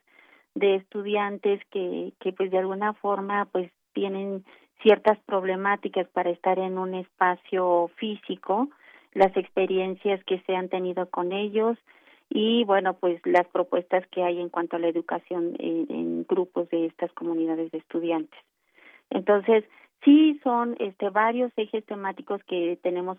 de 0.54 0.74
estudiantes 0.74 1.62
que, 1.70 2.12
que 2.20 2.32
pues 2.34 2.50
de 2.50 2.58
alguna 2.58 2.92
forma 2.92 3.46
pues 3.46 3.70
tienen 3.94 4.44
ciertas 4.82 5.18
problemáticas 5.20 6.06
para 6.08 6.28
estar 6.28 6.58
en 6.58 6.76
un 6.76 6.94
espacio 6.94 7.90
físico, 7.96 8.68
las 9.14 9.34
experiencias 9.34 10.22
que 10.24 10.40
se 10.40 10.54
han 10.54 10.68
tenido 10.68 11.08
con 11.08 11.32
ellos, 11.32 11.78
y 12.28 12.64
bueno 12.64 12.98
pues 12.98 13.18
las 13.24 13.46
propuestas 13.48 14.06
que 14.08 14.22
hay 14.22 14.40
en 14.40 14.50
cuanto 14.50 14.76
a 14.76 14.78
la 14.78 14.88
educación 14.88 15.56
en, 15.58 16.26
grupos 16.28 16.68
de 16.68 16.84
estas 16.84 17.10
comunidades 17.12 17.70
de 17.70 17.78
estudiantes. 17.78 18.38
Entonces 19.08 19.64
sí 20.04 20.40
son 20.44 20.76
este 20.78 21.10
varios 21.10 21.52
ejes 21.56 21.84
temáticos 21.84 22.42
que 22.44 22.78
tenemos 22.82 23.18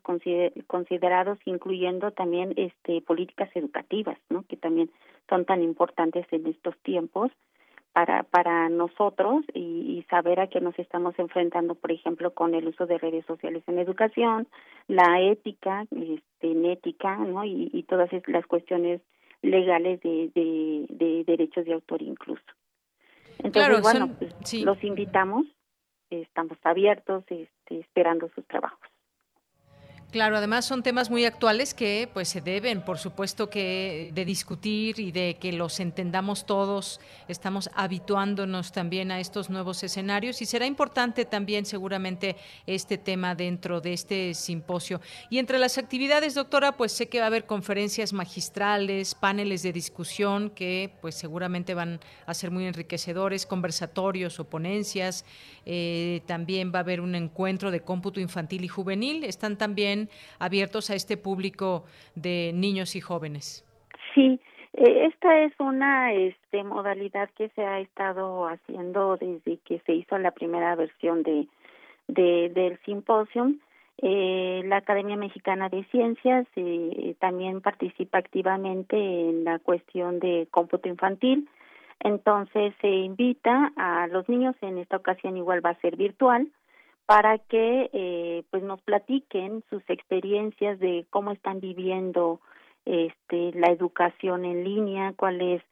considerados 0.67 1.37
incluyendo 1.45 2.11
también 2.11 2.53
este 2.55 3.01
políticas 3.01 3.49
educativas 3.55 4.17
no 4.29 4.43
que 4.43 4.57
también 4.57 4.89
son 5.29 5.45
tan 5.45 5.61
importantes 5.61 6.25
en 6.31 6.47
estos 6.47 6.77
tiempos 6.79 7.31
para 7.91 8.23
para 8.23 8.69
nosotros 8.69 9.43
y, 9.53 9.59
y, 9.59 10.05
saber 10.09 10.39
a 10.39 10.47
qué 10.47 10.61
nos 10.61 10.77
estamos 10.79 11.17
enfrentando 11.17 11.75
por 11.75 11.91
ejemplo 11.91 12.33
con 12.33 12.53
el 12.53 12.67
uso 12.67 12.85
de 12.85 12.97
redes 12.97 13.25
sociales 13.25 13.63
en 13.67 13.79
educación 13.79 14.47
la 14.87 15.19
ética 15.21 15.85
este 15.91 16.51
en 16.51 16.65
ética 16.65 17.17
no 17.17 17.43
y, 17.43 17.69
y 17.73 17.83
todas 17.83 18.09
las 18.27 18.45
cuestiones 18.45 19.01
legales 19.41 20.01
de, 20.01 20.31
de, 20.35 20.85
de 20.89 21.23
derechos 21.23 21.65
de 21.65 21.73
autor 21.73 22.01
incluso. 22.01 22.43
Entonces 23.41 23.81
bueno 23.81 24.09
pues, 24.17 24.63
los 24.63 24.83
invitamos 24.83 25.45
estamos 26.09 26.57
abiertos 26.63 27.23
este, 27.29 27.79
esperando 27.79 28.29
sus 28.35 28.45
trabajos 28.45 28.89
Claro, 30.11 30.37
además 30.37 30.65
son 30.65 30.81
temas 30.81 31.11
muy 31.11 31.25
actuales 31.25 31.75
que 31.75 32.09
pues 32.11 32.29
se 32.29 32.41
deben, 32.41 32.81
por 32.81 32.97
supuesto 32.97 33.47
que 33.47 34.09
de 34.11 34.25
discutir 34.25 34.99
y 34.99 35.11
de 35.11 35.37
que 35.39 35.53
los 35.53 35.79
entendamos 35.79 36.47
todos. 36.47 36.99
Estamos 37.27 37.69
habituándonos 37.75 38.71
también 38.71 39.11
a 39.11 39.19
estos 39.19 39.51
nuevos 39.51 39.83
escenarios 39.83 40.41
y 40.41 40.47
será 40.47 40.65
importante 40.65 41.25
también 41.25 41.67
seguramente 41.67 42.37
este 42.65 42.97
tema 42.97 43.35
dentro 43.35 43.81
de 43.81 43.93
este 43.93 44.33
simposio. 44.33 44.99
Y 45.29 45.37
entre 45.37 45.59
las 45.59 45.77
actividades, 45.77 46.33
doctora, 46.33 46.75
pues 46.75 46.91
sé 46.91 47.07
que 47.07 47.19
va 47.19 47.25
a 47.25 47.27
haber 47.27 47.45
conferencias 47.45 48.11
magistrales, 48.11 49.13
paneles 49.13 49.61
de 49.61 49.73
discusión 49.73 50.49
que 50.49 50.91
pues 51.01 51.13
seguramente 51.13 51.75
van 51.75 51.99
a 52.25 52.33
ser 52.33 52.49
muy 52.49 52.65
enriquecedores, 52.65 53.45
conversatorios 53.45 54.39
o 54.39 54.49
ponencias. 54.49 55.23
Eh, 55.67 56.23
también 56.25 56.71
va 56.73 56.79
a 56.79 56.81
haber 56.81 56.99
un 56.99 57.13
encuentro 57.13 57.69
de 57.69 57.81
cómputo 57.81 58.19
infantil 58.19 58.63
y 58.63 58.67
juvenil. 58.67 59.23
Están 59.23 59.55
también 59.55 59.98
abiertos 60.39 60.89
a 60.89 60.95
este 60.95 61.17
público 61.17 61.85
de 62.15 62.51
niños 62.53 62.95
y 62.95 63.01
jóvenes. 63.01 63.65
Sí, 64.13 64.39
eh, 64.73 65.07
esta 65.07 65.43
es 65.43 65.53
una 65.59 66.13
este, 66.13 66.63
modalidad 66.63 67.29
que 67.37 67.49
se 67.49 67.63
ha 67.63 67.79
estado 67.79 68.47
haciendo 68.47 69.17
desde 69.17 69.57
que 69.65 69.79
se 69.85 69.93
hizo 69.93 70.17
la 70.17 70.31
primera 70.31 70.75
versión 70.75 71.23
de, 71.23 71.47
de 72.07 72.49
del 72.49 72.79
simposium. 72.85 73.59
Eh, 74.01 74.61
la 74.65 74.77
Academia 74.77 75.17
Mexicana 75.17 75.67
de 75.67 75.83
Ciencias 75.85 76.47
eh, 76.55 77.15
también 77.19 77.59
participa 77.59 78.17
activamente 78.17 78.95
en 78.95 79.43
la 79.43 79.59
cuestión 79.59 80.19
de 80.19 80.47
cómputo 80.51 80.87
infantil. 80.87 81.49
Entonces 81.99 82.73
se 82.79 82.87
invita 82.87 83.73
a 83.75 84.07
los 84.07 84.29
niños, 84.29 84.55
en 84.61 84.77
esta 84.77 84.95
ocasión 84.95 85.35
igual 85.35 85.65
va 85.65 85.71
a 85.71 85.81
ser 85.81 85.97
virtual, 85.97 86.47
para 87.09 87.39
que 87.39 87.89
eh, 87.91 88.43
pues 88.51 88.61
nos 88.61 88.79
platiquen 88.83 89.63
sus 89.71 89.81
experiencias 89.89 90.77
de 90.77 91.07
cómo 91.09 91.31
están 91.31 91.59
viviendo 91.59 92.39
este 92.85 93.51
la 93.53 93.71
educación 93.71 94.45
en 94.45 94.63
línea, 94.63 95.13
cuáles 95.15 95.63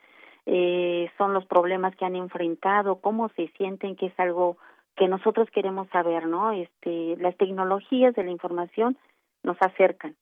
eh, 0.47 1.11
son 1.15 1.35
los 1.35 1.45
problemas 1.45 1.95
que 1.95 2.05
han 2.05 2.15
enfrentado, 2.15 3.01
cómo 3.01 3.29
se 3.35 3.49
sienten 3.49 3.95
que 3.95 4.07
es 4.07 4.19
algo 4.19 4.57
que 4.95 5.07
nosotros 5.07 5.47
queremos 5.51 5.87
saber, 5.89 6.25
¿no? 6.25 6.53
Este, 6.53 7.15
las 7.17 7.37
tecnologías 7.37 8.15
de 8.15 8.23
la 8.23 8.31
información 8.31 8.97
nos 9.43 9.57
acercan 9.61 10.15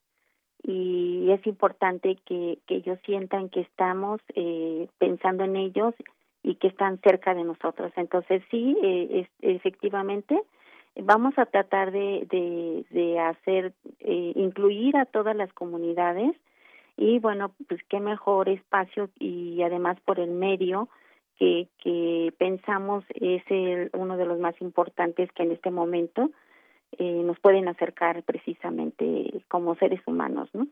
y 0.64 1.32
es 1.32 1.48
importante 1.48 2.18
que, 2.26 2.60
que 2.68 2.76
ellos 2.76 3.00
sientan 3.06 3.48
que 3.48 3.62
estamos 3.62 4.20
eh, 4.36 4.90
pensando 4.98 5.46
en 5.46 5.56
ellos 5.56 5.94
y 6.44 6.56
que 6.56 6.68
están 6.68 7.00
cerca 7.00 7.34
de 7.34 7.46
nosotros. 7.46 7.94
Entonces 7.96 8.44
sí, 8.52 8.76
eh, 8.84 9.30
efectivamente, 9.40 10.42
vamos 11.04 11.38
a 11.38 11.46
tratar 11.46 11.92
de, 11.92 12.28
de, 12.30 12.86
de 12.90 13.20
hacer, 13.20 13.74
eh, 14.00 14.34
incluir 14.36 14.98
a 14.98 15.06
todas 15.06 15.36
las 15.36 15.52
comunidades 15.54 16.36
y 16.98 17.20
bueno, 17.20 17.54
pues 17.68 17.82
qué 17.90 18.00
mejor 18.00 18.50
espacio 18.50 19.10
y 19.20 19.62
además 19.62 19.98
por 20.06 20.20
el 20.20 20.32
medio 20.32 20.88
que, 21.38 21.68
que 21.84 22.34
pensamos 22.38 23.04
es 23.14 23.44
el, 23.50 23.90
uno 23.94 24.18
de 24.18 24.26
los 24.26 24.40
más 24.40 24.60
importantes 24.62 25.30
que 25.34 25.44
en 25.44 25.52
este 25.52 25.72
momento 25.72 26.32
eh, 26.98 27.22
nos 27.26 27.40
pueden 27.40 27.68
acercar 27.68 28.24
precisamente 28.24 29.44
como 29.50 29.76
seres 29.76 30.02
humanos, 30.06 30.50
¿no? 30.54 30.68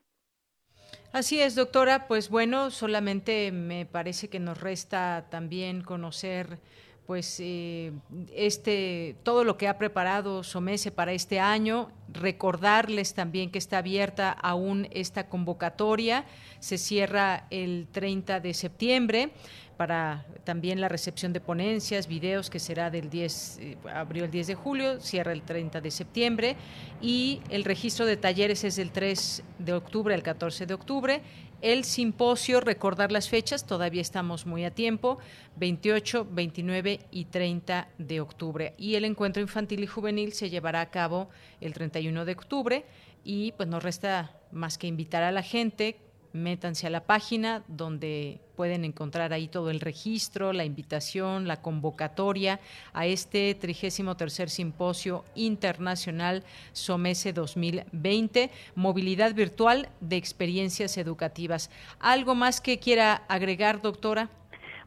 Así 1.12 1.40
es, 1.40 1.56
doctora. 1.56 2.08
Pues 2.08 2.30
bueno, 2.30 2.72
solamente 2.72 3.52
me 3.52 3.86
parece 3.86 4.30
que 4.30 4.40
nos 4.40 4.60
resta 4.62 5.28
también 5.30 5.82
conocer 5.82 6.60
pues 7.06 7.38
eh, 7.40 7.92
este 8.34 9.16
todo 9.24 9.44
lo 9.44 9.58
que 9.58 9.68
ha 9.68 9.78
preparado 9.78 10.44
Somese 10.44 10.92
para 10.92 11.12
este 11.12 11.40
año, 11.40 11.92
recordarles 12.12 13.14
también 13.14 13.50
que 13.52 13.58
está 13.58 13.80
abierta 13.80 14.32
aún 14.32 14.88
esta 14.92 15.28
convocatoria, 15.28 16.26
se 16.60 16.78
cierra 16.78 17.48
el 17.50 17.88
30 17.92 18.40
de 18.40 18.54
septiembre 18.54 19.32
para 19.78 20.26
también 20.44 20.80
la 20.80 20.88
recepción 20.88 21.34
de 21.34 21.40
ponencias, 21.40 22.08
videos 22.08 22.50
que 22.50 22.60
será 22.60 22.90
del 22.90 23.10
10 23.10 23.58
eh, 23.60 23.78
abrió 23.94 24.26
el 24.26 24.32
10 24.32 24.48
de 24.48 24.56
julio, 24.56 25.02
cierra 25.02 25.32
el 25.34 25.42
30 25.42 25.82
de 25.82 25.92
septiembre. 25.92 26.56
Y 27.02 27.42
el 27.50 27.64
registro 27.64 28.06
de 28.06 28.18
talleres 28.18 28.64
es 28.64 28.76
del 28.76 28.92
3 28.92 29.44
de 29.60 29.74
octubre 29.74 30.14
al 30.14 30.24
14 30.24 30.66
de 30.66 30.74
octubre 30.74 31.22
el 31.64 31.86
simposio, 31.86 32.60
recordar 32.60 33.12
las 33.12 33.30
fechas, 33.30 33.66
todavía 33.66 34.02
estamos 34.02 34.46
muy 34.46 34.66
a 34.66 34.72
tiempo, 34.72 35.18
28, 35.56 36.28
29 36.30 37.00
y 37.10 37.26
30 37.26 37.88
de 37.98 38.22
octubre. 38.22 38.74
Y 38.78 38.96
el 38.96 39.06
encuentro 39.06 39.42
infantil 39.42 39.82
y 39.82 39.88
juvenil 39.88 40.34
se 40.34 40.50
llevará 40.50 40.82
a 40.82 40.92
cabo 40.92 41.30
el 41.62 41.74
31 41.74 42.26
de 42.26 42.34
octubre 42.34 42.86
y 43.24 43.54
pues 43.54 43.70
nos 43.70 43.82
resta 43.82 44.38
más 44.52 44.78
que 44.78 44.88
invitar 44.88 45.24
a 45.24 45.32
la 45.32 45.42
gente 45.42 45.98
métanse 46.34 46.88
a 46.88 46.90
la 46.90 47.06
página 47.06 47.64
donde 47.68 48.42
pueden 48.56 48.86
encontrar 48.86 49.34
ahí 49.34 49.48
todo 49.48 49.70
el 49.70 49.80
registro, 49.80 50.54
la 50.54 50.66
invitación, 50.66 51.48
la 51.48 51.62
convocatoria 51.62 52.60
a 52.94 53.06
este 53.06 53.56
33 53.56 54.52
Simposio 54.52 55.24
Internacional 55.36 56.44
SOMESE 56.72 57.34
2020, 57.34 58.50
Movilidad 58.76 59.34
Virtual 59.34 59.90
de 60.00 60.18
Experiencias 60.18 60.98
Educativas. 60.98 61.72
¿Algo 62.00 62.36
más 62.36 62.62
que 62.62 62.80
quiera 62.80 63.24
agregar, 63.28 63.82
doctora? 63.82 64.30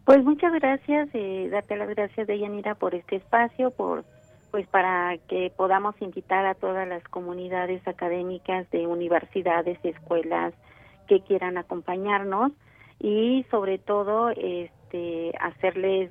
Pues 0.04 0.22
muchas 0.22 0.52
gracias, 0.52 1.08
eh, 1.14 1.48
darte 1.50 1.76
las 1.76 1.88
gracias, 1.88 2.28
Deyanira, 2.28 2.76
por 2.76 2.94
este 2.94 3.16
espacio, 3.16 3.72
por 3.72 4.04
pues 4.52 4.66
para 4.68 5.18
que 5.28 5.52
podamos 5.54 6.00
invitar 6.00 6.46
a 6.46 6.54
todas 6.54 6.88
las 6.88 7.02
comunidades 7.08 7.86
académicas 7.86 8.70
de 8.70 8.86
universidades, 8.86 9.78
escuelas, 9.82 10.54
que 11.08 11.20
quieran 11.20 11.58
acompañarnos 11.58 12.52
y 13.00 13.44
sobre 13.50 13.78
todo 13.78 14.30
este 14.30 15.32
hacerles 15.40 16.10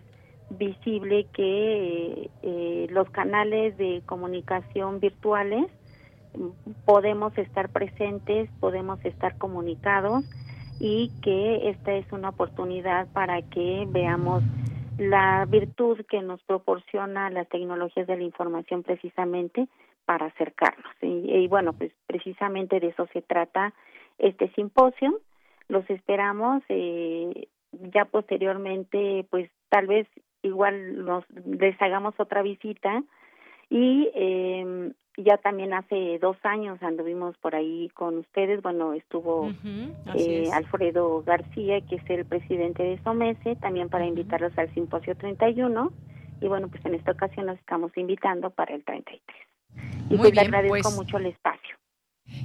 visible 0.49 1.25
que 1.33 2.29
eh, 2.43 2.87
los 2.89 3.09
canales 3.09 3.77
de 3.77 4.03
comunicación 4.05 4.99
virtuales 4.99 5.65
podemos 6.85 7.37
estar 7.37 7.69
presentes, 7.69 8.49
podemos 8.59 9.03
estar 9.05 9.37
comunicados 9.37 10.23
y 10.79 11.11
que 11.21 11.69
esta 11.69 11.93
es 11.93 12.11
una 12.11 12.29
oportunidad 12.29 13.07
para 13.13 13.41
que 13.41 13.85
veamos 13.89 14.43
la 14.97 15.45
virtud 15.45 15.99
que 16.09 16.21
nos 16.21 16.41
proporciona 16.43 17.29
las 17.29 17.47
tecnologías 17.49 18.07
de 18.07 18.17
la 18.17 18.23
información 18.23 18.83
precisamente 18.83 19.67
para 20.05 20.27
acercarnos. 20.27 20.91
Y, 21.01 21.31
y 21.31 21.47
bueno, 21.47 21.73
pues 21.73 21.91
precisamente 22.07 22.79
de 22.79 22.87
eso 22.87 23.07
se 23.13 23.21
trata 23.21 23.73
este 24.17 24.49
simposio. 24.53 25.19
Los 25.67 25.89
esperamos 25.89 26.63
eh, 26.69 27.47
ya 27.93 28.05
posteriormente, 28.05 29.25
pues 29.29 29.49
tal 29.69 29.87
vez 29.87 30.07
igual 30.41 31.05
nos 31.05 31.25
les 31.45 31.79
hagamos 31.81 32.13
otra 32.19 32.41
visita. 32.41 33.03
Y 33.69 34.11
eh, 34.13 34.91
ya 35.17 35.37
también 35.37 35.73
hace 35.73 36.19
dos 36.19 36.37
años 36.43 36.81
anduvimos 36.83 37.37
por 37.37 37.55
ahí 37.55 37.89
con 37.93 38.17
ustedes, 38.17 38.61
bueno, 38.61 38.93
estuvo 38.93 39.49
eh, 40.15 40.49
Alfredo 40.53 41.23
García, 41.23 41.81
que 41.81 41.95
es 41.95 42.09
el 42.09 42.25
presidente 42.25 42.83
de 42.83 43.01
SOMESE, 43.03 43.55
también 43.55 43.89
para 43.89 44.05
invitarlos 44.05 44.55
al 44.57 44.73
simposio 44.73 45.15
31 45.15 45.91
y 46.41 46.47
bueno, 46.47 46.67
pues 46.67 46.85
en 46.85 46.95
esta 46.95 47.11
ocasión 47.11 47.45
nos 47.45 47.57
estamos 47.59 47.95
invitando 47.95 48.49
para 48.49 48.75
el 48.75 48.83
33. 48.83 49.21
Y 50.09 50.17
pues 50.17 50.37
agradezco 50.37 50.69
pues 50.69 50.95
mucho 50.95 51.17
el 51.17 51.27
espacio. 51.27 51.77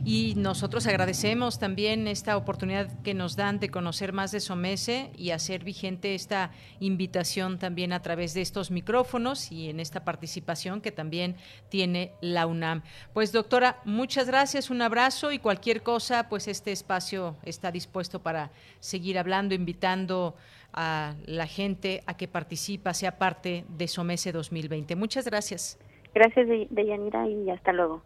Y 0.04 0.34
nosotros 0.36 0.86
agradecemos 0.86 1.58
también 1.58 2.06
esta 2.06 2.36
oportunidad 2.36 3.00
que 3.02 3.14
nos 3.14 3.36
dan 3.36 3.60
de 3.60 3.70
conocer 3.70 4.12
más 4.12 4.32
de 4.32 4.40
Somese 4.40 5.10
y 5.16 5.30
hacer 5.30 5.64
vigente 5.64 6.14
esta 6.14 6.50
invitación 6.80 7.58
también 7.58 7.92
a 7.92 8.02
través 8.02 8.34
de 8.34 8.40
estos 8.40 8.70
micrófonos 8.70 9.52
y 9.52 9.70
en 9.70 9.80
esta 9.80 10.04
participación 10.04 10.80
que 10.80 10.92
también 10.92 11.36
tiene 11.68 12.12
la 12.20 12.46
UNAM. 12.46 12.82
Pues 13.12 13.32
doctora, 13.32 13.80
muchas 13.84 14.26
gracias, 14.26 14.70
un 14.70 14.82
abrazo 14.82 15.32
y 15.32 15.38
cualquier 15.38 15.82
cosa, 15.82 16.28
pues 16.28 16.48
este 16.48 16.72
espacio 16.72 17.36
está 17.42 17.70
dispuesto 17.70 18.20
para 18.22 18.50
seguir 18.80 19.18
hablando, 19.18 19.54
invitando 19.54 20.34
a 20.72 21.14
la 21.26 21.46
gente 21.46 22.02
a 22.06 22.16
que 22.16 22.28
participa, 22.28 22.94
sea 22.94 23.18
parte 23.18 23.64
de 23.68 23.88
Somese 23.88 24.32
2020. 24.32 24.96
Muchas 24.96 25.24
gracias. 25.24 25.78
Gracias, 26.14 26.48
Deyanira, 26.70 27.28
y 27.28 27.50
hasta 27.50 27.72
luego. 27.72 28.02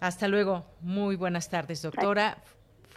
Hasta 0.00 0.28
luego. 0.28 0.64
Muy 0.80 1.16
buenas 1.16 1.48
tardes, 1.48 1.82
doctora. 1.82 2.38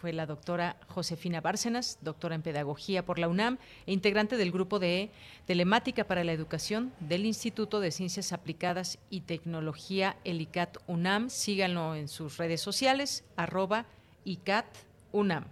Fue 0.00 0.14
la 0.14 0.24
doctora 0.24 0.76
Josefina 0.88 1.42
Bárcenas, 1.42 1.98
doctora 2.00 2.34
en 2.34 2.40
Pedagogía 2.40 3.04
por 3.04 3.18
la 3.18 3.28
UNAM 3.28 3.58
e 3.84 3.92
integrante 3.92 4.38
del 4.38 4.50
grupo 4.50 4.78
de 4.78 5.10
Telemática 5.44 6.04
para 6.04 6.24
la 6.24 6.32
Educación 6.32 6.90
del 7.00 7.26
Instituto 7.26 7.80
de 7.80 7.90
Ciencias 7.90 8.32
Aplicadas 8.32 8.98
y 9.10 9.20
Tecnología, 9.20 10.16
el 10.24 10.40
ICAT 10.40 10.78
UNAM. 10.86 11.28
Síganlo 11.28 11.94
en 11.94 12.08
sus 12.08 12.38
redes 12.38 12.62
sociales, 12.62 13.24
arroba 13.36 13.84
ICAT 14.24 14.64
UNAM. 15.12 15.44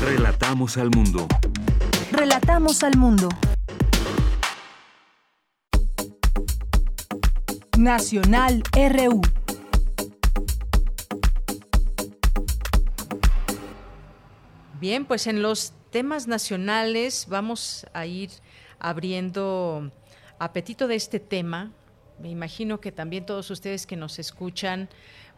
Relatamos 0.00 0.76
al 0.76 0.90
mundo. 0.90 1.26
Relatamos 2.12 2.84
al 2.84 2.96
mundo. 2.96 3.28
Nacional 7.76 8.62
RU. 8.72 9.20
Bien, 14.82 15.04
pues 15.04 15.28
en 15.28 15.42
los 15.42 15.74
temas 15.92 16.26
nacionales 16.26 17.26
vamos 17.28 17.86
a 17.92 18.04
ir 18.04 18.30
abriendo 18.80 19.92
apetito 20.40 20.88
de 20.88 20.96
este 20.96 21.20
tema. 21.20 21.70
Me 22.18 22.30
imagino 22.30 22.80
que 22.80 22.90
también 22.90 23.24
todos 23.24 23.48
ustedes 23.52 23.86
que 23.86 23.94
nos 23.94 24.18
escuchan, 24.18 24.88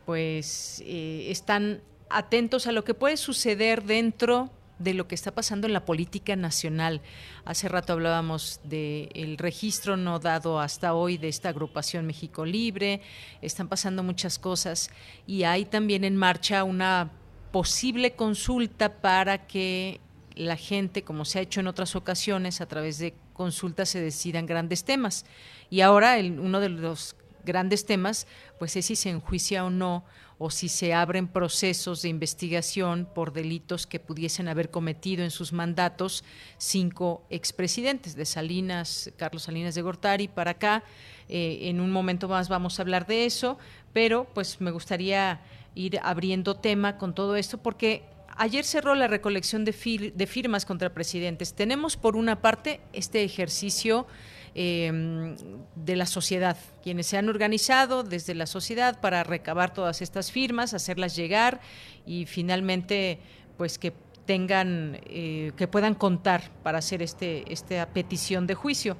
pues 0.06 0.82
eh, 0.86 1.26
están 1.28 1.82
atentos 2.08 2.66
a 2.66 2.72
lo 2.72 2.84
que 2.84 2.94
puede 2.94 3.18
suceder 3.18 3.82
dentro 3.82 4.50
de 4.78 4.94
lo 4.94 5.06
que 5.08 5.14
está 5.14 5.34
pasando 5.34 5.66
en 5.66 5.74
la 5.74 5.84
política 5.84 6.36
nacional. 6.36 7.02
Hace 7.44 7.68
rato 7.68 7.92
hablábamos 7.92 8.60
del 8.64 9.36
registro 9.36 9.98
no 9.98 10.20
dado 10.20 10.58
hasta 10.58 10.94
hoy 10.94 11.18
de 11.18 11.28
esta 11.28 11.50
agrupación 11.50 12.06
México 12.06 12.46
Libre, 12.46 13.02
están 13.42 13.68
pasando 13.68 14.02
muchas 14.02 14.38
cosas 14.38 14.88
y 15.26 15.42
hay 15.42 15.66
también 15.66 16.02
en 16.04 16.16
marcha 16.16 16.64
una 16.64 17.10
posible 17.54 18.16
consulta 18.16 19.00
para 19.00 19.46
que 19.46 20.00
la 20.34 20.56
gente, 20.56 21.04
como 21.04 21.24
se 21.24 21.38
ha 21.38 21.42
hecho 21.42 21.60
en 21.60 21.68
otras 21.68 21.94
ocasiones, 21.94 22.60
a 22.60 22.66
través 22.66 22.98
de 22.98 23.14
consultas 23.32 23.90
se 23.90 24.00
decidan 24.00 24.44
grandes 24.44 24.82
temas. 24.82 25.24
Y 25.70 25.80
ahora 25.80 26.16
uno 26.18 26.58
de 26.58 26.68
los 26.68 27.14
grandes 27.44 27.86
temas, 27.86 28.26
pues 28.58 28.74
es 28.74 28.86
si 28.86 28.96
se 28.96 29.10
enjuicia 29.10 29.64
o 29.64 29.70
no, 29.70 30.04
o 30.36 30.50
si 30.50 30.68
se 30.68 30.94
abren 30.94 31.28
procesos 31.28 32.02
de 32.02 32.08
investigación 32.08 33.08
por 33.14 33.32
delitos 33.32 33.86
que 33.86 34.00
pudiesen 34.00 34.48
haber 34.48 34.72
cometido 34.72 35.22
en 35.22 35.30
sus 35.30 35.52
mandatos 35.52 36.24
cinco 36.58 37.24
expresidentes, 37.30 38.16
de 38.16 38.24
Salinas, 38.24 39.12
Carlos 39.16 39.44
Salinas 39.44 39.76
de 39.76 39.82
Gortari 39.82 40.26
para 40.26 40.50
acá. 40.50 40.82
Eh, 41.28 41.68
en 41.68 41.78
un 41.78 41.92
momento 41.92 42.26
más 42.26 42.48
vamos 42.48 42.80
a 42.80 42.82
hablar 42.82 43.06
de 43.06 43.26
eso, 43.26 43.58
pero 43.92 44.26
pues 44.34 44.60
me 44.60 44.72
gustaría 44.72 45.40
ir 45.74 45.98
abriendo 46.02 46.56
tema 46.56 46.96
con 46.98 47.14
todo 47.14 47.36
esto, 47.36 47.58
porque 47.58 48.04
ayer 48.36 48.64
cerró 48.64 48.94
la 48.94 49.06
recolección 49.06 49.64
de, 49.64 49.72
firmas 49.72 50.64
contra 50.64 50.92
presidentes. 50.92 51.54
Tenemos 51.54 51.96
por 51.96 52.16
una 52.16 52.40
parte 52.40 52.80
este 52.92 53.24
ejercicio 53.24 54.06
em, 54.54 55.36
de 55.74 55.96
la 55.96 56.06
sociedad, 56.06 56.56
quienes 56.82 57.06
se 57.06 57.18
han 57.18 57.28
organizado 57.28 58.02
desde 58.02 58.34
la 58.34 58.46
sociedad 58.46 59.00
para 59.00 59.24
recabar 59.24 59.72
todas 59.72 60.02
estas 60.02 60.30
firmas, 60.30 60.74
hacerlas 60.74 61.16
llegar 61.16 61.60
y 62.06 62.26
finalmente 62.26 63.18
pues 63.56 63.78
que 63.78 63.92
tengan, 64.26 64.98
eh, 65.06 65.52
que 65.56 65.68
puedan 65.68 65.94
contar 65.94 66.50
para 66.62 66.78
hacer 66.78 67.02
este, 67.02 67.52
esta 67.52 67.86
petición 67.86 68.46
de 68.46 68.54
juicio. 68.54 68.96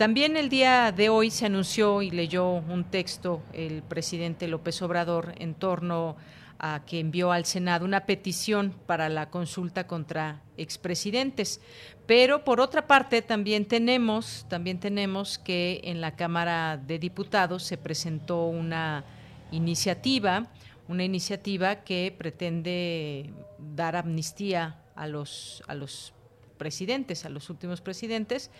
También 0.00 0.38
el 0.38 0.48
día 0.48 0.92
de 0.92 1.10
hoy 1.10 1.30
se 1.30 1.44
anunció 1.44 2.00
y 2.00 2.10
leyó 2.10 2.52
un 2.52 2.84
texto 2.84 3.42
el 3.52 3.82
presidente 3.82 4.48
López 4.48 4.80
Obrador 4.80 5.34
en 5.36 5.52
torno 5.52 6.16
a 6.58 6.86
que 6.86 7.00
envió 7.00 7.32
al 7.32 7.44
Senado 7.44 7.84
una 7.84 8.06
petición 8.06 8.74
para 8.86 9.10
la 9.10 9.28
consulta 9.28 9.86
contra 9.86 10.40
expresidentes. 10.56 11.60
Pero 12.06 12.44
por 12.44 12.62
otra 12.62 12.86
parte 12.86 13.20
también 13.20 13.66
tenemos, 13.66 14.46
también 14.48 14.80
tenemos 14.80 15.38
que 15.38 15.82
en 15.84 16.00
la 16.00 16.16
Cámara 16.16 16.78
de 16.78 16.98
Diputados 16.98 17.62
se 17.64 17.76
presentó 17.76 18.46
una 18.46 19.04
iniciativa, 19.50 20.46
una 20.88 21.04
iniciativa 21.04 21.84
que 21.84 22.14
pretende 22.16 23.34
dar 23.58 23.96
amnistía 23.96 24.80
a 24.94 25.06
los, 25.06 25.62
a 25.66 25.74
los 25.74 26.14
presidentes, 26.56 27.26
a 27.26 27.28
los 27.28 27.50
últimos 27.50 27.82
presidentes, 27.82 28.50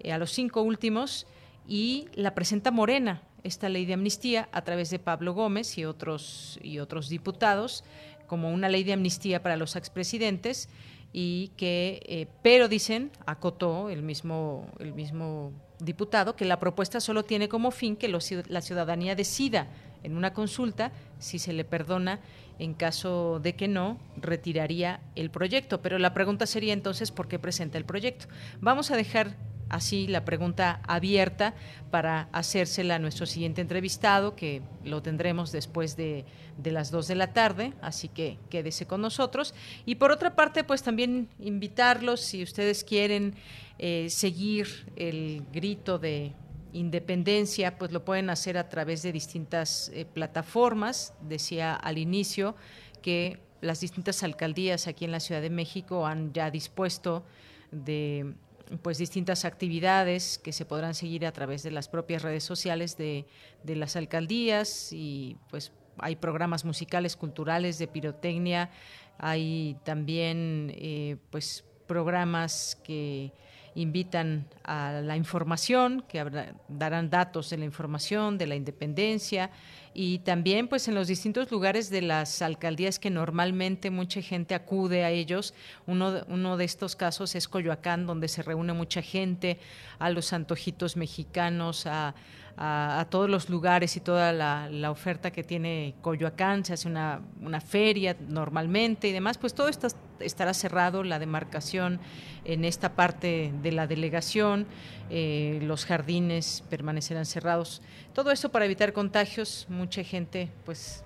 eh, 0.00 0.12
a 0.12 0.18
los 0.18 0.30
cinco 0.32 0.62
últimos, 0.62 1.26
y 1.66 2.08
la 2.14 2.34
presenta 2.34 2.70
Morena, 2.70 3.22
esta 3.44 3.68
ley 3.68 3.86
de 3.86 3.94
amnistía 3.94 4.48
a 4.52 4.62
través 4.62 4.90
de 4.90 4.98
Pablo 4.98 5.34
Gómez 5.34 5.78
y 5.78 5.84
otros, 5.84 6.58
y 6.62 6.78
otros 6.78 7.08
diputados 7.08 7.84
como 8.26 8.50
una 8.50 8.68
ley 8.68 8.84
de 8.84 8.92
amnistía 8.92 9.42
para 9.42 9.56
los 9.56 9.76
expresidentes 9.76 10.68
y 11.12 11.48
que, 11.56 12.00
eh, 12.06 12.28
pero 12.42 12.68
dicen, 12.68 13.10
acotó 13.26 13.90
el 13.90 14.02
mismo, 14.02 14.68
el 14.78 14.92
mismo 14.94 15.52
diputado, 15.80 16.36
que 16.36 16.44
la 16.44 16.60
propuesta 16.60 17.00
solo 17.00 17.24
tiene 17.24 17.48
como 17.48 17.70
fin 17.70 17.96
que 17.96 18.08
la 18.08 18.60
ciudadanía 18.60 19.16
decida 19.16 19.66
en 20.02 20.16
una 20.16 20.32
consulta 20.32 20.92
si 21.18 21.38
se 21.38 21.52
le 21.52 21.64
perdona, 21.64 22.20
en 22.58 22.74
caso 22.74 23.40
de 23.40 23.56
que 23.56 23.68
no, 23.68 23.98
retiraría 24.16 25.00
el 25.16 25.30
proyecto. 25.30 25.82
Pero 25.82 25.98
la 25.98 26.14
pregunta 26.14 26.46
sería 26.46 26.72
entonces, 26.72 27.10
¿por 27.10 27.26
qué 27.26 27.38
presenta 27.38 27.78
el 27.78 27.84
proyecto? 27.84 28.26
Vamos 28.60 28.90
a 28.90 28.96
dejar 28.96 29.36
así 29.70 30.06
la 30.06 30.24
pregunta 30.24 30.82
abierta 30.86 31.54
para 31.90 32.28
hacérsela 32.32 32.96
a 32.96 32.98
nuestro 32.98 33.24
siguiente 33.24 33.60
entrevistado, 33.60 34.36
que 34.36 34.62
lo 34.84 35.02
tendremos 35.02 35.52
después 35.52 35.96
de, 35.96 36.24
las 36.62 36.90
dos 36.90 37.08
de 37.08 37.14
la 37.14 37.32
tarde, 37.32 37.72
así 37.80 38.08
que 38.08 38.38
quédese 38.50 38.86
con 38.86 39.00
nosotros. 39.00 39.54
Y 39.86 39.94
por 39.94 40.12
otra 40.12 40.36
parte, 40.36 40.64
pues 40.64 40.82
también 40.82 41.28
invitarlos, 41.38 42.20
si 42.20 42.42
ustedes 42.42 42.84
quieren 42.84 43.34
eh, 43.78 44.08
seguir 44.10 44.92
el 44.96 45.44
grito 45.52 45.98
de 45.98 46.32
independencia, 46.72 47.78
pues 47.78 47.92
lo 47.92 48.04
pueden 48.04 48.30
hacer 48.30 48.58
a 48.58 48.68
través 48.68 49.02
de 49.02 49.12
distintas 49.12 49.90
eh, 49.94 50.04
plataformas. 50.04 51.14
Decía 51.22 51.74
al 51.74 51.98
inicio 51.98 52.54
que 53.02 53.40
las 53.60 53.80
distintas 53.80 54.22
alcaldías 54.22 54.86
aquí 54.86 55.04
en 55.04 55.12
la 55.12 55.20
Ciudad 55.20 55.42
de 55.42 55.50
México 55.50 56.06
han 56.06 56.32
ya 56.32 56.50
dispuesto 56.50 57.24
de 57.70 58.34
pues 58.78 58.98
distintas 58.98 59.44
actividades 59.44 60.38
que 60.38 60.52
se 60.52 60.64
podrán 60.64 60.94
seguir 60.94 61.26
a 61.26 61.32
través 61.32 61.62
de 61.62 61.70
las 61.70 61.88
propias 61.88 62.22
redes 62.22 62.44
sociales 62.44 62.96
de, 62.96 63.26
las 63.64 63.96
alcaldías 63.96 64.92
y 64.92 65.36
pues 65.50 65.72
hay 65.98 66.16
programas 66.16 66.64
musicales, 66.64 67.16
culturales, 67.16 67.78
de 67.78 67.88
pirotecnia, 67.88 68.70
hay 69.18 69.76
también 69.84 70.72
eh, 70.76 71.16
pues 71.30 71.64
programas 71.86 72.78
que 72.84 73.32
invitan 73.80 74.46
a 74.64 75.00
la 75.02 75.16
información, 75.16 76.04
que 76.08 76.24
darán 76.68 77.10
datos 77.10 77.50
de 77.50 77.58
la 77.58 77.64
información, 77.64 78.38
de 78.38 78.46
la 78.46 78.54
independencia 78.54 79.50
y 79.92 80.20
también 80.20 80.68
pues 80.68 80.86
en 80.86 80.94
los 80.94 81.08
distintos 81.08 81.50
lugares 81.50 81.90
de 81.90 82.02
las 82.02 82.42
alcaldías 82.42 82.98
que 82.98 83.10
normalmente 83.10 83.90
mucha 83.90 84.22
gente 84.22 84.54
acude 84.54 85.04
a 85.04 85.10
ellos. 85.10 85.52
Uno, 85.86 86.24
uno 86.28 86.56
de 86.56 86.64
estos 86.64 86.94
casos 86.94 87.34
es 87.34 87.48
Coyoacán, 87.48 88.06
donde 88.06 88.28
se 88.28 88.42
reúne 88.42 88.72
mucha 88.72 89.02
gente, 89.02 89.58
a 89.98 90.10
los 90.10 90.32
antojitos 90.32 90.96
mexicanos, 90.96 91.86
a, 91.86 92.14
a, 92.56 93.06
todos 93.10 93.28
los 93.28 93.48
lugares 93.48 93.96
y 93.96 94.00
toda 94.00 94.32
la, 94.32 94.90
oferta 94.90 95.30
que 95.30 95.42
tiene 95.42 95.94
Coyoacán, 96.02 96.64
se 96.64 96.74
hace 96.74 96.88
una, 96.88 97.20
una 97.40 97.60
feria 97.60 98.16
normalmente 98.28 99.08
y 99.08 99.12
demás, 99.12 99.38
pues 99.38 99.54
todo 99.54 99.68
esto 99.68 99.88
estará 100.20 100.54
cerrado, 100.54 101.02
la 101.02 101.18
demarcación 101.18 102.00
en 102.44 102.64
esta 102.64 102.94
parte 102.94 103.52
de 103.62 103.72
la 103.72 103.86
delegación, 103.86 104.66
eh, 105.10 105.58
los 105.62 105.84
jardines 105.84 106.64
permanecerán 106.68 107.26
cerrados. 107.26 107.82
Todo 108.12 108.30
eso 108.30 108.50
para 108.50 108.64
evitar 108.64 108.92
contagios. 108.92 109.66
Mucha 109.68 110.04
gente, 110.04 110.48
pues 110.64 111.04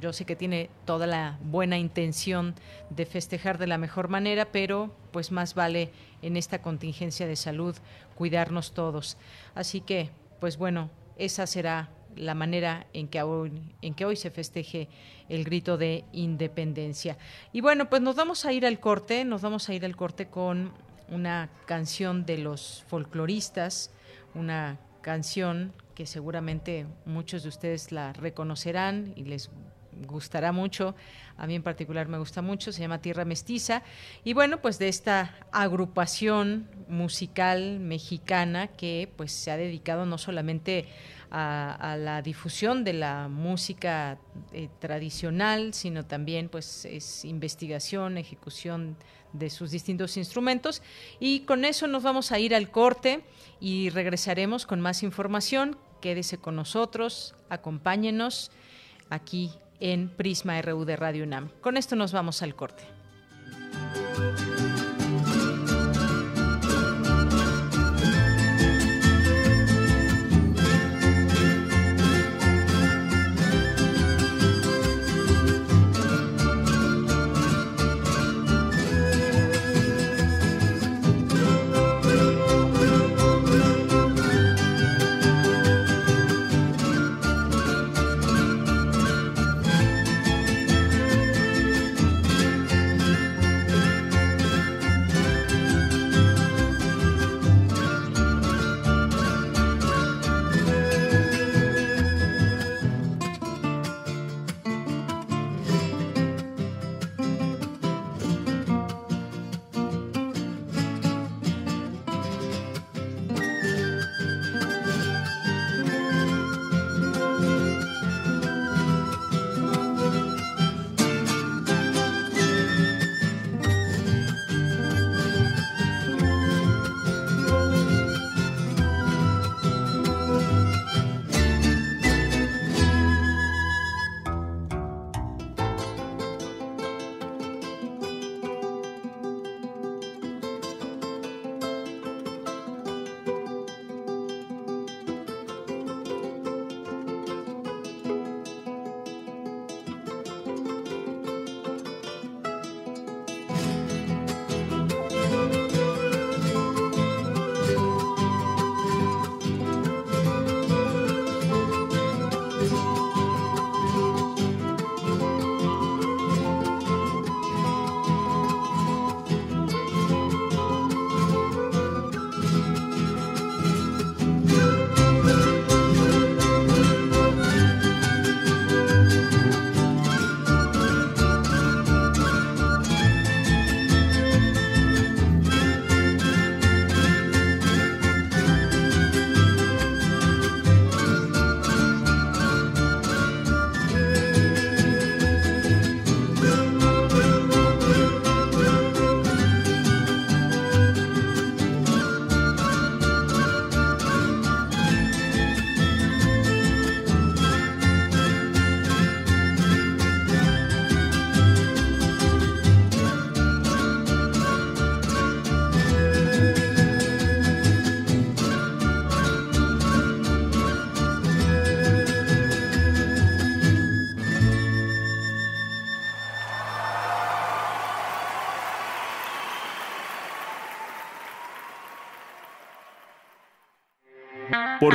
yo 0.00 0.12
sé 0.12 0.24
que 0.24 0.36
tiene 0.36 0.70
toda 0.84 1.06
la 1.06 1.38
buena 1.42 1.78
intención 1.78 2.54
de 2.90 3.06
festejar 3.06 3.58
de 3.58 3.66
la 3.66 3.78
mejor 3.78 4.08
manera, 4.08 4.46
pero 4.46 4.94
pues 5.12 5.30
más 5.30 5.54
vale 5.54 5.90
en 6.22 6.36
esta 6.36 6.60
contingencia 6.60 7.26
de 7.26 7.36
salud 7.36 7.76
cuidarnos 8.16 8.72
todos. 8.72 9.16
Así 9.54 9.80
que, 9.80 10.10
pues 10.40 10.56
bueno, 10.56 10.90
esa 11.16 11.46
será 11.46 11.90
la 12.16 12.34
manera 12.34 12.86
en 12.92 13.08
que 13.08 13.22
hoy, 13.22 14.16
se 14.16 14.30
festeje 14.30 14.88
el 15.28 15.44
grito 15.44 15.76
de 15.76 16.04
independencia. 16.12 17.18
Y 17.52 17.60
bueno, 17.60 17.88
pues 17.88 18.02
nos 18.02 18.16
vamos 18.16 18.44
a 18.44 18.52
ir 18.52 18.66
al 18.66 18.80
corte, 18.80 19.24
nos 19.24 19.42
vamos 19.42 19.68
a 19.68 19.74
ir 19.74 19.84
al 19.84 19.96
corte 19.96 20.28
con 20.28 20.72
una 21.08 21.50
canción 21.66 22.24
de 22.24 22.38
los 22.38 22.84
folcloristas, 22.88 23.90
una 24.34 24.78
canción 25.02 25.72
que 25.94 26.06
seguramente 26.06 26.86
muchos 27.04 27.42
de 27.42 27.48
ustedes 27.48 27.92
la 27.92 28.12
reconocerán 28.12 29.12
y 29.16 29.24
les 29.24 29.50
gustará 30.06 30.52
mucho, 30.52 30.94
a 31.36 31.46
mí 31.46 31.54
en 31.54 31.62
particular 31.62 32.08
me 32.08 32.18
gusta 32.18 32.42
mucho, 32.42 32.72
se 32.72 32.80
llama 32.80 33.00
Tierra 33.00 33.24
Mestiza, 33.24 33.82
y 34.24 34.32
bueno, 34.32 34.60
pues 34.60 34.78
de 34.78 34.88
esta 34.88 35.34
agrupación 35.52 36.68
musical 36.88 37.80
mexicana 37.80 38.68
que 38.68 39.10
pues 39.16 39.32
se 39.32 39.50
ha 39.50 39.56
dedicado 39.56 40.06
no 40.06 40.18
solamente 40.18 40.86
a, 41.30 41.96
la 41.98 42.22
difusión 42.22 42.84
de 42.84 42.92
la 42.92 43.28
música 43.28 44.18
eh, 44.52 44.68
tradicional, 44.78 45.74
sino 45.74 46.04
también 46.04 46.48
pues 46.48 46.84
es 46.84 47.24
investigación, 47.24 48.18
ejecución 48.18 48.96
de 49.32 49.50
sus 49.50 49.72
distintos 49.72 50.16
instrumentos. 50.16 50.80
Y 51.18 51.40
con 51.40 51.64
eso 51.64 51.88
nos 51.88 52.04
vamos 52.04 52.30
a 52.30 52.38
ir 52.38 52.54
al 52.54 52.70
corte 52.70 53.24
y 53.60 53.90
regresaremos 53.90 54.64
con 54.64 54.80
más 54.80 55.02
información. 55.02 55.76
Quédese 56.00 56.38
con 56.38 56.54
nosotros, 56.54 57.34
acompáñenos 57.48 58.52
aquí 59.10 59.50
en 59.84 60.08
Prisma 60.08 60.60
RU 60.62 60.86
de 60.86 60.96
Radio 60.96 61.24
UNAM. 61.24 61.50
Con 61.60 61.76
esto 61.76 61.94
nos 61.94 62.12
vamos 62.12 62.40
al 62.40 62.54
corte. 62.54 62.84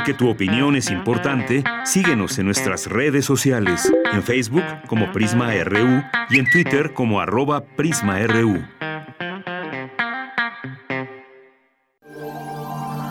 Porque 0.10 0.24
tu 0.26 0.30
opinión 0.32 0.76
es 0.76 0.90
importante, 0.90 1.64
síguenos 1.86 2.40
en 2.40 2.48
nuestras 2.48 2.88
redes 2.88 3.26
sociales, 3.26 3.92
en 4.12 4.24
Facebook 4.24 4.64
como 4.88 5.12
Prisma 5.12 5.54
RU 5.64 6.02
y 6.32 6.40
en 6.40 6.50
Twitter 6.50 6.94
como 6.96 7.22
arroba 7.22 7.64
PrismaRU. 7.64 8.60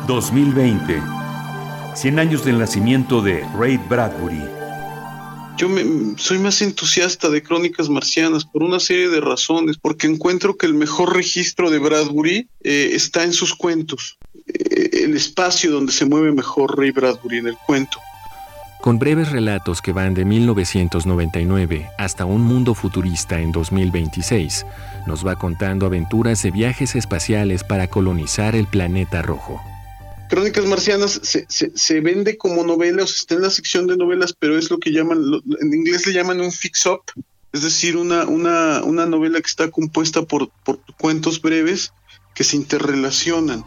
2020. 0.08 1.00
100 1.94 2.18
años 2.18 2.44
del 2.44 2.58
nacimiento 2.58 3.22
de 3.22 3.46
Ray 3.56 3.78
Bradbury. 3.88 4.42
Yo 5.56 5.68
soy 6.16 6.38
más 6.38 6.62
entusiasta 6.62 7.28
de 7.28 7.42
Crónicas 7.44 7.88
Marcianas 7.88 8.44
por 8.44 8.64
una 8.64 8.80
serie 8.80 9.08
de 9.08 9.20
razones, 9.20 9.76
porque 9.76 10.08
encuentro 10.08 10.56
que 10.56 10.66
el 10.66 10.74
mejor 10.74 11.14
registro 11.14 11.70
de 11.70 11.78
Bradbury 11.78 12.48
eh, 12.62 12.90
está 12.92 13.22
en 13.22 13.32
sus 13.32 13.54
cuentos, 13.54 14.18
el 14.48 15.16
espacio 15.16 15.70
donde 15.70 15.92
se 15.92 16.06
mueve 16.06 16.32
mejor 16.32 16.78
Ray 16.78 16.90
Bradbury 16.90 17.38
en 17.38 17.48
el 17.48 17.56
cuento. 17.56 17.98
Con 18.80 18.98
breves 18.98 19.32
relatos 19.32 19.82
que 19.82 19.92
van 19.92 20.14
de 20.14 20.24
1999 20.24 21.90
hasta 21.98 22.24
un 22.24 22.42
mundo 22.42 22.74
futurista 22.74 23.40
en 23.40 23.50
2026, 23.50 24.64
nos 25.06 25.26
va 25.26 25.34
contando 25.34 25.84
aventuras 25.84 26.42
de 26.42 26.52
viajes 26.52 26.94
espaciales 26.94 27.64
para 27.64 27.88
colonizar 27.88 28.54
el 28.54 28.68
planeta 28.68 29.20
rojo. 29.20 29.60
Crónicas 30.28 30.66
Marcianas 30.66 31.20
se, 31.22 31.46
se, 31.48 32.00
vende 32.00 32.36
como 32.36 32.62
novela, 32.62 33.02
o 33.02 33.06
sea, 33.06 33.16
está 33.16 33.34
en 33.34 33.42
la 33.42 33.50
sección 33.50 33.86
de 33.86 33.96
novelas, 33.96 34.34
pero 34.38 34.58
es 34.58 34.70
lo 34.70 34.78
que 34.78 34.92
llaman, 34.92 35.18
en 35.60 35.74
inglés 35.74 36.06
le 36.06 36.12
llaman 36.12 36.40
un 36.40 36.52
fix-up, 36.52 37.02
es 37.52 37.62
decir, 37.62 37.96
una, 37.96 38.26
una, 38.26 38.82
una, 38.84 39.06
novela 39.06 39.40
que 39.40 39.46
está 39.46 39.70
compuesta 39.70 40.22
por, 40.22 40.50
por 40.64 40.80
cuentos 40.98 41.40
breves 41.40 41.92
que 42.34 42.44
se 42.44 42.56
interrelacionan. 42.56 43.64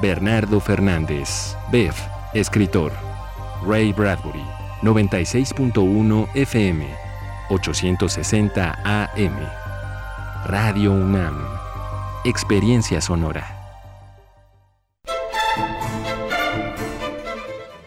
Bernardo 0.00 0.60
Fernández, 0.60 1.56
Bev, 1.72 1.94
escritor. 2.32 2.92
Ray 3.66 3.92
Bradbury, 3.92 4.44
96.1 4.82 6.28
FM, 6.34 6.86
860 7.50 8.78
AM. 8.84 9.36
Radio 10.46 10.92
UNAM. 10.92 11.44
Experiencia 12.24 13.00
sonora. 13.00 13.56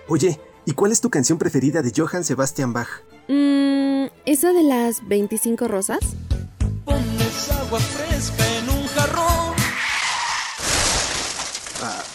Oye, 0.09 0.37
¿y 0.65 0.73
cuál 0.73 0.91
es 0.91 0.99
tu 0.99 1.09
canción 1.09 1.37
preferida 1.37 1.81
de 1.81 1.93
Johann 1.95 2.25
Sebastian 2.25 2.73
Bach? 2.73 2.89
Mmm, 3.29 4.07
¿esa 4.25 4.51
de 4.51 4.63
las 4.63 5.07
25 5.07 5.69
rosas? 5.69 5.99
Pones 6.83 7.51
agua 7.51 7.79
fresca 7.79 8.50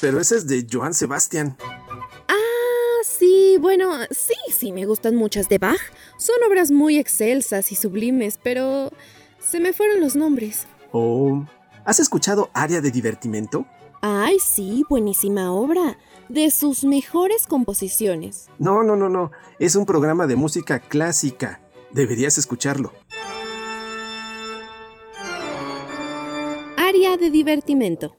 pero 0.01 0.21
esa 0.21 0.37
es 0.37 0.47
de 0.47 0.67
Johann 0.71 0.95
Sebastian. 0.95 1.57
Ah, 2.29 3.03
sí, 3.05 3.57
bueno, 3.61 3.93
sí, 4.11 4.35
sí, 4.53 4.73
me 4.73 4.87
gustan 4.87 5.17
muchas 5.17 5.49
de 5.49 5.59
Bach. 5.59 5.81
Son 6.19 6.37
obras 6.49 6.71
muy 6.71 6.99
excelsas 6.99 7.73
y 7.73 7.75
sublimes, 7.75 8.39
pero 8.43 8.91
se 9.39 9.61
me 9.61 9.73
fueron 9.73 10.01
los 10.01 10.17
nombres. 10.17 10.67
Oh, 10.93 11.45
¿has 11.85 12.01
escuchado 12.01 12.51
Área 12.55 12.81
de 12.81 12.91
Divertimento? 12.91 13.67
Ay, 14.03 14.39
sí, 14.39 14.85
buenísima 14.89 15.53
obra 15.53 15.99
de 16.29 16.51
sus 16.51 16.85
mejores 16.85 17.47
composiciones. 17.47 18.49
No, 18.59 18.83
no, 18.83 18.97
no, 18.97 19.09
no. 19.09 19.31
Es 19.59 19.77
un 19.77 19.87
programa 19.87 20.27
de 20.27 20.37
música 20.37 20.81
clásica. 20.81 21.61
Deberías 21.93 22.39
escucharlo. 22.39 22.93
Área 26.77 27.17
de 27.17 27.31
divertimento. 27.31 28.15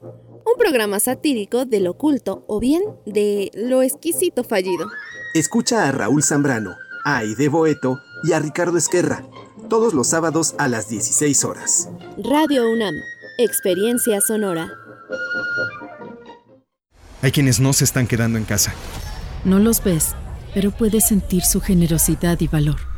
Un 0.50 0.56
programa 0.58 0.98
satírico 0.98 1.66
del 1.66 1.86
oculto 1.88 2.44
o 2.46 2.58
bien 2.58 2.82
de 3.04 3.50
lo 3.54 3.82
exquisito 3.82 4.44
fallido. 4.44 4.88
Escucha 5.34 5.86
a 5.86 5.92
Raúl 5.92 6.22
Zambrano, 6.22 6.74
a 7.04 7.18
Aide 7.18 7.48
Boeto 7.48 7.98
y 8.22 8.32
a 8.32 8.38
Ricardo 8.38 8.78
Esquerra. 8.78 9.24
Todos 9.68 9.92
los 9.92 10.06
sábados 10.06 10.54
a 10.56 10.68
las 10.68 10.88
16 10.88 11.44
horas. 11.44 11.90
Radio 12.16 12.70
UNAM. 12.70 12.94
Experiencia 13.36 14.22
sonora. 14.22 14.72
Hay 17.20 17.30
quienes 17.30 17.60
no 17.60 17.74
se 17.74 17.84
están 17.84 18.06
quedando 18.06 18.38
en 18.38 18.44
casa. 18.44 18.72
No 19.44 19.58
los 19.58 19.84
ves, 19.84 20.14
pero 20.54 20.70
puedes 20.70 21.08
sentir 21.08 21.42
su 21.42 21.60
generosidad 21.60 22.40
y 22.40 22.48
valor. 22.48 22.97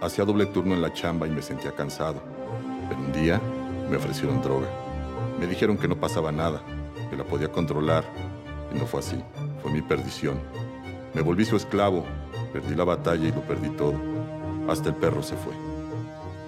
Hacía 0.00 0.24
doble 0.24 0.46
turno 0.46 0.74
en 0.74 0.82
la 0.82 0.92
chamba 0.92 1.26
y 1.26 1.30
me 1.30 1.42
sentía 1.42 1.72
cansado. 1.72 2.22
Pero 2.88 3.00
un 3.00 3.12
día 3.12 3.40
me 3.90 3.96
ofrecieron 3.96 4.42
droga. 4.42 4.68
Me 5.40 5.46
dijeron 5.46 5.78
que 5.78 5.88
no 5.88 5.98
pasaba 5.98 6.32
nada, 6.32 6.62
que 7.10 7.16
la 7.16 7.24
podía 7.24 7.50
controlar. 7.50 8.04
Y 8.74 8.78
no 8.78 8.86
fue 8.86 9.00
así. 9.00 9.22
Fue 9.62 9.72
mi 9.72 9.82
perdición. 9.82 10.38
Me 11.14 11.22
volví 11.22 11.44
su 11.44 11.56
esclavo. 11.56 12.04
Perdí 12.52 12.74
la 12.74 12.84
batalla 12.84 13.26
y 13.26 13.32
lo 13.32 13.40
perdí 13.42 13.70
todo. 13.70 13.94
Hasta 14.68 14.90
el 14.90 14.96
perro 14.96 15.22
se 15.22 15.36
fue. 15.36 15.52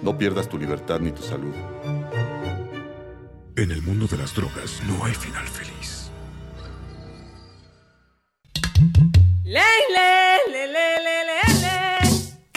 No 0.01 0.17
pierdas 0.17 0.47
tu 0.47 0.57
libertad 0.57 0.99
ni 0.99 1.11
tu 1.11 1.21
salud. 1.23 1.53
En 3.55 3.71
el 3.71 3.81
mundo 3.81 4.07
de 4.07 4.17
las 4.17 4.33
drogas 4.33 4.81
no 4.87 5.03
hay 5.03 5.13
final 5.13 5.45
feliz. 5.47 5.78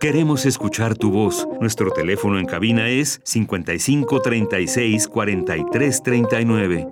Queremos 0.00 0.46
escuchar 0.46 0.96
tu 0.96 1.10
voz. 1.10 1.48
Nuestro 1.60 1.90
teléfono 1.90 2.38
en 2.38 2.46
cabina 2.46 2.88
es 2.88 3.20
55 3.24 4.22
36 4.22 5.08
43 5.08 6.02
39. 6.04 6.88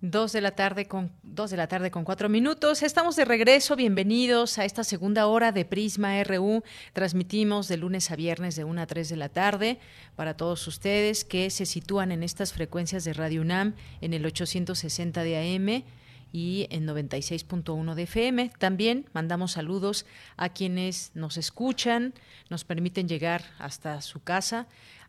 Dos 0.00 0.30
de 0.30 0.40
la 0.40 0.52
tarde 0.52 0.86
con 0.86 1.10
dos 1.24 1.50
de 1.50 1.56
la 1.56 1.66
tarde 1.66 1.90
con 1.90 2.04
cuatro 2.04 2.28
minutos. 2.28 2.84
Estamos 2.84 3.16
de 3.16 3.24
regreso. 3.24 3.74
Bienvenidos 3.74 4.58
a 4.58 4.64
esta 4.64 4.84
segunda 4.84 5.26
hora 5.26 5.50
de 5.50 5.64
Prisma 5.64 6.22
RU. 6.22 6.62
Transmitimos 6.92 7.66
de 7.66 7.78
lunes 7.78 8.12
a 8.12 8.16
viernes 8.16 8.54
de 8.54 8.62
1 8.62 8.82
a 8.82 8.86
3 8.86 9.08
de 9.08 9.16
la 9.16 9.28
tarde 9.28 9.80
para 10.14 10.36
todos 10.36 10.64
ustedes 10.68 11.24
que 11.24 11.50
se 11.50 11.66
sitúan 11.66 12.12
en 12.12 12.22
estas 12.22 12.52
frecuencias 12.52 13.02
de 13.02 13.12
Radio 13.12 13.40
UNAM 13.40 13.74
en 14.00 14.14
el 14.14 14.24
860 14.24 15.24
de 15.24 15.36
AM 15.36 15.84
y 16.32 16.66
en 16.70 16.86
96.1 16.86 17.94
de 17.94 18.02
FM. 18.02 18.50
También 18.58 19.06
mandamos 19.12 19.52
saludos 19.52 20.06
a 20.36 20.48
quienes 20.48 21.10
nos 21.14 21.36
escuchan, 21.36 22.14
nos 22.48 22.64
permiten 22.64 23.08
llegar 23.08 23.44
hasta 23.58 24.00
su 24.02 24.22
casa 24.22 24.66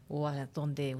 o 0.07 0.27
a 0.27 0.47
donde 0.47 0.97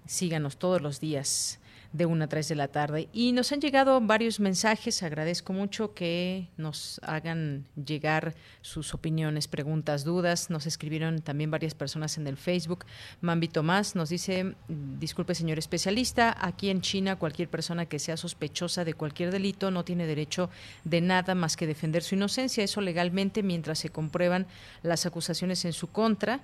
síganos 0.07 0.57
todos 0.57 0.81
los 0.81 1.01
días 1.01 1.59
de 1.97 2.07
una 2.07 2.27
a 2.27 2.29
3 2.29 2.49
de 2.49 2.55
la 2.55 2.69
tarde. 2.69 3.09
Y 3.13 3.33
nos 3.33 3.53
han 3.53 3.61
llegado 3.61 4.01
varios 4.01 4.41
mensajes, 4.41 5.03
agradezco 5.03 5.53
mucho 5.53 5.95
que 5.95 6.49
nos 6.57 7.01
hagan 7.03 7.67
llegar 7.83 8.35
sus 8.61 8.95
opiniones, 8.95 9.49
preguntas, 9.49 10.05
dudas. 10.05 10.51
Nos 10.51 10.67
escribieron 10.67 11.21
también 11.21 11.51
varias 11.51 11.75
personas 11.75 12.19
en 12.19 12.27
el 12.27 12.37
Facebook. 12.37 12.85
Mambi 13.21 13.49
Tomás 13.49 13.95
nos 13.97 14.11
dice, 14.11 14.55
disculpe 14.69 15.35
señor 15.35 15.59
especialista, 15.59 16.37
aquí 16.39 16.71
en 16.71 16.81
China 16.81 17.17
cualquier 17.17 17.49
persona 17.49 17.87
que 17.87 17.99
sea 17.99 18.17
sospechosa 18.17 18.85
de 18.85 18.95
cualquier 18.95 19.31
delito 19.31 19.71
no 19.71 19.85
tiene 19.85 20.07
derecho 20.07 20.51
de 20.85 21.01
nada 21.01 21.35
más 21.35 21.57
que 21.57 21.67
defender 21.67 22.03
su 22.03 22.15
inocencia, 22.15 22.65
eso 22.65 22.81
legalmente 22.81 23.43
mientras 23.43 23.79
se 23.79 23.89
comprueban 23.89 24.47
las 24.83 25.07
acusaciones 25.07 25.65
en 25.65 25.73
su 25.73 25.89
contra. 25.89 26.41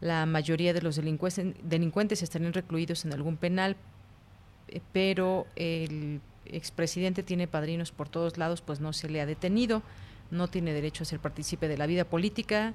La 0.00 0.26
mayoría 0.26 0.72
de 0.72 0.82
los 0.82 0.96
delincuentes, 0.96 1.54
delincuentes 1.62 2.22
estarían 2.22 2.52
recluidos 2.52 3.04
en 3.04 3.12
algún 3.12 3.36
penal, 3.36 3.76
eh, 4.68 4.80
pero 4.92 5.46
el 5.56 6.20
expresidente 6.46 7.22
tiene 7.22 7.48
padrinos 7.48 7.92
por 7.92 8.08
todos 8.08 8.36
lados, 8.38 8.60
pues 8.60 8.80
no 8.80 8.92
se 8.92 9.08
le 9.08 9.20
ha 9.20 9.26
detenido, 9.26 9.82
no 10.30 10.48
tiene 10.48 10.72
derecho 10.72 11.02
a 11.02 11.06
ser 11.06 11.20
partícipe 11.20 11.68
de 11.68 11.78
la 11.78 11.86
vida 11.86 12.04
política 12.04 12.74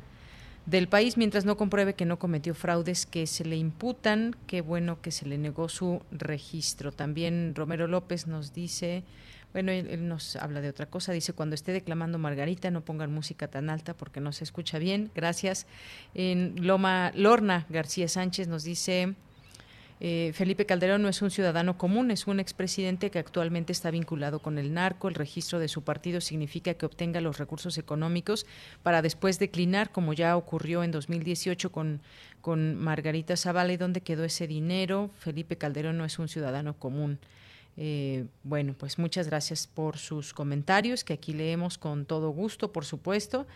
del 0.66 0.88
país 0.88 1.18
mientras 1.18 1.46
no 1.46 1.58
compruebe 1.58 1.96
que 1.96 2.06
no 2.06 2.20
cometió 2.20 2.54
fraudes 2.54 3.06
que 3.06 3.26
se 3.28 3.46
le 3.46 3.58
imputan. 3.58 4.36
Qué 4.48 4.62
bueno 4.62 5.02
que 5.02 5.12
se 5.12 5.26
le 5.26 5.38
negó 5.38 5.70
su 5.70 6.02
registro. 6.12 6.92
También 6.92 7.54
Romero 7.56 7.88
López 7.88 8.28
nos 8.28 8.54
dice, 8.54 9.04
bueno, 9.54 9.72
él, 9.72 10.08
nos 10.08 10.36
habla 10.36 10.62
de 10.62 10.70
otra 10.70 10.86
cosa, 10.86 11.12
dice, 11.12 11.34
cuando 11.34 11.56
esté 11.56 11.72
declamando 11.72 12.20
Margarita 12.20 12.70
no 12.70 12.82
pongan 12.82 13.12
música 13.12 13.48
tan 13.48 13.70
alta 13.70 13.96
porque 13.96 14.20
no 14.20 14.32
se 14.32 14.44
escucha 14.44 14.78
bien. 14.78 15.12
Gracias. 15.16 15.66
En 16.14 16.56
Loma 16.66 17.12
Lorna 17.16 17.66
García 17.70 18.08
Sánchez 18.08 18.48
nos 18.48 18.64
dice, 18.64 19.16
eh, 20.02 20.32
Felipe 20.34 20.66
Calderón 20.66 21.02
no 21.02 21.10
es 21.10 21.22
un 21.22 21.30
ciudadano 21.30 21.78
común, 21.78 22.12
es 22.12 22.28
un 22.28 22.40
expresidente 22.40 23.12
que 23.12 23.20
actualmente 23.20 23.74
está 23.74 23.92
vinculado 23.92 24.40
con 24.40 24.58
el 24.58 24.74
narco. 24.74 25.10
El 25.10 25.16
registro 25.16 25.60
de 25.60 25.68
su 25.68 25.84
partido 25.84 26.22
significa 26.22 26.74
que 26.76 26.86
obtenga 26.86 27.20
los 27.20 27.38
recursos 27.38 27.78
económicos 27.78 28.46
para 28.82 29.02
después 29.02 29.40
declinar, 29.40 29.92
como 29.92 30.14
ya 30.14 30.38
ocurrió 30.38 30.84
en 30.84 30.92
2018 30.92 31.72
con, 31.72 32.02
con 32.42 32.76
Margarita 32.76 33.36
Zavala. 33.36 33.74
¿Y 33.74 33.78
dónde 33.78 34.02
quedó 34.02 34.24
ese 34.24 34.48
dinero? 34.48 35.10
Felipe 35.18 35.58
Calderón 35.58 35.98
no 35.98 36.06
es 36.06 36.18
un 36.18 36.30
ciudadano 36.30 36.76
común. 36.76 37.20
Eh, 37.82 38.26
bueno, 38.44 38.76
pues 38.78 39.00
muchas 39.00 39.28
gracias 39.28 39.66
por 39.66 39.98
sus 39.98 40.34
comentarios, 40.34 41.06
que 41.06 41.14
aquí 41.14 41.32
leemos 41.32 41.78
con 41.78 42.06
todo 42.06 42.30
gusto, 42.32 42.74
por 42.74 42.84
supuesto. 42.84 43.48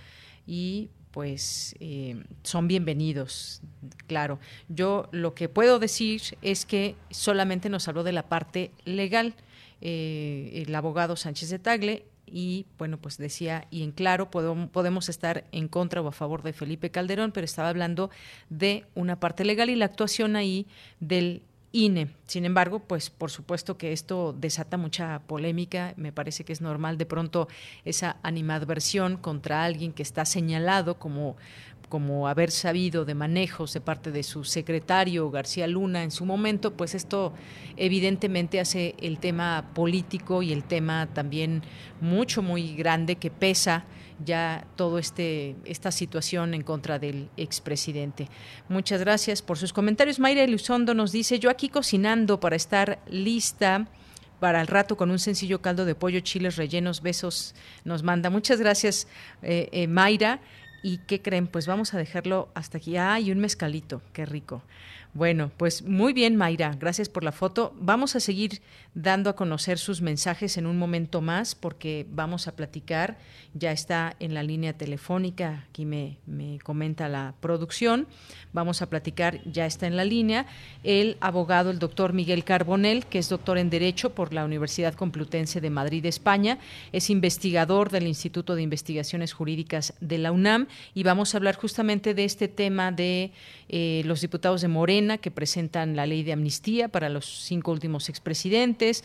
Y 0.47 0.89
pues 1.11 1.75
eh, 1.81 2.23
son 2.41 2.69
bienvenidos, 2.69 3.61
claro. 4.07 4.39
Yo 4.69 5.09
lo 5.11 5.35
que 5.35 5.49
puedo 5.49 5.77
decir 5.77 6.21
es 6.41 6.65
que 6.65 6.95
solamente 7.11 7.67
nos 7.67 7.89
habló 7.89 8.03
de 8.03 8.13
la 8.13 8.23
parte 8.23 8.71
legal 8.85 9.35
eh, 9.81 10.63
el 10.65 10.73
abogado 10.73 11.17
Sánchez 11.17 11.49
de 11.49 11.59
Tagle 11.59 12.05
y 12.25 12.65
bueno, 12.77 12.97
pues 12.97 13.17
decía, 13.17 13.67
y 13.71 13.83
en 13.83 13.91
claro, 13.91 14.31
podemos 14.31 15.09
estar 15.09 15.43
en 15.51 15.67
contra 15.67 16.01
o 16.01 16.07
a 16.07 16.13
favor 16.13 16.43
de 16.43 16.53
Felipe 16.53 16.89
Calderón, 16.89 17.33
pero 17.33 17.43
estaba 17.43 17.67
hablando 17.67 18.09
de 18.49 18.85
una 18.95 19.19
parte 19.19 19.43
legal 19.43 19.69
y 19.69 19.75
la 19.75 19.85
actuación 19.85 20.37
ahí 20.37 20.65
del 21.01 21.43
INE. 21.73 22.07
Sin 22.27 22.45
embargo, 22.45 22.79
pues 22.79 23.09
por 23.09 23.31
supuesto 23.31 23.77
que 23.77 23.91
esto 23.91 24.31
desata 24.31 24.77
mucha 24.77 25.19
polémica, 25.27 25.93
me 25.97 26.13
parece 26.13 26.45
que 26.45 26.53
es 26.53 26.61
normal 26.61 26.97
de 26.97 27.05
pronto 27.05 27.49
esa 27.83 28.17
animadversión 28.23 29.17
contra 29.17 29.65
alguien 29.65 29.91
que 29.91 30.03
está 30.03 30.23
señalado 30.23 30.99
como 30.99 31.35
como 31.89 32.27
haber 32.27 32.49
sabido 32.49 33.05
de 33.05 33.13
manejos 33.13 33.71
de 33.71 33.79
parte 33.79 34.11
de 34.11 34.23
su 34.23 34.45
secretario 34.45 35.29
García 35.29 35.67
Luna 35.67 36.01
en 36.01 36.09
su 36.09 36.25
momento, 36.25 36.73
pues 36.73 36.95
esto 36.95 37.33
evidentemente 37.77 38.59
hace 38.59 38.95
el 38.99 39.19
tema 39.19 39.69
político 39.75 40.41
y 40.41 40.51
el 40.51 40.63
tema 40.63 41.07
también 41.13 41.61
mucho 42.01 42.41
muy 42.41 42.75
grande 42.75 43.17
que 43.17 43.29
pesa 43.29 43.85
ya 44.23 44.65
todo 44.75 44.99
este 44.99 45.55
esta 45.65 45.91
situación 45.91 46.53
en 46.53 46.63
contra 46.63 46.99
del 46.99 47.29
expresidente. 47.37 48.29
Muchas 48.69 48.99
gracias 49.01 49.41
por 49.41 49.57
sus 49.57 49.73
comentarios. 49.73 50.19
Mayra 50.19 50.43
Elizondo 50.43 50.93
nos 50.93 51.11
dice, 51.11 51.39
yo 51.39 51.49
aquí 51.49 51.69
cocinando 51.69 52.39
para 52.39 52.55
estar 52.55 52.99
lista 53.09 53.87
para 54.39 54.59
el 54.59 54.67
rato 54.67 54.97
con 54.97 55.09
un 55.09 55.19
sencillo 55.19 55.61
caldo 55.61 55.85
de 55.85 55.95
pollo, 55.95 56.19
chiles 56.19 56.57
rellenos, 56.57 57.01
besos, 57.01 57.55
nos 57.85 58.03
manda. 58.03 58.29
Muchas 58.29 58.59
gracias, 58.59 59.07
eh, 59.41 59.69
eh, 59.71 59.87
Mayra. 59.87 60.41
¿Y 60.83 60.97
qué 60.97 61.21
creen? 61.21 61.47
Pues 61.47 61.65
vamos 61.65 61.93
a 61.93 61.97
dejarlo 61.97 62.49
hasta 62.53 62.77
aquí. 62.77 62.97
¡Ay, 62.97 63.31
un 63.31 63.39
mezcalito! 63.39 64.01
¡Qué 64.11 64.25
rico! 64.25 64.61
Bueno, 65.13 65.51
pues 65.57 65.83
muy 65.83 66.11
bien, 66.11 66.35
Mayra, 66.35 66.75
gracias 66.79 67.07
por 67.07 67.23
la 67.23 67.31
foto. 67.31 67.75
Vamos 67.79 68.15
a 68.15 68.19
seguir 68.19 68.63
dando 68.95 69.29
a 69.29 69.35
conocer 69.35 69.77
sus 69.77 70.01
mensajes 70.01 70.57
en 70.57 70.65
un 70.65 70.79
momento 70.79 71.21
más 71.21 71.53
porque 71.53 72.07
vamos 72.09 72.47
a 72.47 72.55
platicar. 72.55 73.19
Ya 73.53 73.71
está 73.71 74.15
en 74.19 74.33
la 74.33 74.41
línea 74.41 74.73
telefónica, 74.73 75.65
aquí 75.69 75.85
me, 75.85 76.17
me 76.25 76.57
comenta 76.63 77.09
la 77.09 77.35
producción. 77.41 78.07
Vamos 78.53 78.81
a 78.81 78.89
platicar, 78.89 79.39
ya 79.43 79.67
está 79.67 79.85
en 79.85 79.97
la 79.97 80.05
línea, 80.05 80.47
el 80.83 81.17
abogado, 81.21 81.69
el 81.69 81.77
doctor 81.77 82.13
Miguel 82.13 82.43
Carbonel, 82.43 83.05
que 83.05 83.19
es 83.19 83.29
doctor 83.29 83.59
en 83.59 83.69
Derecho 83.69 84.15
por 84.15 84.33
la 84.33 84.45
Universidad 84.45 84.95
Complutense 84.95 85.61
de 85.61 85.69
Madrid, 85.69 86.03
España. 86.07 86.57
Es 86.91 87.11
investigador 87.11 87.91
del 87.91 88.07
Instituto 88.07 88.55
de 88.55 88.63
Investigaciones 88.63 89.33
Jurídicas 89.33 89.93
de 90.01 90.17
la 90.17 90.31
UNAM 90.31 90.67
y 90.95 91.03
vamos 91.03 91.33
a 91.33 91.37
hablar 91.37 91.55
justamente 91.55 92.15
de 92.15 92.25
este 92.25 92.47
tema 92.47 92.91
de 92.91 93.31
eh, 93.69 94.01
los 94.05 94.21
diputados 94.21 94.61
de 94.61 94.67
Morena 94.67 95.02
que 95.17 95.31
presentan 95.31 95.95
la 95.95 96.05
ley 96.05 96.23
de 96.23 96.33
amnistía 96.33 96.87
para 96.87 97.09
los 97.09 97.25
cinco 97.25 97.71
últimos 97.71 98.09
expresidentes. 98.09 99.03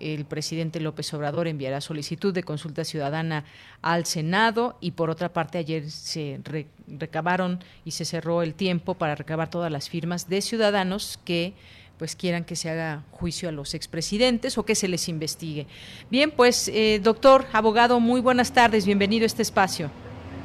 El 0.00 0.24
presidente 0.24 0.80
López 0.80 1.12
Obrador 1.14 1.46
enviará 1.46 1.80
solicitud 1.80 2.34
de 2.34 2.42
consulta 2.42 2.84
ciudadana 2.84 3.44
al 3.80 4.06
Senado 4.06 4.76
y 4.80 4.92
por 4.92 5.08
otra 5.08 5.32
parte 5.32 5.58
ayer 5.58 5.88
se 5.90 6.40
recabaron 6.88 7.60
y 7.84 7.92
se 7.92 8.04
cerró 8.04 8.42
el 8.42 8.54
tiempo 8.54 8.94
para 8.94 9.14
recabar 9.14 9.50
todas 9.50 9.70
las 9.70 9.88
firmas 9.88 10.28
de 10.28 10.40
ciudadanos 10.40 11.18
que 11.24 11.54
pues 11.98 12.16
quieran 12.16 12.44
que 12.44 12.56
se 12.56 12.70
haga 12.70 13.02
juicio 13.12 13.48
a 13.48 13.52
los 13.52 13.74
expresidentes 13.74 14.58
o 14.58 14.64
que 14.64 14.74
se 14.74 14.88
les 14.88 15.08
investigue. 15.08 15.66
Bien, 16.10 16.32
pues 16.32 16.68
eh, 16.68 17.00
doctor, 17.02 17.44
abogado, 17.52 18.00
muy 18.00 18.20
buenas 18.20 18.52
tardes, 18.52 18.84
bienvenido 18.84 19.22
a 19.24 19.26
este 19.26 19.42
espacio. 19.42 19.90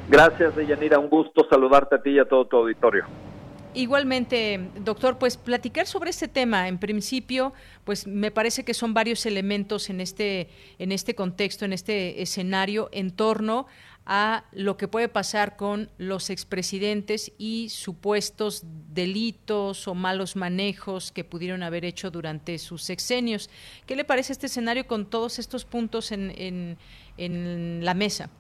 Gracias, 0.09 0.55
Deyanira, 0.55 0.99
un 0.99 1.09
gusto 1.09 1.47
saludarte 1.49 1.95
a 1.95 2.01
ti 2.01 2.11
y 2.11 2.19
a 2.19 2.25
todo 2.25 2.45
tu 2.45 2.57
auditorio. 2.57 3.05
Igualmente, 3.75 4.71
doctor, 4.81 5.19
pues 5.19 5.37
platicar 5.37 5.85
sobre 5.85 6.09
este 6.09 6.27
tema, 6.27 6.67
en 6.67 6.79
principio, 6.79 7.53
pues 7.83 8.07
me 8.07 8.31
parece 8.31 8.65
que 8.65 8.73
son 8.73 8.95
varios 8.95 9.27
elementos 9.27 9.91
en 9.91 10.01
este, 10.01 10.49
en 10.79 10.91
este 10.91 11.13
contexto, 11.13 11.65
en 11.65 11.73
este 11.73 12.23
escenario, 12.23 12.89
en 12.91 13.11
torno 13.11 13.67
a 14.07 14.45
lo 14.53 14.75
que 14.75 14.87
puede 14.87 15.07
pasar 15.07 15.55
con 15.55 15.91
los 15.99 16.31
expresidentes 16.31 17.31
y 17.37 17.69
supuestos 17.69 18.63
delitos 18.91 19.87
o 19.87 19.93
malos 19.93 20.35
manejos 20.35 21.11
que 21.11 21.23
pudieron 21.23 21.61
haber 21.61 21.85
hecho 21.85 22.09
durante 22.09 22.57
sus 22.57 22.81
sexenios. 22.81 23.51
¿Qué 23.85 23.95
le 23.95 24.03
parece 24.03 24.33
este 24.33 24.47
escenario 24.47 24.87
con 24.87 25.07
todos 25.07 25.37
estos 25.37 25.63
puntos 25.63 26.11
en, 26.11 26.33
en, 26.35 26.77
en 27.17 27.85
la 27.85 27.93
mesa? 27.93 28.31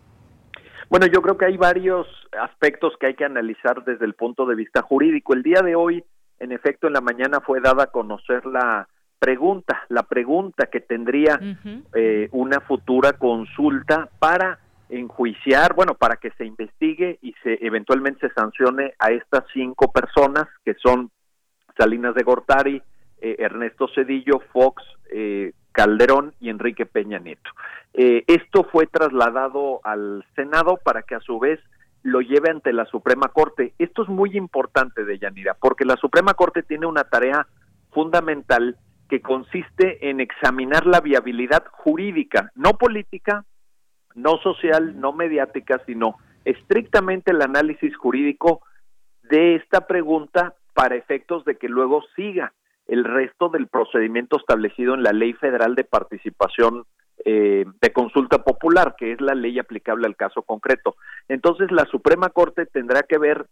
Bueno, 0.89 1.05
yo 1.05 1.21
creo 1.21 1.37
que 1.37 1.45
hay 1.45 1.57
varios 1.57 2.07
aspectos 2.41 2.93
que 2.99 3.07
hay 3.07 3.13
que 3.13 3.25
analizar 3.25 3.83
desde 3.83 4.05
el 4.05 4.15
punto 4.15 4.47
de 4.47 4.55
vista 4.55 4.81
jurídico. 4.81 5.33
El 5.33 5.43
día 5.43 5.61
de 5.61 5.75
hoy, 5.75 6.03
en 6.39 6.51
efecto, 6.51 6.87
en 6.87 6.93
la 6.93 7.01
mañana 7.01 7.41
fue 7.41 7.61
dada 7.61 7.83
a 7.83 7.91
conocer 7.91 8.45
la 8.47 8.87
pregunta, 9.19 9.83
la 9.89 10.03
pregunta 10.03 10.67
que 10.67 10.79
tendría 10.79 11.39
eh, 11.93 12.29
una 12.31 12.61
futura 12.61 13.13
consulta 13.13 14.09
para 14.17 14.59
enjuiciar, 14.89 15.75
bueno, 15.75 15.93
para 15.93 16.15
que 16.15 16.31
se 16.31 16.45
investigue 16.45 17.19
y 17.21 17.33
se 17.43 17.59
eventualmente 17.61 18.27
se 18.27 18.33
sancione 18.33 18.93
a 18.97 19.11
estas 19.11 19.43
cinco 19.53 19.91
personas 19.91 20.45
que 20.65 20.73
son 20.75 21.11
Salinas 21.77 22.15
de 22.15 22.23
Gortari, 22.23 22.81
eh, 23.21 23.35
Ernesto 23.37 23.87
Cedillo, 23.93 24.39
Fox, 24.51 24.81
eh, 25.11 25.53
Calderón 25.71 26.33
y 26.39 26.49
Enrique 26.49 26.85
Peña 26.85 27.19
Nieto. 27.19 27.49
Eh, 27.93 28.23
esto 28.27 28.63
fue 28.71 28.87
trasladado 28.87 29.81
al 29.83 30.25
Senado 30.35 30.77
para 30.83 31.03
que 31.03 31.15
a 31.15 31.19
su 31.19 31.39
vez 31.39 31.59
lo 32.03 32.21
lleve 32.21 32.49
ante 32.49 32.73
la 32.73 32.85
Suprema 32.85 33.29
Corte. 33.29 33.73
Esto 33.77 34.03
es 34.03 34.09
muy 34.09 34.37
importante 34.37 35.03
de 35.03 35.19
Yanira, 35.19 35.55
porque 35.59 35.85
la 35.85 35.97
Suprema 35.97 36.33
Corte 36.33 36.63
tiene 36.63 36.85
una 36.85 37.03
tarea 37.03 37.47
fundamental 37.91 38.77
que 39.09 39.21
consiste 39.21 40.09
en 40.09 40.19
examinar 40.19 40.85
la 40.85 41.01
viabilidad 41.01 41.65
jurídica, 41.71 42.51
no 42.55 42.73
política, 42.73 43.45
no 44.15 44.37
social, 44.37 44.99
no 44.99 45.13
mediática, 45.13 45.81
sino 45.85 46.17
estrictamente 46.45 47.31
el 47.31 47.41
análisis 47.41 47.95
jurídico 47.97 48.61
de 49.23 49.55
esta 49.55 49.87
pregunta 49.87 50.55
para 50.73 50.95
efectos 50.95 51.43
de 51.45 51.57
que 51.57 51.67
luego 51.67 52.03
siga 52.15 52.53
el 52.89 53.03
resto 53.03 53.49
del 53.49 53.67
procedimiento 53.67 54.37
establecido 54.37 54.93
en 54.93 55.03
la 55.03 55.13
Ley 55.13 55.33
Federal 55.33 55.75
de 55.75 55.83
Participación 55.83 56.85
eh, 57.25 57.65
de 57.81 57.93
Consulta 57.93 58.43
Popular, 58.43 58.95
que 58.97 59.11
es 59.11 59.21
la 59.21 59.35
ley 59.35 59.59
aplicable 59.59 60.07
al 60.07 60.15
caso 60.15 60.41
concreto. 60.41 60.95
Entonces, 61.27 61.71
la 61.71 61.85
Suprema 61.85 62.29
Corte 62.29 62.65
tendrá 62.65 63.03
que 63.03 63.17
ver 63.17 63.45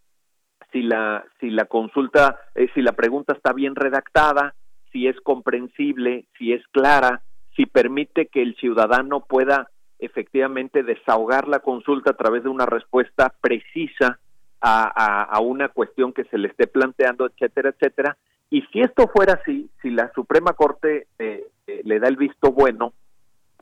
si 0.72 0.82
la 0.82 1.26
si 1.40 1.50
la 1.50 1.66
consulta, 1.66 2.40
eh, 2.56 2.70
si 2.74 2.82
la 2.82 2.94
pregunta 2.94 3.34
está 3.34 3.54
bien 3.54 3.76
redactada, 3.76 4.56
si 4.92 5.08
es 5.08 5.20
comprensible, 5.22 6.26
si 6.38 6.54
es 6.54 6.66
clara, 6.72 7.22
si 7.56 7.66
permite 7.66 8.28
que 8.28 8.42
el 8.42 8.56
ciudadano 8.56 9.22
pueda 9.22 9.70
efectivamente 10.00 10.84
desahogar 10.84 11.48
la 11.48 11.60
consulta 11.60 12.12
a 12.12 12.18
través 12.18 12.44
de 12.44 12.50
una 12.50 12.66
respuesta 12.66 13.34
precisa 13.42 14.20
a, 14.62 15.24
a, 15.24 15.40
una 15.40 15.70
cuestión 15.70 16.14
que 16.14 16.24
se 16.26 16.38
le 16.38 16.48
esté 16.48 16.68
planteando, 16.68 17.26
etcétera, 17.26 17.70
etcétera. 17.70 18.18
Y 18.50 18.62
si 18.72 18.82
esto 18.82 19.08
fuera 19.14 19.40
así, 19.42 19.70
si 19.82 19.90
la 19.90 20.12
Suprema 20.14 20.54
Corte 20.54 21.08
eh, 21.20 21.48
eh, 21.68 21.82
le 21.84 22.00
da 22.00 22.08
el 22.08 22.16
visto 22.16 22.52
bueno, 22.52 22.94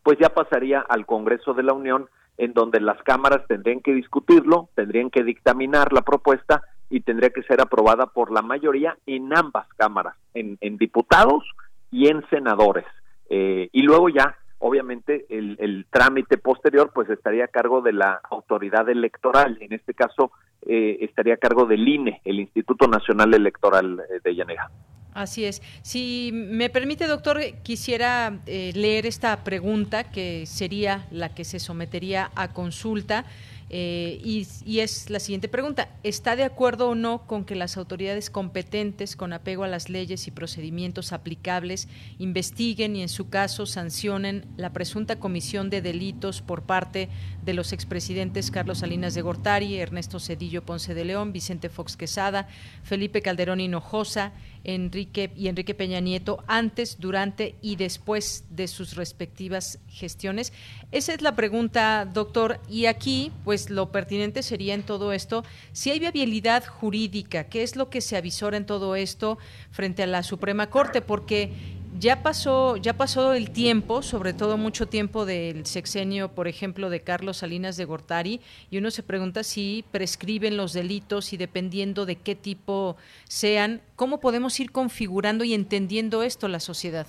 pues 0.03 0.17
ya 0.19 0.29
pasaría 0.29 0.81
al 0.81 1.05
Congreso 1.05 1.53
de 1.53 1.63
la 1.63 1.73
Unión, 1.73 2.07
en 2.37 2.53
donde 2.53 2.79
las 2.79 3.01
cámaras 3.03 3.47
tendrían 3.47 3.79
que 3.79 3.93
discutirlo, 3.93 4.69
tendrían 4.75 5.09
que 5.09 5.23
dictaminar 5.23 5.93
la 5.93 6.01
propuesta 6.01 6.61
y 6.89 7.01
tendría 7.01 7.31
que 7.31 7.43
ser 7.43 7.61
aprobada 7.61 8.07
por 8.07 8.31
la 8.31 8.41
mayoría 8.41 8.97
en 9.07 9.35
ambas 9.35 9.67
cámaras, 9.77 10.15
en, 10.33 10.77
diputados 10.77 11.43
y 11.89 12.07
en 12.07 12.27
senadores. 12.29 12.85
Eh, 13.29 13.69
y 13.71 13.81
luego 13.81 14.09
ya 14.09 14.37
obviamente 14.59 15.25
el, 15.29 15.85
trámite 15.89 16.37
posterior 16.37 16.91
pues 16.93 17.09
estaría 17.09 17.45
a 17.45 17.49
cargo 17.49 17.81
de 17.81 17.93
la 17.93 18.19
autoridad 18.29 18.87
electoral, 18.89 19.57
en 19.61 19.73
este 19.73 19.93
caso 19.93 20.31
eh, 20.67 20.97
estaría 21.01 21.35
a 21.35 21.37
cargo 21.37 21.65
del 21.65 21.87
INE, 21.87 22.21
el 22.25 22.39
Instituto 22.39 22.87
Nacional 22.87 23.33
Electoral 23.33 23.99
eh, 23.99 24.19
de 24.23 24.35
Llanera. 24.35 24.69
Así 25.13 25.45
es. 25.45 25.61
Si 25.81 26.31
me 26.33 26.69
permite, 26.69 27.07
doctor, 27.07 27.39
quisiera 27.63 28.39
eh, 28.47 28.73
leer 28.75 29.05
esta 29.05 29.45
pregunta 29.45 30.03
que 30.03 30.45
sería 30.45 31.05
la 31.09 31.33
que 31.33 31.45
se 31.45 31.59
sometería 31.59 32.31
a 32.35 32.51
consulta. 32.51 33.23
Eh, 33.69 34.21
y, 34.23 34.79
es 34.79 35.09
la 35.09 35.19
siguiente 35.19 35.47
pregunta. 35.47 35.89
¿Está 36.03 36.35
de 36.35 36.43
acuerdo 36.43 36.89
o 36.89 36.95
no 36.95 37.25
con 37.25 37.45
que 37.45 37.55
las 37.55 37.77
autoridades 37.77 38.29
competentes, 38.29 39.15
con 39.15 39.33
apego 39.33 39.63
a 39.63 39.67
las 39.67 39.89
leyes 39.89 40.27
y 40.27 40.31
procedimientos 40.31 41.13
aplicables, 41.13 41.87
investiguen 42.19 42.95
y, 42.95 43.01
en 43.01 43.09
su 43.09 43.29
caso, 43.29 43.65
sancionen 43.65 44.45
la 44.57 44.71
presunta 44.71 45.17
comisión 45.17 45.69
de 45.69 45.81
delitos 45.81 46.41
por 46.41 46.63
parte 46.63 47.09
de 47.43 47.53
los 47.53 47.73
expresidentes 47.73 48.51
Carlos 48.51 48.79
Salinas 48.79 49.15
de 49.15 49.21
Gortari, 49.21 49.77
Ernesto 49.77 50.19
Cedillo 50.19 50.63
Ponce 50.63 50.93
de 50.93 51.05
León, 51.05 51.33
Vicente 51.33 51.69
Fox 51.69 51.97
Quesada, 51.97 52.47
Felipe 52.83 53.21
Calderón 53.21 53.61
Hinojosa, 53.61 54.33
Enrique 54.63 55.31
y 55.35 55.47
Enrique 55.47 55.73
Peña 55.73 55.99
Nieto 55.99 56.43
antes, 56.47 56.99
durante 56.99 57.55
y 57.61 57.75
después 57.75 58.45
de 58.49 58.67
sus 58.67 58.95
respectivas 58.95 59.79
gestiones? 59.87 60.53
Esa 60.91 61.13
es 61.13 61.21
la 61.21 61.35
pregunta, 61.35 62.05
doctor. 62.05 62.59
Y 62.67 62.87
aquí, 62.87 63.31
pues 63.43 63.54
lo 63.69 63.91
pertinente 63.91 64.43
sería 64.43 64.73
en 64.73 64.83
todo 64.83 65.13
esto, 65.13 65.43
si 65.71 65.91
hay 65.91 65.99
viabilidad 65.99 66.65
jurídica, 66.65 67.45
¿qué 67.45 67.63
es 67.63 67.75
lo 67.75 67.89
que 67.89 68.01
se 68.01 68.17
avisora 68.17 68.57
en 68.57 68.65
todo 68.65 68.95
esto 68.95 69.37
frente 69.71 70.03
a 70.03 70.07
la 70.07 70.23
Suprema 70.23 70.69
Corte? 70.69 71.01
Porque 71.01 71.51
ya 71.97 72.21
pasó, 72.21 72.77
ya 72.77 72.93
pasó 72.93 73.33
el 73.33 73.51
tiempo, 73.51 74.01
sobre 74.01 74.33
todo 74.33 74.57
mucho 74.57 74.85
tiempo 74.87 75.25
del 75.25 75.65
sexenio, 75.65 76.29
por 76.29 76.47
ejemplo, 76.47 76.89
de 76.89 77.01
Carlos 77.01 77.37
Salinas 77.37 77.77
de 77.77 77.85
Gortari, 77.85 78.41
y 78.69 78.77
uno 78.77 78.91
se 78.91 79.03
pregunta 79.03 79.43
si 79.43 79.85
prescriben 79.91 80.57
los 80.57 80.73
delitos 80.73 81.31
y 81.33 81.37
dependiendo 81.37 82.05
de 82.05 82.17
qué 82.17 82.35
tipo 82.35 82.97
sean, 83.25 83.81
¿cómo 83.95 84.19
podemos 84.19 84.59
ir 84.59 84.71
configurando 84.71 85.43
y 85.43 85.53
entendiendo 85.53 86.23
esto 86.23 86.47
la 86.47 86.59
sociedad? 86.59 87.07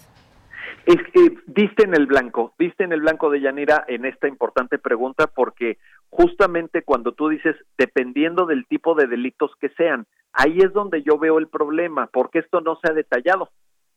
Es 0.84 0.98
que 1.12 1.36
diste 1.48 1.82
en 1.82 1.94
el 1.94 2.06
blanco, 2.06 2.54
diste 2.58 2.84
en 2.84 2.92
el 2.92 3.00
blanco 3.00 3.28
de 3.28 3.40
Yanira 3.40 3.84
en 3.88 4.04
esta 4.04 4.28
importante 4.28 4.78
pregunta 4.78 5.26
porque 5.26 5.78
justamente 6.16 6.82
cuando 6.82 7.12
tú 7.12 7.28
dices 7.28 7.56
dependiendo 7.76 8.46
del 8.46 8.66
tipo 8.66 8.94
de 8.94 9.06
delitos 9.06 9.50
que 9.60 9.68
sean, 9.70 10.06
ahí 10.32 10.58
es 10.58 10.72
donde 10.72 11.02
yo 11.02 11.18
veo 11.18 11.38
el 11.38 11.48
problema, 11.48 12.08
porque 12.12 12.38
esto 12.38 12.60
no 12.60 12.78
se 12.82 12.90
ha 12.90 12.94
detallado 12.94 13.50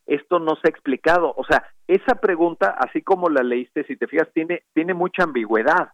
esto 0.10 0.40
no 0.40 0.56
se 0.56 0.68
ha 0.68 0.72
explicado. 0.72 1.34
O 1.38 1.46
sea, 1.46 1.64
esa 1.88 2.16
pregunta, 2.16 2.76
así 2.78 3.02
como 3.02 3.30
la 3.30 3.44
leíste, 3.44 3.84
si 3.86 3.96
te 3.96 4.08
fijas, 4.08 4.28
tiene, 4.34 4.64
tiene 4.74 4.94
mucha 4.94 5.24
ambigüedad. 5.24 5.90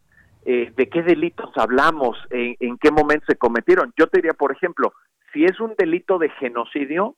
Eh, 0.46 0.72
¿De 0.76 0.90
qué 0.90 1.04
delitos 1.04 1.52
hablamos? 1.56 2.18
En, 2.30 2.56
¿En 2.60 2.78
qué 2.78 2.92
momento 2.92 3.26
se 3.28 3.36
cometieron? 3.36 3.94
Yo 3.98 4.08
te 4.08 4.20
diría, 4.20 4.34
por 4.34 4.52
ejemplo, 4.52 4.94
si 5.34 5.44
es 5.44 5.60
un 5.60 5.76
delito 5.78 6.18
de 6.18 6.30
genocidio, 6.30 7.16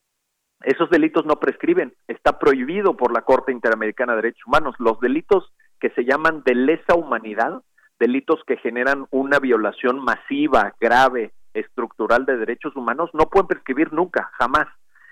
esos 0.64 0.90
delitos 0.90 1.26
no 1.26 1.36
prescriben. 1.36 1.94
Está 2.08 2.40
prohibido 2.40 2.98
por 2.98 3.14
la 3.14 3.22
Corte 3.22 3.52
Interamericana 3.52 4.14
de 4.14 4.24
Derechos 4.24 4.48
Humanos. 4.48 4.76
Los 4.80 5.00
delitos 5.00 5.54
que 5.80 5.92
se 5.92 6.04
llaman 6.04 6.42
de 6.46 6.56
lesa 6.56 6.96
humanidad, 6.96 7.62
delitos 8.00 8.42
que 8.46 8.58
generan 8.58 9.08
una 9.12 9.40
violación 9.40 10.00
masiva, 10.00 10.74
grave, 10.80 11.32
estructural 11.54 12.26
de 12.26 12.38
derechos 12.38 12.76
humanos, 12.76 13.10
no 13.14 13.30
pueden 13.30 13.48
prescribir 13.48 13.92
nunca, 13.92 14.30
jamás. 14.38 14.68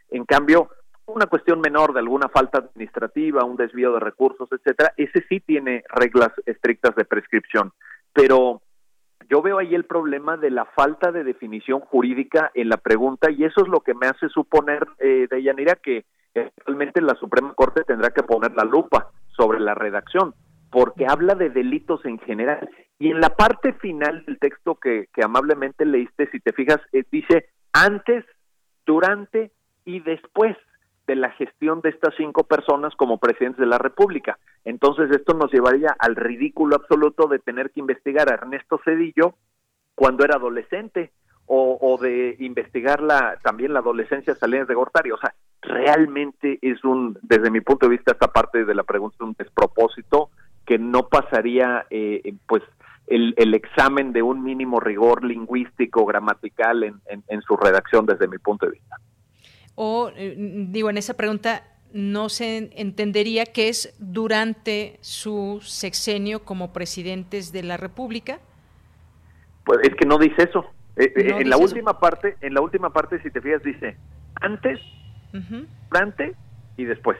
En 0.10 0.26
cambio, 0.26 0.70
una 1.08 1.26
cuestión 1.28 1.60
menor 1.60 1.94
de 1.94 2.00
alguna 2.00 2.30
falta 2.30 2.60
administrativa, 2.60 3.44
un 3.44 3.56
desvío 3.58 3.94
de 3.94 4.00
recursos, 4.00 4.50
etcétera, 4.52 4.94
ese 4.98 5.24
sí 5.30 5.40
tiene 5.40 5.84
reglas 5.90 6.32
estrictas 6.46 6.96
de 6.96 7.06
prescripción, 7.06 7.74
pero 8.14 8.62
yo 9.30 9.42
veo 9.42 9.58
ahí 9.58 9.74
el 9.74 9.86
problema 9.86 10.38
de 10.38 10.52
la 10.52 10.66
falta 10.66 11.12
de 11.12 11.24
definición 11.24 11.80
jurídica 11.80 12.52
en 12.54 12.70
la 12.70 12.78
pregunta 12.78 13.32
y 13.32 13.44
eso 13.44 13.62
es 13.62 13.68
lo 13.68 13.82
que 13.82 13.94
me 13.94 14.08
hace 14.08 14.30
suponer, 14.30 14.86
eh, 15.00 15.28
Deyanira, 15.30 15.76
que 15.76 16.06
realmente 16.66 17.02
la 17.02 17.16
Suprema 17.16 17.54
Corte 17.54 17.84
tendrá 17.84 18.10
que 18.12 18.24
poner 18.24 18.54
la 18.56 18.64
lupa 18.64 19.12
sobre 19.36 19.60
la 19.60 19.74
redacción, 19.74 20.34
porque 20.76 21.06
habla 21.08 21.36
de 21.36 21.50
delitos 21.50 22.04
en 22.04 22.20
general. 22.20 22.70
Y 23.00 23.10
en 23.10 23.22
la 23.22 23.30
parte 23.30 23.72
final 23.76 24.26
del 24.26 24.38
texto 24.40 24.76
que, 24.76 25.08
amablemente 25.24 25.86
leíste, 25.86 26.30
si 26.32 26.42
te 26.42 26.52
fijas, 26.52 26.82
eh, 26.92 27.06
dice 27.10 27.48
antes, 27.72 28.26
durante 28.86 29.54
y 29.86 30.02
después 30.02 30.58
de 31.08 31.16
la 31.16 31.32
gestión 31.32 31.80
de 31.80 31.92
estas 31.92 32.14
cinco 32.18 32.44
personas 32.44 32.94
como 32.98 33.20
presidentes 33.20 33.62
de 33.62 33.68
la 33.68 33.78
República. 33.78 34.38
Entonces 34.66 35.10
esto 35.12 35.34
nos 35.34 35.50
llevaría 35.50 35.96
al 35.98 36.18
ridículo 36.18 36.76
absoluto 36.76 37.28
de 37.28 37.40
tener 37.40 37.72
que 37.72 37.80
investigar 37.80 38.30
a 38.30 38.34
Ernesto 38.34 38.78
Cedillo 38.84 39.36
cuando 39.96 40.26
era 40.26 40.36
adolescente 40.36 41.14
o, 41.46 41.98
de 42.02 42.36
investigar 42.40 43.02
la, 43.02 43.40
también 43.44 43.72
la 43.72 43.80
adolescencia 43.80 44.34
de 44.34 44.40
Salinas 44.40 44.68
de 44.68 44.74
Gortari. 44.74 45.12
O 45.12 45.18
sea, 45.18 45.34
realmente 45.62 46.60
es 46.62 46.84
un, 46.84 47.18
desde 47.22 47.50
mi 47.50 47.62
punto 47.62 47.86
de 47.86 47.96
vista, 47.96 48.12
esta 48.12 48.28
parte 48.28 48.66
de 48.66 48.76
la 48.76 48.84
pregunta 48.84 49.16
es 49.16 49.22
un 49.22 49.36
despropósito 49.38 50.32
que 50.66 50.78
no 50.78 51.08
pasaría, 51.08 51.86
eh, 51.90 52.34
pues, 52.48 52.64
el, 53.08 53.34
el, 53.38 53.54
examen 53.54 54.14
de 54.14 54.24
un 54.24 54.44
mínimo 54.44 54.80
rigor 54.80 55.24
lingüístico, 55.24 56.06
gramatical 56.06 56.84
en, 56.84 57.02
en 57.06 57.42
su 57.42 57.56
redacción 57.56 58.06
desde 58.06 58.28
mi 58.28 58.40
punto 58.40 58.66
de 58.66 58.72
vista 58.74 58.98
o 59.76 60.12
eh, 60.16 60.36
digo, 60.38 60.90
en 60.90 60.98
esa 60.98 61.14
pregunta 61.14 61.64
no 61.94 62.30
se 62.30 62.72
entendería 62.76 63.46
que 63.46 63.70
es 63.70 63.96
durante 64.00 64.98
su 65.02 65.60
sexenio 65.62 66.44
como 66.44 66.74
presidentes 66.74 67.52
de 67.52 67.64
la 67.64 67.78
República. 67.78 68.40
Pues 69.64 69.80
es 69.84 69.96
que 69.96 70.06
no 70.06 70.18
dice 70.18 70.44
eso. 70.44 70.66
Eh, 70.98 71.12
eh, 71.16 71.36
en 71.40 71.50
la 71.50 71.58
última 71.58 72.00
parte, 72.00 72.36
en 72.42 72.54
la 72.54 72.62
última 72.62 72.92
parte, 72.92 73.22
si 73.22 73.30
te 73.30 73.42
fijas, 73.42 73.64
dice 73.64 73.98
antes, 74.42 74.80
durante 75.90 76.36
y 76.78 76.86
después. 76.86 77.18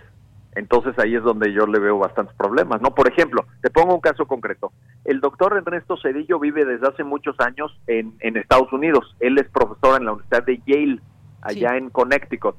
Entonces 0.56 0.98
ahí 0.98 1.16
es 1.16 1.24
donde 1.24 1.52
yo 1.52 1.68
le 1.68 1.80
veo 1.80 2.00
bastantes 2.00 2.34
problemas, 2.36 2.82
¿no? 2.82 2.96
Por 2.96 3.12
ejemplo, 3.12 3.46
te 3.62 3.70
pongo 3.70 3.94
un 3.94 4.00
caso 4.00 4.26
concreto. 4.26 4.72
El 5.04 5.20
doctor 5.20 5.56
Ernesto 5.58 5.98
Cedillo 5.98 6.40
vive 6.40 6.64
desde 6.64 6.88
hace 6.88 7.04
muchos 7.04 7.36
años 7.40 7.78
en, 7.88 8.14
en 8.22 8.38
Estados 8.38 8.72
Unidos. 8.72 9.16
Él 9.20 9.38
es 9.38 9.50
profesor 9.50 10.00
en 10.00 10.06
la 10.06 10.14
Universidad 10.14 10.46
de 10.46 10.62
Yale 10.66 11.02
allá 11.42 11.78
en 11.78 11.90
Connecticut. 11.90 12.56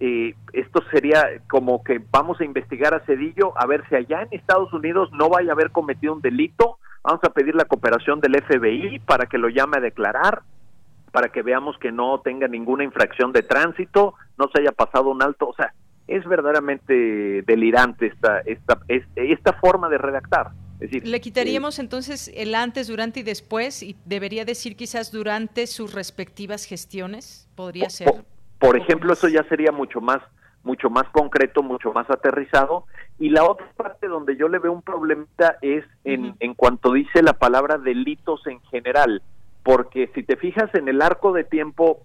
y 0.00 0.34
esto 0.52 0.82
sería 0.90 1.24
como 1.48 1.82
que 1.82 2.00
vamos 2.10 2.40
a 2.40 2.44
investigar 2.44 2.94
a 2.94 3.00
Cedillo 3.00 3.52
a 3.56 3.66
ver 3.66 3.84
si 3.88 3.96
allá 3.96 4.22
en 4.22 4.28
Estados 4.30 4.72
Unidos 4.72 5.10
no 5.12 5.28
vaya 5.28 5.50
a 5.50 5.54
haber 5.54 5.70
cometido 5.70 6.14
un 6.14 6.22
delito. 6.22 6.78
Vamos 7.02 7.22
a 7.24 7.30
pedir 7.30 7.56
la 7.56 7.64
cooperación 7.64 8.20
del 8.20 8.40
FBI 8.40 9.00
para 9.00 9.26
que 9.26 9.38
lo 9.38 9.48
llame 9.48 9.78
a 9.78 9.80
declarar, 9.80 10.42
para 11.10 11.28
que 11.28 11.42
veamos 11.42 11.76
que 11.78 11.90
no 11.90 12.20
tenga 12.20 12.46
ninguna 12.46 12.84
infracción 12.84 13.32
de 13.32 13.42
tránsito, 13.42 14.14
no 14.38 14.48
se 14.54 14.62
haya 14.62 14.72
pasado 14.72 15.10
un 15.10 15.22
alto. 15.22 15.48
O 15.48 15.54
sea, 15.54 15.74
es 16.16 16.24
verdaderamente 16.26 17.42
delirante 17.42 18.06
esta, 18.06 18.40
esta, 18.40 18.80
esta 19.16 19.52
forma 19.54 19.88
de 19.88 19.98
redactar. 19.98 20.50
Es 20.74 20.90
decir, 20.90 21.06
Le 21.06 21.20
quitaríamos 21.20 21.78
entonces 21.78 22.30
el 22.34 22.54
antes, 22.54 22.88
durante 22.88 23.20
y 23.20 23.22
después 23.22 23.82
y 23.82 23.96
debería 24.04 24.44
decir 24.44 24.76
quizás 24.76 25.12
durante 25.12 25.66
sus 25.66 25.94
respectivas 25.94 26.64
gestiones, 26.64 27.48
podría 27.54 27.88
ser. 27.88 28.08
Por, 28.58 28.76
ejemplo, 28.76 29.12
eso 29.12 29.28
ya 29.28 29.44
sería 29.44 29.72
mucho 29.72 30.00
más 30.00 30.20
mucho 30.64 30.90
más 30.90 31.08
concreto, 31.10 31.60
mucho 31.64 31.92
más 31.92 32.08
aterrizado. 32.08 32.86
Y 33.18 33.30
la 33.30 33.44
otra 33.44 33.66
parte 33.76 34.06
donde 34.06 34.36
yo 34.36 34.46
le 34.46 34.60
veo 34.60 34.72
un 34.72 34.82
problemita 34.82 35.56
es 35.60 35.84
en, 36.04 36.36
en 36.38 36.54
cuanto 36.54 36.92
dice 36.92 37.20
la 37.20 37.32
palabra 37.32 37.78
delitos 37.78 38.46
en 38.46 38.60
general, 38.70 39.22
porque 39.64 40.08
si 40.14 40.22
te 40.22 40.36
fijas 40.36 40.72
en 40.76 40.86
el 40.86 41.02
arco 41.02 41.32
de 41.32 41.42
tiempo 41.42 42.04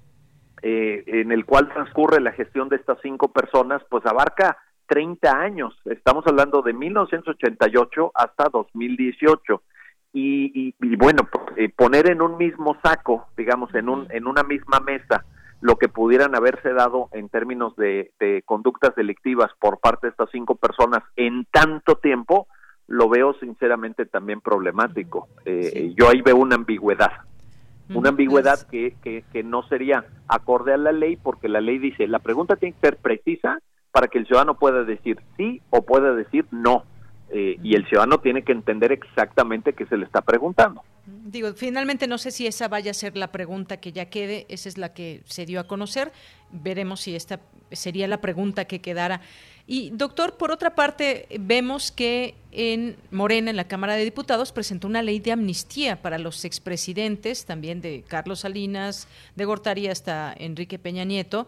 eh, 0.62 1.04
en 1.08 1.32
el 1.32 1.46
cual 1.46 1.70
transcurre 1.70 2.20
la 2.22 2.32
gestión 2.32 2.70
de 2.70 2.78
estas 2.78 2.98
cinco 3.02 3.32
personas, 3.32 3.82
pues 3.90 4.06
abarca 4.06 4.58
30 4.88 5.32
años. 5.32 5.76
Estamos 5.86 6.26
hablando 6.28 6.62
de 6.62 6.74
1988 6.74 8.12
hasta 8.14 8.50
2018. 8.50 9.62
Y, 10.14 10.74
y, 10.80 10.96
bueno, 10.96 11.28
eh, 11.58 11.70
poner 11.70 12.10
en 12.10 12.22
un 12.22 12.38
mismo 12.38 12.78
saco, 12.84 13.28
digamos, 13.38 13.74
en, 13.76 13.88
un, 13.88 14.08
en 14.10 14.26
una 14.26 14.42
misma 14.42 14.80
mesa, 14.80 15.26
lo 15.62 15.76
que 15.78 15.90
pudieran 15.90 16.36
haberse 16.36 16.74
dado 16.74 17.10
en 17.12 17.30
términos 17.30 17.76
de, 17.76 18.12
conductas 18.46 18.96
delictivas 18.96 19.52
por 19.60 19.80
parte 19.80 20.08
de 20.08 20.12
estas 20.12 20.30
cinco 20.32 20.56
personas 20.56 21.04
en 21.16 21.46
tanto 21.52 21.96
tiempo, 21.96 22.48
lo 22.88 23.10
veo 23.10 23.34
sinceramente 23.40 24.06
también 24.06 24.42
problemático. 24.42 25.28
Eh, 25.46 25.94
yo 25.96 26.10
ahí 26.10 26.22
veo 26.22 26.38
una 26.38 26.56
ambigüedad, 26.56 27.12
una 27.94 28.10
ambigüedad 28.10 28.68
que, 28.68 28.96
que, 29.02 29.24
que 29.32 29.44
no 29.44 29.64
sería 29.68 30.06
acorde 30.28 30.74
a 30.74 30.78
la 30.78 30.92
ley 30.92 31.16
porque 31.16 31.48
la 31.48 31.62
ley 31.62 31.78
dice, 31.78 32.08
la 32.08 32.20
pregunta 32.20 32.56
tiene 32.56 32.76
que 32.76 32.88
ser 32.88 32.98
precisa 32.98 33.60
para 33.92 34.08
que 34.08 34.18
el 34.18 34.28
ciudadano 34.28 34.58
pueda 34.58 34.84
decir 34.84 35.20
sí 35.38 35.62
o 35.70 35.82
pueda 35.82 36.14
decir 36.14 36.46
no. 36.52 36.84
Eh, 37.30 37.58
y 37.62 37.76
el 37.76 37.86
ciudadano 37.88 38.20
tiene 38.20 38.44
que 38.44 38.54
entender 38.54 38.94
exactamente 38.94 39.74
qué 39.74 39.86
se 39.86 39.98
le 39.98 40.06
está 40.06 40.22
preguntando. 40.22 40.84
Digo, 41.06 41.52
finalmente 41.56 42.08
no 42.08 42.18
sé 42.18 42.32
si 42.32 42.48
esa 42.48 42.70
vaya 42.70 42.92
a 42.92 42.94
ser 42.94 43.18
la 43.18 43.32
pregunta 43.34 43.78
que 43.78 43.92
ya 43.92 44.10
quede, 44.10 44.46
esa 44.48 44.70
es 44.70 44.78
la 44.78 44.94
que 44.94 45.24
se 45.26 45.46
dio 45.46 45.60
a 45.60 45.66
conocer, 45.66 46.14
veremos 46.52 47.02
si 47.02 47.16
esta 47.16 47.42
sería 47.72 48.08
la 48.08 48.22
pregunta 48.22 48.66
que 48.66 48.82
quedara. 48.82 49.22
Y 49.70 49.90
doctor, 49.90 50.38
por 50.38 50.52
otra 50.52 50.76
parte, 50.76 51.28
vemos 51.40 51.92
que 51.92 52.36
en 52.54 52.96
Morena, 53.12 53.50
en 53.50 53.58
la 53.58 53.68
Cámara 53.68 53.96
de 53.96 54.06
Diputados, 54.06 54.54
presentó 54.54 54.88
una 54.88 55.02
ley 55.02 55.20
de 55.20 55.34
amnistía 55.34 56.02
para 56.02 56.18
los 56.18 56.46
expresidentes, 56.46 57.46
también 57.46 57.82
de 57.82 58.04
Carlos 58.08 58.40
Salinas, 58.40 59.10
de 59.36 59.44
Gortari 59.44 59.88
hasta 59.88 60.34
Enrique 60.38 60.80
Peña 60.80 61.04
Nieto, 61.04 61.48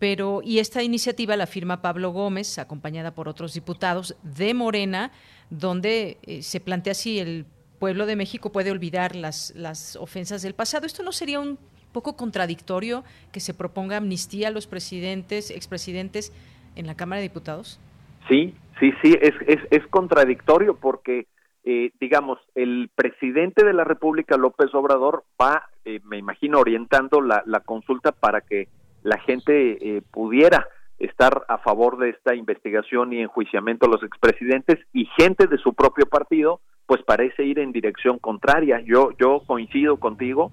pero 0.00 0.40
y 0.42 0.58
esta 0.58 0.82
iniciativa 0.82 1.36
la 1.36 1.46
firma 1.46 1.80
Pablo 1.80 2.10
Gómez, 2.10 2.58
acompañada 2.58 3.14
por 3.14 3.28
otros 3.28 3.54
diputados 3.54 4.16
de 4.24 4.52
Morena, 4.52 5.12
donde 5.50 6.18
eh, 6.22 6.42
se 6.42 6.58
plantea 6.58 6.94
si 6.94 7.20
el 7.20 7.46
pueblo 7.78 8.06
de 8.06 8.16
México 8.16 8.50
puede 8.50 8.72
olvidar 8.72 9.14
las, 9.14 9.52
las 9.54 9.94
ofensas 9.96 10.42
del 10.42 10.54
pasado. 10.54 10.86
¿Esto 10.86 11.02
no 11.02 11.12
sería 11.12 11.38
un 11.38 11.58
poco 11.92 12.16
contradictorio 12.16 13.04
que 13.32 13.40
se 13.40 13.54
proponga 13.54 13.96
amnistía 13.96 14.48
a 14.48 14.50
los 14.50 14.66
presidentes, 14.66 15.50
expresidentes 15.50 16.32
en 16.76 16.86
la 16.86 16.94
Cámara 16.94 17.20
de 17.20 17.28
Diputados? 17.28 17.80
Sí, 18.28 18.54
sí, 18.78 18.92
sí, 19.02 19.16
es, 19.20 19.34
es, 19.46 19.60
es 19.70 19.86
contradictorio 19.88 20.76
porque, 20.76 21.26
eh, 21.64 21.90
digamos, 22.00 22.38
el 22.54 22.90
presidente 22.94 23.64
de 23.64 23.72
la 23.72 23.84
República, 23.84 24.36
López 24.36 24.74
Obrador, 24.74 25.24
va, 25.40 25.68
eh, 25.84 26.00
me 26.04 26.18
imagino, 26.18 26.58
orientando 26.58 27.20
la, 27.20 27.42
la 27.46 27.60
consulta 27.60 28.12
para 28.12 28.40
que 28.40 28.68
la 29.02 29.18
gente 29.18 29.96
eh, 29.96 30.02
pudiera 30.10 30.68
estar 30.98 31.44
a 31.48 31.58
favor 31.58 31.98
de 31.98 32.10
esta 32.10 32.34
investigación 32.34 33.12
y 33.12 33.20
enjuiciamiento 33.20 33.86
a 33.86 33.88
los 33.88 34.02
expresidentes 34.02 34.78
y 34.92 35.06
gente 35.16 35.46
de 35.46 35.56
su 35.56 35.72
propio 35.72 36.06
partido 36.06 36.60
pues 36.90 37.02
parece 37.04 37.44
ir 37.44 37.60
en 37.60 37.70
dirección 37.70 38.18
contraria. 38.18 38.80
Yo 38.84 39.10
yo 39.16 39.44
coincido 39.46 39.98
contigo, 39.98 40.50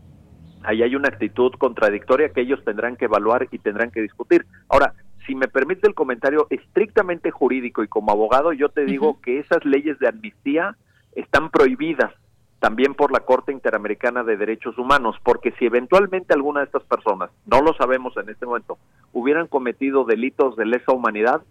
ahí 0.64 0.84
hay 0.84 0.96
una 0.96 1.10
actitud 1.10 1.52
contradictoria 1.58 2.30
que 2.30 2.42
ellos 2.42 2.64
tendrán 2.64 2.96
que 2.96 3.06
evaluar 3.06 3.48
y 3.52 3.60
tendrán 3.60 3.92
que 3.92 4.02
discutir. 4.02 4.46
Ahora, 4.70 4.94
si 5.26 5.36
me 5.36 5.48
permite 5.48 5.88
el 5.88 5.94
comentario 5.94 6.48
estrictamente 6.50 7.32
jurídico 7.32 7.84
y 7.84 7.88
como 7.88 8.12
abogado, 8.12 8.54
yo 8.54 8.70
te 8.70 8.86
digo 8.86 9.20
que 9.22 9.40
esas 9.40 9.64
leyes 9.66 10.00
de 10.00 10.08
amnistía 10.08 10.78
están 11.16 11.50
prohibidas 11.50 12.14
también 12.60 12.96
por 12.96 13.12
la 13.12 13.20
Corte 13.20 13.52
Interamericana 13.52 14.24
de 14.24 14.38
Derechos 14.38 14.78
Humanos, 14.78 15.16
porque 15.24 15.52
si 15.60 15.66
eventualmente 15.66 16.34
alguna 16.34 16.62
de 16.62 16.66
estas 16.66 16.84
personas, 16.84 17.30
no 17.46 17.62
lo 17.62 17.74
sabemos 17.74 18.16
en 18.18 18.30
este 18.30 18.46
momento, 18.46 18.80
hubieran 19.14 19.48
cometido 19.48 20.06
delitos 20.06 20.56
de 20.56 20.66
lesa 20.66 20.92
humanidad, 20.92 21.42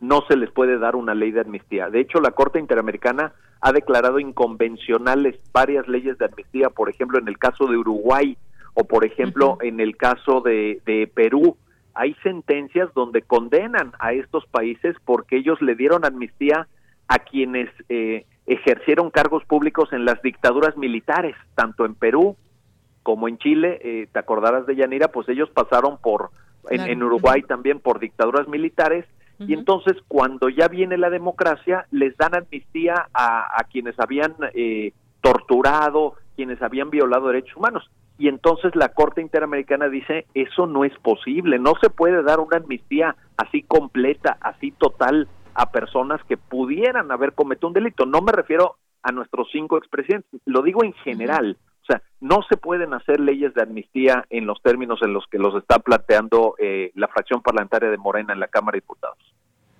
no 0.00 0.22
se 0.28 0.36
les 0.36 0.50
puede 0.50 0.78
dar 0.78 0.96
una 0.96 1.14
ley 1.14 1.30
de 1.30 1.42
amnistía. 1.42 1.90
De 1.90 2.00
hecho, 2.00 2.20
la 2.20 2.32
Corte 2.32 2.58
Interamericana 2.58 3.32
ha 3.62 3.72
declarado 3.72 4.18
inconvencionales 4.18 5.36
varias 5.52 5.88
leyes 5.88 6.18
de 6.18 6.26
amnistía, 6.26 6.68
por 6.68 6.90
ejemplo, 6.90 7.18
en 7.18 7.28
el 7.28 7.38
caso 7.38 7.66
de 7.66 7.78
Uruguay 7.78 8.36
o, 8.74 8.84
por 8.84 9.04
ejemplo, 9.04 9.56
en 9.62 9.80
el 9.80 9.96
caso 9.96 10.40
de, 10.40 10.82
de 10.84 11.06
Perú. 11.06 11.56
Hay 11.94 12.14
sentencias 12.22 12.92
donde 12.94 13.22
condenan 13.22 13.92
a 13.98 14.12
estos 14.12 14.46
países 14.46 14.96
porque 15.04 15.36
ellos 15.36 15.62
le 15.62 15.76
dieron 15.76 16.04
amnistía 16.04 16.66
a 17.06 17.18
quienes 17.20 17.68
eh, 17.88 18.26
ejercieron 18.46 19.10
cargos 19.10 19.44
públicos 19.44 19.92
en 19.92 20.04
las 20.04 20.20
dictaduras 20.22 20.76
militares, 20.76 21.36
tanto 21.54 21.84
en 21.84 21.94
Perú 21.94 22.36
como 23.02 23.28
en 23.28 23.38
Chile, 23.38 23.80
eh, 23.82 24.08
te 24.12 24.18
acordarás 24.18 24.66
de 24.66 24.76
Yanira, 24.76 25.08
pues 25.08 25.28
ellos 25.28 25.50
pasaron 25.50 25.98
por, 25.98 26.30
en, 26.70 27.02
Uruguay 27.02 27.42
también 27.42 27.80
por 27.80 27.98
dictaduras 27.98 28.48
militares, 28.48 29.04
y 29.46 29.54
entonces 29.54 29.96
cuando 30.08 30.48
ya 30.48 30.68
viene 30.68 30.96
la 30.98 31.10
democracia, 31.10 31.86
les 31.90 32.16
dan 32.16 32.34
amnistía 32.34 33.08
a, 33.12 33.60
a 33.60 33.64
quienes 33.64 33.98
habían 33.98 34.34
eh, 34.54 34.92
torturado, 35.20 36.14
quienes 36.36 36.60
habían 36.62 36.90
violado 36.90 37.28
derechos 37.28 37.56
humanos. 37.56 37.90
Y 38.18 38.28
entonces 38.28 38.76
la 38.76 38.90
Corte 38.90 39.20
Interamericana 39.20 39.88
dice, 39.88 40.26
eso 40.34 40.66
no 40.66 40.84
es 40.84 40.96
posible, 40.98 41.58
no 41.58 41.72
se 41.80 41.90
puede 41.90 42.22
dar 42.22 42.40
una 42.40 42.58
amnistía 42.58 43.16
así 43.36 43.62
completa, 43.62 44.38
así 44.40 44.70
total 44.72 45.28
a 45.54 45.70
personas 45.70 46.22
que 46.24 46.36
pudieran 46.36 47.10
haber 47.10 47.32
cometido 47.32 47.68
un 47.68 47.74
delito. 47.74 48.06
No 48.06 48.20
me 48.20 48.32
refiero 48.32 48.76
a 49.02 49.12
nuestros 49.12 49.48
cinco 49.50 49.76
expresidentes, 49.76 50.40
lo 50.44 50.62
digo 50.62 50.84
en 50.84 50.92
general. 50.92 51.56
O 51.82 51.84
sea, 51.84 52.00
no 52.20 52.42
se 52.48 52.56
pueden 52.56 52.94
hacer 52.94 53.18
leyes 53.18 53.54
de 53.54 53.62
amnistía 53.62 54.24
en 54.30 54.46
los 54.46 54.62
términos 54.62 55.00
en 55.02 55.12
los 55.12 55.26
que 55.26 55.38
los 55.38 55.56
está 55.56 55.80
planteando 55.80 56.54
eh, 56.58 56.92
la 56.94 57.08
fracción 57.08 57.42
parlamentaria 57.42 57.90
de 57.90 57.98
Morena 57.98 58.32
en 58.32 58.38
la 58.38 58.46
Cámara 58.46 58.76
de 58.76 58.82
Diputados. 58.82 59.31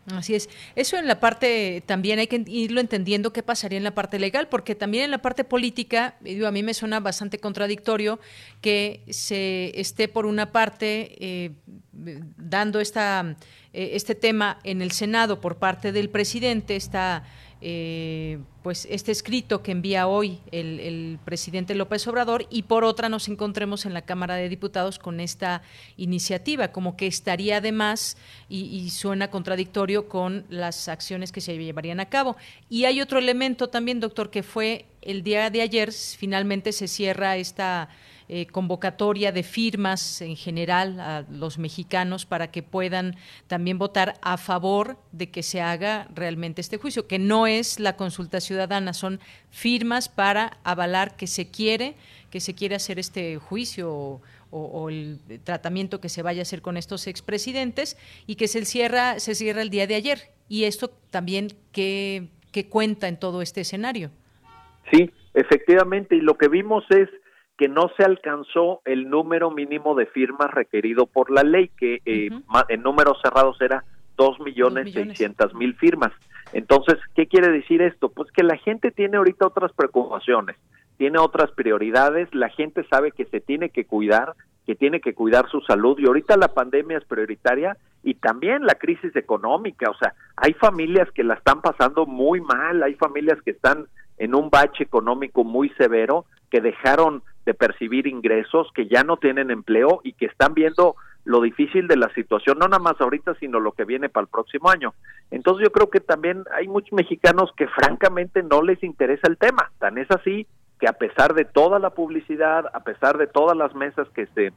Así 0.06 0.34
es. 0.34 0.48
Eso 0.74 0.96
en 0.96 1.06
la 1.06 1.20
parte 1.20 1.82
también 1.86 2.18
hay 2.18 2.26
que 2.26 2.42
irlo 2.46 2.80
entendiendo 2.80 3.32
qué 3.32 3.44
pasaría 3.44 3.78
en 3.78 3.84
la 3.84 3.94
parte 3.94 4.18
legal, 4.18 4.48
porque 4.48 4.74
también 4.74 5.04
en 5.04 5.10
la 5.12 5.22
parte 5.22 5.44
política, 5.44 6.16
digo, 6.20 6.48
a 6.48 6.50
mí 6.50 6.64
me 6.64 6.74
suena 6.74 6.98
bastante 6.98 7.38
contradictorio 7.38 8.18
que 8.60 9.04
se 9.10 9.78
esté 9.80 10.08
por 10.08 10.26
una 10.26 10.50
parte 10.50 11.16
eh, 11.20 11.50
dando 11.92 12.80
esta 12.80 13.36
eh, 13.72 13.90
este 13.94 14.14
tema 14.14 14.58
en 14.64 14.82
el 14.82 14.90
Senado 14.90 15.40
por 15.40 15.56
parte 15.56 15.92
del 15.92 16.10
presidente, 16.10 16.76
está 16.76 17.24
eh, 17.64 18.38
pues 18.64 18.88
este 18.90 19.12
escrito 19.12 19.62
que 19.62 19.70
envía 19.70 20.08
hoy 20.08 20.40
el, 20.50 21.20
presidente 21.24 21.76
López 21.76 22.08
Obrador 22.08 22.46
y 22.50 22.64
por 22.64 22.82
otra 22.82 23.08
nos 23.08 23.28
encontremos 23.28 23.86
en 23.86 23.94
la 23.94 24.02
Cámara 24.02 24.34
de 24.34 24.48
Diputados 24.48 24.98
con 24.98 25.20
esta 25.20 25.62
iniciativa, 25.96 26.72
como 26.72 26.96
que 26.96 27.06
estaría 27.06 27.58
además 27.58 28.16
y, 28.48 28.64
y, 28.64 28.90
suena 28.90 29.30
contradictorio 29.30 30.08
con 30.08 30.44
las 30.48 30.88
acciones 30.88 31.30
que 31.30 31.40
se 31.40 31.56
llevarían 31.56 32.00
a 32.00 32.08
cabo. 32.08 32.36
Y 32.68 32.84
hay 32.84 33.00
otro 33.00 33.20
elemento 33.20 33.68
también, 33.68 34.00
doctor, 34.00 34.30
que 34.30 34.42
fue 34.42 34.86
el 35.00 35.22
día 35.22 35.48
de 35.48 35.62
ayer, 35.62 35.92
finalmente 35.92 36.72
se 36.72 36.88
cierra 36.88 37.36
esta 37.36 37.90
eh, 38.34 38.46
convocatoria 38.46 39.30
de 39.30 39.42
firmas 39.42 40.22
en 40.22 40.36
general 40.36 40.98
a 41.00 41.26
los 41.30 41.58
mexicanos 41.58 42.24
para 42.24 42.50
que 42.50 42.62
puedan 42.62 43.14
también 43.46 43.76
votar 43.76 44.14
a 44.22 44.38
favor 44.38 44.96
de 45.12 45.30
que 45.30 45.42
se 45.42 45.60
haga 45.60 46.08
realmente 46.14 46.62
este 46.62 46.78
juicio, 46.78 47.06
que 47.06 47.18
no 47.18 47.46
es 47.46 47.78
la 47.78 47.94
consulta 47.94 48.40
ciudadana, 48.40 48.94
son 48.94 49.20
firmas 49.50 50.08
para 50.08 50.56
avalar 50.64 51.14
que 51.14 51.26
se 51.26 51.50
quiere, 51.50 51.94
que 52.30 52.40
se 52.40 52.54
quiere 52.54 52.74
hacer 52.74 52.98
este 52.98 53.36
juicio 53.36 54.22
o, 54.50 54.88
el 54.88 55.20
tratamiento 55.44 56.00
que 56.00 56.08
se 56.08 56.22
vaya 56.22 56.40
a 56.40 56.48
hacer 56.48 56.62
con 56.62 56.78
estos 56.78 57.08
expresidentes 57.08 57.98
y 58.26 58.36
que 58.36 58.48
se 58.48 58.64
cierra, 58.64 59.20
se 59.20 59.34
cierra 59.34 59.60
el 59.60 59.68
día 59.68 59.86
de 59.86 59.96
ayer. 59.96 60.30
Y 60.48 60.64
esto 60.64 60.90
también, 61.10 61.48
¿qué, 61.70 62.28
qué 62.50 62.66
cuenta 62.70 63.08
en 63.08 63.18
todo 63.18 63.42
este 63.42 63.60
escenario? 63.60 64.10
Sí, 64.90 65.10
efectivamente, 65.34 66.16
y 66.16 66.22
lo 66.22 66.38
que 66.38 66.48
vimos 66.48 66.84
es 66.88 67.10
que 67.58 67.68
no 67.68 67.90
se 67.96 68.04
alcanzó 68.04 68.80
el 68.84 69.08
número 69.08 69.50
mínimo 69.50 69.94
de 69.94 70.06
firmas 70.06 70.50
requerido 70.50 71.06
por 71.06 71.30
la 71.30 71.42
ley, 71.42 71.70
que 71.76 72.00
eh, 72.04 72.30
en 72.68 72.82
números 72.82 73.18
cerrados 73.22 73.60
era 73.60 73.84
dos 74.16 74.40
millones 74.40 74.92
seiscientas 74.92 75.54
mil 75.54 75.74
firmas. 75.76 76.12
Entonces, 76.52 76.98
¿qué 77.14 77.26
quiere 77.26 77.50
decir 77.50 77.82
esto? 77.82 78.10
Pues 78.10 78.30
que 78.32 78.42
la 78.42 78.56
gente 78.56 78.90
tiene 78.90 79.16
ahorita 79.16 79.46
otras 79.46 79.72
preocupaciones, 79.72 80.56
tiene 80.98 81.18
otras 81.18 81.50
prioridades, 81.52 82.34
la 82.34 82.48
gente 82.50 82.84
sabe 82.90 83.12
que 83.12 83.24
se 83.26 83.40
tiene 83.40 83.70
que 83.70 83.86
cuidar, 83.86 84.34
que 84.66 84.74
tiene 84.74 85.00
que 85.00 85.14
cuidar 85.14 85.48
su 85.50 85.60
salud 85.62 85.98
y 85.98 86.06
ahorita 86.06 86.36
la 86.36 86.48
pandemia 86.48 86.98
es 86.98 87.04
prioritaria 87.04 87.76
y 88.02 88.14
también 88.14 88.64
la 88.64 88.74
crisis 88.74 89.14
económica, 89.16 89.90
o 89.90 89.94
sea, 89.94 90.14
hay 90.36 90.52
familias 90.54 91.10
que 91.12 91.24
la 91.24 91.34
están 91.34 91.60
pasando 91.62 92.06
muy 92.06 92.40
mal, 92.40 92.82
hay 92.82 92.94
familias 92.94 93.40
que 93.42 93.52
están 93.52 93.86
en 94.18 94.34
un 94.34 94.50
bache 94.50 94.84
económico 94.84 95.42
muy 95.42 95.70
severo, 95.70 96.26
que 96.50 96.60
dejaron 96.60 97.22
de 97.44 97.54
percibir 97.54 98.06
ingresos, 98.06 98.68
que 98.74 98.86
ya 98.86 99.02
no 99.02 99.16
tienen 99.16 99.50
empleo 99.50 100.00
y 100.04 100.12
que 100.12 100.26
están 100.26 100.54
viendo 100.54 100.96
lo 101.24 101.40
difícil 101.40 101.86
de 101.86 101.96
la 101.96 102.12
situación, 102.14 102.58
no 102.58 102.66
nada 102.66 102.82
más 102.82 103.00
ahorita, 103.00 103.34
sino 103.34 103.60
lo 103.60 103.72
que 103.72 103.84
viene 103.84 104.08
para 104.08 104.24
el 104.24 104.28
próximo 104.28 104.70
año. 104.70 104.94
Entonces 105.30 105.64
yo 105.64 105.72
creo 105.72 105.88
que 105.88 106.00
también 106.00 106.44
hay 106.56 106.66
muchos 106.66 106.92
mexicanos 106.92 107.52
que 107.56 107.68
francamente 107.68 108.42
no 108.42 108.62
les 108.62 108.82
interesa 108.82 109.28
el 109.28 109.38
tema. 109.38 109.70
Tan 109.78 109.98
es 109.98 110.10
así 110.10 110.46
que 110.80 110.88
a 110.88 110.94
pesar 110.94 111.34
de 111.34 111.44
toda 111.44 111.78
la 111.78 111.90
publicidad, 111.90 112.64
a 112.72 112.80
pesar 112.80 113.18
de 113.18 113.28
todas 113.28 113.56
las 113.56 113.74
mesas 113.74 114.08
que 114.10 114.26
se 114.26 114.52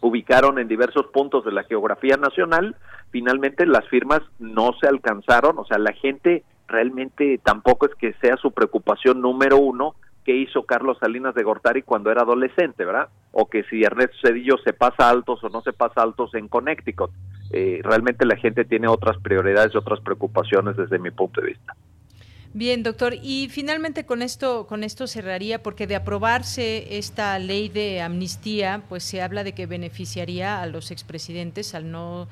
ubicaron 0.00 0.58
en 0.58 0.68
diversos 0.68 1.06
puntos 1.06 1.44
de 1.44 1.50
la 1.50 1.64
geografía 1.64 2.16
nacional, 2.16 2.76
finalmente 3.10 3.66
las 3.66 3.88
firmas 3.88 4.20
no 4.38 4.72
se 4.80 4.86
alcanzaron, 4.86 5.58
o 5.58 5.64
sea, 5.64 5.78
la 5.78 5.92
gente 5.92 6.44
realmente 6.68 7.40
tampoco 7.42 7.86
es 7.86 7.94
que 7.96 8.12
sea 8.20 8.36
su 8.36 8.52
preocupación 8.52 9.20
número 9.20 9.56
uno 9.56 9.94
que 10.26 10.36
hizo 10.36 10.64
Carlos 10.64 10.98
Salinas 11.00 11.36
de 11.36 11.44
Gortari 11.44 11.82
cuando 11.82 12.10
era 12.10 12.22
adolescente, 12.22 12.84
¿verdad? 12.84 13.08
O 13.30 13.48
que 13.48 13.62
si 13.70 13.84
Ernesto 13.84 14.16
Cedillo 14.20 14.56
se 14.64 14.72
pasa 14.72 15.08
altos 15.08 15.42
o 15.44 15.48
no 15.48 15.62
se 15.62 15.72
pasa 15.72 16.02
altos 16.02 16.34
en 16.34 16.48
Connecticut. 16.48 17.12
Eh, 17.52 17.80
realmente 17.84 18.26
la 18.26 18.36
gente 18.36 18.64
tiene 18.64 18.88
otras 18.88 19.16
prioridades 19.22 19.72
y 19.72 19.78
otras 19.78 20.00
preocupaciones 20.00 20.76
desde 20.76 20.98
mi 20.98 21.12
punto 21.12 21.40
de 21.40 21.46
vista. 21.46 21.76
Bien, 22.54 22.82
doctor, 22.82 23.14
y 23.22 23.48
finalmente 23.50 24.04
con 24.04 24.20
esto 24.20 24.66
con 24.66 24.82
esto 24.82 25.06
cerraría 25.06 25.62
porque 25.62 25.86
de 25.86 25.94
aprobarse 25.94 26.98
esta 26.98 27.38
ley 27.38 27.68
de 27.68 28.00
amnistía, 28.00 28.82
pues 28.88 29.04
se 29.04 29.22
habla 29.22 29.44
de 29.44 29.52
que 29.52 29.66
beneficiaría 29.66 30.60
a 30.60 30.66
los 30.66 30.90
expresidentes 30.90 31.72
al 31.74 31.92
no 31.92 32.26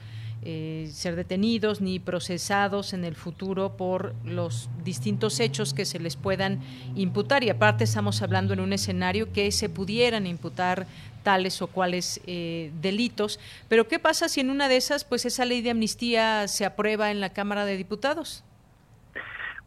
eh, 0.44 0.88
ser 0.92 1.16
detenidos 1.16 1.80
ni 1.80 1.98
procesados 1.98 2.92
en 2.92 3.04
el 3.04 3.14
futuro 3.14 3.76
por 3.76 4.14
los 4.24 4.68
distintos 4.84 5.40
hechos 5.40 5.74
que 5.74 5.84
se 5.84 5.98
les 5.98 6.16
puedan 6.16 6.60
imputar. 6.94 7.44
Y 7.44 7.50
aparte 7.50 7.84
estamos 7.84 8.22
hablando 8.22 8.52
en 8.52 8.60
un 8.60 8.72
escenario 8.72 9.32
que 9.32 9.50
se 9.52 9.68
pudieran 9.68 10.26
imputar 10.26 10.86
tales 11.22 11.62
o 11.62 11.66
cuales 11.66 12.20
eh, 12.26 12.70
delitos. 12.80 13.40
Pero 13.68 13.88
¿qué 13.88 13.98
pasa 13.98 14.28
si 14.28 14.40
en 14.40 14.50
una 14.50 14.68
de 14.68 14.76
esas, 14.76 15.04
pues 15.04 15.24
esa 15.24 15.44
ley 15.44 15.62
de 15.62 15.70
amnistía 15.70 16.46
se 16.46 16.64
aprueba 16.64 17.10
en 17.10 17.20
la 17.20 17.30
Cámara 17.30 17.64
de 17.64 17.76
Diputados? 17.76 18.44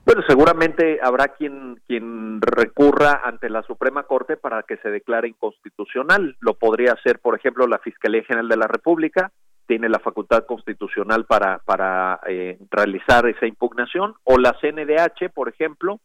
Bueno, 0.05 0.21
seguramente 0.25 0.99
habrá 1.03 1.29
quien, 1.29 1.81
quien 1.85 2.39
recurra 2.39 3.23
ante 3.25 3.49
la 3.49 3.61
Suprema 3.63 4.03
Corte 4.03 4.37
para 4.37 4.63
que 4.63 4.77
se 4.77 4.89
declare 4.89 5.27
inconstitucional. 5.27 6.37
Lo 6.39 6.53
podría 6.53 6.93
hacer, 6.93 7.19
por 7.19 7.35
ejemplo, 7.35 7.67
la 7.67 7.79
Fiscalía 7.79 8.23
General 8.23 8.47
de 8.47 8.55
la 8.55 8.67
República, 8.67 9.33
tiene 9.67 9.89
la 9.89 9.99
facultad 9.99 10.45
constitucional 10.45 11.25
para, 11.25 11.59
para 11.59 12.19
eh, 12.27 12.57
realizar 12.71 13.27
esa 13.27 13.45
impugnación, 13.45 14.15
o 14.23 14.37
la 14.37 14.55
CNDH, 14.59 15.29
por 15.33 15.49
ejemplo, 15.49 15.99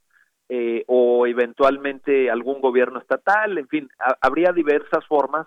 eh, 0.49 0.85
o 0.89 1.27
eventualmente 1.27 2.31
algún 2.31 2.61
gobierno 2.61 2.99
estatal, 2.99 3.57
en 3.57 3.69
fin, 3.69 3.89
habría 4.21 4.53
diversas 4.53 5.07
formas 5.07 5.47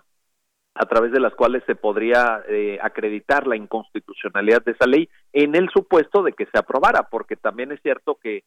a 0.74 0.86
través 0.86 1.12
de 1.12 1.20
las 1.20 1.34
cuales 1.34 1.62
se 1.66 1.74
podría 1.74 2.42
eh, 2.48 2.78
acreditar 2.82 3.46
la 3.46 3.56
inconstitucionalidad 3.56 4.62
de 4.64 4.72
esa 4.72 4.86
ley 4.86 5.08
en 5.32 5.54
el 5.54 5.70
supuesto 5.70 6.22
de 6.22 6.32
que 6.32 6.46
se 6.46 6.58
aprobara, 6.58 7.04
porque 7.10 7.36
también 7.36 7.72
es 7.72 7.80
cierto 7.82 8.18
que 8.20 8.42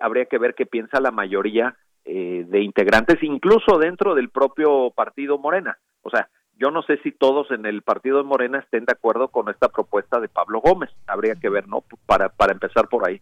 habría 0.00 0.24
que 0.26 0.38
ver 0.38 0.54
qué 0.54 0.64
piensa 0.64 0.98
la 0.98 1.10
mayoría 1.10 1.76
de 2.06 2.60
integrantes, 2.60 3.22
incluso 3.22 3.78
dentro 3.78 4.14
del 4.14 4.30
propio 4.30 4.90
partido 4.92 5.38
Morena. 5.38 5.76
O 6.02 6.10
sea, 6.10 6.28
yo 6.58 6.70
no 6.70 6.82
sé 6.82 6.98
si 7.02 7.12
todos 7.12 7.50
en 7.50 7.66
el 7.66 7.82
partido 7.82 8.18
de 8.18 8.24
Morena 8.24 8.58
estén 8.58 8.84
de 8.84 8.92
acuerdo 8.92 9.28
con 9.28 9.48
esta 9.48 9.68
propuesta 9.68 10.20
de 10.20 10.28
Pablo 10.28 10.60
Gómez. 10.60 10.90
Habría 11.06 11.34
que 11.34 11.48
ver, 11.48 11.68
¿no? 11.68 11.82
Para, 12.06 12.28
para 12.28 12.52
empezar 12.52 12.88
por 12.88 13.06
ahí. 13.08 13.20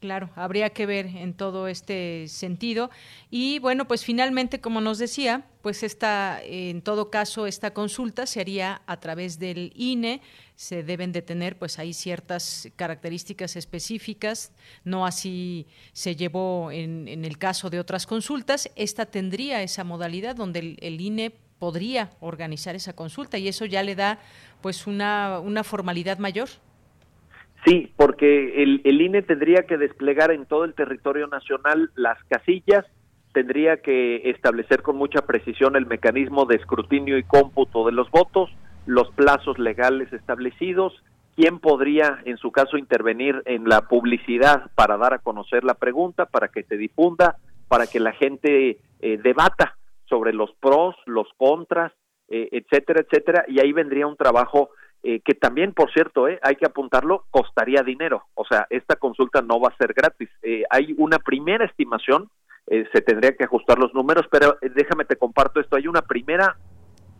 Claro, 0.00 0.30
habría 0.36 0.70
que 0.70 0.86
ver 0.86 1.06
en 1.06 1.34
todo 1.34 1.66
este 1.66 2.28
sentido. 2.28 2.88
Y 3.30 3.58
bueno, 3.58 3.88
pues 3.88 4.04
finalmente, 4.04 4.60
como 4.60 4.80
nos 4.80 4.98
decía, 4.98 5.46
pues 5.60 5.82
esta, 5.82 6.40
en 6.44 6.82
todo 6.82 7.10
caso, 7.10 7.48
esta 7.48 7.72
consulta 7.72 8.26
se 8.26 8.40
haría 8.40 8.82
a 8.86 9.00
través 9.00 9.40
del 9.40 9.72
INE. 9.74 10.20
Se 10.54 10.84
deben 10.84 11.10
de 11.10 11.22
tener, 11.22 11.58
pues, 11.58 11.80
ahí 11.80 11.92
ciertas 11.92 12.68
características 12.76 13.56
específicas. 13.56 14.52
No 14.84 15.04
así 15.04 15.66
se 15.92 16.14
llevó 16.14 16.70
en, 16.70 17.08
en 17.08 17.24
el 17.24 17.36
caso 17.36 17.68
de 17.68 17.80
otras 17.80 18.06
consultas. 18.06 18.70
Esta 18.76 19.06
tendría 19.06 19.62
esa 19.62 19.82
modalidad 19.82 20.36
donde 20.36 20.76
el 20.80 21.00
INE 21.00 21.32
podría 21.58 22.10
organizar 22.20 22.74
esa 22.74 22.94
consulta 22.94 23.38
y 23.38 23.48
eso 23.48 23.64
ya 23.64 23.82
le 23.82 23.94
da 23.94 24.18
pues 24.62 24.86
una, 24.86 25.40
una 25.40 25.64
formalidad 25.64 26.18
mayor. 26.18 26.48
Sí, 27.64 27.92
porque 27.96 28.62
el, 28.62 28.80
el 28.84 29.00
INE 29.00 29.22
tendría 29.22 29.64
que 29.64 29.76
desplegar 29.76 30.30
en 30.30 30.46
todo 30.46 30.64
el 30.64 30.74
territorio 30.74 31.26
nacional 31.26 31.90
las 31.96 32.22
casillas, 32.24 32.84
tendría 33.32 33.78
que 33.78 34.30
establecer 34.30 34.82
con 34.82 34.96
mucha 34.96 35.22
precisión 35.22 35.76
el 35.76 35.86
mecanismo 35.86 36.46
de 36.46 36.56
escrutinio 36.56 37.18
y 37.18 37.24
cómputo 37.24 37.84
de 37.86 37.92
los 37.92 38.10
votos, 38.10 38.50
los 38.86 39.10
plazos 39.10 39.58
legales 39.58 40.12
establecidos, 40.12 40.94
quién 41.36 41.58
podría 41.58 42.20
en 42.24 42.36
su 42.36 42.50
caso 42.52 42.78
intervenir 42.78 43.42
en 43.44 43.68
la 43.68 43.82
publicidad 43.82 44.70
para 44.74 44.96
dar 44.96 45.14
a 45.14 45.18
conocer 45.18 45.62
la 45.62 45.74
pregunta, 45.74 46.26
para 46.26 46.48
que 46.48 46.62
se 46.62 46.76
difunda, 46.76 47.36
para 47.68 47.86
que 47.86 48.00
la 48.00 48.12
gente 48.12 48.78
eh, 49.00 49.18
debata 49.22 49.77
sobre 50.08 50.32
los 50.32 50.50
pros, 50.60 50.96
los 51.06 51.28
contras, 51.36 51.92
eh, 52.28 52.48
etcétera, 52.52 53.00
etcétera, 53.00 53.44
y 53.48 53.60
ahí 53.60 53.72
vendría 53.72 54.06
un 54.06 54.16
trabajo 54.16 54.70
eh, 55.02 55.20
que 55.20 55.34
también, 55.34 55.72
por 55.72 55.90
cierto, 55.92 56.28
eh, 56.28 56.38
hay 56.42 56.56
que 56.56 56.66
apuntarlo, 56.66 57.24
costaría 57.30 57.82
dinero. 57.82 58.24
O 58.34 58.44
sea, 58.44 58.66
esta 58.68 58.96
consulta 58.96 59.40
no 59.40 59.60
va 59.60 59.68
a 59.68 59.76
ser 59.76 59.94
gratis. 59.94 60.28
hay 60.70 60.94
una 60.98 61.18
primera 61.18 61.64
estimación, 61.64 62.28
se 62.66 63.00
tendría 63.00 63.34
que 63.34 63.44
ajustar 63.44 63.78
los 63.78 63.94
números, 63.94 64.26
pero 64.30 64.58
déjame 64.60 65.06
te 65.06 65.16
comparto 65.16 65.58
esto. 65.58 65.76
Hay 65.76 65.86
una 65.86 66.02
primera 66.02 66.58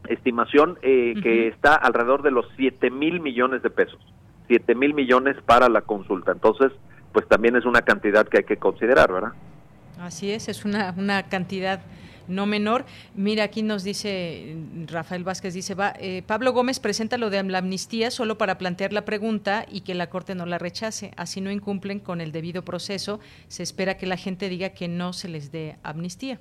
estimación 0.06 0.76
que 0.82 1.48
está 1.48 1.74
alrededor 1.74 2.22
de 2.22 2.30
los 2.30 2.46
7 2.56 2.90
mil 2.90 3.20
millones 3.20 3.62
de 3.62 3.70
pesos. 3.70 3.98
7 4.48 4.74
mil 4.74 4.92
millones 4.92 5.36
para 5.46 5.70
la 5.70 5.80
consulta. 5.80 6.32
Entonces, 6.32 6.70
pues 7.12 7.26
también 7.28 7.56
es 7.56 7.64
una 7.64 7.80
cantidad 7.80 8.28
que 8.28 8.38
hay 8.38 8.44
que 8.44 8.58
considerar, 8.58 9.10
¿verdad? 9.10 9.32
Así 9.98 10.30
es, 10.30 10.48
es 10.48 10.66
una, 10.66 10.94
una 10.98 11.28
cantidad 11.30 11.80
no 12.28 12.46
menor. 12.46 12.84
Mira, 13.14 13.44
aquí 13.44 13.62
nos 13.62 13.84
dice 13.84 14.56
Rafael 14.86 15.24
Vázquez, 15.24 15.54
dice, 15.54 15.74
va, 15.74 15.92
eh, 15.98 16.22
Pablo 16.26 16.52
Gómez 16.52 16.80
presenta 16.80 17.18
lo 17.18 17.30
de 17.30 17.42
la 17.42 17.58
amnistía 17.58 18.10
solo 18.10 18.38
para 18.38 18.58
plantear 18.58 18.92
la 18.92 19.04
pregunta 19.04 19.64
y 19.70 19.80
que 19.80 19.94
la 19.94 20.10
Corte 20.10 20.34
no 20.34 20.46
la 20.46 20.58
rechace. 20.58 21.12
Así 21.16 21.40
no 21.40 21.50
incumplen 21.50 22.00
con 22.00 22.20
el 22.20 22.32
debido 22.32 22.64
proceso. 22.64 23.20
Se 23.48 23.62
espera 23.62 23.96
que 23.96 24.06
la 24.06 24.16
gente 24.16 24.48
diga 24.48 24.70
que 24.70 24.88
no 24.88 25.12
se 25.12 25.28
les 25.28 25.50
dé 25.50 25.76
amnistía. 25.82 26.38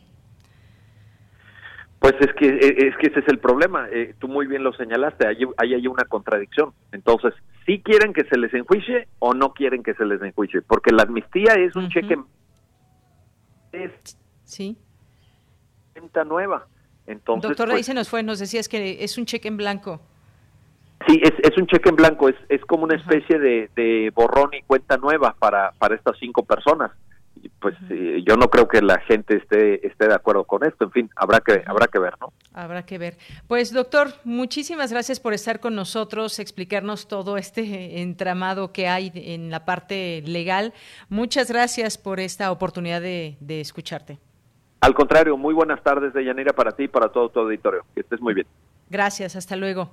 Pues 2.00 2.14
es 2.20 2.34
que 2.34 2.48
e, 2.48 2.88
es 2.88 2.98
que 2.98 3.08
ese 3.08 3.20
es 3.22 3.28
el 3.28 3.40
problema. 3.40 3.88
Eh, 3.92 4.14
tú 4.20 4.28
muy 4.28 4.48
bien 4.48 4.64
lo 4.64 4.74
señalaste. 4.74 5.28
Ahí 5.28 5.74
hay, 5.74 5.88
una 5.88 6.06
contradicción. 6.06 6.74
Entonces, 6.92 7.34
¿sí 7.66 7.82
quieren 7.84 8.14
que 8.14 8.24
se 8.26 8.38
les 8.38 8.54
enjuicie 8.54 9.08
o 9.20 9.34
no 9.34 9.54
quieren 9.54 9.82
que 9.82 9.94
se 9.96 10.06
les 10.06 10.22
enjuicie? 10.22 10.62
Porque 10.62 10.92
la 10.92 11.04
amnistía 11.04 11.54
es 11.54 11.76
un 11.76 11.90
cheque. 11.90 12.18
sí 14.44 14.78
nueva. 16.26 16.68
Entonces, 17.06 17.50
Doctor, 17.50 17.70
ahí 17.70 17.76
pues 17.76 17.86
se 17.86 17.94
nos 17.94 18.10
fue, 18.10 18.22
nos 18.22 18.40
decías 18.40 18.68
que 18.68 19.04
es 19.04 19.18
un 19.18 19.26
cheque 19.26 19.48
en 19.48 19.58
blanco. 19.58 20.02
Sí, 21.08 21.22
es, 21.24 21.34
es 21.44 21.58
un 21.58 21.68
cheque 21.68 21.90
en 21.90 21.96
blanco, 21.96 22.28
es, 22.28 22.36
es 22.50 22.62
como 22.66 22.84
una 22.84 22.96
especie 22.96 23.40
de, 23.40 23.70
de, 23.76 24.12
borrón 24.14 24.54
y 24.54 24.64
cuenta 24.64 24.98
nueva 24.98 25.36
para, 25.38 25.72
para 25.78 25.96
estas 25.96 26.18
cinco 26.20 26.44
personas. 26.44 26.92
Pues 27.62 27.76
eh, 27.92 28.24
yo 28.28 28.36
no 28.36 28.50
creo 28.50 28.68
que 28.68 28.82
la 28.82 29.00
gente 29.02 29.38
esté, 29.38 29.88
esté 29.88 30.08
de 30.08 30.16
acuerdo 30.16 30.44
con 30.44 30.66
esto, 30.66 30.86
en 30.86 30.92
fin, 30.92 31.10
habrá 31.16 31.40
que, 31.40 31.64
habrá 31.66 31.88
que 31.88 32.00
ver, 32.00 32.16
¿no? 32.20 32.34
Habrá 32.54 32.84
que 32.84 32.98
ver. 32.98 33.18
Pues 33.48 33.72
doctor, 33.72 34.10
muchísimas 34.24 34.92
gracias 34.92 35.20
por 35.20 35.34
estar 35.34 35.60
con 35.60 35.76
nosotros, 35.76 36.40
explicarnos 36.40 37.08
todo 37.08 37.38
este 37.38 38.02
entramado 38.02 38.74
que 38.74 38.88
hay 38.88 39.12
en 39.14 39.52
la 39.52 39.66
parte 39.66 40.24
legal. 40.26 40.74
Muchas 41.10 41.50
gracias 41.50 41.98
por 41.98 42.20
esta 42.20 42.52
oportunidad 42.52 43.02
de, 43.02 43.38
de 43.40 43.62
escucharte. 43.62 44.18
Al 44.82 44.94
contrario, 44.94 45.38
muy 45.38 45.54
buenas 45.54 45.82
tardes, 45.82 46.14
de 46.14 46.24
Yanira, 46.24 46.54
para 46.54 46.72
ti 46.72 46.84
y 46.84 46.88
para 46.88 47.10
todo 47.10 47.30
tu 47.30 47.40
auditorio. 47.40 47.84
Que 47.96 48.02
estés 48.02 48.22
muy 48.22 48.34
bien. 48.34 48.48
Gracias, 48.90 49.36
hasta 49.36 49.56
luego. 49.56 49.90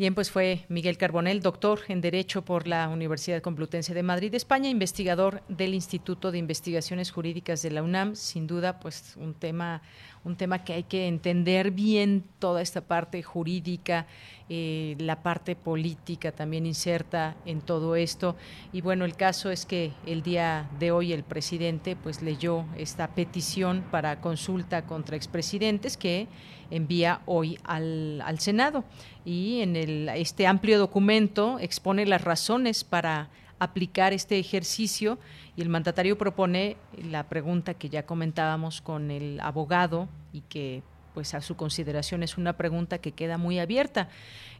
Bien, 0.00 0.14
pues 0.14 0.30
fue 0.30 0.64
Miguel 0.70 0.96
Carbonel, 0.96 1.42
doctor 1.42 1.80
en 1.88 2.00
Derecho 2.00 2.42
por 2.42 2.66
la 2.66 2.88
Universidad 2.88 3.42
Complutense 3.42 3.92
de 3.92 4.02
Madrid, 4.02 4.34
España, 4.34 4.70
investigador 4.70 5.42
del 5.46 5.74
Instituto 5.74 6.32
de 6.32 6.38
Investigaciones 6.38 7.10
Jurídicas 7.10 7.60
de 7.60 7.70
la 7.70 7.82
UNAM. 7.82 8.16
Sin 8.16 8.46
duda, 8.46 8.80
pues 8.80 9.14
un 9.18 9.34
tema 9.34 9.82
un 10.24 10.36
tema 10.36 10.64
que 10.64 10.74
hay 10.74 10.82
que 10.82 11.08
entender 11.08 11.70
bien 11.70 12.24
toda 12.38 12.60
esta 12.60 12.82
parte 12.82 13.22
jurídica, 13.22 14.06
eh, 14.48 14.94
la 14.98 15.22
parte 15.22 15.56
política 15.56 16.32
también 16.32 16.66
inserta 16.66 17.36
en 17.46 17.62
todo 17.62 17.96
esto. 17.96 18.36
Y 18.72 18.82
bueno, 18.82 19.04
el 19.04 19.16
caso 19.16 19.50
es 19.50 19.64
que 19.64 19.92
el 20.06 20.22
día 20.22 20.68
de 20.78 20.90
hoy 20.90 21.12
el 21.12 21.24
presidente 21.24 21.96
pues 21.96 22.20
leyó 22.20 22.66
esta 22.76 23.08
petición 23.08 23.82
para 23.90 24.20
consulta 24.20 24.84
contra 24.84 25.16
expresidentes 25.16 25.96
que 25.96 26.28
envía 26.70 27.20
hoy 27.26 27.58
al, 27.64 28.20
al 28.24 28.38
Senado. 28.40 28.84
Y 29.24 29.60
en 29.60 29.76
el, 29.76 30.08
este 30.10 30.46
amplio 30.46 30.78
documento 30.78 31.58
expone 31.58 32.06
las 32.06 32.22
razones 32.22 32.84
para 32.84 33.28
aplicar 33.58 34.12
este 34.12 34.38
ejercicio 34.38 35.18
y 35.56 35.62
el 35.62 35.68
mandatario 35.68 36.16
propone 36.16 36.76
la 37.10 37.28
pregunta 37.28 37.74
que 37.74 37.90
ya 37.90 38.06
comentábamos 38.06 38.80
con 38.80 39.10
el 39.10 39.38
abogado 39.40 40.08
y 40.32 40.40
que 40.42 40.82
pues 41.14 41.34
a 41.34 41.40
su 41.40 41.56
consideración 41.56 42.22
es 42.22 42.38
una 42.38 42.56
pregunta 42.56 42.98
que 42.98 43.12
queda 43.12 43.36
muy 43.36 43.58
abierta. 43.58 44.08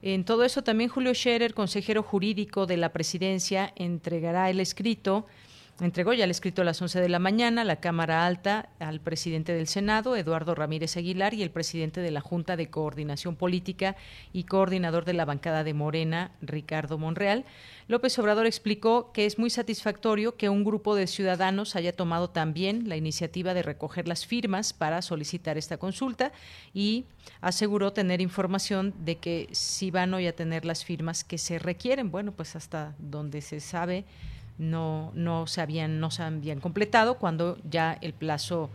En 0.02 0.24
todo 0.24 0.44
eso 0.44 0.62
también 0.62 0.90
Julio 0.90 1.14
Scherer, 1.14 1.54
consejero 1.54 2.02
jurídico 2.02 2.66
de 2.66 2.76
la 2.76 2.90
presidencia, 2.90 3.72
entregará 3.76 4.50
el 4.50 4.60
escrito 4.60 5.26
entregó 5.80 6.12
ya 6.12 6.24
el 6.24 6.30
escrito 6.30 6.62
a 6.62 6.64
las 6.64 6.80
11 6.80 7.00
de 7.00 7.08
la 7.08 7.18
mañana 7.18 7.64
la 7.64 7.80
Cámara 7.80 8.26
Alta 8.26 8.68
al 8.78 9.00
presidente 9.00 9.54
del 9.54 9.66
Senado, 9.66 10.16
Eduardo 10.16 10.54
Ramírez 10.54 10.96
Aguilar, 10.96 11.34
y 11.34 11.42
el 11.42 11.50
presidente 11.50 12.00
de 12.00 12.10
la 12.10 12.20
Junta 12.20 12.56
de 12.56 12.70
Coordinación 12.70 13.36
Política 13.36 13.96
y 14.32 14.44
coordinador 14.44 15.04
de 15.04 15.14
la 15.14 15.24
bancada 15.24 15.64
de 15.64 15.74
Morena, 15.74 16.32
Ricardo 16.42 16.98
Monreal. 16.98 17.44
López 17.88 18.18
Obrador 18.18 18.46
explicó 18.46 19.10
que 19.12 19.26
es 19.26 19.38
muy 19.38 19.50
satisfactorio 19.50 20.36
que 20.36 20.48
un 20.48 20.64
grupo 20.64 20.94
de 20.94 21.06
ciudadanos 21.06 21.74
haya 21.74 21.92
tomado 21.92 22.30
también 22.30 22.88
la 22.88 22.96
iniciativa 22.96 23.54
de 23.54 23.62
recoger 23.62 24.06
las 24.06 24.26
firmas 24.26 24.72
para 24.72 25.02
solicitar 25.02 25.58
esta 25.58 25.78
consulta 25.78 26.32
y 26.72 27.06
aseguró 27.40 27.92
tener 27.92 28.20
información 28.20 28.94
de 29.04 29.16
que 29.16 29.48
si 29.52 29.90
van 29.90 30.14
hoy 30.14 30.26
a 30.26 30.36
tener 30.36 30.64
las 30.64 30.84
firmas 30.84 31.24
que 31.24 31.38
se 31.38 31.58
requieren. 31.58 32.10
Bueno, 32.10 32.32
pues 32.32 32.54
hasta 32.54 32.94
donde 32.98 33.40
se 33.40 33.60
sabe 33.60 34.04
no, 34.60 35.10
no, 35.14 35.46
se 35.46 35.62
habían, 35.62 36.00
no 36.00 36.10
se 36.10 36.22
habían 36.22 36.60
completado 36.60 37.16
cuando 37.18 37.56
ya 37.68 37.96
el 38.02 38.12
plazo 38.12 38.68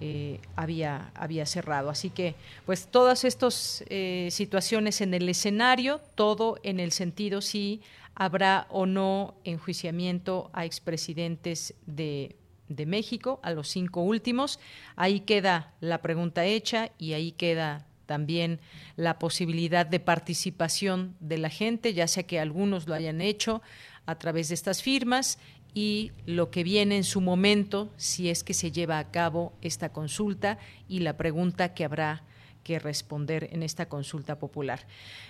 eh, 0.00 0.40
había, 0.56 1.12
había 1.14 1.46
cerrado. 1.46 1.90
Así 1.90 2.10
que, 2.10 2.34
pues, 2.66 2.88
todas 2.88 3.24
estas 3.24 3.84
eh, 3.88 4.28
situaciones 4.32 5.00
en 5.00 5.14
el 5.14 5.28
escenario, 5.28 6.00
todo 6.16 6.58
en 6.64 6.80
el 6.80 6.90
sentido 6.90 7.40
si 7.40 7.80
habrá 8.16 8.66
o 8.68 8.84
no 8.84 9.34
enjuiciamiento 9.44 10.50
a 10.52 10.64
expresidentes 10.64 11.74
de, 11.86 12.34
de 12.68 12.86
México, 12.86 13.38
a 13.44 13.52
los 13.52 13.68
cinco 13.68 14.02
últimos. 14.02 14.58
Ahí 14.96 15.20
queda 15.20 15.72
la 15.80 16.02
pregunta 16.02 16.44
hecha 16.44 16.90
y 16.98 17.12
ahí 17.12 17.30
queda 17.30 17.86
también 18.06 18.58
la 18.96 19.18
posibilidad 19.18 19.86
de 19.86 20.00
participación 20.00 21.14
de 21.20 21.38
la 21.38 21.50
gente, 21.50 21.92
ya 21.92 22.08
sea 22.08 22.22
que 22.22 22.40
algunos 22.40 22.88
lo 22.88 22.94
hayan 22.94 23.20
hecho, 23.20 23.62
a 24.08 24.14
través 24.14 24.48
de 24.48 24.54
estas 24.54 24.82
firmas 24.82 25.38
y 25.74 26.12
lo 26.24 26.50
que 26.50 26.64
viene 26.64 26.96
en 26.96 27.04
su 27.04 27.20
momento, 27.20 27.90
si 27.98 28.30
es 28.30 28.42
que 28.42 28.54
se 28.54 28.72
lleva 28.72 28.98
a 28.98 29.10
cabo 29.10 29.52
esta 29.60 29.90
consulta 29.90 30.58
y 30.88 31.00
la 31.00 31.18
pregunta 31.18 31.74
que 31.74 31.84
habrá 31.84 32.24
que 32.64 32.78
responder 32.78 33.50
en 33.52 33.62
esta 33.62 33.86
consulta 33.86 34.38
popular. 34.38 34.86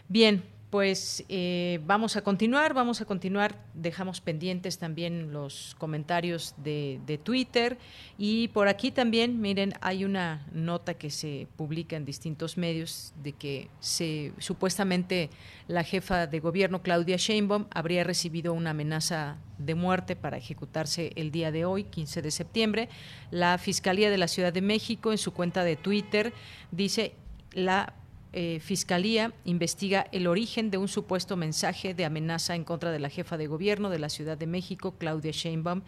Bien, 0.08 0.44
pues 0.70 1.24
eh, 1.30 1.80
vamos 1.86 2.16
a 2.16 2.22
continuar, 2.22 2.74
vamos 2.74 3.00
a 3.00 3.06
continuar. 3.06 3.56
Dejamos 3.72 4.20
pendientes 4.20 4.78
también 4.78 5.32
los 5.32 5.74
comentarios 5.78 6.54
de, 6.58 7.20
Twitter 7.24 7.78
y 8.18 8.48
por 8.48 8.68
aquí 8.68 8.90
también, 8.90 9.40
miren, 9.40 9.72
hay 9.80 10.04
una 10.04 10.46
nota 10.52 10.94
que 10.94 11.10
se 11.10 11.48
publica 11.56 11.96
en 11.96 12.04
distintos 12.04 12.58
medios 12.58 13.14
de 13.22 13.32
que 13.32 13.68
se 13.80 14.32
supuestamente 14.38 15.30
la 15.68 15.84
jefa 15.84 16.26
de 16.26 16.40
gobierno 16.40 16.82
Claudia 16.82 17.16
Sheinbaum 17.16 17.66
habría 17.70 18.04
recibido 18.04 18.52
una 18.52 18.70
amenaza 18.70 19.38
de 19.56 19.74
muerte 19.74 20.16
para 20.16 20.36
ejecutarse 20.36 21.12
el 21.16 21.30
día 21.30 21.50
de 21.50 21.64
hoy, 21.64 21.84
15 21.84 22.20
de 22.22 22.30
septiembre. 22.30 22.88
La 23.30 23.56
Fiscalía 23.58 24.10
de 24.10 24.18
la 24.18 24.28
Ciudad 24.28 24.52
de 24.52 24.62
México 24.62 25.12
en 25.12 25.18
su 25.18 25.32
cuenta 25.32 25.64
de 25.64 25.76
Twitter 25.76 26.32
dice 26.70 27.14
la 27.52 27.94
eh, 28.32 28.60
Fiscalía 28.60 29.32
investiga 29.44 30.06
el 30.12 30.26
origen 30.26 30.70
de 30.70 30.78
un 30.78 30.88
supuesto 30.88 31.36
mensaje 31.36 31.94
de 31.94 32.04
amenaza 32.04 32.54
en 32.54 32.64
contra 32.64 32.92
de 32.92 32.98
la 32.98 33.08
jefa 33.08 33.38
de 33.38 33.46
gobierno 33.46 33.88
de 33.88 33.98
la 33.98 34.10
Ciudad 34.10 34.36
de 34.36 34.46
México, 34.46 34.94
Claudia 34.98 35.32
Sheinbaum. 35.32 35.82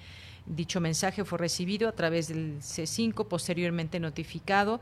Dicho 0.46 0.80
mensaje 0.80 1.24
fue 1.24 1.38
recibido 1.38 1.88
a 1.88 1.92
través 1.92 2.28
del 2.28 2.60
C5, 2.60 3.28
posteriormente 3.28 4.00
notificado 4.00 4.80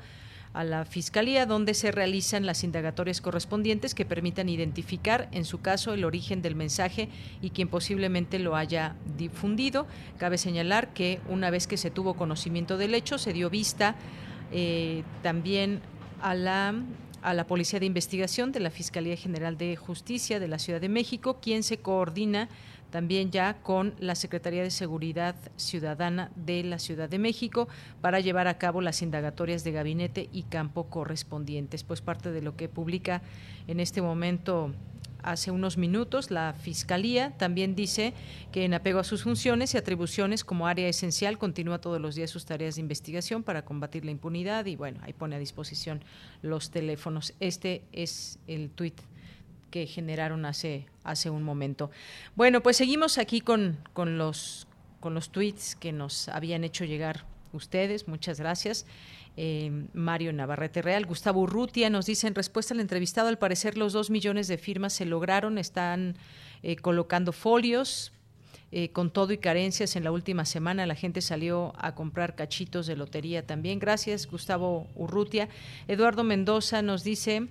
a 0.55 0.65
la 0.65 0.85
Fiscalía, 0.85 1.47
donde 1.47 1.75
se 1.75 1.91
realizan 1.91 2.47
las 2.47 2.65
indagatorias 2.65 3.21
correspondientes 3.21 3.95
que 3.95 4.07
permitan 4.07 4.49
identificar, 4.49 5.29
en 5.33 5.45
su 5.45 5.61
caso, 5.61 5.93
el 5.93 6.05
origen 6.05 6.43
del 6.43 6.55
mensaje 6.55 7.09
y 7.43 7.51
quien 7.51 7.69
posiblemente 7.69 8.39
lo 8.39 8.57
haya 8.57 8.97
difundido. 9.17 9.87
Cabe 10.17 10.39
señalar 10.39 10.93
que 10.95 11.21
una 11.29 11.51
vez 11.51 11.67
que 11.67 11.77
se 11.77 11.91
tuvo 11.91 12.15
conocimiento 12.15 12.79
del 12.79 12.95
hecho, 12.95 13.19
se 13.19 13.33
dio 13.33 13.51
vista 13.51 13.97
eh, 14.53 15.03
también 15.23 15.81
a 16.23 16.35
la 16.35 16.75
a 17.23 17.35
la 17.35 17.47
Policía 17.47 17.81
de 17.81 17.87
Investigación 17.87 18.53
de 18.53 18.61
la 18.61 18.71
Fiscalía 18.71 19.17
General 19.17 19.57
de 19.57 19.77
Justicia 19.77 20.41
de 20.41 20.49
la 20.49 20.59
Ciudad 20.59 20.81
de 20.81 20.89
México, 20.89 21.39
quien 21.41 21.63
se 21.63 21.79
coordina 21.79 22.49
también 22.91 23.31
ya 23.31 23.55
con 23.63 23.95
la 23.99 24.15
Secretaría 24.15 24.63
de 24.63 24.71
Seguridad 24.71 25.35
Ciudadana 25.57 26.31
de 26.37 26.65
la 26.65 26.79
Ciudad 26.79 27.09
de 27.09 27.19
México 27.19 27.69
para 28.01 28.21
llevar 28.21 28.49
a 28.49 28.59
cabo 28.59 28.81
las 28.81 29.03
indagatorias 29.03 29.65
de 29.65 29.73
gabinete 29.73 30.29
y 30.33 30.45
campo 30.45 30.85
correspondientes. 30.85 31.85
Pues 31.85 32.01
parte 32.01 32.33
de 32.33 32.43
lo 32.43 32.57
que 32.57 32.69
publica 32.69 33.23
en 33.67 33.81
este 33.81 34.01
momento 34.01 34.73
hace 35.23 35.51
unos 35.51 35.77
minutos, 35.77 36.31
la 36.31 36.55
Fiscalía 36.55 37.37
también 37.37 37.75
dice 37.75 38.15
que 38.53 38.65
en 38.65 38.75
apego 38.75 39.01
a 39.01 39.05
sus 39.05 39.23
funciones 39.23 39.75
y 39.75 39.79
atribuciones 39.79 40.45
como 40.45 40.67
área 40.67 40.89
esencial 40.89 41.39
continúa 41.39 41.81
todos 41.81 42.01
los 42.01 42.15
días 42.15 42.31
sus 42.31 42.45
tareas 42.45 42.77
de 42.77 42.81
investigación 42.81 43.43
para 43.43 43.65
combatir 43.65 44.05
la 44.05 44.11
impunidad 44.11 44.67
y 44.67 44.77
bueno, 44.77 45.01
ahí 45.03 45.13
pone 45.13 45.37
a 45.37 45.39
disposición 45.39 46.03
los 46.43 46.71
teléfonos. 46.71 47.35
Este 47.41 47.83
es 47.93 48.39
el 48.47 48.71
tuit 48.71 49.01
que 49.71 49.87
generaron 49.87 50.45
hace, 50.47 50.87
hace 51.05 51.31
un 51.31 51.43
momento. 51.43 51.91
Bueno, 52.37 52.63
pues 52.63 52.77
seguimos 52.77 53.19
aquí 53.19 53.41
con, 53.41 53.79
con 53.93 54.19
los 54.19 54.67
con 55.01 55.15
los 55.15 55.31
tweets 55.31 55.77
que 55.77 55.93
nos 55.93 56.29
habían 56.29 56.65
hecho 56.65 56.85
llegar 56.85 57.25
ustedes. 57.53 58.09
Muchas 58.09 58.41
gracias. 58.41 58.87
Eh, 59.41 59.71
Mario 59.93 60.33
Navarrete 60.33 60.83
Real. 60.83 61.07
Gustavo 61.07 61.43
Urrutia 61.43 61.91
nos 61.91 62.07
dice 62.07 62.27
en 62.27 62.35
respuesta 62.35 62.75
al 62.75 62.81
entrevistado, 62.81 63.29
al 63.29 63.39
parecer 63.39 63.79
los 63.79 63.93
dos 63.93 64.11
millones 64.11 64.49
de 64.49 64.59
firmas 64.59 64.93
se 64.93 65.05
lograron, 65.05 65.59
están 65.59 66.17
eh, 66.65 66.75
colocando 66.75 67.31
folios. 67.31 68.13
Eh, 68.73 68.91
con 68.91 69.13
todo 69.13 69.33
y 69.33 69.39
carencias 69.39 69.95
en 69.95 70.03
la 70.03 70.11
última 70.11 70.45
semana 70.45 70.87
la 70.87 70.97
gente 70.97 71.21
salió 71.21 71.73
a 71.79 71.95
comprar 71.95 72.35
cachitos 72.35 72.89
de 72.89 72.97
lotería 72.97 73.47
también. 73.47 73.79
Gracias, 73.79 74.27
Gustavo 74.27 74.89
Urrutia. 74.97 75.49
Eduardo 75.87 76.25
Mendoza 76.25 76.83
nos 76.83 77.05
dice, 77.05 77.47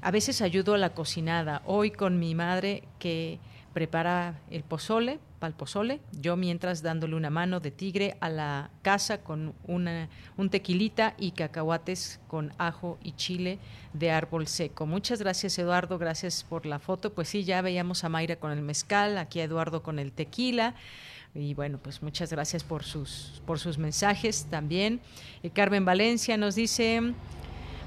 a 0.00 0.10
veces 0.10 0.40
ayudo 0.40 0.72
a 0.72 0.78
la 0.78 0.94
cocinada. 0.94 1.60
Hoy 1.66 1.90
con 1.90 2.18
mi 2.18 2.34
madre 2.34 2.84
que 2.98 3.38
prepara 3.74 4.40
el 4.50 4.62
pozole, 4.62 5.18
para 5.38 5.48
el 5.48 5.54
pozole, 5.54 6.00
yo 6.12 6.36
mientras 6.36 6.82
dándole 6.82 7.14
una 7.14 7.30
mano 7.30 7.60
de 7.60 7.70
tigre 7.70 8.16
a 8.20 8.28
la 8.28 8.70
casa 8.82 9.18
con 9.22 9.54
una, 9.64 10.08
un 10.36 10.50
tequilita 10.50 11.14
y 11.18 11.32
cacahuates 11.32 12.20
con 12.28 12.52
ajo 12.58 12.98
y 13.02 13.12
chile 13.12 13.58
de 13.92 14.10
árbol 14.10 14.46
seco. 14.46 14.86
Muchas 14.86 15.20
gracias 15.20 15.58
Eduardo, 15.58 15.98
gracias 15.98 16.44
por 16.44 16.66
la 16.66 16.78
foto. 16.78 17.12
Pues 17.12 17.28
sí, 17.28 17.44
ya 17.44 17.62
veíamos 17.62 18.04
a 18.04 18.08
Mayra 18.08 18.36
con 18.36 18.52
el 18.52 18.62
mezcal, 18.62 19.18
aquí 19.18 19.40
a 19.40 19.44
Eduardo 19.44 19.82
con 19.82 19.98
el 19.98 20.12
tequila. 20.12 20.74
Y 21.34 21.54
bueno, 21.54 21.78
pues 21.78 22.02
muchas 22.02 22.30
gracias 22.30 22.64
por 22.64 22.84
sus, 22.84 23.42
por 23.46 23.58
sus 23.58 23.78
mensajes 23.78 24.46
también. 24.50 25.00
Eh, 25.42 25.50
Carmen 25.50 25.84
Valencia 25.84 26.36
nos 26.36 26.54
dice, 26.54 27.12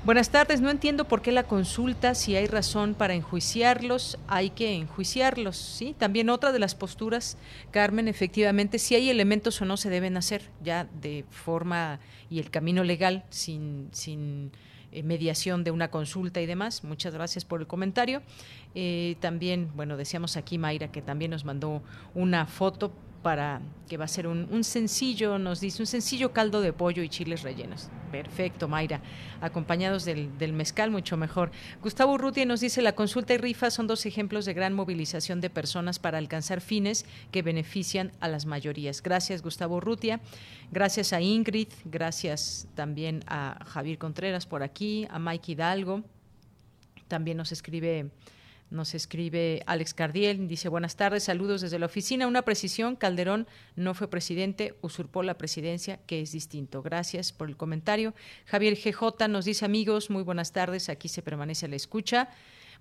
Buenas 0.03 0.31
tardes, 0.31 0.61
no 0.61 0.71
entiendo 0.71 1.05
por 1.05 1.21
qué 1.21 1.31
la 1.31 1.43
consulta, 1.43 2.15
si 2.15 2.35
hay 2.35 2.47
razón 2.47 2.95
para 2.95 3.13
enjuiciarlos, 3.13 4.17
hay 4.27 4.49
que 4.49 4.73
enjuiciarlos, 4.73 5.55
¿sí? 5.55 5.95
También 5.95 6.31
otra 6.31 6.51
de 6.51 6.57
las 6.57 6.73
posturas, 6.73 7.37
Carmen, 7.69 8.07
efectivamente, 8.07 8.79
si 8.79 8.95
hay 8.95 9.11
elementos 9.11 9.61
o 9.61 9.65
no 9.65 9.77
se 9.77 9.91
deben 9.91 10.17
hacer 10.17 10.49
ya 10.63 10.87
de 11.01 11.23
forma 11.29 11.99
y 12.31 12.39
el 12.39 12.49
camino 12.49 12.83
legal 12.83 13.25
sin, 13.29 13.89
sin 13.91 14.51
eh, 14.91 15.03
mediación 15.03 15.63
de 15.63 15.69
una 15.69 15.91
consulta 15.91 16.41
y 16.41 16.47
demás. 16.47 16.83
Muchas 16.83 17.13
gracias 17.13 17.45
por 17.45 17.61
el 17.61 17.67
comentario. 17.67 18.23
Eh, 18.73 19.17
también, 19.19 19.69
bueno, 19.75 19.97
decíamos 19.97 20.35
aquí 20.35 20.57
Mayra 20.57 20.91
que 20.91 21.03
también 21.03 21.29
nos 21.29 21.45
mandó 21.45 21.83
una 22.15 22.47
foto 22.47 22.91
para 23.21 23.61
que 23.87 23.97
va 23.97 24.05
a 24.05 24.07
ser 24.07 24.25
un, 24.27 24.63
sencillo, 24.63 25.37
nos 25.37 25.59
dice, 25.59 25.81
un 25.81 25.87
sencillo 25.87 26.31
caldo 26.31 26.61
de 26.61 26.73
pollo 26.73 27.03
y 27.03 27.09
chiles 27.09 27.41
rellenos. 27.41 27.89
Perfecto, 28.11 28.67
Mayra. 28.67 29.01
Acompañados 29.41 30.05
del, 30.05 30.37
del 30.37 30.53
mezcal, 30.53 30.91
mucho 30.91 31.17
mejor. 31.17 31.51
Gustavo 31.81 32.13
Urrutia 32.13 32.45
nos 32.45 32.61
dice, 32.61 32.81
la 32.81 32.95
consulta 32.95 33.33
y 33.33 33.37
rifa 33.37 33.69
son 33.69 33.87
dos 33.87 34.05
ejemplos 34.05 34.45
de 34.45 34.53
gran 34.53 34.73
movilización 34.73 35.41
de 35.41 35.49
personas 35.49 35.99
para 35.99 36.17
alcanzar 36.17 36.61
fines 36.61 37.05
que 37.31 37.41
benefician 37.41 38.11
a 38.21 38.27
las 38.27 38.45
mayorías. 38.45 39.03
Gracias, 39.03 39.41
Gustavo 39.41 39.77
Urrutia. 39.77 40.21
Gracias 40.71 41.13
a 41.13 41.21
Ingrid. 41.21 41.67
Gracias 41.85 42.67
también 42.75 43.23
a 43.27 43.63
Javier 43.65 43.97
Contreras 43.97 44.45
por 44.45 44.63
aquí, 44.63 45.07
a 45.09 45.19
Mike 45.19 45.51
Hidalgo. 45.51 46.03
También 47.07 47.37
nos 47.37 47.51
escribe 47.51 48.09
nos 48.71 48.95
escribe 48.95 49.61
Alex 49.65 49.93
Cardiel, 49.93 50.47
dice 50.47 50.69
buenas 50.69 50.95
tardes, 50.95 51.25
saludos 51.25 51.61
desde 51.61 51.77
la 51.77 51.85
oficina. 51.85 52.25
Una 52.25 52.41
precisión, 52.41 52.95
Calderón 52.95 53.47
no 53.75 53.93
fue 53.93 54.09
presidente, 54.09 54.75
usurpó 54.81 55.23
la 55.23 55.37
presidencia, 55.37 55.99
que 56.07 56.21
es 56.21 56.31
distinto. 56.31 56.81
Gracias 56.81 57.33
por 57.33 57.49
el 57.49 57.57
comentario. 57.57 58.15
Javier 58.45 58.75
GJ 58.75 59.27
nos 59.27 59.45
dice 59.45 59.65
amigos, 59.65 60.09
muy 60.09 60.23
buenas 60.23 60.53
tardes, 60.53 60.89
aquí 60.89 61.09
se 61.09 61.21
permanece 61.21 61.65
a 61.65 61.69
la 61.69 61.75
escucha. 61.75 62.29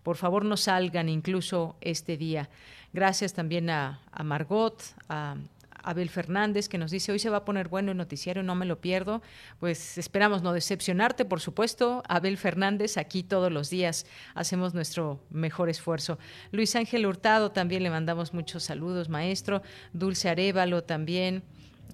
Por 0.03 0.17
favor, 0.17 0.45
no 0.45 0.57
salgan 0.57 1.09
incluso 1.09 1.77
este 1.81 2.17
día. 2.17 2.49
Gracias 2.93 3.35
también 3.35 3.69
a, 3.69 4.01
Margot, 4.25 4.81
a, 5.09 5.37
Abel 5.83 6.11
Fernández 6.11 6.69
que 6.69 6.79
nos 6.79 6.91
dice, 6.91 7.13
hoy 7.13 7.19
se 7.19 7.31
va 7.31 7.39
a 7.39 7.45
poner 7.45 7.69
bueno 7.69 7.91
el 7.93 7.97
noticiario, 7.97 8.43
no 8.43 8.55
me 8.55 8.67
lo 8.67 8.81
pierdo. 8.81 9.23
Pues 9.59 9.99
esperamos 9.99 10.43
no 10.43 10.53
decepcionarte, 10.53 11.25
por 11.25 11.41
supuesto. 11.41 12.03
Abel 12.09 12.37
Fernández, 12.37 12.97
aquí 12.97 13.23
todos 13.23 13.53
los 13.53 13.71
días 13.71 14.07
hacemos 14.35 14.75
nuestro 14.75 15.21
mejor 15.31 15.69
esfuerzo. 15.69 16.19
Luis 16.53 16.75
Ángel 16.77 17.07
Hurtado 17.07 17.51
también 17.51 17.83
le 17.83 17.91
mandamos 17.91 18.35
muchos 18.35 18.65
saludos, 18.65 19.09
maestro. 19.09 19.63
Dulce 19.93 20.29
Arevalo 20.29 20.85
también. 20.85 21.43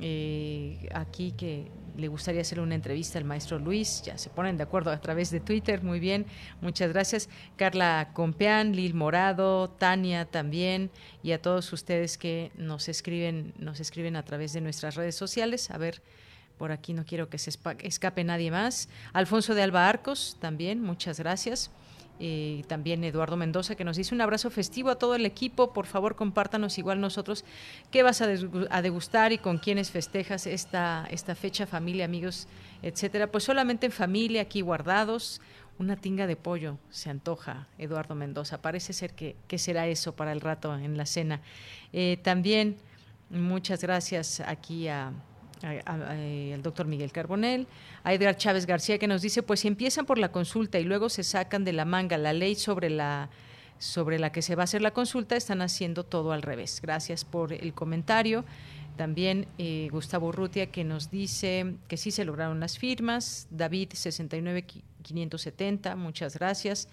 Eh, 0.01 0.89
aquí 0.93 1.33
que 1.33 1.71
le 1.97 2.09
gustaría 2.09 2.41
hacer 2.41 2.61
una 2.61 2.75
entrevista 2.75 3.19
al 3.19 3.25
maestro 3.25 3.59
Luis. 3.59 4.03
Ya 4.03 4.19
se 4.19 4.31
ponen 4.31 4.57
de 4.57 4.63
acuerdo 4.63 4.91
a 4.91 5.01
través 5.01 5.31
de 5.31 5.41
Twitter. 5.41 5.83
Muy 5.83 6.01
bien, 6.01 6.27
muchas 6.61 6.93
gracias. 6.93 7.29
Carla 7.57 8.11
Compeán, 8.13 8.75
Lil 8.75 8.95
Morado, 8.95 9.71
Tania 9.71 10.25
también 10.27 10.91
y 11.23 11.33
a 11.33 11.41
todos 11.41 11.73
ustedes 11.73 12.19
que 12.19 12.53
nos 12.57 12.89
escriben, 12.89 13.55
nos 13.59 13.81
escriben 13.81 14.17
a 14.17 14.25
través 14.25 14.53
de 14.53 14.61
nuestras 14.61 14.95
redes 14.95 15.15
sociales. 15.15 15.71
A 15.71 15.79
ver, 15.79 16.03
por 16.59 16.73
aquí 16.73 16.93
no 16.93 17.05
quiero 17.05 17.29
que 17.29 17.39
se 17.39 17.51
escape 17.81 18.25
nadie 18.25 18.51
más. 18.51 18.89
Alfonso 19.13 19.55
de 19.55 19.63
Alba 19.63 19.89
Arcos 19.89 20.37
también, 20.41 20.83
muchas 20.83 21.19
gracias. 21.19 21.71
Y 22.19 22.63
también 22.65 23.05
Eduardo 23.05 23.37
Mendoza 23.37 23.75
que 23.75 23.85
nos 23.85 23.97
dice 23.97 24.15
un 24.15 24.21
abrazo 24.21 24.51
festivo 24.51 24.91
a 24.91 24.97
todo 24.97 25.15
el 25.15 25.27
equipo. 25.27 25.73
Por 25.73 25.87
favor, 25.87 26.17
compártanos 26.17 26.79
igual 26.79 27.01
nosotros 27.01 27.45
qué 27.91 28.03
vas 28.03 28.23
a, 28.23 28.27
degustar 28.27 29.33
y 29.33 29.39
con 29.39 29.59
quiénes 29.59 29.91
festejas 29.91 30.47
esta, 30.47 31.07
esta 31.11 31.35
fecha, 31.35 31.67
familia, 31.67 32.07
amigos, 32.07 32.49
etcétera. 32.83 33.31
Pues 33.31 33.45
solamente 33.45 33.87
en 33.87 33.93
familia, 33.93 34.43
aquí 34.43 34.61
guardados. 34.63 35.41
Una 35.79 35.97
tinga 35.97 36.27
de 36.27 36.37
pollo 36.37 36.79
se 36.89 37.11
antoja, 37.11 37.69
Eduardo 37.77 38.15
Mendoza. 38.15 38.63
Parece 38.63 38.95
ser 38.95 39.13
que, 39.13 39.37
será 39.59 39.87
eso 39.87 40.17
para 40.17 40.33
el 40.33 40.41
rato 40.41 40.75
en 40.75 40.97
la 40.97 41.05
cena. 41.05 41.43
Eh, 41.93 42.19
también 42.23 42.77
muchas 43.29 43.83
gracias 43.83 44.41
aquí 44.41 44.89
a 44.89 45.13
al 45.63 46.63
doctor 46.63 46.87
Miguel 46.87 47.13
Carbonel, 47.13 47.67
a 48.05 48.13
Edgar 48.13 48.37
Chávez 48.37 48.67
García 48.67 48.99
que 48.99 49.07
nos 49.07 49.23
dice, 49.23 49.43
pues 49.43 49.61
si 49.61 49.69
empiezan 49.69 50.07
por 50.07 50.19
la 50.19 50.31
consulta 50.31 50.79
y 50.79 50.85
luego 50.85 51.09
se 51.09 51.23
sacan 51.23 51.65
de 51.65 51.73
la 51.73 51.85
manga 51.85 52.19
la 52.19 52.33
ley 52.33 52.55
sobre 52.55 52.91
la 52.91 53.29
sobre 53.79 54.19
la 54.19 54.33
que 54.33 54.43
se 54.43 54.55
va 54.55 54.63
a 54.63 54.65
hacer 54.65 54.83
la 54.83 54.93
consulta, 54.93 55.37
están 55.37 55.61
haciendo 55.61 56.05
todo 56.05 56.33
al 56.33 56.41
revés. 56.43 56.81
Gracias 56.83 57.27
por 57.27 57.53
el 57.53 57.75
comentario. 57.75 58.47
También 58.97 59.47
eh, 59.59 59.89
Gustavo 59.93 60.33
Rutia 60.33 60.71
que 60.71 60.83
nos 60.83 61.11
dice 61.11 61.75
que 61.87 61.99
sí 61.99 62.11
se 62.11 62.25
lograron 62.25 62.59
las 62.61 62.79
firmas. 62.79 63.49
David 63.51 63.91
69570, 63.93 65.95
muchas 65.97 66.39
gracias. 66.39 66.89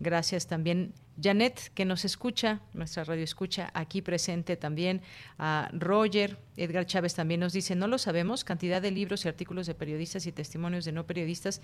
Gracias 0.00 0.46
también 0.46 0.94
Janet, 1.22 1.72
que 1.74 1.84
nos 1.84 2.06
escucha, 2.06 2.60
nuestra 2.72 3.04
radio 3.04 3.22
escucha, 3.22 3.70
aquí 3.74 4.00
presente 4.00 4.56
también 4.56 5.02
a 5.38 5.68
Roger, 5.74 6.38
Edgar 6.56 6.86
Chávez 6.86 7.14
también 7.14 7.40
nos 7.40 7.52
dice, 7.52 7.76
no 7.76 7.86
lo 7.86 7.98
sabemos, 7.98 8.42
cantidad 8.42 8.80
de 8.80 8.90
libros 8.90 9.26
y 9.26 9.28
artículos 9.28 9.66
de 9.66 9.74
periodistas 9.74 10.26
y 10.26 10.32
testimonios 10.32 10.86
de 10.86 10.92
no 10.92 11.06
periodistas 11.06 11.60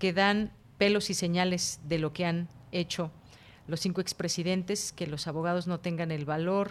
que 0.00 0.12
dan 0.12 0.50
pelos 0.78 1.10
y 1.10 1.14
señales 1.14 1.78
de 1.84 2.00
lo 2.00 2.12
que 2.12 2.26
han 2.26 2.48
hecho 2.72 3.12
los 3.68 3.78
cinco 3.78 4.00
expresidentes, 4.00 4.92
que 4.92 5.06
los 5.06 5.28
abogados 5.28 5.68
no 5.68 5.78
tengan 5.78 6.10
el 6.10 6.24
valor 6.24 6.70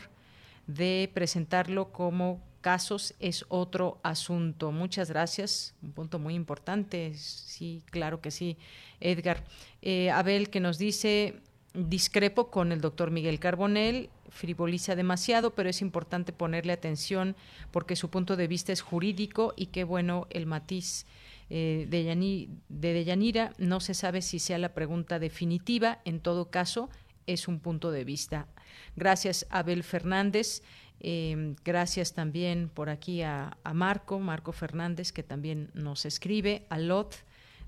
de 0.67 1.09
presentarlo 1.13 1.93
como 1.93 2.41
casos 2.65 3.13
es 3.19 3.45
otro 3.49 3.99
asunto. 4.01 4.71
Muchas 4.71 5.11
gracias. 5.11 5.75
Un 5.83 5.91
punto 5.91 6.17
muy 6.17 6.33
importante. 6.33 7.13
Sí, 7.13 7.83
claro 7.91 8.21
que 8.21 8.31
sí, 8.31 8.57
Edgar. 8.99 9.43
Eh, 9.83 10.09
Abel, 10.09 10.49
que 10.49 10.59
nos 10.59 10.79
dice, 10.79 11.43
discrepo 11.75 12.49
con 12.49 12.71
el 12.71 12.81
doctor 12.81 13.11
Miguel 13.11 13.39
Carbonel, 13.39 14.09
frivoliza 14.29 14.95
demasiado, 14.95 15.53
pero 15.53 15.69
es 15.69 15.79
importante 15.83 16.33
ponerle 16.33 16.73
atención 16.73 17.35
porque 17.69 17.95
su 17.95 18.09
punto 18.09 18.35
de 18.35 18.47
vista 18.47 18.73
es 18.73 18.81
jurídico 18.81 19.53
y 19.55 19.67
qué 19.67 19.83
bueno 19.83 20.25
el 20.31 20.47
matiz. 20.47 21.05
Eh, 21.51 21.85
de, 21.87 22.49
de 22.69 22.93
Deyanira 22.93 23.53
no 23.59 23.79
se 23.79 23.93
sabe 23.93 24.23
si 24.23 24.39
sea 24.39 24.57
la 24.57 24.73
pregunta 24.73 25.19
definitiva, 25.19 25.99
en 26.03 26.19
todo 26.19 26.49
caso 26.49 26.89
es 27.27 27.47
un 27.47 27.59
punto 27.59 27.91
de 27.91 28.03
vista. 28.03 28.47
Gracias, 28.95 29.45
Abel 29.49 29.83
Fernández. 29.83 30.63
Em, 30.99 31.55
gracias 31.63 32.13
también 32.13 32.69
por 32.73 32.89
aquí 32.89 33.21
a, 33.21 33.57
Marco, 33.73 34.19
Marco 34.19 34.51
Fernández, 34.51 35.11
que 35.11 35.23
también 35.23 35.69
nos 35.73 36.05
escribe, 36.05 36.65
a 36.69 36.77
Lot 36.79 37.15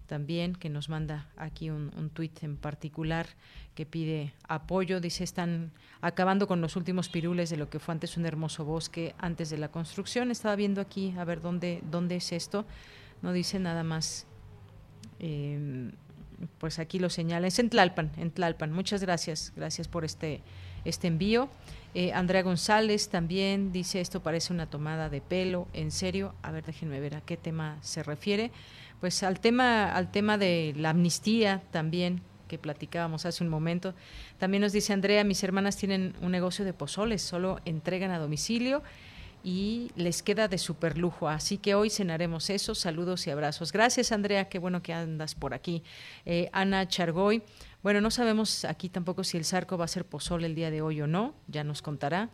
también, 0.07 0.55
que 0.55 0.69
nos 0.69 0.89
manda 0.89 1.29
aquí 1.35 1.69
un, 1.69 1.91
un 1.97 2.09
tuit 2.09 2.41
en 2.43 2.57
particular 2.57 3.27
que 3.75 3.85
pide 3.85 4.33
apoyo. 4.47 5.01
Dice, 5.01 5.23
están 5.23 5.71
acabando 6.01 6.47
con 6.47 6.61
los 6.61 6.75
últimos 6.75 7.09
pirules 7.09 7.49
de 7.49 7.57
lo 7.57 7.69
que 7.69 7.79
fue 7.79 7.93
antes 7.93 8.17
un 8.17 8.25
hermoso 8.25 8.65
bosque 8.65 9.13
antes 9.19 9.49
de 9.49 9.57
la 9.57 9.69
construcción. 9.69 10.31
Estaba 10.31 10.55
viendo 10.55 10.81
aquí, 10.81 11.13
a 11.17 11.25
ver 11.25 11.41
dónde, 11.41 11.83
dónde 11.91 12.15
es 12.15 12.31
esto. 12.31 12.65
No 13.21 13.33
dice 13.33 13.59
nada 13.59 13.83
más. 13.83 14.25
Em, 15.19 15.91
pues 16.57 16.79
aquí 16.79 16.99
lo 16.99 17.09
señala. 17.09 17.47
Es 17.47 17.59
en 17.59 17.69
Tlalpan, 17.69 18.11
en 18.17 18.31
Tlalpan. 18.31 18.71
Muchas 18.71 19.01
gracias. 19.01 19.53
Gracias 19.55 19.87
por 19.87 20.05
este, 20.05 20.41
este 20.87 21.07
envío. 21.07 21.49
Eh, 21.93 22.13
Andrea 22.13 22.43
González 22.43 23.09
también 23.09 23.71
dice 23.71 24.01
esto 24.01 24.21
parece 24.21 24.53
una 24.53 24.69
tomada 24.69 25.09
de 25.09 25.21
pelo, 25.21 25.67
en 25.73 25.91
serio. 25.91 26.35
A 26.41 26.51
ver, 26.51 26.65
déjenme 26.65 26.99
ver 26.99 27.15
a 27.15 27.21
qué 27.21 27.37
tema 27.37 27.77
se 27.81 28.03
refiere. 28.03 28.51
Pues 28.99 29.23
al 29.23 29.39
tema, 29.39 29.91
al 29.93 30.11
tema 30.11 30.37
de 30.37 30.73
la 30.77 30.91
amnistía 30.91 31.61
también 31.71 32.21
que 32.47 32.57
platicábamos 32.57 33.25
hace 33.25 33.43
un 33.43 33.49
momento. 33.49 33.93
También 34.37 34.61
nos 34.61 34.71
dice 34.71 34.93
Andrea, 34.93 35.23
mis 35.23 35.43
hermanas 35.43 35.77
tienen 35.77 36.15
un 36.21 36.31
negocio 36.31 36.65
de 36.65 36.73
pozoles, 36.73 37.21
solo 37.21 37.59
entregan 37.65 38.11
a 38.11 38.19
domicilio 38.19 38.83
y 39.43 39.91
les 39.95 40.23
queda 40.23 40.47
de 40.47 40.57
super 40.57 40.97
lujo. 40.97 41.29
Así 41.29 41.57
que 41.57 41.75
hoy 41.75 41.89
cenaremos 41.89 42.49
eso. 42.49 42.75
Saludos 42.75 43.27
y 43.27 43.29
abrazos. 43.29 43.71
Gracias, 43.71 44.11
Andrea. 44.11 44.49
Qué 44.49 44.59
bueno 44.59 44.81
que 44.81 44.93
andas 44.93 45.35
por 45.35 45.53
aquí. 45.53 45.83
Eh, 46.25 46.49
Ana 46.51 46.87
Chargoy, 46.87 47.43
bueno, 47.83 48.01
no 48.01 48.11
sabemos 48.11 48.65
aquí 48.65 48.89
tampoco 48.89 49.23
si 49.23 49.37
el 49.37 49.45
Zarco 49.45 49.77
va 49.77 49.85
a 49.85 49.89
ser 49.89 50.05
pozole 50.05 50.47
el 50.47 50.55
día 50.55 50.71
de 50.71 50.81
hoy 50.81 51.01
o 51.01 51.07
no, 51.07 51.35
ya 51.47 51.63
nos 51.63 51.81
contará. 51.81 52.29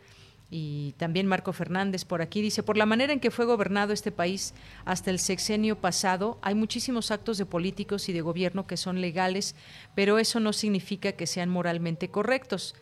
Y 0.50 0.92
también 0.98 1.26
Marco 1.26 1.52
Fernández 1.52 2.04
por 2.04 2.22
aquí 2.22 2.40
dice, 2.40 2.62
por 2.62 2.76
la 2.76 2.86
manera 2.86 3.12
en 3.12 3.20
que 3.20 3.30
fue 3.30 3.44
gobernado 3.44 3.92
este 3.92 4.12
país 4.12 4.54
hasta 4.84 5.10
el 5.10 5.18
sexenio 5.18 5.80
pasado, 5.80 6.38
hay 6.42 6.54
muchísimos 6.54 7.10
actos 7.10 7.38
de 7.38 7.46
políticos 7.46 8.08
y 8.08 8.12
de 8.12 8.20
gobierno 8.20 8.66
que 8.66 8.76
son 8.76 9.00
legales, 9.00 9.56
pero 9.94 10.18
eso 10.18 10.40
no 10.40 10.52
significa 10.52 11.12
que 11.12 11.26
sean 11.26 11.50
moralmente 11.50 12.08
correctos. 12.08 12.74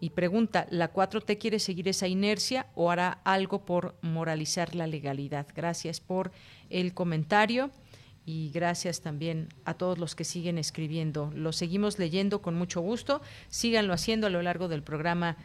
Y 0.00 0.10
pregunta, 0.10 0.66
¿la 0.70 0.92
4T 0.92 1.38
quiere 1.38 1.58
seguir 1.58 1.86
esa 1.86 2.08
inercia 2.08 2.66
o 2.74 2.90
hará 2.90 3.20
algo 3.24 3.66
por 3.66 3.96
moralizar 4.00 4.74
la 4.74 4.86
legalidad? 4.86 5.46
Gracias 5.54 6.00
por 6.00 6.32
el 6.70 6.94
comentario 6.94 7.70
y 8.30 8.50
gracias 8.52 9.00
también 9.00 9.48
a 9.64 9.74
todos 9.74 9.98
los 9.98 10.14
que 10.14 10.22
siguen 10.22 10.56
escribiendo. 10.56 11.32
Lo 11.34 11.52
seguimos 11.52 11.98
leyendo 11.98 12.40
con 12.40 12.54
mucho 12.54 12.80
gusto. 12.80 13.20
Síganlo 13.48 13.92
haciendo 13.92 14.28
a 14.28 14.30
lo 14.30 14.40
largo 14.40 14.68
del 14.68 14.84
programa. 14.84 15.36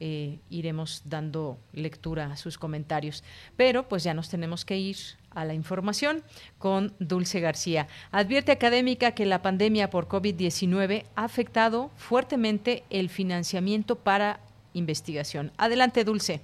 Eh, 0.00 0.40
iremos 0.50 1.00
dando 1.06 1.58
lectura 1.72 2.26
a 2.30 2.36
sus 2.36 2.58
comentarios. 2.58 3.24
Pero 3.56 3.88
pues 3.88 4.04
ya 4.04 4.12
nos 4.12 4.28
tenemos 4.28 4.66
que 4.66 4.76
ir 4.76 4.96
a 5.30 5.46
la 5.46 5.54
información 5.54 6.22
con 6.58 6.92
Dulce 6.98 7.40
García. 7.40 7.88
Advierte 8.10 8.52
académica 8.52 9.12
que 9.12 9.24
la 9.24 9.40
pandemia 9.40 9.88
por 9.88 10.06
COVID-19 10.06 11.06
ha 11.14 11.24
afectado 11.24 11.90
fuertemente 11.96 12.84
el 12.90 13.08
financiamiento 13.08 13.96
para 13.96 14.40
investigación. 14.74 15.52
Adelante, 15.56 16.04
Dulce. 16.04 16.42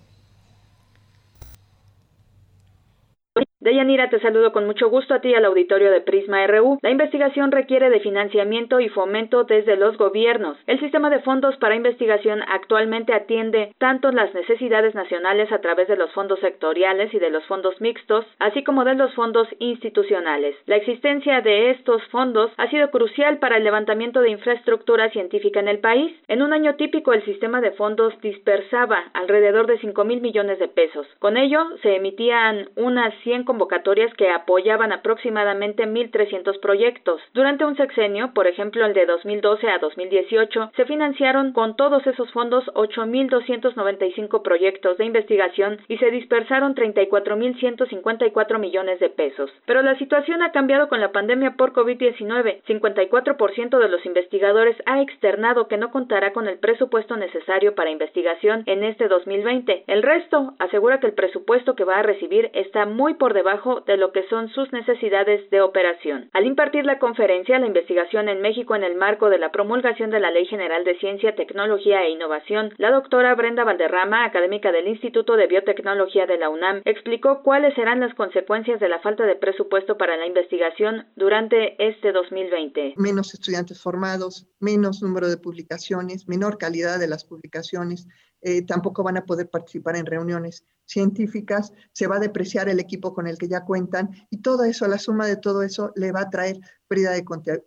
Deyanira, 3.63 4.11
te 4.11 4.19
saludo 4.19 4.51
con 4.51 4.67
mucho 4.67 4.91
gusto 4.91 5.15
a 5.15 5.21
ti 5.21 5.33
al 5.37 5.45
auditorio 5.45 5.93
de 5.93 6.01
Prisma 6.01 6.45
RU. 6.49 6.81
La 6.83 6.91
investigación 6.91 7.53
requiere 7.53 7.91
de 7.91 8.01
financiamiento 8.01 8.81
y 8.81 8.89
fomento 8.89 9.45
desde 9.45 9.77
los 9.77 9.97
gobiernos. 9.99 10.59
El 10.67 10.81
sistema 10.81 11.11
de 11.11 11.21
fondos 11.21 11.57
para 11.59 11.77
investigación 11.77 12.43
actualmente 12.49 13.15
atiende 13.15 13.73
tanto 13.79 14.11
las 14.11 14.35
necesidades 14.35 14.97
nacionales 14.97 15.53
a 15.53 15.61
través 15.61 15.87
de 15.87 15.97
los 15.97 16.11
fondos 16.11 16.41
sectoriales 16.41 17.15
y 17.15 17.21
de 17.21 17.31
los 17.31 17.45
fondos 17.47 17.81
mixtos, 17.81 18.27
así 18.41 18.65
como 18.65 18.83
de 18.85 18.97
los 18.97 19.15
fondos 19.15 19.47
institucionales. 19.61 20.57
La 20.67 20.75
existencia 20.75 21.41
de 21.41 21.71
estos 21.71 22.03
fondos 22.09 22.51
ha 22.57 22.69
sido 22.69 22.91
crucial 22.91 23.39
para 23.39 23.59
el 23.59 23.63
levantamiento 23.63 24.23
de 24.23 24.31
infraestructura 24.31 25.09
científica 25.11 25.61
en 25.61 25.69
el 25.69 25.79
país. 25.79 26.13
En 26.27 26.43
un 26.43 26.53
año 26.53 26.75
típico, 26.75 27.13
el 27.13 27.25
sistema 27.25 27.61
de 27.61 27.71
fondos 27.71 28.13
dispersaba 28.23 29.05
alrededor 29.15 29.69
de 29.69 29.79
5 29.79 30.03
mil 30.03 30.21
millones 30.21 30.59
de 30.59 30.67
pesos. 30.67 31.07
Con 31.21 31.37
ello, 31.37 31.61
se 31.83 31.95
emitían 31.95 32.69
unas 32.75 33.15
100 33.23 33.52
convocatorias 33.53 34.15
que 34.15 34.31
apoyaban 34.31 34.93
aproximadamente 34.93 35.87
1.300 35.87 36.59
proyectos. 36.61 37.20
Durante 37.35 37.66
un 37.66 37.77
sexenio, 37.77 38.33
por 38.33 38.47
ejemplo 38.47 38.87
el 38.87 38.95
de 38.95 39.05
2012 39.05 39.69
a 39.69 39.79
2018, 39.79 40.73
se 40.74 40.87
financiaron 40.87 41.53
con 41.53 41.77
todos 41.77 42.07
esos 42.07 42.33
fondos 42.33 42.65
8.295 42.73 44.41
proyectos 44.41 44.97
de 44.97 45.05
investigación 45.05 45.83
y 45.87 45.99
se 45.99 46.11
dispersaron 46.11 46.74
34.154 46.74 48.59
millones 48.59 48.99
de 49.01 49.11
pesos. 49.11 49.51
Pero 49.66 49.83
la 49.83 49.99
situación 49.99 50.43
ha 50.43 50.53
cambiado 50.53 50.89
con 50.89 51.03
la 51.03 51.12
pandemia 51.12 51.55
por 51.59 51.74
COVID-19. 51.74 52.62
54% 52.62 53.79
de 53.79 53.89
los 53.91 54.07
investigadores 54.07 54.77
ha 54.87 55.03
externado 55.03 55.69
que 55.69 55.77
no 55.77 55.91
contará 55.91 56.33
con 56.33 56.49
el 56.49 56.59
presupuesto 56.59 57.19
necesario 57.19 57.74
para 57.74 57.91
investigación 57.91 58.62
en 58.65 58.83
este 58.83 59.09
2020. 59.09 59.85
El 59.89 60.03
resto 60.03 60.55
asegura 60.59 61.01
que 61.01 61.09
el 61.09 61.12
presupuesto 61.12 61.74
que 61.74 61.85
va 61.85 61.99
a 61.99 62.03
recibir 62.03 62.51
está 62.55 62.87
muy 62.87 63.12
por 63.12 63.35
debajo 63.35 63.41
de 63.86 63.97
lo 63.97 64.12
que 64.12 64.27
son 64.28 64.48
sus 64.51 64.73
necesidades 64.73 65.51
de 65.51 65.60
operación. 65.60 66.31
Al 66.32 66.47
impartir 66.47 66.85
la 66.85 66.98
conferencia 66.98 67.59
La 67.59 67.66
investigación 67.66 68.28
en 68.28 68.40
México 68.40 68.74
en 68.74 68.85
el 68.85 68.94
marco 68.94 69.28
de 69.28 69.39
la 69.39 69.51
promulgación 69.51 70.10
de 70.10 70.20
la 70.20 70.31
Ley 70.31 70.47
General 70.47 70.85
de 70.85 70.98
Ciencia, 70.98 71.35
Tecnología 71.35 72.02
e 72.02 72.10
Innovación, 72.10 72.73
la 72.78 72.90
doctora 72.90 73.35
Brenda 73.35 73.64
Valderrama, 73.64 74.24
académica 74.24 74.70
del 74.70 74.89
Instituto 74.89 75.36
de 75.36 75.47
Biotecnología 75.47 76.27
de 76.27 76.39
la 76.39 76.51
UNAM, 76.51 76.82
explicó 76.85 77.43
cuáles 77.43 77.74
serán 77.74 78.01
las 78.01 78.14
consecuencias 78.14 78.81
de 78.81 78.89
la 78.89 79.01
falta 79.01 79.24
de 79.27 79.36
presupuesto 79.36 79.97
para 79.97 80.16
la 80.16 80.27
investigación 80.27 81.06
durante 81.16 81.74
este 81.85 82.12
2020. 82.12 82.94
Menos 82.97 83.35
estudiantes 83.35 83.81
formados, 83.82 84.47
menos 84.60 85.02
número 85.02 85.28
de 85.28 85.36
publicaciones, 85.36 86.28
menor 86.28 86.59
calidad 86.59 86.98
de 86.98 87.09
las 87.09 87.24
publicaciones, 87.24 88.06
eh, 88.43 88.62
tampoco 88.62 89.02
van 89.02 89.16
a 89.16 89.24
poder 89.24 89.48
participar 89.48 89.97
en 89.97 90.06
reuniones 90.06 90.64
científicas, 90.85 91.73
se 91.93 92.06
va 92.06 92.16
a 92.16 92.20
depreciar 92.20 92.69
el 92.69 92.81
equipo 92.81 93.14
con 93.14 93.27
el 93.27 93.39
que 93.39 93.48
ya 93.48 93.64
cuentan 93.64 94.10
y 94.31 94.39
todo 94.39 94.64
eso, 94.64 94.86
la 94.89 94.98
suma 94.98 95.27
de 95.27 95.36
todo 95.36 95.62
eso 95.62 95.93
le 95.94 96.12
va 96.12 96.23
a 96.23 96.31
traer 96.31 96.60
pérdida 96.93 97.12
de 97.12 97.24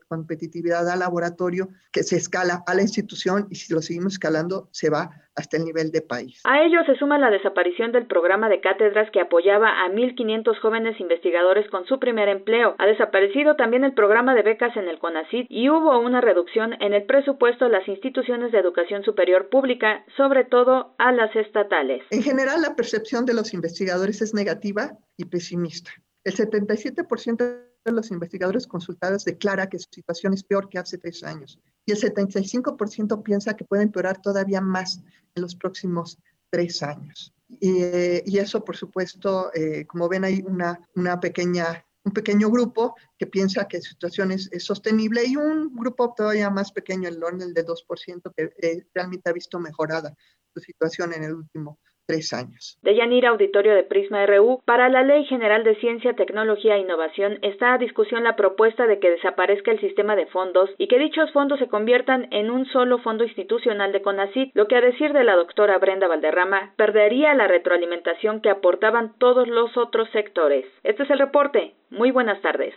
competitividad 0.08 0.88
al 0.88 1.00
laboratorio 1.00 1.70
que 1.92 2.04
se 2.04 2.16
escala 2.16 2.62
a 2.68 2.76
la 2.76 2.84
institución 2.84 3.48
y 3.50 3.56
si 3.56 3.74
lo 3.74 3.82
seguimos 3.82 4.14
escalando 4.14 4.68
se 4.72 4.92
va 4.92 5.10
hasta 5.36 5.58
el 5.58 5.66
nivel 5.66 5.92
de 5.92 6.04
país. 6.04 6.42
A 6.44 6.62
ello 6.62 6.84
se 6.86 6.96
suma 6.96 7.18
la 7.18 7.32
desaparición 7.32 7.92
del 7.92 8.06
programa 8.06 8.50
de 8.50 8.62
cátedras 8.62 9.10
que 9.12 9.20
apoyaba 9.20 9.84
a 9.84 9.90
1.500 9.90 10.60
jóvenes 10.62 11.00
investigadores 11.00 11.68
con 11.72 11.88
su 11.88 11.98
primer 11.98 12.30
empleo. 12.30 12.76
Ha 12.78 12.86
desaparecido 12.86 13.56
también 13.56 13.84
el 13.84 13.96
programa 13.96 14.36
de 14.36 14.44
becas 14.44 14.78
en 14.78 14.88
el 14.88 15.00
CONACYT 15.00 15.48
y 15.50 15.70
hubo 15.70 15.98
una 15.98 16.22
reducción 16.22 16.74
en 16.80 16.94
el 16.94 17.06
presupuesto 17.06 17.66
de 17.66 17.72
las 17.72 17.88
instituciones 17.88 18.52
de 18.52 18.60
educación 18.60 19.04
superior 19.04 19.50
pública, 19.50 20.06
sobre 20.18 20.46
todo 20.46 20.94
a 21.00 21.12
las 21.12 21.36
estatales. 21.36 22.04
En 22.12 22.22
general, 22.22 22.62
la 22.62 22.76
percepción 22.76 23.26
de 23.26 23.34
los 23.34 23.56
investigadores 23.56 24.22
es 24.22 24.36
negativa 24.36 24.92
y 25.18 25.26
pesimista. 25.26 25.90
El 26.24 26.36
77% 26.36 27.38
de 27.38 27.75
los 27.92 28.12
investigadores 28.12 28.68
consultados 28.68 29.26
declara 29.26 29.68
que 29.68 29.80
su 29.80 29.88
situación 29.92 30.34
es 30.34 30.44
peor 30.44 30.70
que 30.70 30.80
hace 30.80 30.98
tres 30.98 31.24
años 31.24 31.60
y 31.86 31.92
el 31.92 32.00
75% 32.00 33.24
piensa 33.24 33.56
que 33.56 33.66
puede 33.66 33.84
empeorar 33.84 34.22
todavía 34.22 34.62
más 34.62 35.02
en 35.36 35.42
los 35.42 35.56
próximos 35.56 36.18
tres 36.50 36.82
años. 36.82 37.34
Y, 37.48 37.84
eh, 37.84 38.24
eso, 38.26 38.64
por 38.64 38.76
supuesto, 38.76 39.52
eh, 39.54 39.86
como 39.86 40.10
ven, 40.10 40.24
hay 40.24 40.44
una, 40.46 40.80
una 40.96 41.20
pequeña, 41.20 41.86
un 42.04 42.12
pequeño 42.12 42.50
grupo 42.50 42.96
que 43.18 43.28
piensa 43.28 43.68
que 43.68 43.78
la 43.78 43.84
situación 43.84 44.32
es, 44.32 44.50
sostenible 44.58 45.24
y 45.26 45.36
un 45.36 45.76
grupo 45.76 46.14
todavía 46.16 46.50
más 46.50 46.72
pequeño, 46.72 47.08
el 47.08 47.24
orden 47.24 47.54
del 47.54 47.66
2%, 47.66 48.34
que 48.36 48.54
eh, 48.62 48.88
realmente 48.94 49.30
ha 49.30 49.34
visto 49.34 49.60
mejorada 49.60 50.16
su 50.54 50.60
situación 50.62 51.14
en 51.14 51.24
el 51.24 51.34
último 51.36 51.80
tres 52.06 52.34
años. 52.34 52.78
De 52.82 52.96
Yanira 52.96 53.30
Auditorio 53.30 53.74
de 53.74 53.84
Prisma 53.84 54.26
RU, 54.26 54.62
para 54.66 54.90
la 54.90 55.04
Ley 55.04 55.26
General 55.26 55.64
de 55.64 55.76
Ciencia, 55.76 56.14
Tecnología 56.14 56.76
e 56.76 56.80
Innovación 56.80 57.40
está 57.42 57.74
a 57.74 57.78
discusión 57.78 58.24
la 58.24 58.36
propuesta 58.36 58.88
de 58.88 59.00
que 59.00 59.12
desaparezca 59.12 59.72
el 59.72 59.80
sistema 59.80 60.16
de 60.16 60.28
fondos 60.28 60.70
y 60.78 60.88
que 60.88 61.00
dichos 61.00 61.32
fondos 61.32 61.60
se 61.60 61.68
conviertan 61.68 62.28
en 62.32 62.50
un 62.50 62.66
solo 62.68 63.00
fondo 63.00 63.24
institucional 63.24 63.92
de 63.92 64.02
CONACYT, 64.02 64.52
lo 64.54 64.68
que 64.68 64.76
a 64.76 64.82
decir 64.82 65.14
de 65.14 65.24
la 65.24 65.36
doctora 65.36 65.78
Brenda 65.78 66.08
Valderrama 66.08 66.74
perdería 66.78 67.34
la 67.34 67.48
retroalimentación 67.48 68.42
que 68.42 68.50
aportaban 68.50 69.18
todos 69.18 69.48
los 69.48 69.76
otros 69.78 70.10
sectores. 70.12 70.66
Este 70.84 71.04
es 71.04 71.10
el 71.10 71.20
reporte. 71.20 71.76
Muy 71.90 72.12
buenas 72.12 72.42
tardes. 72.42 72.74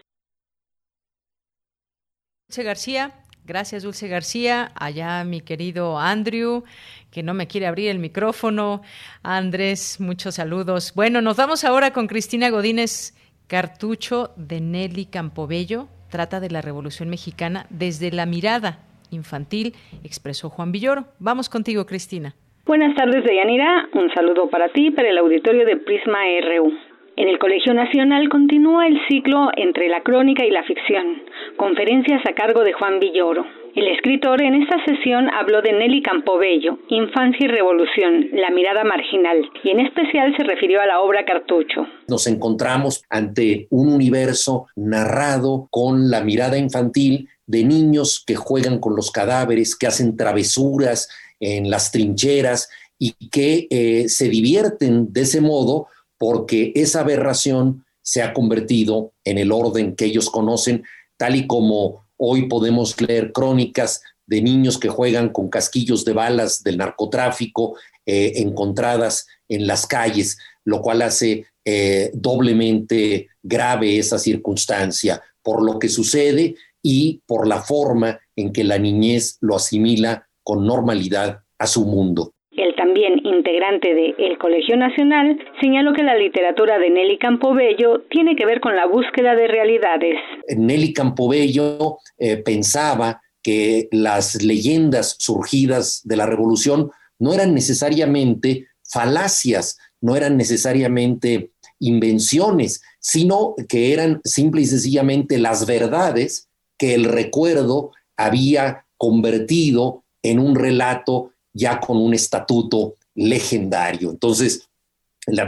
García, 2.57 3.13
Gracias, 3.49 3.83
Dulce 3.83 4.09
García. 4.09 4.73
Allá 4.75 5.25
mi 5.25 5.41
querido 5.41 5.99
Andrew, 5.99 6.65
que 7.11 7.23
no 7.23 7.33
me 7.33 7.47
quiere 7.47 7.67
abrir 7.67 7.89
el 7.89 7.99
micrófono. 7.99 8.83
Andrés, 9.23 10.01
muchos 10.01 10.35
saludos. 10.35 10.93
Bueno, 10.95 11.23
nos 11.23 11.39
vamos 11.39 11.65
ahora 11.65 11.95
con 11.95 12.09
Cristina 12.09 12.51
Godínez 12.51 13.17
Cartucho 13.47 14.33
de 14.37 14.61
Nelly 14.61 15.07
Campobello. 15.07 15.89
Trata 16.11 16.41
de 16.41 16.51
la 16.51 16.61
Revolución 16.61 17.09
Mexicana 17.09 17.65
desde 17.71 18.11
la 18.11 18.27
mirada 18.27 18.81
infantil, 19.11 19.75
expresó 20.05 20.51
Juan 20.51 20.71
Villoro. 20.71 21.07
Vamos 21.19 21.49
contigo, 21.49 21.87
Cristina. 21.87 22.35
Buenas 22.67 22.95
tardes, 22.97 23.25
Deyanira. 23.25 23.89
Un 23.95 24.11
saludo 24.13 24.51
para 24.51 24.69
ti, 24.75 24.91
para 24.91 25.09
el 25.09 25.17
auditorio 25.17 25.65
de 25.65 25.79
Prisma 25.79 26.19
RU. 26.43 26.71
En 27.19 27.27
el 27.27 27.41
Colegio 27.41 27.75
Nacional 27.75 28.29
continúa 28.29 28.87
el 28.87 28.97
ciclo 29.09 29.51
entre 29.57 29.89
la 29.89 30.05
crónica 30.05 30.47
y 30.47 30.53
la 30.53 30.63
ficción, 30.63 31.21
conferencias 31.57 32.23
a 32.25 32.33
cargo 32.33 32.63
de 32.63 32.73
Juan 32.73 33.01
Villoro. 33.01 33.45
El 33.75 33.89
escritor 33.89 34.41
en 34.41 34.55
esta 34.63 34.77
sesión 34.85 35.29
habló 35.29 35.61
de 35.61 35.73
Nelly 35.73 36.01
Campobello, 36.01 36.79
Infancia 36.89 37.45
y 37.45 37.49
Revolución, 37.49 38.29
la 38.35 38.51
mirada 38.51 38.85
marginal, 38.85 39.51
y 39.65 39.71
en 39.71 39.81
especial 39.81 40.33
se 40.37 40.45
refirió 40.45 40.81
a 40.81 40.87
la 40.87 41.01
obra 41.01 41.25
Cartucho. 41.25 41.89
Nos 42.07 42.29
encontramos 42.29 43.03
ante 43.11 43.67
un 43.71 43.93
universo 43.93 44.69
narrado 44.77 45.67
con 45.73 46.13
la 46.13 46.23
mirada 46.23 46.57
infantil 46.57 47.29
de 47.49 47.65
niños 47.65 48.23
que 48.25 48.37
juegan 48.37 48.79
con 48.79 48.95
los 48.95 49.11
cadáveres, 49.11 49.75
que 49.75 49.89
hacen 49.89 50.17
travesuras 50.17 51.09
en 51.41 51.69
las 51.69 51.91
trincheras 51.91 52.71
y 52.97 53.15
que 53.29 53.67
eh, 53.71 54.09
se 54.09 54.29
divierten 54.29 55.13
de 55.13 55.23
ese 55.23 55.41
modo 55.41 55.89
porque 56.19 56.73
esa 56.75 57.01
aberración 57.01 57.85
se 58.03 58.23
ha 58.23 58.35
convertido 58.35 59.13
en 59.25 59.39
el 59.39 59.53
orden 59.53 59.95
que 59.95 60.07
ellos 60.07 60.31
conocen, 60.31 60.85
tal 61.17 61.37
y 61.37 61.47
como 61.47 62.07
hoy 62.17 62.49
podemos 62.49 63.01
leer 63.01 63.33
crónicas 63.33 64.03
de 64.27 64.43
niños 64.43 64.79
que 64.79 64.89
juegan 64.89 65.31
con 65.31 65.49
casquillos 65.49 66.05
de 66.05 66.13
balas 66.13 66.63
del 66.63 66.79
narcotráfico 66.79 67.77
eh, 68.05 68.33
encontradas 68.37 69.27
en 69.49 69.67
las 69.67 69.87
calles, 69.87 70.39
lo 70.65 70.83
cual 70.83 71.03
hace 71.03 71.47
eh, 71.65 72.11
doblemente 72.15 73.29
grave 73.43 73.99
esa 73.99 74.19
circunstancia 74.19 75.23
por 75.43 75.63
lo 75.63 75.79
que 75.79 75.89
sucede 75.89 76.57
y 76.83 77.23
por 77.27 77.47
la 77.47 77.63
forma 77.63 78.19
en 78.37 78.53
que 78.53 78.65
la 78.65 78.79
niñez 78.79 79.39
lo 79.41 79.57
asimila 79.57 80.29
con 80.43 80.67
normalidad 80.67 81.43
a 81.59 81.67
su 81.67 81.85
mundo 81.85 82.35
también 82.79 83.21
integrante 83.25 83.95
de 83.95 84.15
El 84.19 84.39
Colegio 84.39 84.77
Nacional, 84.77 85.39
señaló 85.61 85.93
que 85.93 86.03
la 86.03 86.17
literatura 86.17 86.79
de 86.79 86.89
Nelly 86.89 87.19
Campobello 87.19 88.05
tiene 88.09 88.37
que 88.37 88.47
ver 88.47 88.61
con 88.61 88.77
la 88.77 88.87
búsqueda 88.87 89.35
de 89.35 89.49
realidades. 89.49 90.15
Nelly 90.57 90.95
Campobello 90.95 91.99
eh, 92.17 92.37
pensaba 92.39 93.21
que 93.43 93.89
las 93.93 94.43
leyendas 94.43 95.17
surgidas 95.19 96.03
de 96.05 96.17
la 96.17 96.27
revolución 96.27 96.91
no 97.19 97.35
eran 97.35 97.53
necesariamente 97.53 98.69
falacias, 98.83 99.79
no 100.01 100.17
eran 100.17 100.37
necesariamente 100.37 101.51
invenciones, 101.81 102.83
sino 103.01 103.55
que 103.69 103.93
eran 103.93 104.21
simple 104.25 104.63
y 104.63 104.67
sencillamente 104.67 105.39
las 105.39 105.67
verdades 105.67 106.49
que 106.79 106.95
el 106.95 107.05
recuerdo 107.05 107.91
había 108.17 108.87
convertido 108.97 110.05
en 110.23 110.39
un 110.39 110.55
relato 110.55 111.33
ya 111.59 111.81
con 111.81 111.97
un 111.97 112.15
estatuto 112.15 112.95
legendario. 113.15 114.11
Entonces, 114.11 114.69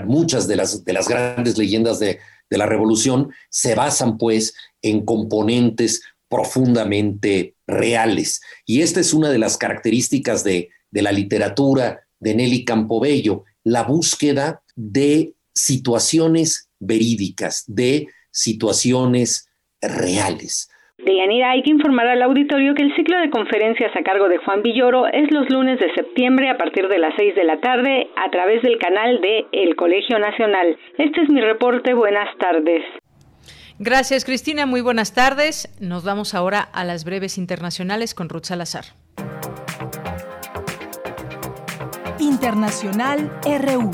muchas 0.05 0.47
de 0.47 0.57
las, 0.57 0.85
de 0.85 0.93
las 0.93 1.09
grandes 1.09 1.57
leyendas 1.57 1.99
de, 1.99 2.19
la 2.51 2.67
revolución 2.67 3.31
se 3.49 3.77
basan 3.77 4.19
pues 4.19 4.55
en 4.83 5.05
componentes 5.05 6.03
profundamente 6.29 7.55
reales. 7.65 8.41
Y 8.67 8.83
esta 8.83 8.99
es 8.99 9.15
una 9.15 9.31
de 9.31 9.39
las 9.39 9.57
características 9.57 10.43
de, 10.43 10.71
de 10.91 11.03
la 11.03 11.13
literatura 11.13 12.01
de 12.19 12.35
Nelly 12.35 12.65
Campobello, 12.65 13.45
la 13.63 13.85
búsqueda 13.85 14.65
de 14.75 15.35
situaciones 15.55 16.69
verídicas, 16.81 17.63
de 17.69 18.09
situaciones 18.33 19.47
reales. 19.81 20.70
Deyanira, 21.05 21.51
hay 21.51 21.63
que 21.63 21.71
informar 21.71 22.07
al 22.07 22.23
auditorio 22.23 22.75
que 22.75 22.83
el 22.83 22.95
ciclo 22.95 23.19
de 23.19 23.31
conferencias 23.31 23.91
a 23.97 24.03
cargo 24.03 24.29
de 24.29 24.39
Juan 24.39 24.63
Villoro 24.63 25.07
es 25.07 25.31
los 25.31 25.49
lunes 25.51 25.81
de 25.81 25.93
septiembre 25.95 26.51
a 26.51 26.59
partir 26.59 26.89
de 26.89 26.99
las 26.99 27.15
6 27.17 27.35
de 27.35 27.45
la 27.45 27.61
tarde 27.61 28.09
a 28.17 28.31
través 28.31 28.63
del 28.63 28.79
canal 28.79 29.21
de 29.21 29.47
El 29.53 29.77
Colegio 29.77 30.19
Nacional. 30.19 30.77
Este 30.99 31.23
es 31.23 31.31
mi 31.31 31.41
reporte. 31.41 31.95
Buenas 31.95 32.37
tardes. 32.39 32.83
Gracias, 33.79 34.27
Cristina. 34.27 34.67
Muy 34.67 34.83
buenas 34.83 35.15
tardes. 35.15 35.75
Nos 35.81 36.05
vamos 36.05 36.35
ahora 36.35 36.61
a 36.61 36.85
las 36.85 37.05
breves 37.05 37.39
internacionales 37.39 38.15
con 38.15 38.29
Ruth 38.29 38.45
Salazar. 38.45 38.85
Internacional 42.19 43.31
RU. 43.45 43.91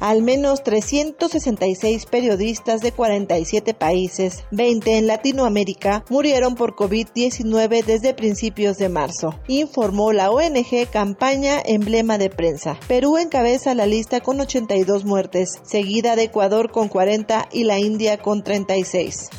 Al 0.00 0.22
menos 0.22 0.62
366 0.62 2.06
periodistas 2.06 2.80
de 2.80 2.92
47 2.92 3.74
países, 3.74 4.44
20 4.50 4.98
en 4.98 5.06
Latinoamérica, 5.06 6.04
murieron 6.08 6.54
por 6.54 6.74
COVID-19 6.74 7.84
desde 7.84 8.14
principios 8.14 8.76
de 8.78 8.88
marzo, 8.88 9.38
informó 9.48 10.12
la 10.12 10.30
ONG 10.30 10.88
Campaña 10.90 11.60
Emblema 11.64 12.18
de 12.18 12.30
Prensa. 12.30 12.78
Perú 12.88 13.18
encabeza 13.18 13.74
la 13.74 13.86
lista 13.86 14.20
con 14.20 14.40
82 14.40 15.04
muertes, 15.04 15.60
seguida 15.62 16.16
de 16.16 16.24
Ecuador 16.24 16.70
con 16.70 16.88
40 16.88 17.48
y 17.52 17.64
la 17.64 17.78
India 17.78 18.18
con 18.18 18.42
36. 18.42 19.30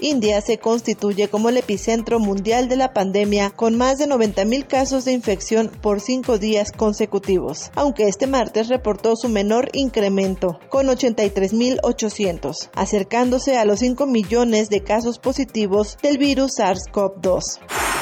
India 0.00 0.40
se 0.40 0.58
constituye 0.58 1.28
como 1.28 1.48
el 1.48 1.56
epicentro 1.56 2.18
mundial 2.18 2.68
de 2.68 2.76
la 2.76 2.92
pandemia 2.92 3.50
con 3.50 3.76
más 3.76 3.98
de 3.98 4.06
90.000 4.06 4.66
casos 4.66 5.04
de 5.04 5.12
infección 5.12 5.70
por 5.80 6.00
cinco 6.00 6.38
días 6.38 6.72
consecutivos, 6.72 7.70
aunque 7.74 8.08
este 8.08 8.26
martes 8.26 8.68
reportó 8.68 9.16
su 9.16 9.28
menor 9.28 9.70
incremento, 9.72 10.58
con 10.68 10.86
83.800, 10.86 12.70
acercándose 12.74 13.56
a 13.56 13.64
los 13.64 13.80
5 13.80 14.06
millones 14.06 14.68
de 14.68 14.82
casos 14.82 15.18
positivos 15.18 15.96
del 16.02 16.18
virus 16.18 16.58
SARS-CoV-2 16.58 17.95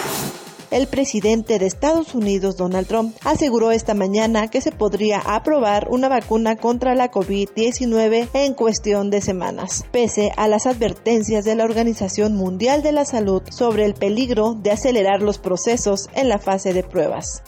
el 0.74 0.88
presidente 0.88 1.60
de 1.60 1.66
Estados 1.66 2.16
Unidos, 2.16 2.56
Donald 2.56 2.88
Trump, 2.88 3.16
aseguró 3.24 3.70
esta 3.70 3.94
mañana 3.94 4.48
que 4.48 4.60
se 4.60 4.72
podría 4.72 5.20
aprobar 5.20 5.86
una 5.88 6.08
vacuna 6.08 6.56
contra 6.56 6.96
la 6.96 7.12
COVID-19 7.12 8.28
en 8.34 8.54
cuestión 8.54 9.08
de 9.08 9.20
semanas, 9.20 9.84
pese 9.92 10.32
a 10.36 10.48
las 10.48 10.66
advertencias 10.66 11.44
de 11.44 11.54
la 11.54 11.64
Organización 11.64 12.34
Mundial 12.34 12.82
de 12.82 12.90
la 12.90 13.04
Salud 13.04 13.42
sobre 13.50 13.84
el 13.84 13.94
peligro 13.94 14.54
de 14.54 14.72
acelerar 14.72 15.22
los 15.22 15.38
procesos 15.38 16.08
en 16.12 16.28
la 16.28 16.38
fase 16.38 16.72
de 16.72 16.82
pruebas. 16.82 17.44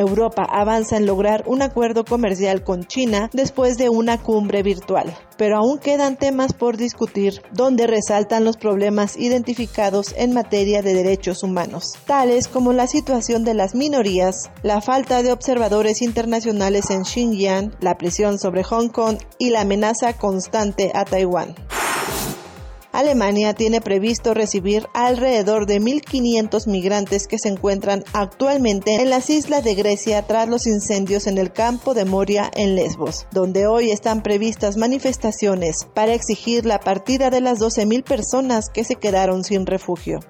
Europa 0.00 0.44
avanza 0.48 0.96
en 0.96 1.06
lograr 1.06 1.44
un 1.46 1.62
acuerdo 1.62 2.04
comercial 2.04 2.64
con 2.64 2.84
China 2.84 3.30
después 3.32 3.78
de 3.78 3.88
una 3.88 4.18
cumbre 4.18 4.62
virtual, 4.62 5.16
pero 5.36 5.56
aún 5.56 5.78
quedan 5.78 6.16
temas 6.16 6.52
por 6.52 6.76
discutir 6.76 7.42
donde 7.52 7.86
resaltan 7.86 8.44
los 8.44 8.56
problemas 8.56 9.16
identificados 9.16 10.14
en 10.16 10.34
materia 10.34 10.82
de 10.82 10.94
derechos 10.94 11.42
humanos, 11.42 11.92
tales 12.06 12.48
como 12.48 12.72
la 12.72 12.86
situación 12.86 13.44
de 13.44 13.54
las 13.54 13.74
minorías, 13.74 14.50
la 14.62 14.80
falta 14.80 15.22
de 15.22 15.32
observadores 15.32 16.02
internacionales 16.02 16.90
en 16.90 17.04
Xinjiang, 17.04 17.76
la 17.80 17.96
presión 17.96 18.38
sobre 18.38 18.64
Hong 18.64 18.88
Kong 18.88 19.18
y 19.38 19.50
la 19.50 19.62
amenaza 19.62 20.12
constante 20.14 20.90
a 20.94 21.04
Taiwán. 21.04 21.54
Alemania 22.92 23.54
tiene 23.54 23.80
previsto 23.80 24.34
recibir 24.34 24.88
alrededor 24.94 25.66
de 25.66 25.80
1.500 25.80 26.66
migrantes 26.66 27.26
que 27.26 27.38
se 27.38 27.48
encuentran 27.48 28.04
actualmente 28.12 28.96
en 28.96 29.10
las 29.10 29.30
islas 29.30 29.64
de 29.64 29.74
Grecia 29.74 30.22
tras 30.26 30.48
los 30.48 30.66
incendios 30.66 31.26
en 31.26 31.38
el 31.38 31.52
campo 31.52 31.94
de 31.94 32.04
Moria 32.04 32.50
en 32.54 32.74
Lesbos, 32.74 33.26
donde 33.32 33.66
hoy 33.66 33.90
están 33.90 34.22
previstas 34.22 34.76
manifestaciones 34.76 35.86
para 35.94 36.14
exigir 36.14 36.66
la 36.66 36.80
partida 36.80 37.30
de 37.30 37.40
las 37.40 37.60
12.000 37.60 38.04
personas 38.04 38.70
que 38.70 38.84
se 38.84 38.96
quedaron 38.96 39.44
sin 39.44 39.66
refugio. 39.66 40.20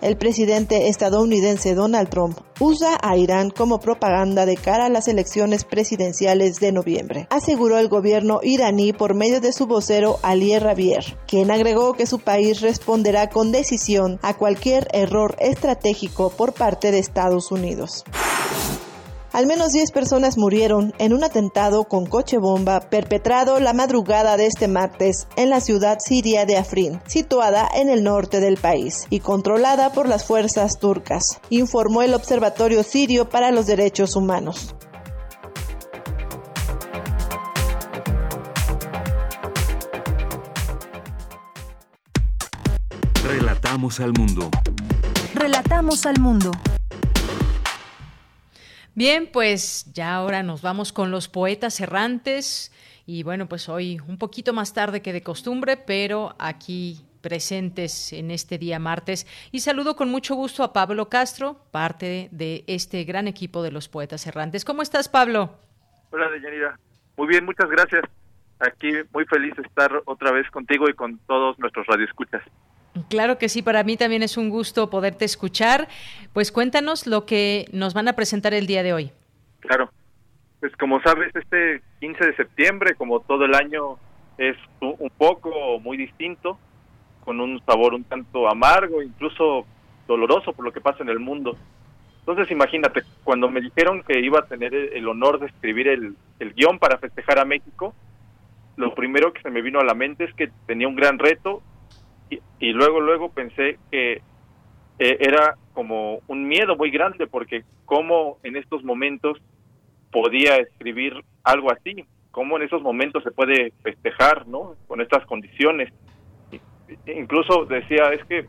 El 0.00 0.16
presidente 0.16 0.88
estadounidense 0.88 1.74
Donald 1.74 2.08
Trump 2.08 2.38
usa 2.58 2.98
a 3.02 3.18
Irán 3.18 3.50
como 3.50 3.80
propaganda 3.80 4.46
de 4.46 4.56
cara 4.56 4.86
a 4.86 4.88
las 4.88 5.08
elecciones 5.08 5.64
presidenciales 5.64 6.58
de 6.58 6.72
noviembre, 6.72 7.26
aseguró 7.28 7.78
el 7.78 7.88
gobierno 7.88 8.40
iraní 8.42 8.94
por 8.94 9.14
medio 9.14 9.42
de 9.42 9.52
su 9.52 9.66
vocero 9.66 10.18
Ali 10.22 10.58
Rabier, 10.58 11.18
quien 11.26 11.50
agregó 11.50 11.92
que 11.92 12.06
su 12.06 12.18
país 12.18 12.62
responderá 12.62 13.28
con 13.28 13.52
decisión 13.52 14.18
a 14.22 14.34
cualquier 14.34 14.88
error 14.92 15.36
estratégico 15.38 16.30
por 16.30 16.54
parte 16.54 16.90
de 16.92 16.98
Estados 16.98 17.52
Unidos. 17.52 18.04
Al 19.32 19.46
menos 19.46 19.72
10 19.72 19.92
personas 19.92 20.36
murieron 20.36 20.92
en 20.98 21.12
un 21.12 21.22
atentado 21.22 21.84
con 21.84 22.04
coche 22.04 22.38
bomba 22.38 22.80
perpetrado 22.80 23.60
la 23.60 23.72
madrugada 23.72 24.36
de 24.36 24.46
este 24.46 24.66
martes 24.66 25.28
en 25.36 25.50
la 25.50 25.60
ciudad 25.60 25.98
siria 26.00 26.46
de 26.46 26.56
Afrin, 26.56 27.00
situada 27.06 27.68
en 27.72 27.88
el 27.88 28.02
norte 28.02 28.40
del 28.40 28.56
país 28.56 29.06
y 29.08 29.20
controlada 29.20 29.92
por 29.92 30.08
las 30.08 30.24
fuerzas 30.24 30.80
turcas, 30.80 31.40
informó 31.48 32.02
el 32.02 32.14
Observatorio 32.14 32.82
Sirio 32.82 33.28
para 33.28 33.52
los 33.52 33.66
Derechos 33.66 34.16
Humanos. 34.16 34.74
Relatamos 43.22 44.00
al 44.00 44.12
mundo. 44.12 44.50
Relatamos 45.34 46.04
al 46.04 46.18
mundo. 46.18 46.50
Bien, 49.00 49.30
pues 49.32 49.90
ya 49.94 50.14
ahora 50.14 50.42
nos 50.42 50.60
vamos 50.60 50.92
con 50.92 51.10
los 51.10 51.26
poetas 51.26 51.80
errantes 51.80 52.70
y 53.06 53.22
bueno, 53.22 53.48
pues 53.48 53.70
hoy 53.70 53.98
un 54.06 54.18
poquito 54.18 54.52
más 54.52 54.74
tarde 54.74 55.00
que 55.00 55.14
de 55.14 55.22
costumbre, 55.22 55.78
pero 55.78 56.36
aquí 56.38 57.00
presentes 57.22 58.12
en 58.12 58.30
este 58.30 58.58
día 58.58 58.78
martes. 58.78 59.26
Y 59.52 59.60
saludo 59.60 59.96
con 59.96 60.10
mucho 60.10 60.34
gusto 60.34 60.62
a 60.64 60.74
Pablo 60.74 61.08
Castro, 61.08 61.64
parte 61.70 62.28
de 62.30 62.62
este 62.66 63.04
gran 63.04 63.26
equipo 63.26 63.62
de 63.62 63.72
los 63.72 63.88
poetas 63.88 64.26
errantes. 64.26 64.66
¿Cómo 64.66 64.82
estás, 64.82 65.08
Pablo? 65.08 65.56
Hola, 66.10 66.28
Deyanira. 66.28 66.78
Muy 67.16 67.28
bien, 67.28 67.46
muchas 67.46 67.70
gracias. 67.70 68.04
Aquí 68.58 68.92
muy 69.14 69.24
feliz 69.24 69.56
de 69.56 69.62
estar 69.62 69.90
otra 70.04 70.30
vez 70.30 70.46
contigo 70.50 70.90
y 70.90 70.92
con 70.92 71.16
todos 71.20 71.58
nuestros 71.58 71.86
radioescuchas. 71.86 72.42
Claro 73.08 73.38
que 73.38 73.48
sí, 73.48 73.62
para 73.62 73.84
mí 73.84 73.96
también 73.96 74.22
es 74.22 74.36
un 74.36 74.50
gusto 74.50 74.90
poderte 74.90 75.24
escuchar. 75.24 75.88
Pues 76.32 76.50
cuéntanos 76.50 77.06
lo 77.06 77.24
que 77.24 77.66
nos 77.72 77.94
van 77.94 78.08
a 78.08 78.14
presentar 78.14 78.52
el 78.52 78.66
día 78.66 78.82
de 78.82 78.92
hoy. 78.92 79.12
Claro, 79.60 79.90
pues 80.58 80.76
como 80.76 81.00
sabes, 81.02 81.34
este 81.34 81.82
15 82.00 82.26
de 82.26 82.36
septiembre, 82.36 82.94
como 82.94 83.20
todo 83.20 83.44
el 83.44 83.54
año, 83.54 83.96
es 84.38 84.56
un 84.80 85.10
poco 85.16 85.78
muy 85.80 85.96
distinto, 85.96 86.58
con 87.24 87.40
un 87.40 87.62
sabor 87.64 87.94
un 87.94 88.04
tanto 88.04 88.48
amargo, 88.48 89.02
incluso 89.02 89.66
doloroso 90.08 90.52
por 90.52 90.64
lo 90.64 90.72
que 90.72 90.80
pasa 90.80 91.02
en 91.02 91.10
el 91.10 91.20
mundo. 91.20 91.56
Entonces 92.20 92.50
imagínate, 92.50 93.02
cuando 93.22 93.48
me 93.48 93.60
dijeron 93.60 94.02
que 94.02 94.18
iba 94.20 94.40
a 94.40 94.46
tener 94.46 94.74
el 94.74 95.08
honor 95.08 95.38
de 95.38 95.46
escribir 95.46 95.88
el, 95.88 96.16
el 96.38 96.54
guion 96.54 96.78
para 96.78 96.98
festejar 96.98 97.38
a 97.38 97.44
México, 97.44 97.94
lo 98.76 98.94
primero 98.94 99.32
que 99.32 99.42
se 99.42 99.50
me 99.50 99.62
vino 99.62 99.78
a 99.78 99.84
la 99.84 99.94
mente 99.94 100.24
es 100.24 100.34
que 100.34 100.50
tenía 100.66 100.88
un 100.88 100.96
gran 100.96 101.18
reto 101.18 101.62
y, 102.30 102.72
luego, 102.72 103.00
luego 103.00 103.32
pensé 103.32 103.78
que 103.90 104.22
eh, 104.98 105.16
era 105.20 105.56
como 105.72 106.20
un 106.28 106.46
miedo 106.46 106.76
muy 106.76 106.90
grande 106.90 107.26
porque 107.26 107.64
cómo 107.84 108.38
en 108.42 108.56
estos 108.56 108.84
momentos 108.84 109.38
podía 110.12 110.56
escribir 110.56 111.14
algo 111.42 111.72
así, 111.72 112.04
cómo 112.30 112.56
en 112.56 112.62
esos 112.62 112.82
momentos 112.82 113.22
se 113.24 113.32
puede 113.32 113.72
festejar, 113.82 114.46
¿no? 114.46 114.76
Con 114.86 115.00
estas 115.00 115.24
condiciones. 115.26 115.92
Incluso 117.06 117.64
decía, 117.64 118.12
es 118.12 118.24
que 118.24 118.46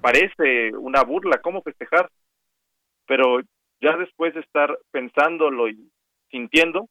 parece 0.00 0.74
una 0.76 1.02
burla, 1.02 1.38
¿cómo 1.38 1.62
festejar? 1.62 2.10
Pero 3.06 3.40
ya 3.80 3.96
después 3.96 4.34
de 4.34 4.40
estar 4.40 4.78
pensándolo 4.90 5.68
y 5.68 5.90
sintiendo, 6.30 6.88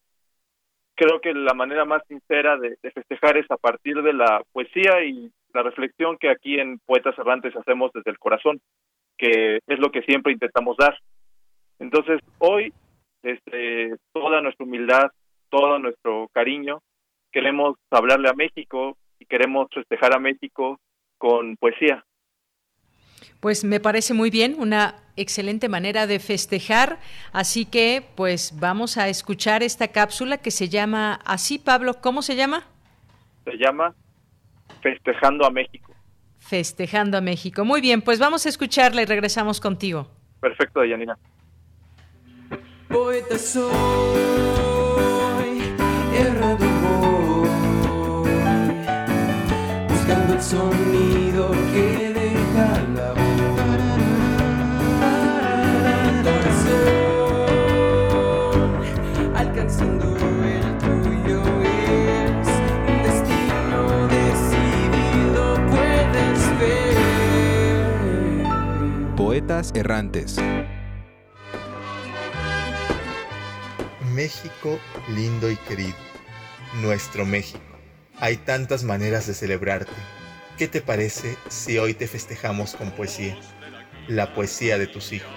creo 0.95 1.19
que 1.21 1.33
la 1.33 1.53
manera 1.53 1.85
más 1.85 2.03
sincera 2.07 2.57
de, 2.57 2.77
festejar 2.93 3.37
es 3.37 3.49
a 3.49 3.57
partir 3.57 4.01
de 4.01 4.13
la 4.13 4.43
poesía 4.51 5.03
y 5.03 5.31
la 5.53 5.63
reflexión 5.63 6.17
que 6.17 6.29
aquí 6.29 6.59
en 6.59 6.79
Poetas 6.79 7.17
Errantes 7.17 7.55
hacemos 7.55 7.91
desde 7.93 8.11
el 8.11 8.19
corazón, 8.19 8.59
que 9.17 9.59
es 9.67 9.79
lo 9.79 9.91
que 9.91 10.01
siempre 10.01 10.33
intentamos 10.33 10.75
dar. 10.77 10.97
Entonces, 11.79 12.19
hoy, 12.39 12.73
este, 13.21 13.95
toda 14.11 14.41
nuestra 14.41 14.65
humildad, 14.65 15.11
todo 15.49 15.79
nuestro 15.79 16.27
cariño, 16.33 16.81
queremos 17.31 17.77
hablarle 17.91 18.29
a 18.29 18.33
México 18.33 18.97
y 19.19 19.25
queremos 19.25 19.67
festejar 19.73 20.13
a 20.13 20.19
México 20.19 20.79
con 21.17 21.55
poesía. 21.57 22.03
Pues 23.39 23.63
me 23.63 23.79
parece 23.79 24.13
muy 24.13 24.29
bien, 24.29 24.55
una 24.57 24.95
excelente 25.15 25.69
manera 25.69 26.07
de 26.07 26.19
festejar, 26.19 26.99
así 27.31 27.65
que 27.65 28.03
pues 28.15 28.57
vamos 28.59 28.97
a 28.97 29.09
escuchar 29.09 29.63
esta 29.63 29.89
cápsula 29.89 30.37
que 30.37 30.51
se 30.51 30.69
llama 30.69 31.19
así, 31.25 31.59
Pablo, 31.59 31.95
¿cómo 32.01 32.21
se 32.21 32.35
llama? 32.35 32.65
Se 33.43 33.57
llama 33.57 33.93
Festejando 34.83 35.45
a 35.45 35.49
México. 35.49 35.93
Festejando 36.39 37.17
a 37.17 37.21
México. 37.21 37.63
Muy 37.63 37.79
bien, 37.79 38.01
pues 38.01 38.19
vamos 38.19 38.45
a 38.45 38.49
escucharla 38.49 39.01
y 39.01 39.05
regresamos 39.05 39.61
contigo. 39.61 40.11
Perfecto, 40.41 40.83
Yanina. 40.83 41.17
Poeta 42.89 43.39
soy, 43.39 43.71
errado 46.15 46.93
buscando 49.87 50.33
el 50.33 50.41
sonido 50.41 51.51
que 51.73 51.92
Errantes. 69.49 70.37
México 74.13 74.79
lindo 75.09 75.51
y 75.51 75.57
querido, 75.57 75.97
nuestro 76.81 77.25
México. 77.25 77.59
Hay 78.19 78.37
tantas 78.37 78.85
maneras 78.85 79.27
de 79.27 79.33
celebrarte. 79.33 79.91
¿Qué 80.57 80.69
te 80.69 80.81
parece 80.81 81.37
si 81.49 81.77
hoy 81.77 81.93
te 81.93 82.07
festejamos 82.07 82.73
con 82.73 82.91
poesía? 82.91 83.37
La 84.07 84.33
poesía 84.33 84.77
de 84.77 84.87
tus 84.87 85.11
hijos. 85.11 85.33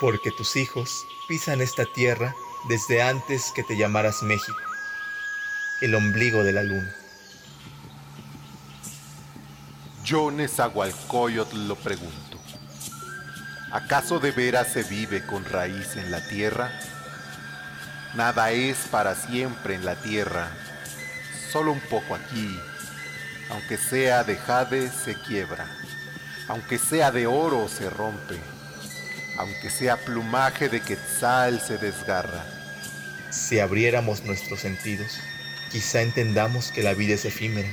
Porque 0.00 0.30
tus 0.30 0.56
hijos 0.56 1.06
pisan 1.28 1.60
esta 1.60 1.84
tierra 1.84 2.34
desde 2.68 3.02
antes 3.02 3.52
que 3.54 3.62
te 3.62 3.76
llamaras 3.76 4.22
México, 4.22 4.58
el 5.80 5.94
ombligo 5.94 6.42
de 6.42 6.52
la 6.52 6.62
luna. 6.62 6.94
Yo 10.04 10.30
Nezahualcóyotl 10.30 11.68
lo 11.68 11.76
pregunto. 11.76 12.38
¿Acaso 13.72 14.18
de 14.18 14.30
veras 14.30 14.68
se 14.72 14.84
vive 14.84 15.26
con 15.26 15.44
raíz 15.44 15.96
en 15.96 16.10
la 16.10 16.26
tierra? 16.28 16.70
Nada 18.14 18.52
es 18.52 18.78
para 18.90 19.14
siempre 19.14 19.74
en 19.74 19.84
la 19.84 19.96
tierra, 19.96 20.48
solo 21.52 21.72
un 21.72 21.80
poco 21.80 22.14
aquí. 22.14 22.58
Aunque 23.50 23.76
sea 23.76 24.24
de 24.24 24.36
jade, 24.36 24.90
se 24.90 25.14
quiebra. 25.22 25.66
Aunque 26.48 26.78
sea 26.78 27.10
de 27.10 27.26
oro, 27.26 27.68
se 27.68 27.90
rompe. 27.90 28.38
Aunque 29.38 29.68
sea 29.68 29.96
plumaje 29.98 30.68
de 30.68 30.80
quetzal, 30.80 31.60
se 31.60 31.76
desgarra. 31.76 32.44
Si 33.30 33.60
abriéramos 33.60 34.22
nuestros 34.24 34.60
sentidos, 34.60 35.18
quizá 35.70 36.02
entendamos 36.02 36.70
que 36.72 36.82
la 36.82 36.94
vida 36.94 37.14
es 37.14 37.24
efímera 37.24 37.72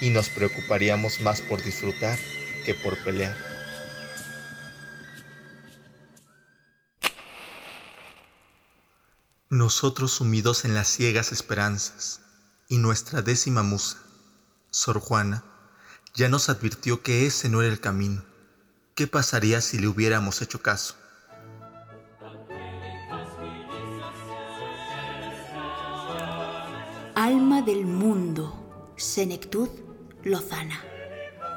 y 0.00 0.10
nos 0.10 0.28
preocuparíamos 0.28 1.20
más 1.20 1.40
por 1.40 1.62
disfrutar 1.62 2.18
que 2.64 2.74
por 2.74 2.96
pelear. 2.98 3.36
Nosotros 9.48 10.12
sumidos 10.12 10.64
en 10.64 10.74
las 10.74 10.88
ciegas 10.88 11.32
esperanzas 11.32 12.20
y 12.68 12.78
nuestra 12.78 13.20
décima 13.20 13.62
musa, 13.64 13.98
Sor 14.70 15.00
Juana, 15.00 15.44
ya 16.14 16.28
nos 16.28 16.48
advirtió 16.48 17.02
que 17.02 17.26
ese 17.26 17.48
no 17.48 17.60
era 17.60 17.72
el 17.72 17.80
camino. 17.80 18.24
¿Qué 18.94 19.06
pasaría 19.06 19.60
si 19.60 19.78
le 19.78 19.88
hubiéramos 19.88 20.40
hecho 20.40 20.62
caso? 20.62 20.99
Alma 27.30 27.62
del 27.62 27.86
mundo, 27.86 28.92
senectud 28.96 29.68
lozana, 30.24 30.82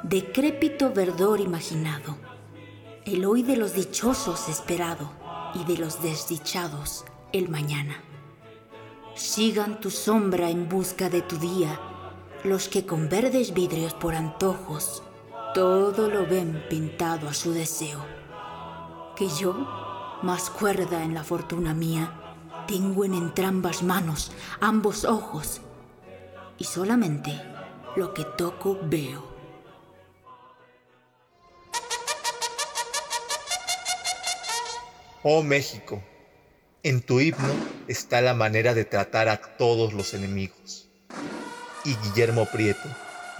decrépito 0.04 0.92
verdor 0.92 1.40
imaginado, 1.40 2.16
el 3.04 3.24
hoy 3.24 3.42
de 3.42 3.56
los 3.56 3.74
dichosos 3.74 4.48
esperado 4.48 5.10
y 5.52 5.64
de 5.64 5.76
los 5.76 6.00
desdichados 6.00 7.04
el 7.32 7.48
mañana. 7.48 7.96
Sigan 9.16 9.80
tu 9.80 9.90
sombra 9.90 10.48
en 10.48 10.68
busca 10.68 11.10
de 11.10 11.22
tu 11.22 11.38
día, 11.38 11.80
los 12.44 12.68
que 12.68 12.86
con 12.86 13.08
verdes 13.08 13.52
vidrios 13.52 13.94
por 13.94 14.14
antojos 14.14 15.02
todo 15.54 16.08
lo 16.08 16.24
ven 16.24 16.62
pintado 16.70 17.28
a 17.28 17.34
su 17.34 17.50
deseo. 17.50 17.98
Que 19.16 19.26
yo, 19.26 19.54
más 20.22 20.50
cuerda 20.50 21.02
en 21.02 21.14
la 21.14 21.24
fortuna 21.24 21.74
mía, 21.74 22.20
tengo 22.68 23.04
en 23.04 23.12
entrambas 23.12 23.82
manos 23.82 24.30
ambos 24.60 25.04
ojos 25.04 25.60
y 26.58 26.64
solamente 26.64 27.32
lo 27.96 28.14
que 28.14 28.24
toco 28.24 28.78
veo. 28.82 29.34
Oh 35.22 35.42
México, 35.42 36.02
en 36.82 37.00
tu 37.00 37.18
himno 37.18 37.54
está 37.88 38.20
la 38.20 38.34
manera 38.34 38.74
de 38.74 38.84
tratar 38.84 39.28
a 39.28 39.38
todos 39.38 39.94
los 39.94 40.12
enemigos. 40.12 40.88
Y 41.84 41.94
Guillermo 41.96 42.46
Prieto 42.46 42.88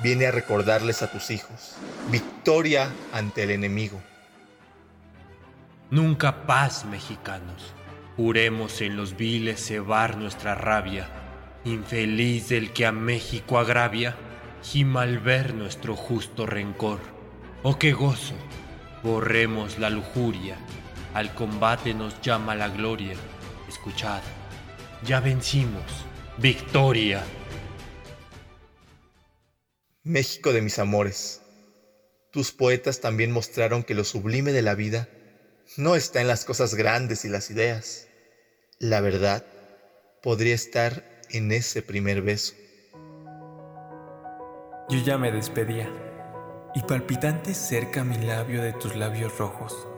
viene 0.02 0.26
a 0.26 0.30
recordarles 0.30 1.02
a 1.02 1.10
tus 1.10 1.30
hijos, 1.30 1.74
victoria 2.10 2.90
ante 3.12 3.42
el 3.42 3.50
enemigo. 3.50 4.00
Nunca 5.90 6.46
paz, 6.46 6.84
mexicanos. 6.86 7.74
Juremos 8.16 8.80
en 8.80 8.96
los 8.96 9.16
viles 9.16 9.64
cebar 9.64 10.16
nuestra 10.16 10.54
rabia, 10.54 11.08
infeliz 11.64 12.48
del 12.50 12.72
que 12.72 12.86
a 12.86 12.92
México 12.92 13.58
agravia 13.58 14.16
y 14.72 14.84
malver 14.84 15.54
nuestro 15.54 15.96
justo 15.96 16.46
rencor. 16.46 17.00
Oh 17.62 17.78
qué 17.78 17.92
gozo, 17.92 18.34
borremos 19.02 19.78
la 19.78 19.90
lujuria, 19.90 20.56
al 21.14 21.34
combate 21.34 21.94
nos 21.94 22.20
llama 22.20 22.54
la 22.54 22.68
gloria. 22.68 23.14
Escuchad, 23.68 24.20
ya 25.04 25.20
vencimos, 25.20 25.84
victoria. 26.38 27.24
México 30.02 30.52
de 30.52 30.60
mis 30.60 30.78
amores, 30.78 31.40
tus 32.30 32.52
poetas 32.52 33.00
también 33.00 33.30
mostraron 33.30 33.82
que 33.82 33.94
lo 33.94 34.04
sublime 34.04 34.52
de 34.52 34.60
la 34.60 34.74
vida 34.74 35.08
no 35.78 35.96
está 35.96 36.20
en 36.20 36.28
las 36.28 36.44
cosas 36.44 36.74
grandes 36.74 37.24
y 37.24 37.30
las 37.30 37.50
ideas. 37.50 38.08
La 38.78 39.00
verdad 39.00 39.46
podría 40.22 40.54
estar 40.54 41.13
en 41.30 41.52
ese 41.52 41.82
primer 41.82 42.22
beso. 42.22 42.54
Yo 44.88 44.98
ya 44.98 45.16
me 45.18 45.32
despedía, 45.32 45.88
y 46.74 46.82
palpitante 46.82 47.54
cerca 47.54 48.04
mi 48.04 48.18
labio 48.18 48.62
de 48.62 48.72
tus 48.72 48.96
labios 48.96 49.38
rojos. 49.38 49.88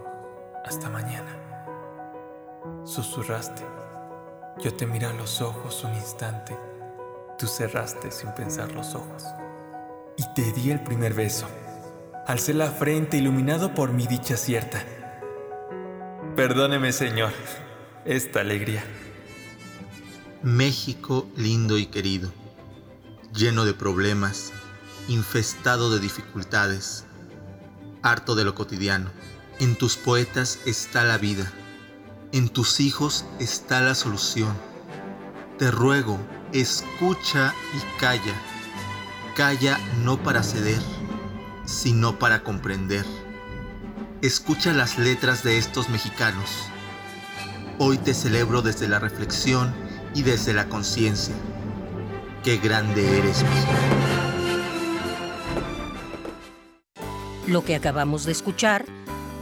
Hasta 0.64 0.90
mañana. 0.90 1.42
Susurraste. 2.84 3.62
Yo 4.62 4.74
te 4.74 4.86
miré 4.86 5.06
a 5.06 5.12
los 5.12 5.40
ojos 5.40 5.84
un 5.84 5.94
instante. 5.94 6.56
Tú 7.38 7.46
cerraste 7.46 8.10
sin 8.10 8.30
pensar 8.32 8.72
los 8.72 8.94
ojos. 8.94 9.24
Y 10.16 10.24
te 10.34 10.52
di 10.52 10.70
el 10.70 10.82
primer 10.82 11.14
beso. 11.14 11.46
Alcé 12.26 12.54
la 12.54 12.70
frente 12.70 13.16
iluminado 13.16 13.74
por 13.74 13.92
mi 13.92 14.06
dicha 14.06 14.36
cierta. 14.36 14.82
Perdóneme, 16.36 16.92
Señor, 16.92 17.32
esta 18.04 18.40
alegría. 18.40 18.84
México 20.46 21.28
lindo 21.36 21.76
y 21.76 21.86
querido, 21.86 22.32
lleno 23.34 23.64
de 23.64 23.74
problemas, 23.74 24.52
infestado 25.08 25.90
de 25.90 25.98
dificultades, 25.98 27.04
harto 28.00 28.36
de 28.36 28.44
lo 28.44 28.54
cotidiano. 28.54 29.10
En 29.58 29.74
tus 29.74 29.96
poetas 29.96 30.60
está 30.64 31.02
la 31.02 31.18
vida, 31.18 31.52
en 32.30 32.48
tus 32.48 32.78
hijos 32.78 33.24
está 33.40 33.80
la 33.80 33.96
solución. 33.96 34.56
Te 35.58 35.72
ruego, 35.72 36.16
escucha 36.52 37.52
y 37.74 37.98
calla. 37.98 38.40
Calla 39.34 39.80
no 40.04 40.22
para 40.22 40.44
ceder, 40.44 40.80
sino 41.64 42.20
para 42.20 42.44
comprender. 42.44 43.04
Escucha 44.22 44.72
las 44.72 44.96
letras 44.96 45.42
de 45.42 45.58
estos 45.58 45.88
mexicanos. 45.88 46.50
Hoy 47.80 47.98
te 47.98 48.14
celebro 48.14 48.62
desde 48.62 48.86
la 48.86 49.00
reflexión 49.00 49.85
y 50.16 50.22
desde 50.22 50.54
la 50.54 50.66
conciencia. 50.66 51.34
Qué 52.42 52.56
grande 52.56 53.18
eres, 53.18 53.42
México. 53.42 53.72
Lo 57.46 57.62
que 57.62 57.76
acabamos 57.76 58.24
de 58.24 58.32
escuchar 58.32 58.86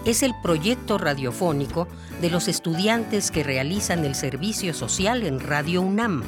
es 0.05 0.25
el 0.25 0.35
proyecto 0.43 0.99
radiofónico 0.99 1.87
de 2.21 2.29
los 2.29 2.49
estudiantes 2.49 3.31
que 3.31 3.45
realizan 3.45 4.05
el 4.05 4.17
servicio 4.17 4.75
social 4.75 5.23
en 5.23 5.39
Radio 5.39 5.81
UNAM, 5.81 6.25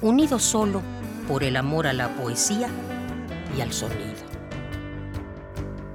unidos 0.00 0.42
solo 0.42 0.80
por 1.28 1.44
el 1.44 1.56
amor 1.56 1.86
a 1.86 1.92
la 1.92 2.08
poesía 2.16 2.68
y 3.54 3.60
al 3.60 3.74
sonido. 3.74 4.22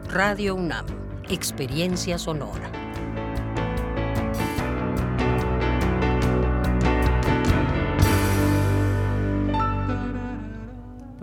Radio 0.08 0.54
UNAM, 0.54 0.86
experiencia 1.30 2.20
sonora. 2.20 2.87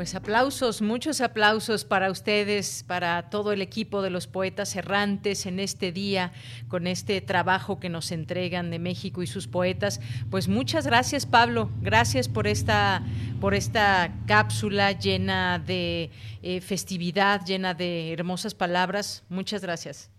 Pues 0.04 0.14
aplausos, 0.14 0.82
muchos 0.82 1.22
aplausos 1.22 1.86
para 1.86 2.10
ustedes, 2.10 2.84
para 2.86 3.30
todo 3.30 3.52
el 3.52 3.62
equipo 3.62 4.02
de 4.02 4.10
los 4.10 4.26
poetas 4.26 4.76
errantes 4.76 5.46
en 5.46 5.58
este 5.58 5.92
día, 5.92 6.30
con 6.68 6.86
este 6.86 7.22
trabajo 7.22 7.80
que 7.80 7.88
nos 7.88 8.12
entregan 8.12 8.70
de 8.70 8.78
México 8.78 9.22
y 9.22 9.26
sus 9.26 9.48
poetas. 9.48 10.02
Pues 10.30 10.46
muchas 10.46 10.86
gracias, 10.86 11.24
Pablo. 11.24 11.70
Gracias 11.80 12.28
por 12.28 12.46
esta, 12.46 13.02
por 13.40 13.54
esta 13.54 14.12
cápsula 14.26 14.92
llena 14.92 15.58
de 15.58 16.10
eh, 16.42 16.60
festividad, 16.60 17.40
llena 17.46 17.72
de 17.72 18.12
hermosas 18.12 18.54
palabras. 18.54 19.24
Muchas 19.30 19.62
gracias. 19.62 20.10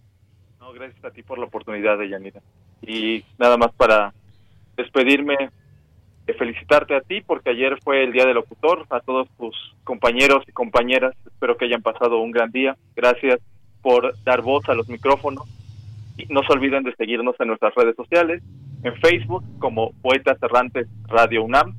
No, 0.59 0.73
gracias 0.73 1.05
a 1.05 1.11
ti 1.11 1.21
por 1.21 1.37
la 1.37 1.45
oportunidad, 1.45 2.01
Yanira. 2.01 2.41
Y 2.81 3.23
nada 3.37 3.55
más 3.55 3.71
para 3.73 4.15
despedirme, 4.77 5.51
felicitarte 6.33 6.95
a 6.95 7.01
ti 7.01 7.21
porque 7.21 7.51
ayer 7.51 7.77
fue 7.83 8.03
el 8.03 8.11
Día 8.11 8.25
del 8.25 8.35
Locutor, 8.35 8.85
a 8.89 8.99
todos 8.99 9.29
tus 9.37 9.55
compañeros 9.83 10.43
y 10.47 10.51
compañeras, 10.51 11.15
espero 11.25 11.57
que 11.57 11.65
hayan 11.65 11.81
pasado 11.81 12.19
un 12.19 12.31
gran 12.31 12.51
día, 12.51 12.75
gracias 12.95 13.39
por 13.81 14.15
dar 14.23 14.41
voz 14.41 14.67
a 14.67 14.73
los 14.73 14.89
micrófonos. 14.89 15.43
Y 16.17 16.25
no 16.33 16.41
se 16.43 16.53
olviden 16.53 16.83
de 16.83 16.95
seguirnos 16.95 17.35
en 17.39 17.49
nuestras 17.49 17.75
redes 17.75 17.95
sociales, 17.95 18.41
en 18.83 18.95
Facebook 18.95 19.43
como 19.59 19.91
Poetas 20.01 20.41
Errantes 20.41 20.87
Radio 21.07 21.43
UNAM, 21.43 21.75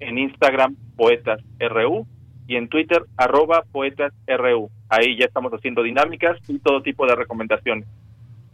en 0.00 0.18
Instagram 0.18 0.76
Poetas 0.96 1.40
RU 1.58 2.06
y 2.46 2.56
en 2.56 2.68
Twitter 2.68 3.02
arroba 3.16 3.64
Poetas 3.72 4.12
RU. 4.26 4.70
Ahí 4.88 5.16
ya 5.16 5.26
estamos 5.26 5.52
haciendo 5.52 5.82
dinámicas 5.82 6.38
y 6.48 6.58
todo 6.58 6.82
tipo 6.82 7.06
de 7.06 7.14
recomendaciones. 7.14 7.86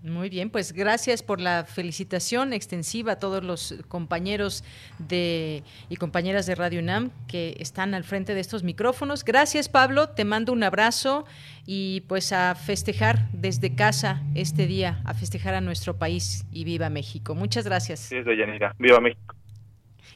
Muy 0.02 0.28
bien, 0.30 0.50
pues 0.50 0.72
gracias 0.72 1.22
por 1.22 1.40
la 1.40 1.64
felicitación 1.64 2.52
extensiva 2.52 3.12
a 3.12 3.18
todos 3.20 3.44
los 3.44 3.76
compañeros 3.86 4.64
de 4.98 5.62
y 5.88 5.96
compañeras 5.96 6.46
de 6.46 6.56
Radio 6.56 6.80
UNAM 6.80 7.10
que 7.28 7.54
están 7.60 7.94
al 7.94 8.02
frente 8.02 8.34
de 8.34 8.40
estos 8.40 8.64
micrófonos. 8.64 9.24
Gracias, 9.24 9.68
Pablo, 9.68 10.08
te 10.08 10.24
mando 10.24 10.52
un 10.52 10.64
abrazo 10.64 11.24
y 11.66 12.00
pues 12.08 12.32
a 12.32 12.56
festejar 12.56 13.30
desde 13.32 13.76
casa 13.76 14.22
este 14.34 14.66
día, 14.66 15.00
a 15.04 15.14
festejar 15.14 15.54
a 15.54 15.60
nuestro 15.60 15.96
país 15.96 16.46
y 16.50 16.64
viva 16.64 16.90
México. 16.90 17.36
Muchas 17.36 17.64
gracias. 17.64 18.10
Yanira. 18.10 18.74
Viva 18.80 19.00
México. 19.00 19.36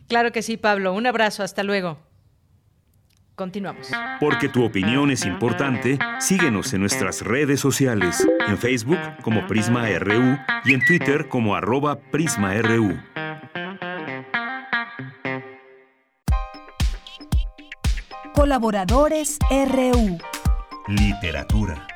Claro 0.09 0.33
que 0.33 0.43
sí, 0.43 0.57
Pablo. 0.57 0.95
Un 0.95 1.07
abrazo, 1.07 1.45
hasta 1.45 1.63
luego. 1.63 2.06
Continuamos. 3.37 3.91
Porque 4.19 4.49
tu 4.49 4.65
opinión 4.65 5.11
es 5.11 5.27
importante, 5.27 5.99
síguenos 6.21 6.73
en 6.73 6.81
nuestras 6.81 7.21
redes 7.21 7.61
sociales, 7.61 8.27
en 8.49 8.57
Facebook 8.57 8.99
como 9.23 9.47
Prisma 9.47 9.87
RU 9.99 10.39
y 10.65 10.73
en 10.73 10.81
Twitter 10.87 11.29
como 11.29 11.55
arroba 11.55 12.01
PrismaRU. 12.01 12.99
Colaboradores 18.33 19.39
RU. 19.51 20.19
Literatura. 20.89 21.87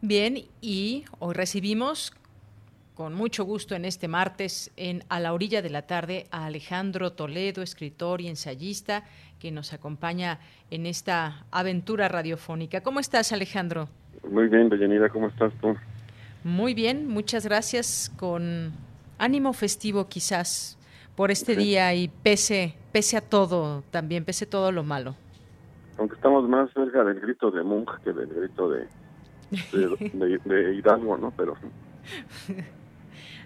Bien, 0.00 0.44
y 0.60 1.04
hoy 1.18 1.34
recibimos 1.34 2.12
con 2.94 3.14
mucho 3.14 3.44
gusto 3.44 3.74
en 3.74 3.84
este 3.84 4.06
martes 4.06 4.70
en 4.76 5.02
A 5.08 5.18
la 5.18 5.32
orilla 5.32 5.62
de 5.62 5.70
la 5.70 5.82
tarde 5.82 6.26
a 6.30 6.46
Alejandro 6.46 7.12
Toledo, 7.12 7.62
escritor 7.62 8.20
y 8.20 8.28
ensayista, 8.28 9.04
que 9.38 9.50
nos 9.50 9.72
acompaña 9.72 10.38
en 10.70 10.86
esta 10.86 11.46
aventura 11.50 12.08
radiofónica. 12.08 12.82
¿Cómo 12.82 13.00
estás, 13.00 13.32
Alejandro? 13.32 13.88
Muy 14.30 14.48
bien, 14.48 14.68
Bellanida, 14.68 15.08
¿cómo 15.08 15.28
estás 15.28 15.52
tú? 15.60 15.74
Muy 16.44 16.74
bien, 16.74 17.08
muchas 17.08 17.46
gracias. 17.46 18.12
Con 18.18 18.72
ánimo 19.18 19.52
festivo 19.52 20.08
quizás 20.08 20.78
por 21.16 21.30
este 21.30 21.56
día 21.56 21.94
y 21.94 22.08
pese, 22.08 22.74
pese 22.92 23.16
a 23.16 23.20
todo, 23.20 23.82
también 23.90 24.24
pese 24.24 24.44
a 24.44 24.50
todo 24.50 24.70
lo 24.70 24.82
malo. 24.82 25.16
Aunque 25.98 26.14
estamos 26.16 26.48
más 26.48 26.70
cerca 26.72 27.04
del 27.04 27.20
grito 27.20 27.50
de 27.50 27.62
Munch 27.62 27.90
que 28.02 28.12
del 28.12 28.28
grito 28.28 28.70
de, 28.70 28.86
de, 29.72 30.40
de 30.44 30.74
Hidalgo, 30.74 31.16
¿no? 31.18 31.32
Pero 31.36 31.54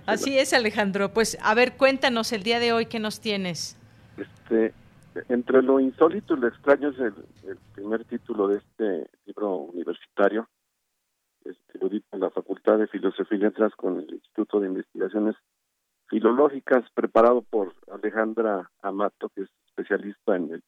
Así 0.06 0.38
es, 0.38 0.52
Alejandro. 0.52 1.12
Pues 1.12 1.36
a 1.42 1.54
ver, 1.54 1.76
cuéntanos 1.76 2.32
el 2.32 2.44
día 2.44 2.60
de 2.60 2.72
hoy 2.72 2.86
qué 2.86 3.00
nos 3.00 3.20
tienes. 3.20 3.76
Este, 4.16 4.72
entre 5.28 5.62
lo 5.62 5.80
insólito 5.80 6.34
y 6.34 6.40
lo 6.40 6.46
extraño 6.46 6.90
es 6.90 6.98
el, 6.98 7.14
primer 7.74 8.04
título 8.04 8.48
de 8.48 8.58
este 8.58 9.10
libro 9.26 9.56
universitario, 9.56 10.48
este, 11.44 11.78
en 12.12 12.20
la 12.20 12.30
Facultad 12.30 12.78
de 12.78 12.86
Filosofía 12.86 13.36
y 13.36 13.40
Letras 13.40 13.74
con 13.74 13.98
el 13.98 14.14
Instituto 14.14 14.60
de 14.60 14.68
Investigaciones 14.68 15.34
Filológicas, 16.08 16.88
preparado 16.94 17.42
por 17.42 17.74
Alejandra 17.92 18.70
Amato, 18.82 19.28
que 19.30 19.42
es 19.42 19.50
especialista 19.66 20.36
en 20.36 20.54
el 20.54 20.62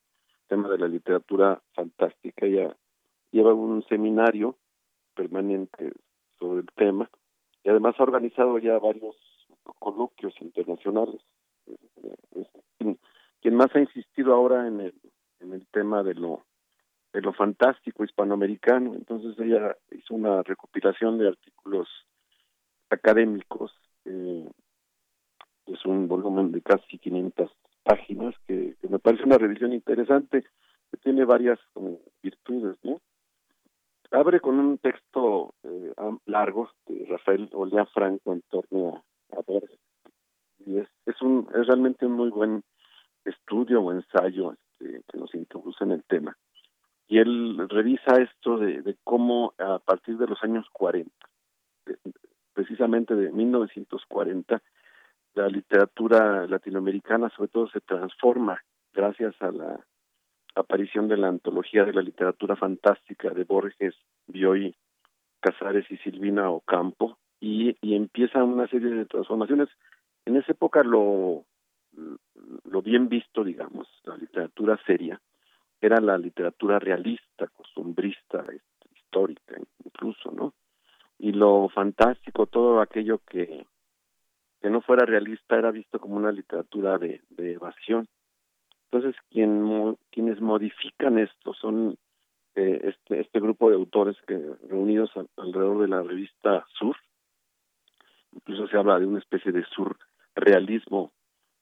tema 0.49 0.69
de 0.69 0.79
la 0.79 0.89
literatura 0.89 1.63
fantástica. 1.75 2.45
Ella 2.45 2.77
lleva 3.31 3.55
un 3.55 3.85
seminario 3.89 4.57
permanente 5.15 5.93
sobre 6.39 6.61
el 6.61 6.69
tema 6.75 7.09
y 7.63 7.71
además 7.71 7.95
ha 7.99 8.03
organizado 8.03 8.59
ya 8.59 8.79
varios 8.79 9.17
coloquios 9.75 10.35
internacionales. 10.41 11.21
Quien 13.41 13.55
más 13.55 13.75
ha 13.75 13.81
insistido 13.81 14.35
ahora 14.35 14.67
en 14.67 14.81
el, 14.81 14.95
en 15.41 15.53
el 15.53 15.67
tema 15.69 16.03
de 16.03 16.15
lo 16.15 16.45
de 17.13 17.21
lo 17.23 17.33
fantástico 17.33 18.05
hispanoamericano. 18.05 18.95
Entonces 18.95 19.39
ella 19.39 19.77
hizo 19.91 20.15
una 20.15 20.43
recopilación 20.43 21.19
de 21.19 21.29
artículos 21.29 21.89
académicos. 22.91 23.73
Eh, 24.05 24.49
es 25.67 25.85
un 25.85 26.09
volumen 26.09 26.53
de 26.53 26.63
casi 26.63 26.99
500 26.99 27.51
páginas 27.83 28.35
que, 28.47 28.77
me 28.89 28.99
parece 28.99 29.25
una 29.25 29.39
revisión 29.39 29.73
interesante 29.73 30.45
que 30.91 30.97
tiene 30.99 31.25
varias 31.25 31.59
virtudes, 32.23 32.77
¿no? 32.83 33.01
Abre 34.11 34.41
con 34.41 34.59
un 34.59 34.79
texto 34.79 35.55
eh, 35.63 35.93
largo 36.25 36.71
de 36.87 37.05
Rafael 37.07 37.51
Olea 37.53 37.85
Franco 37.87 38.33
en 38.33 38.41
torno 38.49 39.05
y 40.67 40.79
es, 40.79 40.89
es 41.07 41.23
un 41.23 41.49
es 41.55 41.67
realmente 41.67 42.07
un 42.07 42.13
muy 42.13 42.31
buen 42.31 42.63
estudio 43.25 43.83
o 43.83 43.93
ensayo 43.93 44.53
este, 44.53 45.03
que 45.11 45.19
nos 45.19 45.35
introduce 45.35 45.85
en 45.85 45.93
el 45.93 46.05
tema. 46.05 46.37
Y 47.07 47.19
él 47.19 47.67
revisa 47.69 48.17
esto 48.21 48.59
de 48.59 48.97
cómo 49.03 49.55
a 49.59 49.79
partir 49.79 50.19
de 50.19 50.27
los 50.27 50.43
años 50.43 50.67
40 50.73 51.11
precisamente 52.59 53.15
de 53.15 53.31
1940 53.31 54.61
la 55.35 55.49
literatura 55.49 56.47
latinoamericana 56.47 57.31
sobre 57.31 57.51
todo 57.51 57.69
se 57.69 57.81
transforma 57.81 58.61
gracias 58.93 59.35
a 59.41 59.53
la 59.53 59.79
aparición 60.57 61.07
de 61.07 61.19
la 61.19 61.29
antología 61.29 61.85
de 61.85 61.93
la 61.93 62.03
literatura 62.03 62.57
fantástica 62.57 63.31
de 63.31 63.45
Borges, 63.45 63.95
Bioy, 64.27 64.75
Casares 65.39 65.89
y 65.91 65.99
Silvina 65.99 66.51
Ocampo, 66.51 67.17
y, 67.41 67.77
y 67.81 67.95
empieza 67.95 68.43
una 68.45 68.67
serie 68.69 68.91
de 68.91 69.07
transformaciones. 69.07 69.69
En 70.25 70.37
esa 70.37 70.53
época 70.53 70.83
lo, 70.83 71.45
lo 72.65 72.83
bien 72.83 73.09
visto, 73.09 73.45
digamos, 73.45 73.89
la 74.05 74.17
literatura 74.17 74.79
seria, 74.87 75.21
era 75.81 76.01
la 76.01 76.19
literatura 76.19 76.79
realista, 76.79 77.47
costumbrista, 77.49 78.45
histórica 78.95 79.57
incluso, 79.85 80.31
¿no? 80.31 80.53
Y 81.19 81.33
lo 81.33 81.69
fantástico, 81.69 82.47
todo 82.47 82.81
aquello 82.81 83.19
que, 83.19 83.67
que 84.61 84.71
no 84.71 84.81
fuera 84.83 85.05
realista 85.05 85.57
era 85.57 85.71
visto 85.71 85.99
como 85.99 86.17
una 86.17 86.31
literatura 86.31 86.99
de, 86.99 87.23
de 87.31 87.55
evasión. 87.55 88.07
Entonces, 88.91 89.21
quien, 89.31 89.97
quienes 90.11 90.41
modifican 90.41 91.19
esto 91.19 91.55
son 91.55 91.97
eh, 92.55 92.81
este, 92.85 93.21
este 93.21 93.41
grupo 93.41 93.69
de 93.69 93.77
autores 93.77 94.17
que 94.27 94.39
reunidos 94.69 95.11
alrededor 95.37 95.81
de 95.81 95.89
la 95.89 96.03
revista 96.03 96.65
Sur. 96.79 96.97
Incluso 98.33 98.69
se 98.69 98.77
habla 98.77 98.99
de 98.99 99.07
una 99.07 99.19
especie 99.19 99.53
de 99.53 99.65
surrealismo 99.65 101.13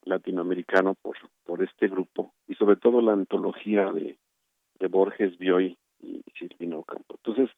latinoamericano 0.03 0.95
por, 0.95 1.17
por 1.45 1.63
este 1.63 1.89
grupo 1.89 2.35
y 2.47 2.55
sobre 2.55 2.77
todo 2.77 3.01
la 3.01 3.13
antología 3.13 3.91
de, 3.93 4.19
de 4.79 4.87
Borges, 4.89 5.37
Bioy 5.39 5.77
y 6.01 6.23
Silvino 6.39 6.83
Campo. 6.85 7.17
Entonces, 7.17 7.51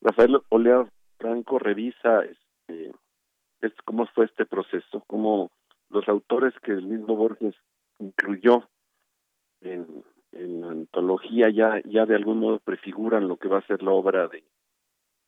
Rafael 0.00 0.40
Olea 0.50 0.86
Franco 1.18 1.58
revisa 1.58 2.24
este, 2.24 2.92
cómo 3.84 4.06
fue 4.14 4.26
este 4.26 4.46
proceso, 4.46 5.02
cómo 5.06 5.50
los 5.90 6.08
autores 6.08 6.54
que 6.62 6.72
el 6.72 6.86
mismo 6.86 7.16
Borges 7.16 7.54
incluyó 7.98 8.68
en, 9.60 10.04
la 10.32 10.68
antología 10.68 11.48
ya, 11.48 11.80
ya 11.84 12.04
de 12.04 12.14
algún 12.14 12.40
modo 12.40 12.58
prefiguran 12.58 13.26
lo 13.26 13.38
que 13.38 13.48
va 13.48 13.58
a 13.58 13.66
ser 13.66 13.82
la 13.82 13.92
obra 13.92 14.28
de, 14.28 14.44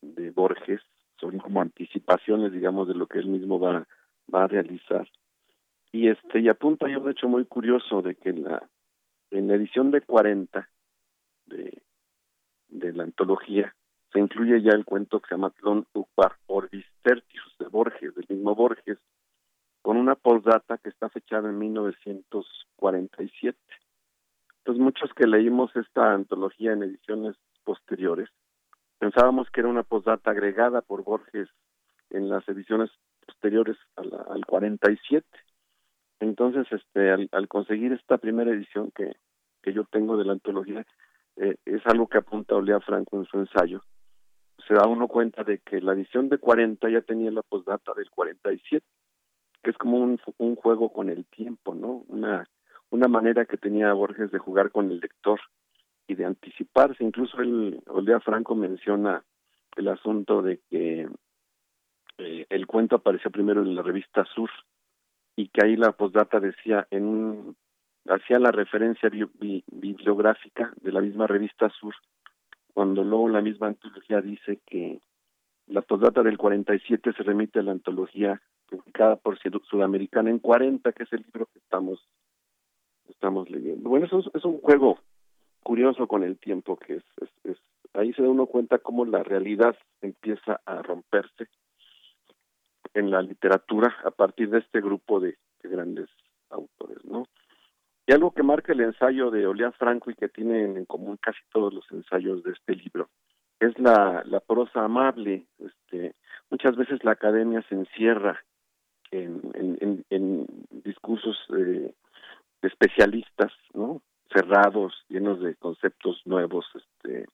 de 0.02 0.30
Borges, 0.30 0.82
son 1.20 1.38
como 1.38 1.60
anticipaciones, 1.60 2.52
digamos, 2.52 2.88
de 2.88 2.94
lo 2.94 3.06
que 3.06 3.18
él 3.18 3.26
mismo 3.26 3.58
va, 3.58 3.86
va 4.32 4.44
a 4.44 4.48
realizar. 4.48 5.08
Y 5.92 6.08
este, 6.08 6.40
y 6.40 6.48
apunta 6.48 6.86
hay 6.86 6.96
un 6.96 7.10
hecho 7.10 7.28
muy 7.28 7.44
curioso 7.46 8.02
de 8.02 8.14
que 8.14 8.30
en 8.30 8.44
la, 8.44 8.68
en 9.30 9.48
la 9.48 9.54
edición 9.54 9.90
de 9.90 10.02
40 10.02 10.68
de, 11.46 11.82
de 12.68 12.92
la 12.92 13.04
antología 13.04 13.74
se 14.12 14.20
incluye 14.20 14.60
ya 14.62 14.72
el 14.72 14.84
cuento 14.84 15.20
que 15.20 15.28
se 15.28 15.34
llama 15.34 15.50
Tlon 15.50 15.86
Ukbar 15.92 16.36
Orbis 16.46 16.86
Tertius 17.02 17.56
de 17.58 17.66
Borges, 17.66 18.14
del 18.14 18.26
mismo 18.28 18.54
Borges, 18.54 18.98
con 19.82 19.96
una 19.96 20.14
postdata 20.14 20.78
que 20.78 20.90
está 20.90 21.08
fechada 21.08 21.48
en 21.48 21.58
1947. 21.58 23.58
Entonces 24.58 24.80
muchos 24.82 25.12
que 25.14 25.26
leímos 25.26 25.74
esta 25.76 26.12
antología 26.12 26.72
en 26.72 26.82
ediciones 26.82 27.36
posteriores 27.64 28.28
pensábamos 28.98 29.50
que 29.50 29.60
era 29.60 29.68
una 29.68 29.82
postdata 29.82 30.30
agregada 30.30 30.82
por 30.82 31.04
Borges 31.04 31.48
en 32.10 32.28
las 32.28 32.48
ediciones 32.48 32.90
posteriores 33.26 33.76
al 33.96 34.44
47. 34.46 35.26
Entonces, 36.20 36.66
este, 36.72 37.10
al, 37.10 37.48
conseguir 37.48 37.92
esta 37.92 38.18
primera 38.18 38.50
edición 38.50 38.90
que, 38.94 39.12
que 39.62 39.72
yo 39.72 39.84
tengo 39.84 40.16
de 40.16 40.24
la 40.24 40.32
antología, 40.32 40.84
eh, 41.36 41.56
es 41.64 41.86
algo 41.86 42.08
que 42.08 42.18
apunta 42.18 42.56
Olea 42.56 42.80
Franco 42.80 43.18
en 43.18 43.26
su 43.26 43.38
ensayo. 43.38 43.82
Se 44.66 44.74
da 44.74 44.86
uno 44.86 45.06
cuenta 45.06 45.44
de 45.44 45.58
que 45.58 45.80
la 45.80 45.92
edición 45.92 46.28
de 46.28 46.38
40 46.38 46.88
ya 46.90 47.00
tenía 47.02 47.30
la 47.30 47.42
postdata 47.42 47.92
del 47.94 48.10
47, 48.10 48.84
que 49.62 49.70
es 49.70 49.78
como 49.78 49.98
un, 49.98 50.20
un 50.38 50.56
juego 50.56 50.92
con 50.92 51.08
el 51.08 51.24
tiempo, 51.26 51.74
¿no? 51.74 52.04
Una 52.08 52.48
una 52.90 53.08
manera 53.08 53.44
que 53.44 53.56
tenía 53.56 53.92
Borges 53.92 54.30
de 54.30 54.38
jugar 54.38 54.70
con 54.70 54.90
el 54.90 55.00
lector 55.00 55.40
y 56.08 56.14
de 56.16 56.24
anticiparse. 56.24 57.04
Incluso 57.04 57.40
el 57.40 57.80
Oldea 57.86 58.18
Franco 58.18 58.56
menciona 58.56 59.22
el 59.76 59.88
asunto 59.88 60.42
de 60.42 60.60
que 60.68 61.08
eh, 62.18 62.46
el 62.48 62.66
cuento 62.66 62.96
apareció 62.96 63.30
primero 63.30 63.62
en 63.62 63.76
la 63.76 63.82
revista 63.82 64.24
Sur 64.34 64.50
y 65.36 65.48
que 65.48 65.64
ahí 65.64 65.76
la 65.76 65.92
postdata 65.92 66.40
decía 66.40 66.88
en 66.90 67.54
hacía 68.08 68.38
la 68.38 68.50
referencia 68.50 69.10
bibliográfica 69.10 70.72
de 70.80 70.92
la 70.92 71.00
misma 71.00 71.26
revista 71.26 71.68
Sur 71.78 71.94
cuando 72.72 73.04
luego 73.04 73.28
la 73.28 73.42
misma 73.42 73.68
antología 73.68 74.20
dice 74.20 74.60
que 74.66 75.00
la 75.66 75.82
postdata 75.82 76.22
del 76.22 76.38
47 76.38 77.12
se 77.12 77.22
remite 77.22 77.58
a 77.58 77.62
la 77.62 77.72
antología 77.72 78.40
publicada 78.66 79.16
por 79.16 79.38
Sudamericana 79.68 80.30
en 80.30 80.38
40, 80.38 80.92
que 80.92 81.02
es 81.02 81.12
el 81.12 81.22
libro 81.22 81.46
que 81.52 81.58
estamos 81.58 82.00
estamos 83.08 83.48
leyendo. 83.50 83.88
Bueno, 83.88 84.06
eso 84.06 84.22
es, 84.32 84.44
un 84.44 84.60
juego 84.60 84.98
curioso 85.62 86.06
con 86.06 86.22
el 86.22 86.38
tiempo, 86.38 86.76
que 86.76 86.94
es, 86.96 87.04
es, 87.44 87.58
ahí 87.94 88.12
se 88.12 88.22
da 88.22 88.28
uno 88.28 88.46
cuenta 88.46 88.78
cómo 88.78 89.04
la 89.04 89.22
realidad 89.22 89.76
empieza 90.00 90.60
a 90.64 90.82
romperse 90.82 91.48
en 92.94 93.10
la 93.10 93.22
literatura 93.22 93.94
a 94.04 94.10
partir 94.10 94.50
de 94.50 94.58
este 94.58 94.80
grupo 94.80 95.20
de, 95.20 95.36
grandes 95.62 96.08
autores, 96.50 97.04
¿no? 97.04 97.26
Y 98.06 98.12
algo 98.12 98.30
que 98.30 98.42
marca 98.42 98.72
el 98.72 98.80
ensayo 98.80 99.30
de 99.30 99.46
Olea 99.46 99.72
Franco 99.72 100.10
y 100.10 100.14
que 100.14 100.28
tienen 100.28 100.78
en 100.78 100.86
común 100.86 101.18
casi 101.20 101.40
todos 101.52 101.74
los 101.74 101.84
ensayos 101.92 102.42
de 102.42 102.52
este 102.52 102.74
libro 102.74 103.10
es 103.60 103.78
la, 103.78 104.22
la 104.24 104.40
prosa 104.40 104.84
amable. 104.84 105.46
Este, 105.58 106.14
muchas 106.48 106.76
veces 106.76 107.04
la 107.04 107.12
academia 107.12 107.62
se 107.68 107.74
encierra 107.74 108.42
en, 109.10 110.46
discursos 110.70 111.36
eh, 111.50 111.92
de 112.62 112.68
especialistas, 112.68 113.52
¿no? 113.74 114.02
Cerrados, 114.32 115.04
llenos 115.08 115.40
de 115.40 115.54
conceptos 115.56 116.22
nuevos, 116.24 116.66
este, 116.74 117.26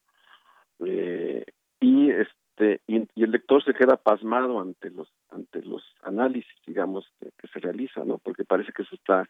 eh, 0.79 1.45
y 1.79 2.11
este 2.11 2.81
y, 2.87 3.07
el 3.21 3.31
lector 3.31 3.63
se 3.63 3.73
queda 3.73 3.97
pasmado 3.97 4.59
ante 4.59 4.89
los 4.89 5.11
ante 5.29 5.61
los 5.61 5.83
análisis, 6.03 6.55
digamos, 6.65 7.05
que, 7.19 7.47
se 7.47 7.59
realiza, 7.59 8.03
¿no? 8.05 8.17
Porque 8.17 8.45
parece 8.45 8.71
que 8.71 8.83
eso 8.83 8.95
está 8.95 9.27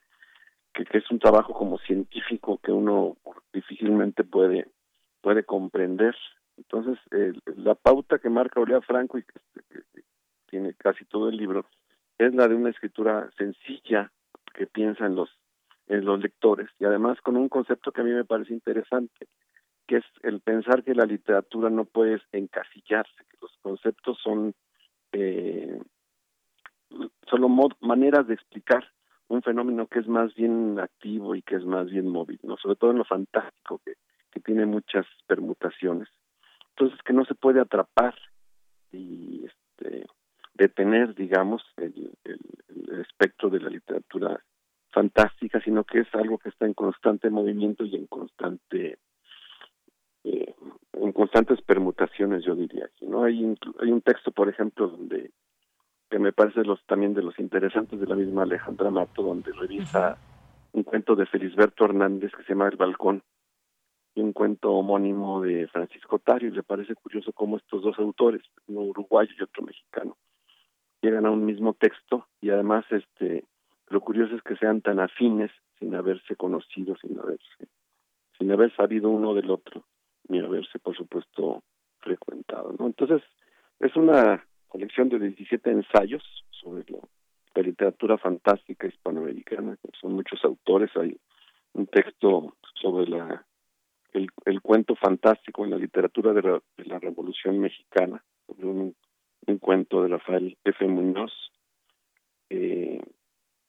que, 0.73 0.85
que, 0.85 0.99
es 0.99 1.09
un 1.09 1.19
trabajo 1.19 1.53
como 1.53 1.79
científico 1.79 2.59
que 2.63 2.71
uno 2.71 3.17
difícilmente 3.51 4.23
puede 4.23 4.67
puede 5.21 5.43
comprender. 5.43 6.15
Entonces, 6.57 6.97
la 7.57 7.75
pauta 7.75 8.19
que 8.19 8.29
marca 8.29 8.61
Olea 8.61 8.81
Franco 8.81 9.17
y 9.17 9.23
que, 9.23 9.61
que, 9.69 10.01
tiene 10.47 10.73
casi 10.75 11.03
todo 11.05 11.29
el 11.29 11.35
libro 11.35 11.65
es 12.17 12.33
la 12.33 12.47
de 12.47 12.55
una 12.55 12.69
escritura 12.69 13.29
sencilla 13.37 14.11
que 14.53 14.67
piensa 14.67 15.05
en 15.05 15.15
los 15.15 15.29
en 15.87 16.05
los 16.05 16.19
lectores 16.19 16.69
y 16.79 16.85
además 16.85 17.19
con 17.21 17.37
un 17.37 17.49
concepto 17.49 17.91
que 17.91 18.01
a 18.01 18.03
mí 18.03 18.11
me 18.11 18.25
parece 18.25 18.53
interesante, 18.53 19.27
que 19.87 19.97
es 19.97 20.05
el 20.23 20.39
pensar 20.41 20.83
que 20.83 20.95
la 20.95 21.05
literatura 21.05 21.69
no 21.69 21.85
puede 21.85 22.21
encasillarse, 22.31 23.23
que 23.29 23.37
los 23.41 23.51
conceptos 23.61 24.17
son 24.23 24.53
eh, 25.11 25.79
solo 27.29 27.49
maneras 27.81 28.27
de 28.27 28.33
explicar 28.33 28.83
un 29.27 29.41
fenómeno 29.41 29.87
que 29.87 29.99
es 29.99 30.07
más 30.07 30.33
bien 30.35 30.79
activo 30.79 31.35
y 31.35 31.41
que 31.41 31.55
es 31.55 31.65
más 31.65 31.89
bien 31.89 32.07
móvil, 32.07 32.39
no 32.43 32.57
sobre 32.57 32.75
todo 32.75 32.91
en 32.91 32.97
lo 32.97 33.05
fantástico 33.05 33.81
que, 33.85 33.93
tiene 34.43 34.65
muchas 34.65 35.07
permutaciones. 35.27 36.09
Entonces 36.71 37.01
que 37.03 37.13
no 37.13 37.23
se 37.23 37.35
puede 37.35 37.61
atrapar 37.61 38.13
y 38.91 39.45
este 39.45 40.05
detener, 40.53 41.15
digamos, 41.15 41.63
el, 41.77 42.11
el 42.25 42.99
espectro 42.99 43.49
de 43.49 43.61
la 43.61 43.69
literatura 43.69 44.43
fantástica, 44.95 45.59
sino 45.59 45.83
que 45.83 45.99
es 45.99 46.15
algo 46.15 46.37
que 46.37 46.47
está 46.47 46.65
en 46.65 46.73
constante 46.73 47.29
movimiento 47.29 47.83
y 47.83 47.97
en 47.97 48.07
constante 48.07 48.97
eh, 50.23 50.55
en 50.93 51.11
constantes 51.11 51.61
permutaciones, 51.61 52.45
yo 52.45 52.55
diría. 52.55 52.89
¿no? 53.01 53.25
Hay, 53.25 53.35
hay 53.81 53.91
un 53.91 54.01
texto, 54.01 54.31
por 54.31 54.47
ejemplo, 54.47 54.87
donde 54.87 55.31
que 56.09 56.17
me 56.17 56.31
parece 56.31 56.63
los 56.63 56.83
también 56.85 57.13
de 57.13 57.23
los 57.23 57.37
interesantes 57.39 57.99
de 57.99 58.07
la 58.07 58.15
misma 58.15 58.43
Alejandra 58.43 58.89
Mato, 58.89 59.21
donde 59.21 59.51
revisa 59.51 60.17
un 60.71 60.83
cuento 60.83 61.15
de 61.15 61.25
Felisberto 61.25 61.83
Hernández 61.83 62.31
que 62.31 62.43
se 62.43 62.49
llama 62.49 62.69
El 62.69 62.77
Balcón 62.77 63.21
y 64.13 64.21
un 64.21 64.31
cuento 64.31 64.71
homónimo 64.71 65.41
de 65.41 65.67
Francisco 65.67 66.19
Tario. 66.19 66.49
Y 66.49 66.53
le 66.53 66.63
parece 66.63 66.95
curioso 66.95 67.33
cómo 67.33 67.57
estos 67.57 67.81
dos 67.81 67.99
autores, 67.99 68.41
uno 68.67 68.81
uruguayo 68.81 69.33
y 69.37 69.43
otro 69.43 69.63
mexicano, 69.63 70.15
llegan 71.01 71.25
a 71.25 71.31
un 71.31 71.43
mismo 71.45 71.73
texto 71.73 72.27
y 72.39 72.51
además 72.51 72.85
este 72.91 73.43
lo 73.89 74.01
curioso 74.01 74.35
es 74.35 74.41
que 74.43 74.55
sean 74.55 74.81
tan 74.81 74.99
afines 74.99 75.51
sin 75.79 75.93
haberse 75.95 76.35
conocido, 76.35 76.95
sin 76.97 77.19
haberse, 77.19 77.67
sin 78.37 78.51
haber 78.51 78.75
sabido 78.75 79.09
uno 79.09 79.33
del 79.33 79.51
otro, 79.51 79.85
ni 80.27 80.39
haberse, 80.39 80.79
por 80.79 80.95
supuesto, 80.95 81.63
frecuentado. 81.99 82.75
¿no? 82.77 82.87
Entonces, 82.87 83.21
es 83.79 83.95
una 83.95 84.45
colección 84.67 85.09
de 85.09 85.19
17 85.19 85.69
ensayos 85.69 86.23
sobre 86.51 86.85
la 87.53 87.61
literatura 87.61 88.17
fantástica 88.17 88.87
hispanoamericana, 88.87 89.77
son 90.01 90.13
muchos 90.13 90.43
autores, 90.43 90.89
hay 90.95 91.17
un 91.73 91.87
texto 91.87 92.55
sobre 92.81 93.07
la 93.07 93.45
el, 94.15 94.29
el 94.45 94.61
cuento 94.61 94.95
fantástico 94.95 95.65
en 95.65 95.71
la 95.71 95.77
literatura 95.77 96.33
de 96.33 96.41
la, 96.41 96.61
de 96.77 96.85
la 96.85 96.99
Revolución 96.99 97.59
Mexicana, 97.59 98.23
sobre 98.47 98.67
un, 98.67 98.95
un 99.47 99.57
cuento 99.59 100.01
de 100.01 100.09
Rafael 100.09 100.57
F. 100.63 100.87
Muñoz, 100.87 101.33
eh, 102.49 103.01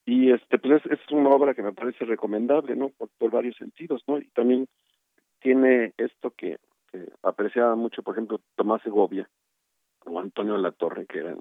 y 0.06 0.30
este 0.30 0.58
pues 0.58 0.80
es, 0.86 1.00
una 1.10 1.30
obra 1.30 1.52
que 1.52 1.64
me 1.64 1.72
parece 1.72 2.04
recomendable 2.04 2.76
no 2.76 2.90
por, 2.90 3.30
varios 3.30 3.56
sentidos 3.56 4.02
no 4.06 4.18
y 4.18 4.28
también 4.28 4.68
tiene 5.40 5.92
esto 5.98 6.30
que, 6.30 6.58
apreciaba 7.22 7.74
mucho 7.74 8.02
por 8.02 8.14
ejemplo 8.14 8.40
Tomás 8.54 8.80
Segovia 8.82 9.28
o 10.06 10.18
Antonio 10.18 10.56
Latorre 10.56 11.06
que 11.06 11.18
eran 11.18 11.40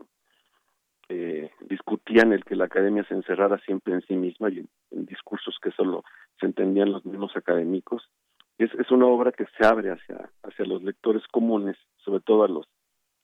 eh, 1.07 1.51
discutían 1.61 2.33
el 2.33 2.43
que 2.43 2.55
la 2.55 2.65
academia 2.65 3.05
se 3.07 3.13
encerrara 3.13 3.59
siempre 3.59 3.93
en 3.93 4.01
sí 4.01 4.15
misma 4.15 4.49
y 4.49 4.65
en, 4.91 5.05
discursos 5.05 5.57
que 5.61 5.69
solo 5.71 6.03
se 6.39 6.47
entendían 6.47 6.91
los 6.91 7.05
mismos 7.05 7.35
académicos. 7.35 8.09
Es, 8.57 8.73
es 8.73 8.89
una 8.89 9.05
obra 9.05 9.31
que 9.31 9.45
se 9.57 9.65
abre 9.67 9.91
hacia 9.91 10.29
hacia 10.41 10.65
los 10.65 10.83
lectores 10.83 11.21
comunes 11.27 11.77
sobre 11.97 12.21
todo 12.21 12.43
a 12.43 12.47
los 12.47 12.65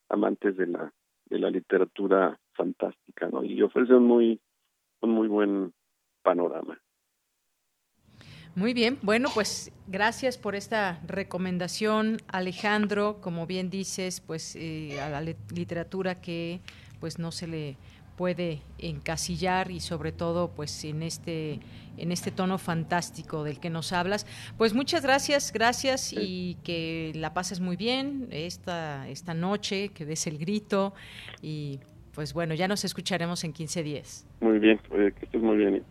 amantes 0.09 0.55
de 0.55 0.67
la 0.67 0.93
de 1.25 1.39
la 1.39 1.49
literatura 1.49 2.37
fantástica 2.53 3.27
no 3.29 3.43
y 3.43 3.61
ofrece 3.63 3.95
un 3.95 4.05
muy 4.05 4.39
un 5.01 5.11
muy 5.11 5.27
buen 5.27 5.73
panorama. 6.23 6.79
Muy 8.53 8.73
bien, 8.73 8.99
bueno, 9.01 9.29
pues 9.33 9.71
gracias 9.87 10.37
por 10.37 10.55
esta 10.55 10.99
recomendación, 11.07 12.17
Alejandro. 12.27 13.21
Como 13.21 13.47
bien 13.47 13.69
dices, 13.69 14.19
pues 14.19 14.57
eh, 14.57 14.99
a 14.99 15.09
la 15.09 15.21
literatura 15.21 16.19
que 16.19 16.59
pues 16.99 17.17
no 17.17 17.31
se 17.31 17.47
le 17.47 17.77
puede 18.17 18.61
encasillar 18.77 19.71
y 19.71 19.79
sobre 19.79 20.11
todo 20.11 20.51
pues 20.51 20.83
en 20.83 21.01
este 21.01 21.59
en 21.97 22.11
este 22.11 22.29
tono 22.29 22.57
fantástico 22.57 23.43
del 23.43 23.59
que 23.59 23.69
nos 23.69 23.93
hablas. 23.93 24.27
Pues 24.57 24.73
muchas 24.73 25.01
gracias, 25.01 25.53
gracias 25.53 26.11
y 26.13 26.57
que 26.63 27.13
la 27.15 27.33
pases 27.33 27.61
muy 27.61 27.77
bien 27.77 28.27
esta 28.31 29.07
esta 29.07 29.33
noche, 29.33 29.89
que 29.89 30.05
des 30.05 30.27
el 30.27 30.37
grito 30.37 30.93
y 31.41 31.79
pues 32.13 32.33
bueno, 32.33 32.53
ya 32.53 32.67
nos 32.67 32.83
escucharemos 32.83 33.43
en 33.43 33.53
15 33.53 33.83
días. 33.83 34.25
Muy 34.39 34.59
bien, 34.59 34.79
que 34.89 35.25
estés 35.25 35.41
muy 35.41 35.57
bien. 35.57 35.83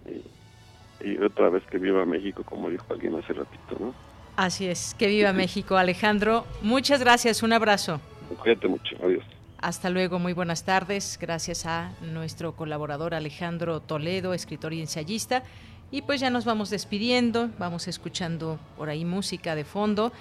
Y, 1.05 1.17
otra 1.19 1.49
vez 1.49 1.63
que 1.71 1.79
viva 1.79 2.05
México, 2.05 2.43
como 2.45 2.69
dijo 2.69 2.85
alguien 2.91 3.15
hace 3.15 3.33
ratito, 3.33 3.77
¿no? 3.79 3.95
Así 4.37 4.67
es, 4.67 4.95
que 4.99 5.07
viva 5.07 5.33
México. 5.33 5.77
Alejandro, 5.77 6.47
muchas 6.63 7.01
gracias, 7.01 7.43
un 7.43 7.53
abrazo. 7.53 8.01
Cuídate 8.43 8.69
mucho, 8.69 8.97
adiós. 9.03 9.25
Hasta 9.59 9.91
luego, 9.91 10.19
muy 10.19 10.33
buenas 10.33 10.65
tardes. 10.65 11.19
Gracias 11.21 11.67
a 11.67 11.93
nuestro 12.01 12.55
colaborador 12.55 13.15
Alejandro 13.15 13.81
Toledo, 13.81 14.33
escritor 14.35 14.73
y 14.73 14.81
ensayista. 14.81 15.43
Y 15.91 16.03
pues 16.03 16.21
ya 16.21 16.31
nos 16.31 16.45
vamos 16.45 16.71
despidiendo, 16.71 17.51
vamos 17.59 17.89
escuchando 17.89 18.59
por 18.77 18.89
ahí 18.89 19.05
música 19.05 19.55
de 19.55 19.65
fondo 19.65 20.13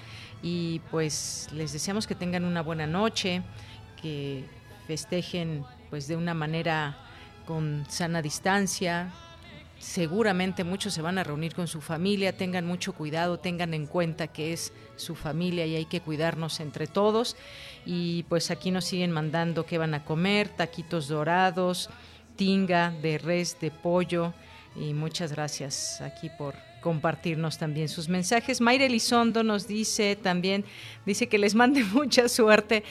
y 0.41 0.81
pues 0.89 1.47
les 1.53 1.71
deseamos 1.71 2.07
que 2.07 2.15
tengan 2.15 2.43
una 2.43 2.61
buena 2.61 2.88
noche, 2.88 3.43
que 4.01 4.43
festejen 4.88 5.63
pues 5.90 6.07
de 6.07 6.16
una 6.16 6.34
manera 6.34 6.98
con 7.45 7.86
sana 7.90 8.22
distancia. 8.22 9.11
Seguramente 9.80 10.64
muchos 10.64 10.94
se 10.94 11.02
van 11.02 11.18
a 11.18 11.24
reunir 11.24 11.56
con 11.56 11.68
su 11.68 11.82
familia, 11.82 12.36
tengan 12.36 12.66
mucho 12.66 12.94
cuidado, 12.94 13.40
tengan 13.40 13.74
en 13.74 13.88
cuenta 13.88 14.28
que 14.28 14.52
es 14.52 14.74
su 14.98 15.16
familia 15.16 15.66
y 15.66 15.76
hay 15.76 15.86
que 15.86 16.02
cuidarnos 16.02 16.60
entre 16.60 16.86
todos. 16.86 17.38
Y 17.86 18.24
pues 18.24 18.52
aquí 18.52 18.72
nos 18.72 18.86
siguen 18.86 19.11
mandando 19.11 19.66
qué 19.66 19.78
van 19.78 19.94
a 19.94 20.03
comer, 20.03 20.49
taquitos 20.49 21.07
dorados, 21.07 21.90
tinga 22.36 22.91
de 23.02 23.18
res, 23.18 23.57
de 23.60 23.72
pollo. 23.72 24.34
Y 24.76 24.94
muchas 24.94 25.32
gracias 25.32 26.02
aquí 26.02 26.30
por 26.38 26.56
compartirnos 26.82 27.57
también 27.57 27.90
sus 27.90 28.10
mensajes. 28.10 28.61
Mayra 28.61 28.86
Elizondo 28.86 29.44
nos 29.44 29.68
dice 29.68 30.16
también, 30.16 30.66
dice 31.06 31.28
que 31.28 31.38
les 31.38 31.56
mande 31.56 31.84
mucha 31.94 32.30
suerte 32.30 32.84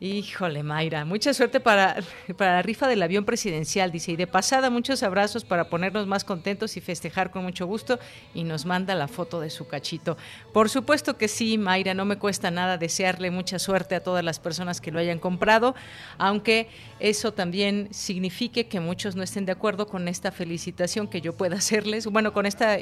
Híjole, 0.00 0.64
Mayra, 0.64 1.04
mucha 1.04 1.32
suerte 1.32 1.60
para, 1.60 1.96
para 2.36 2.54
la 2.54 2.62
rifa 2.62 2.88
del 2.88 3.02
avión 3.02 3.24
presidencial, 3.24 3.92
dice, 3.92 4.12
y 4.12 4.16
de 4.16 4.26
pasada 4.26 4.68
muchos 4.68 5.04
abrazos 5.04 5.44
para 5.44 5.68
ponernos 5.68 6.08
más 6.08 6.24
contentos 6.24 6.76
y 6.76 6.80
festejar 6.80 7.30
con 7.30 7.44
mucho 7.44 7.66
gusto, 7.66 8.00
y 8.34 8.42
nos 8.42 8.66
manda 8.66 8.96
la 8.96 9.06
foto 9.06 9.40
de 9.40 9.50
su 9.50 9.68
cachito. 9.68 10.16
Por 10.52 10.68
supuesto 10.68 11.16
que 11.16 11.28
sí, 11.28 11.58
Mayra, 11.58 11.94
no 11.94 12.04
me 12.04 12.18
cuesta 12.18 12.50
nada 12.50 12.76
desearle 12.76 13.30
mucha 13.30 13.60
suerte 13.60 13.94
a 13.94 14.02
todas 14.02 14.24
las 14.24 14.40
personas 14.40 14.80
que 14.80 14.90
lo 14.90 14.98
hayan 14.98 15.20
comprado, 15.20 15.76
aunque 16.18 16.68
eso 16.98 17.32
también 17.32 17.88
signifique 17.92 18.66
que 18.66 18.80
muchos 18.80 19.14
no 19.14 19.22
estén 19.22 19.46
de 19.46 19.52
acuerdo 19.52 19.86
con 19.86 20.08
esta 20.08 20.32
felicitación 20.32 21.06
que 21.06 21.20
yo 21.20 21.34
pueda 21.34 21.56
hacerles, 21.56 22.06
bueno, 22.06 22.32
con, 22.32 22.46
esta, 22.46 22.78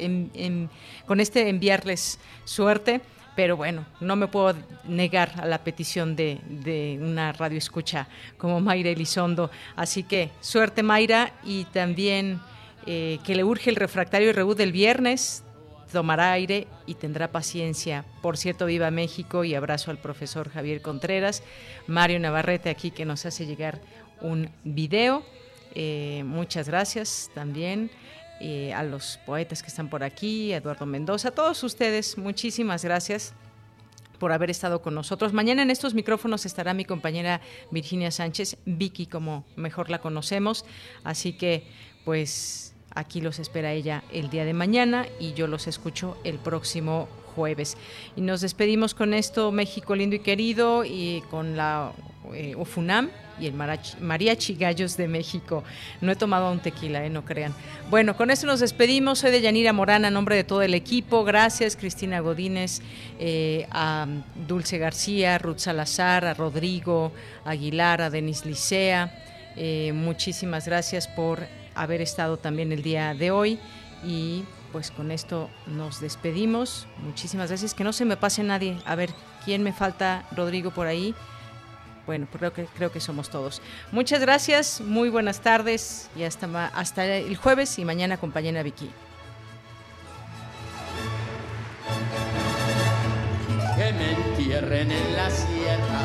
con 1.06 1.20
este 1.20 1.50
enviarles 1.50 2.18
suerte 2.46 3.02
pero 3.34 3.56
bueno, 3.56 3.86
no 4.00 4.16
me 4.16 4.28
puedo 4.28 4.54
negar 4.84 5.32
a 5.40 5.46
la 5.46 5.58
petición 5.58 6.16
de, 6.16 6.98
una 7.00 7.32
radio 7.32 7.58
escucha 7.58 8.08
como 8.36 8.60
Mayra 8.60 8.90
Elizondo. 8.90 9.50
Así 9.76 10.02
que 10.02 10.30
suerte 10.40 10.82
Mayra 10.82 11.32
y 11.44 11.64
también 11.64 12.40
eh, 12.86 13.18
que 13.24 13.34
le 13.34 13.44
urge 13.44 13.70
el 13.70 13.76
refractario 13.76 14.28
y 14.28 14.32
reboot 14.32 14.58
del 14.58 14.72
viernes, 14.72 15.44
tomará 15.90 16.32
aire 16.32 16.66
y 16.86 16.94
tendrá 16.94 17.30
paciencia. 17.30 18.04
Por 18.22 18.36
cierto, 18.36 18.66
viva 18.66 18.90
México 18.90 19.44
y 19.44 19.54
abrazo 19.54 19.90
al 19.90 19.98
profesor 19.98 20.50
Javier 20.50 20.82
Contreras, 20.82 21.42
Mario 21.86 22.18
Navarrete 22.18 22.70
aquí 22.70 22.90
que 22.90 23.04
nos 23.04 23.24
hace 23.26 23.46
llegar 23.46 23.80
un 24.20 24.50
video. 24.64 25.22
Eh, 25.74 26.22
muchas 26.26 26.68
gracias 26.68 27.30
también. 27.34 27.90
Eh, 28.44 28.74
a 28.74 28.82
los 28.82 29.20
poetas 29.24 29.62
que 29.62 29.68
están 29.68 29.88
por 29.88 30.02
aquí, 30.02 30.52
Eduardo 30.52 30.84
Mendoza, 30.84 31.28
a 31.28 31.30
todos 31.30 31.62
ustedes, 31.62 32.18
muchísimas 32.18 32.84
gracias 32.84 33.34
por 34.18 34.32
haber 34.32 34.50
estado 34.50 34.82
con 34.82 34.96
nosotros. 34.96 35.32
Mañana 35.32 35.62
en 35.62 35.70
estos 35.70 35.94
micrófonos 35.94 36.44
estará 36.44 36.74
mi 36.74 36.84
compañera 36.84 37.40
Virginia 37.70 38.10
Sánchez, 38.10 38.56
Vicky 38.66 39.06
como 39.06 39.44
mejor 39.54 39.90
la 39.90 40.00
conocemos, 40.00 40.64
así 41.04 41.34
que 41.34 41.68
pues 42.04 42.74
aquí 42.92 43.20
los 43.20 43.38
espera 43.38 43.72
ella 43.72 44.02
el 44.10 44.28
día 44.28 44.44
de 44.44 44.54
mañana 44.54 45.06
y 45.20 45.34
yo 45.34 45.46
los 45.46 45.68
escucho 45.68 46.16
el 46.24 46.40
próximo 46.40 47.08
jueves. 47.34 47.76
Y 48.16 48.20
nos 48.20 48.40
despedimos 48.40 48.94
con 48.94 49.14
esto, 49.14 49.52
México 49.52 49.94
lindo 49.94 50.16
y 50.16 50.20
querido, 50.20 50.84
y 50.84 51.22
con 51.30 51.56
la 51.56 51.92
eh, 52.32 52.54
UFUNAM 52.56 53.10
y 53.40 53.46
el 53.46 53.54
Mariachi 53.54 54.54
Gallos 54.54 54.96
de 54.96 55.08
México. 55.08 55.64
No 56.00 56.12
he 56.12 56.16
tomado 56.16 56.50
un 56.52 56.60
tequila, 56.60 57.04
eh, 57.04 57.10
no 57.10 57.24
crean. 57.24 57.54
Bueno, 57.90 58.16
con 58.16 58.30
esto 58.30 58.46
nos 58.46 58.60
despedimos. 58.60 59.20
Soy 59.20 59.30
de 59.30 59.40
Yanira 59.40 59.72
Morán, 59.72 60.04
a 60.04 60.10
nombre 60.10 60.36
de 60.36 60.44
todo 60.44 60.62
el 60.62 60.74
equipo. 60.74 61.24
Gracias, 61.24 61.76
Cristina 61.76 62.20
Godínez, 62.20 62.80
eh, 63.18 63.66
a 63.70 64.06
Dulce 64.46 64.78
García, 64.78 65.38
Ruth 65.38 65.58
Salazar, 65.58 66.24
a 66.24 66.34
Rodrigo 66.34 67.12
Aguilar, 67.44 68.02
a 68.02 68.10
Denis 68.10 68.44
Licea. 68.44 69.12
Eh, 69.56 69.92
muchísimas 69.94 70.66
gracias 70.66 71.08
por 71.08 71.46
haber 71.74 72.00
estado 72.00 72.36
también 72.36 72.72
el 72.72 72.82
día 72.82 73.14
de 73.14 73.30
hoy 73.30 73.58
y 74.04 74.44
pues 74.72 74.90
con 74.90 75.12
esto 75.12 75.50
nos 75.66 76.00
despedimos. 76.00 76.86
Muchísimas 77.04 77.48
gracias. 77.48 77.74
Que 77.74 77.84
no 77.84 77.92
se 77.92 78.04
me 78.04 78.16
pase 78.16 78.42
nadie. 78.42 78.78
A 78.86 78.94
ver, 78.94 79.10
¿quién 79.44 79.62
me 79.62 79.72
falta, 79.72 80.24
Rodrigo, 80.32 80.70
por 80.70 80.86
ahí? 80.86 81.14
bueno, 82.06 82.26
creo 82.32 82.52
que, 82.52 82.66
creo 82.66 82.90
que 82.90 83.00
somos 83.00 83.30
todos. 83.30 83.62
Muchas 83.92 84.20
gracias, 84.20 84.80
muy 84.80 85.08
buenas 85.08 85.40
tardes 85.40 86.10
y 86.16 86.24
hasta, 86.24 86.66
hasta 86.68 87.04
el 87.04 87.36
jueves 87.36 87.78
y 87.78 87.84
mañana 87.84 88.14
acompañen 88.16 88.56
a 88.56 88.62
Vicky. 88.62 88.90
Que 93.76 93.92
me 93.92 94.12
entierren 94.12 94.90
en 94.90 95.16
la 95.16 95.30
sierra, 95.30 96.00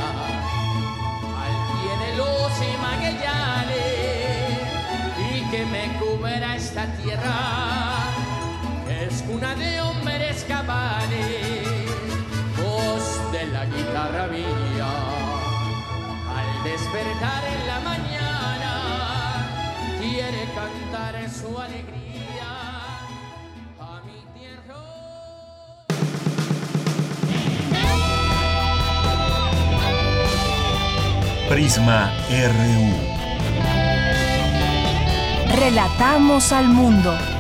al 1.43 1.55
pie 1.73 1.91
de 2.07 2.17
los 2.17 2.51
Magallanes, 2.81 3.77
y 5.31 5.51
que 5.51 5.65
me 5.65 5.99
cubra 5.99 6.55
esta 6.55 6.85
tierra, 6.95 8.06
es 9.05 9.21
cuna 9.23 9.55
de 9.55 9.81
hombres 9.81 10.45
cabales, 10.47 11.87
voz 12.57 13.31
de 13.31 13.45
la 13.47 13.65
guitarra 13.65 14.27
mía 14.27 15.07
despertar 16.63 17.43
en 17.53 17.67
la 17.67 17.79
mañana, 17.79 18.73
quiere 19.99 20.43
cantar 20.53 21.13
su 21.29 21.57
alegría 21.57 22.51
a 23.79 24.01
mi 24.05 24.19
tierra. 24.37 24.79
Prisma 31.49 32.11
RU. 32.29 32.81
Relatamos 35.55 36.51
al 36.51 36.67
mundo. 36.67 37.36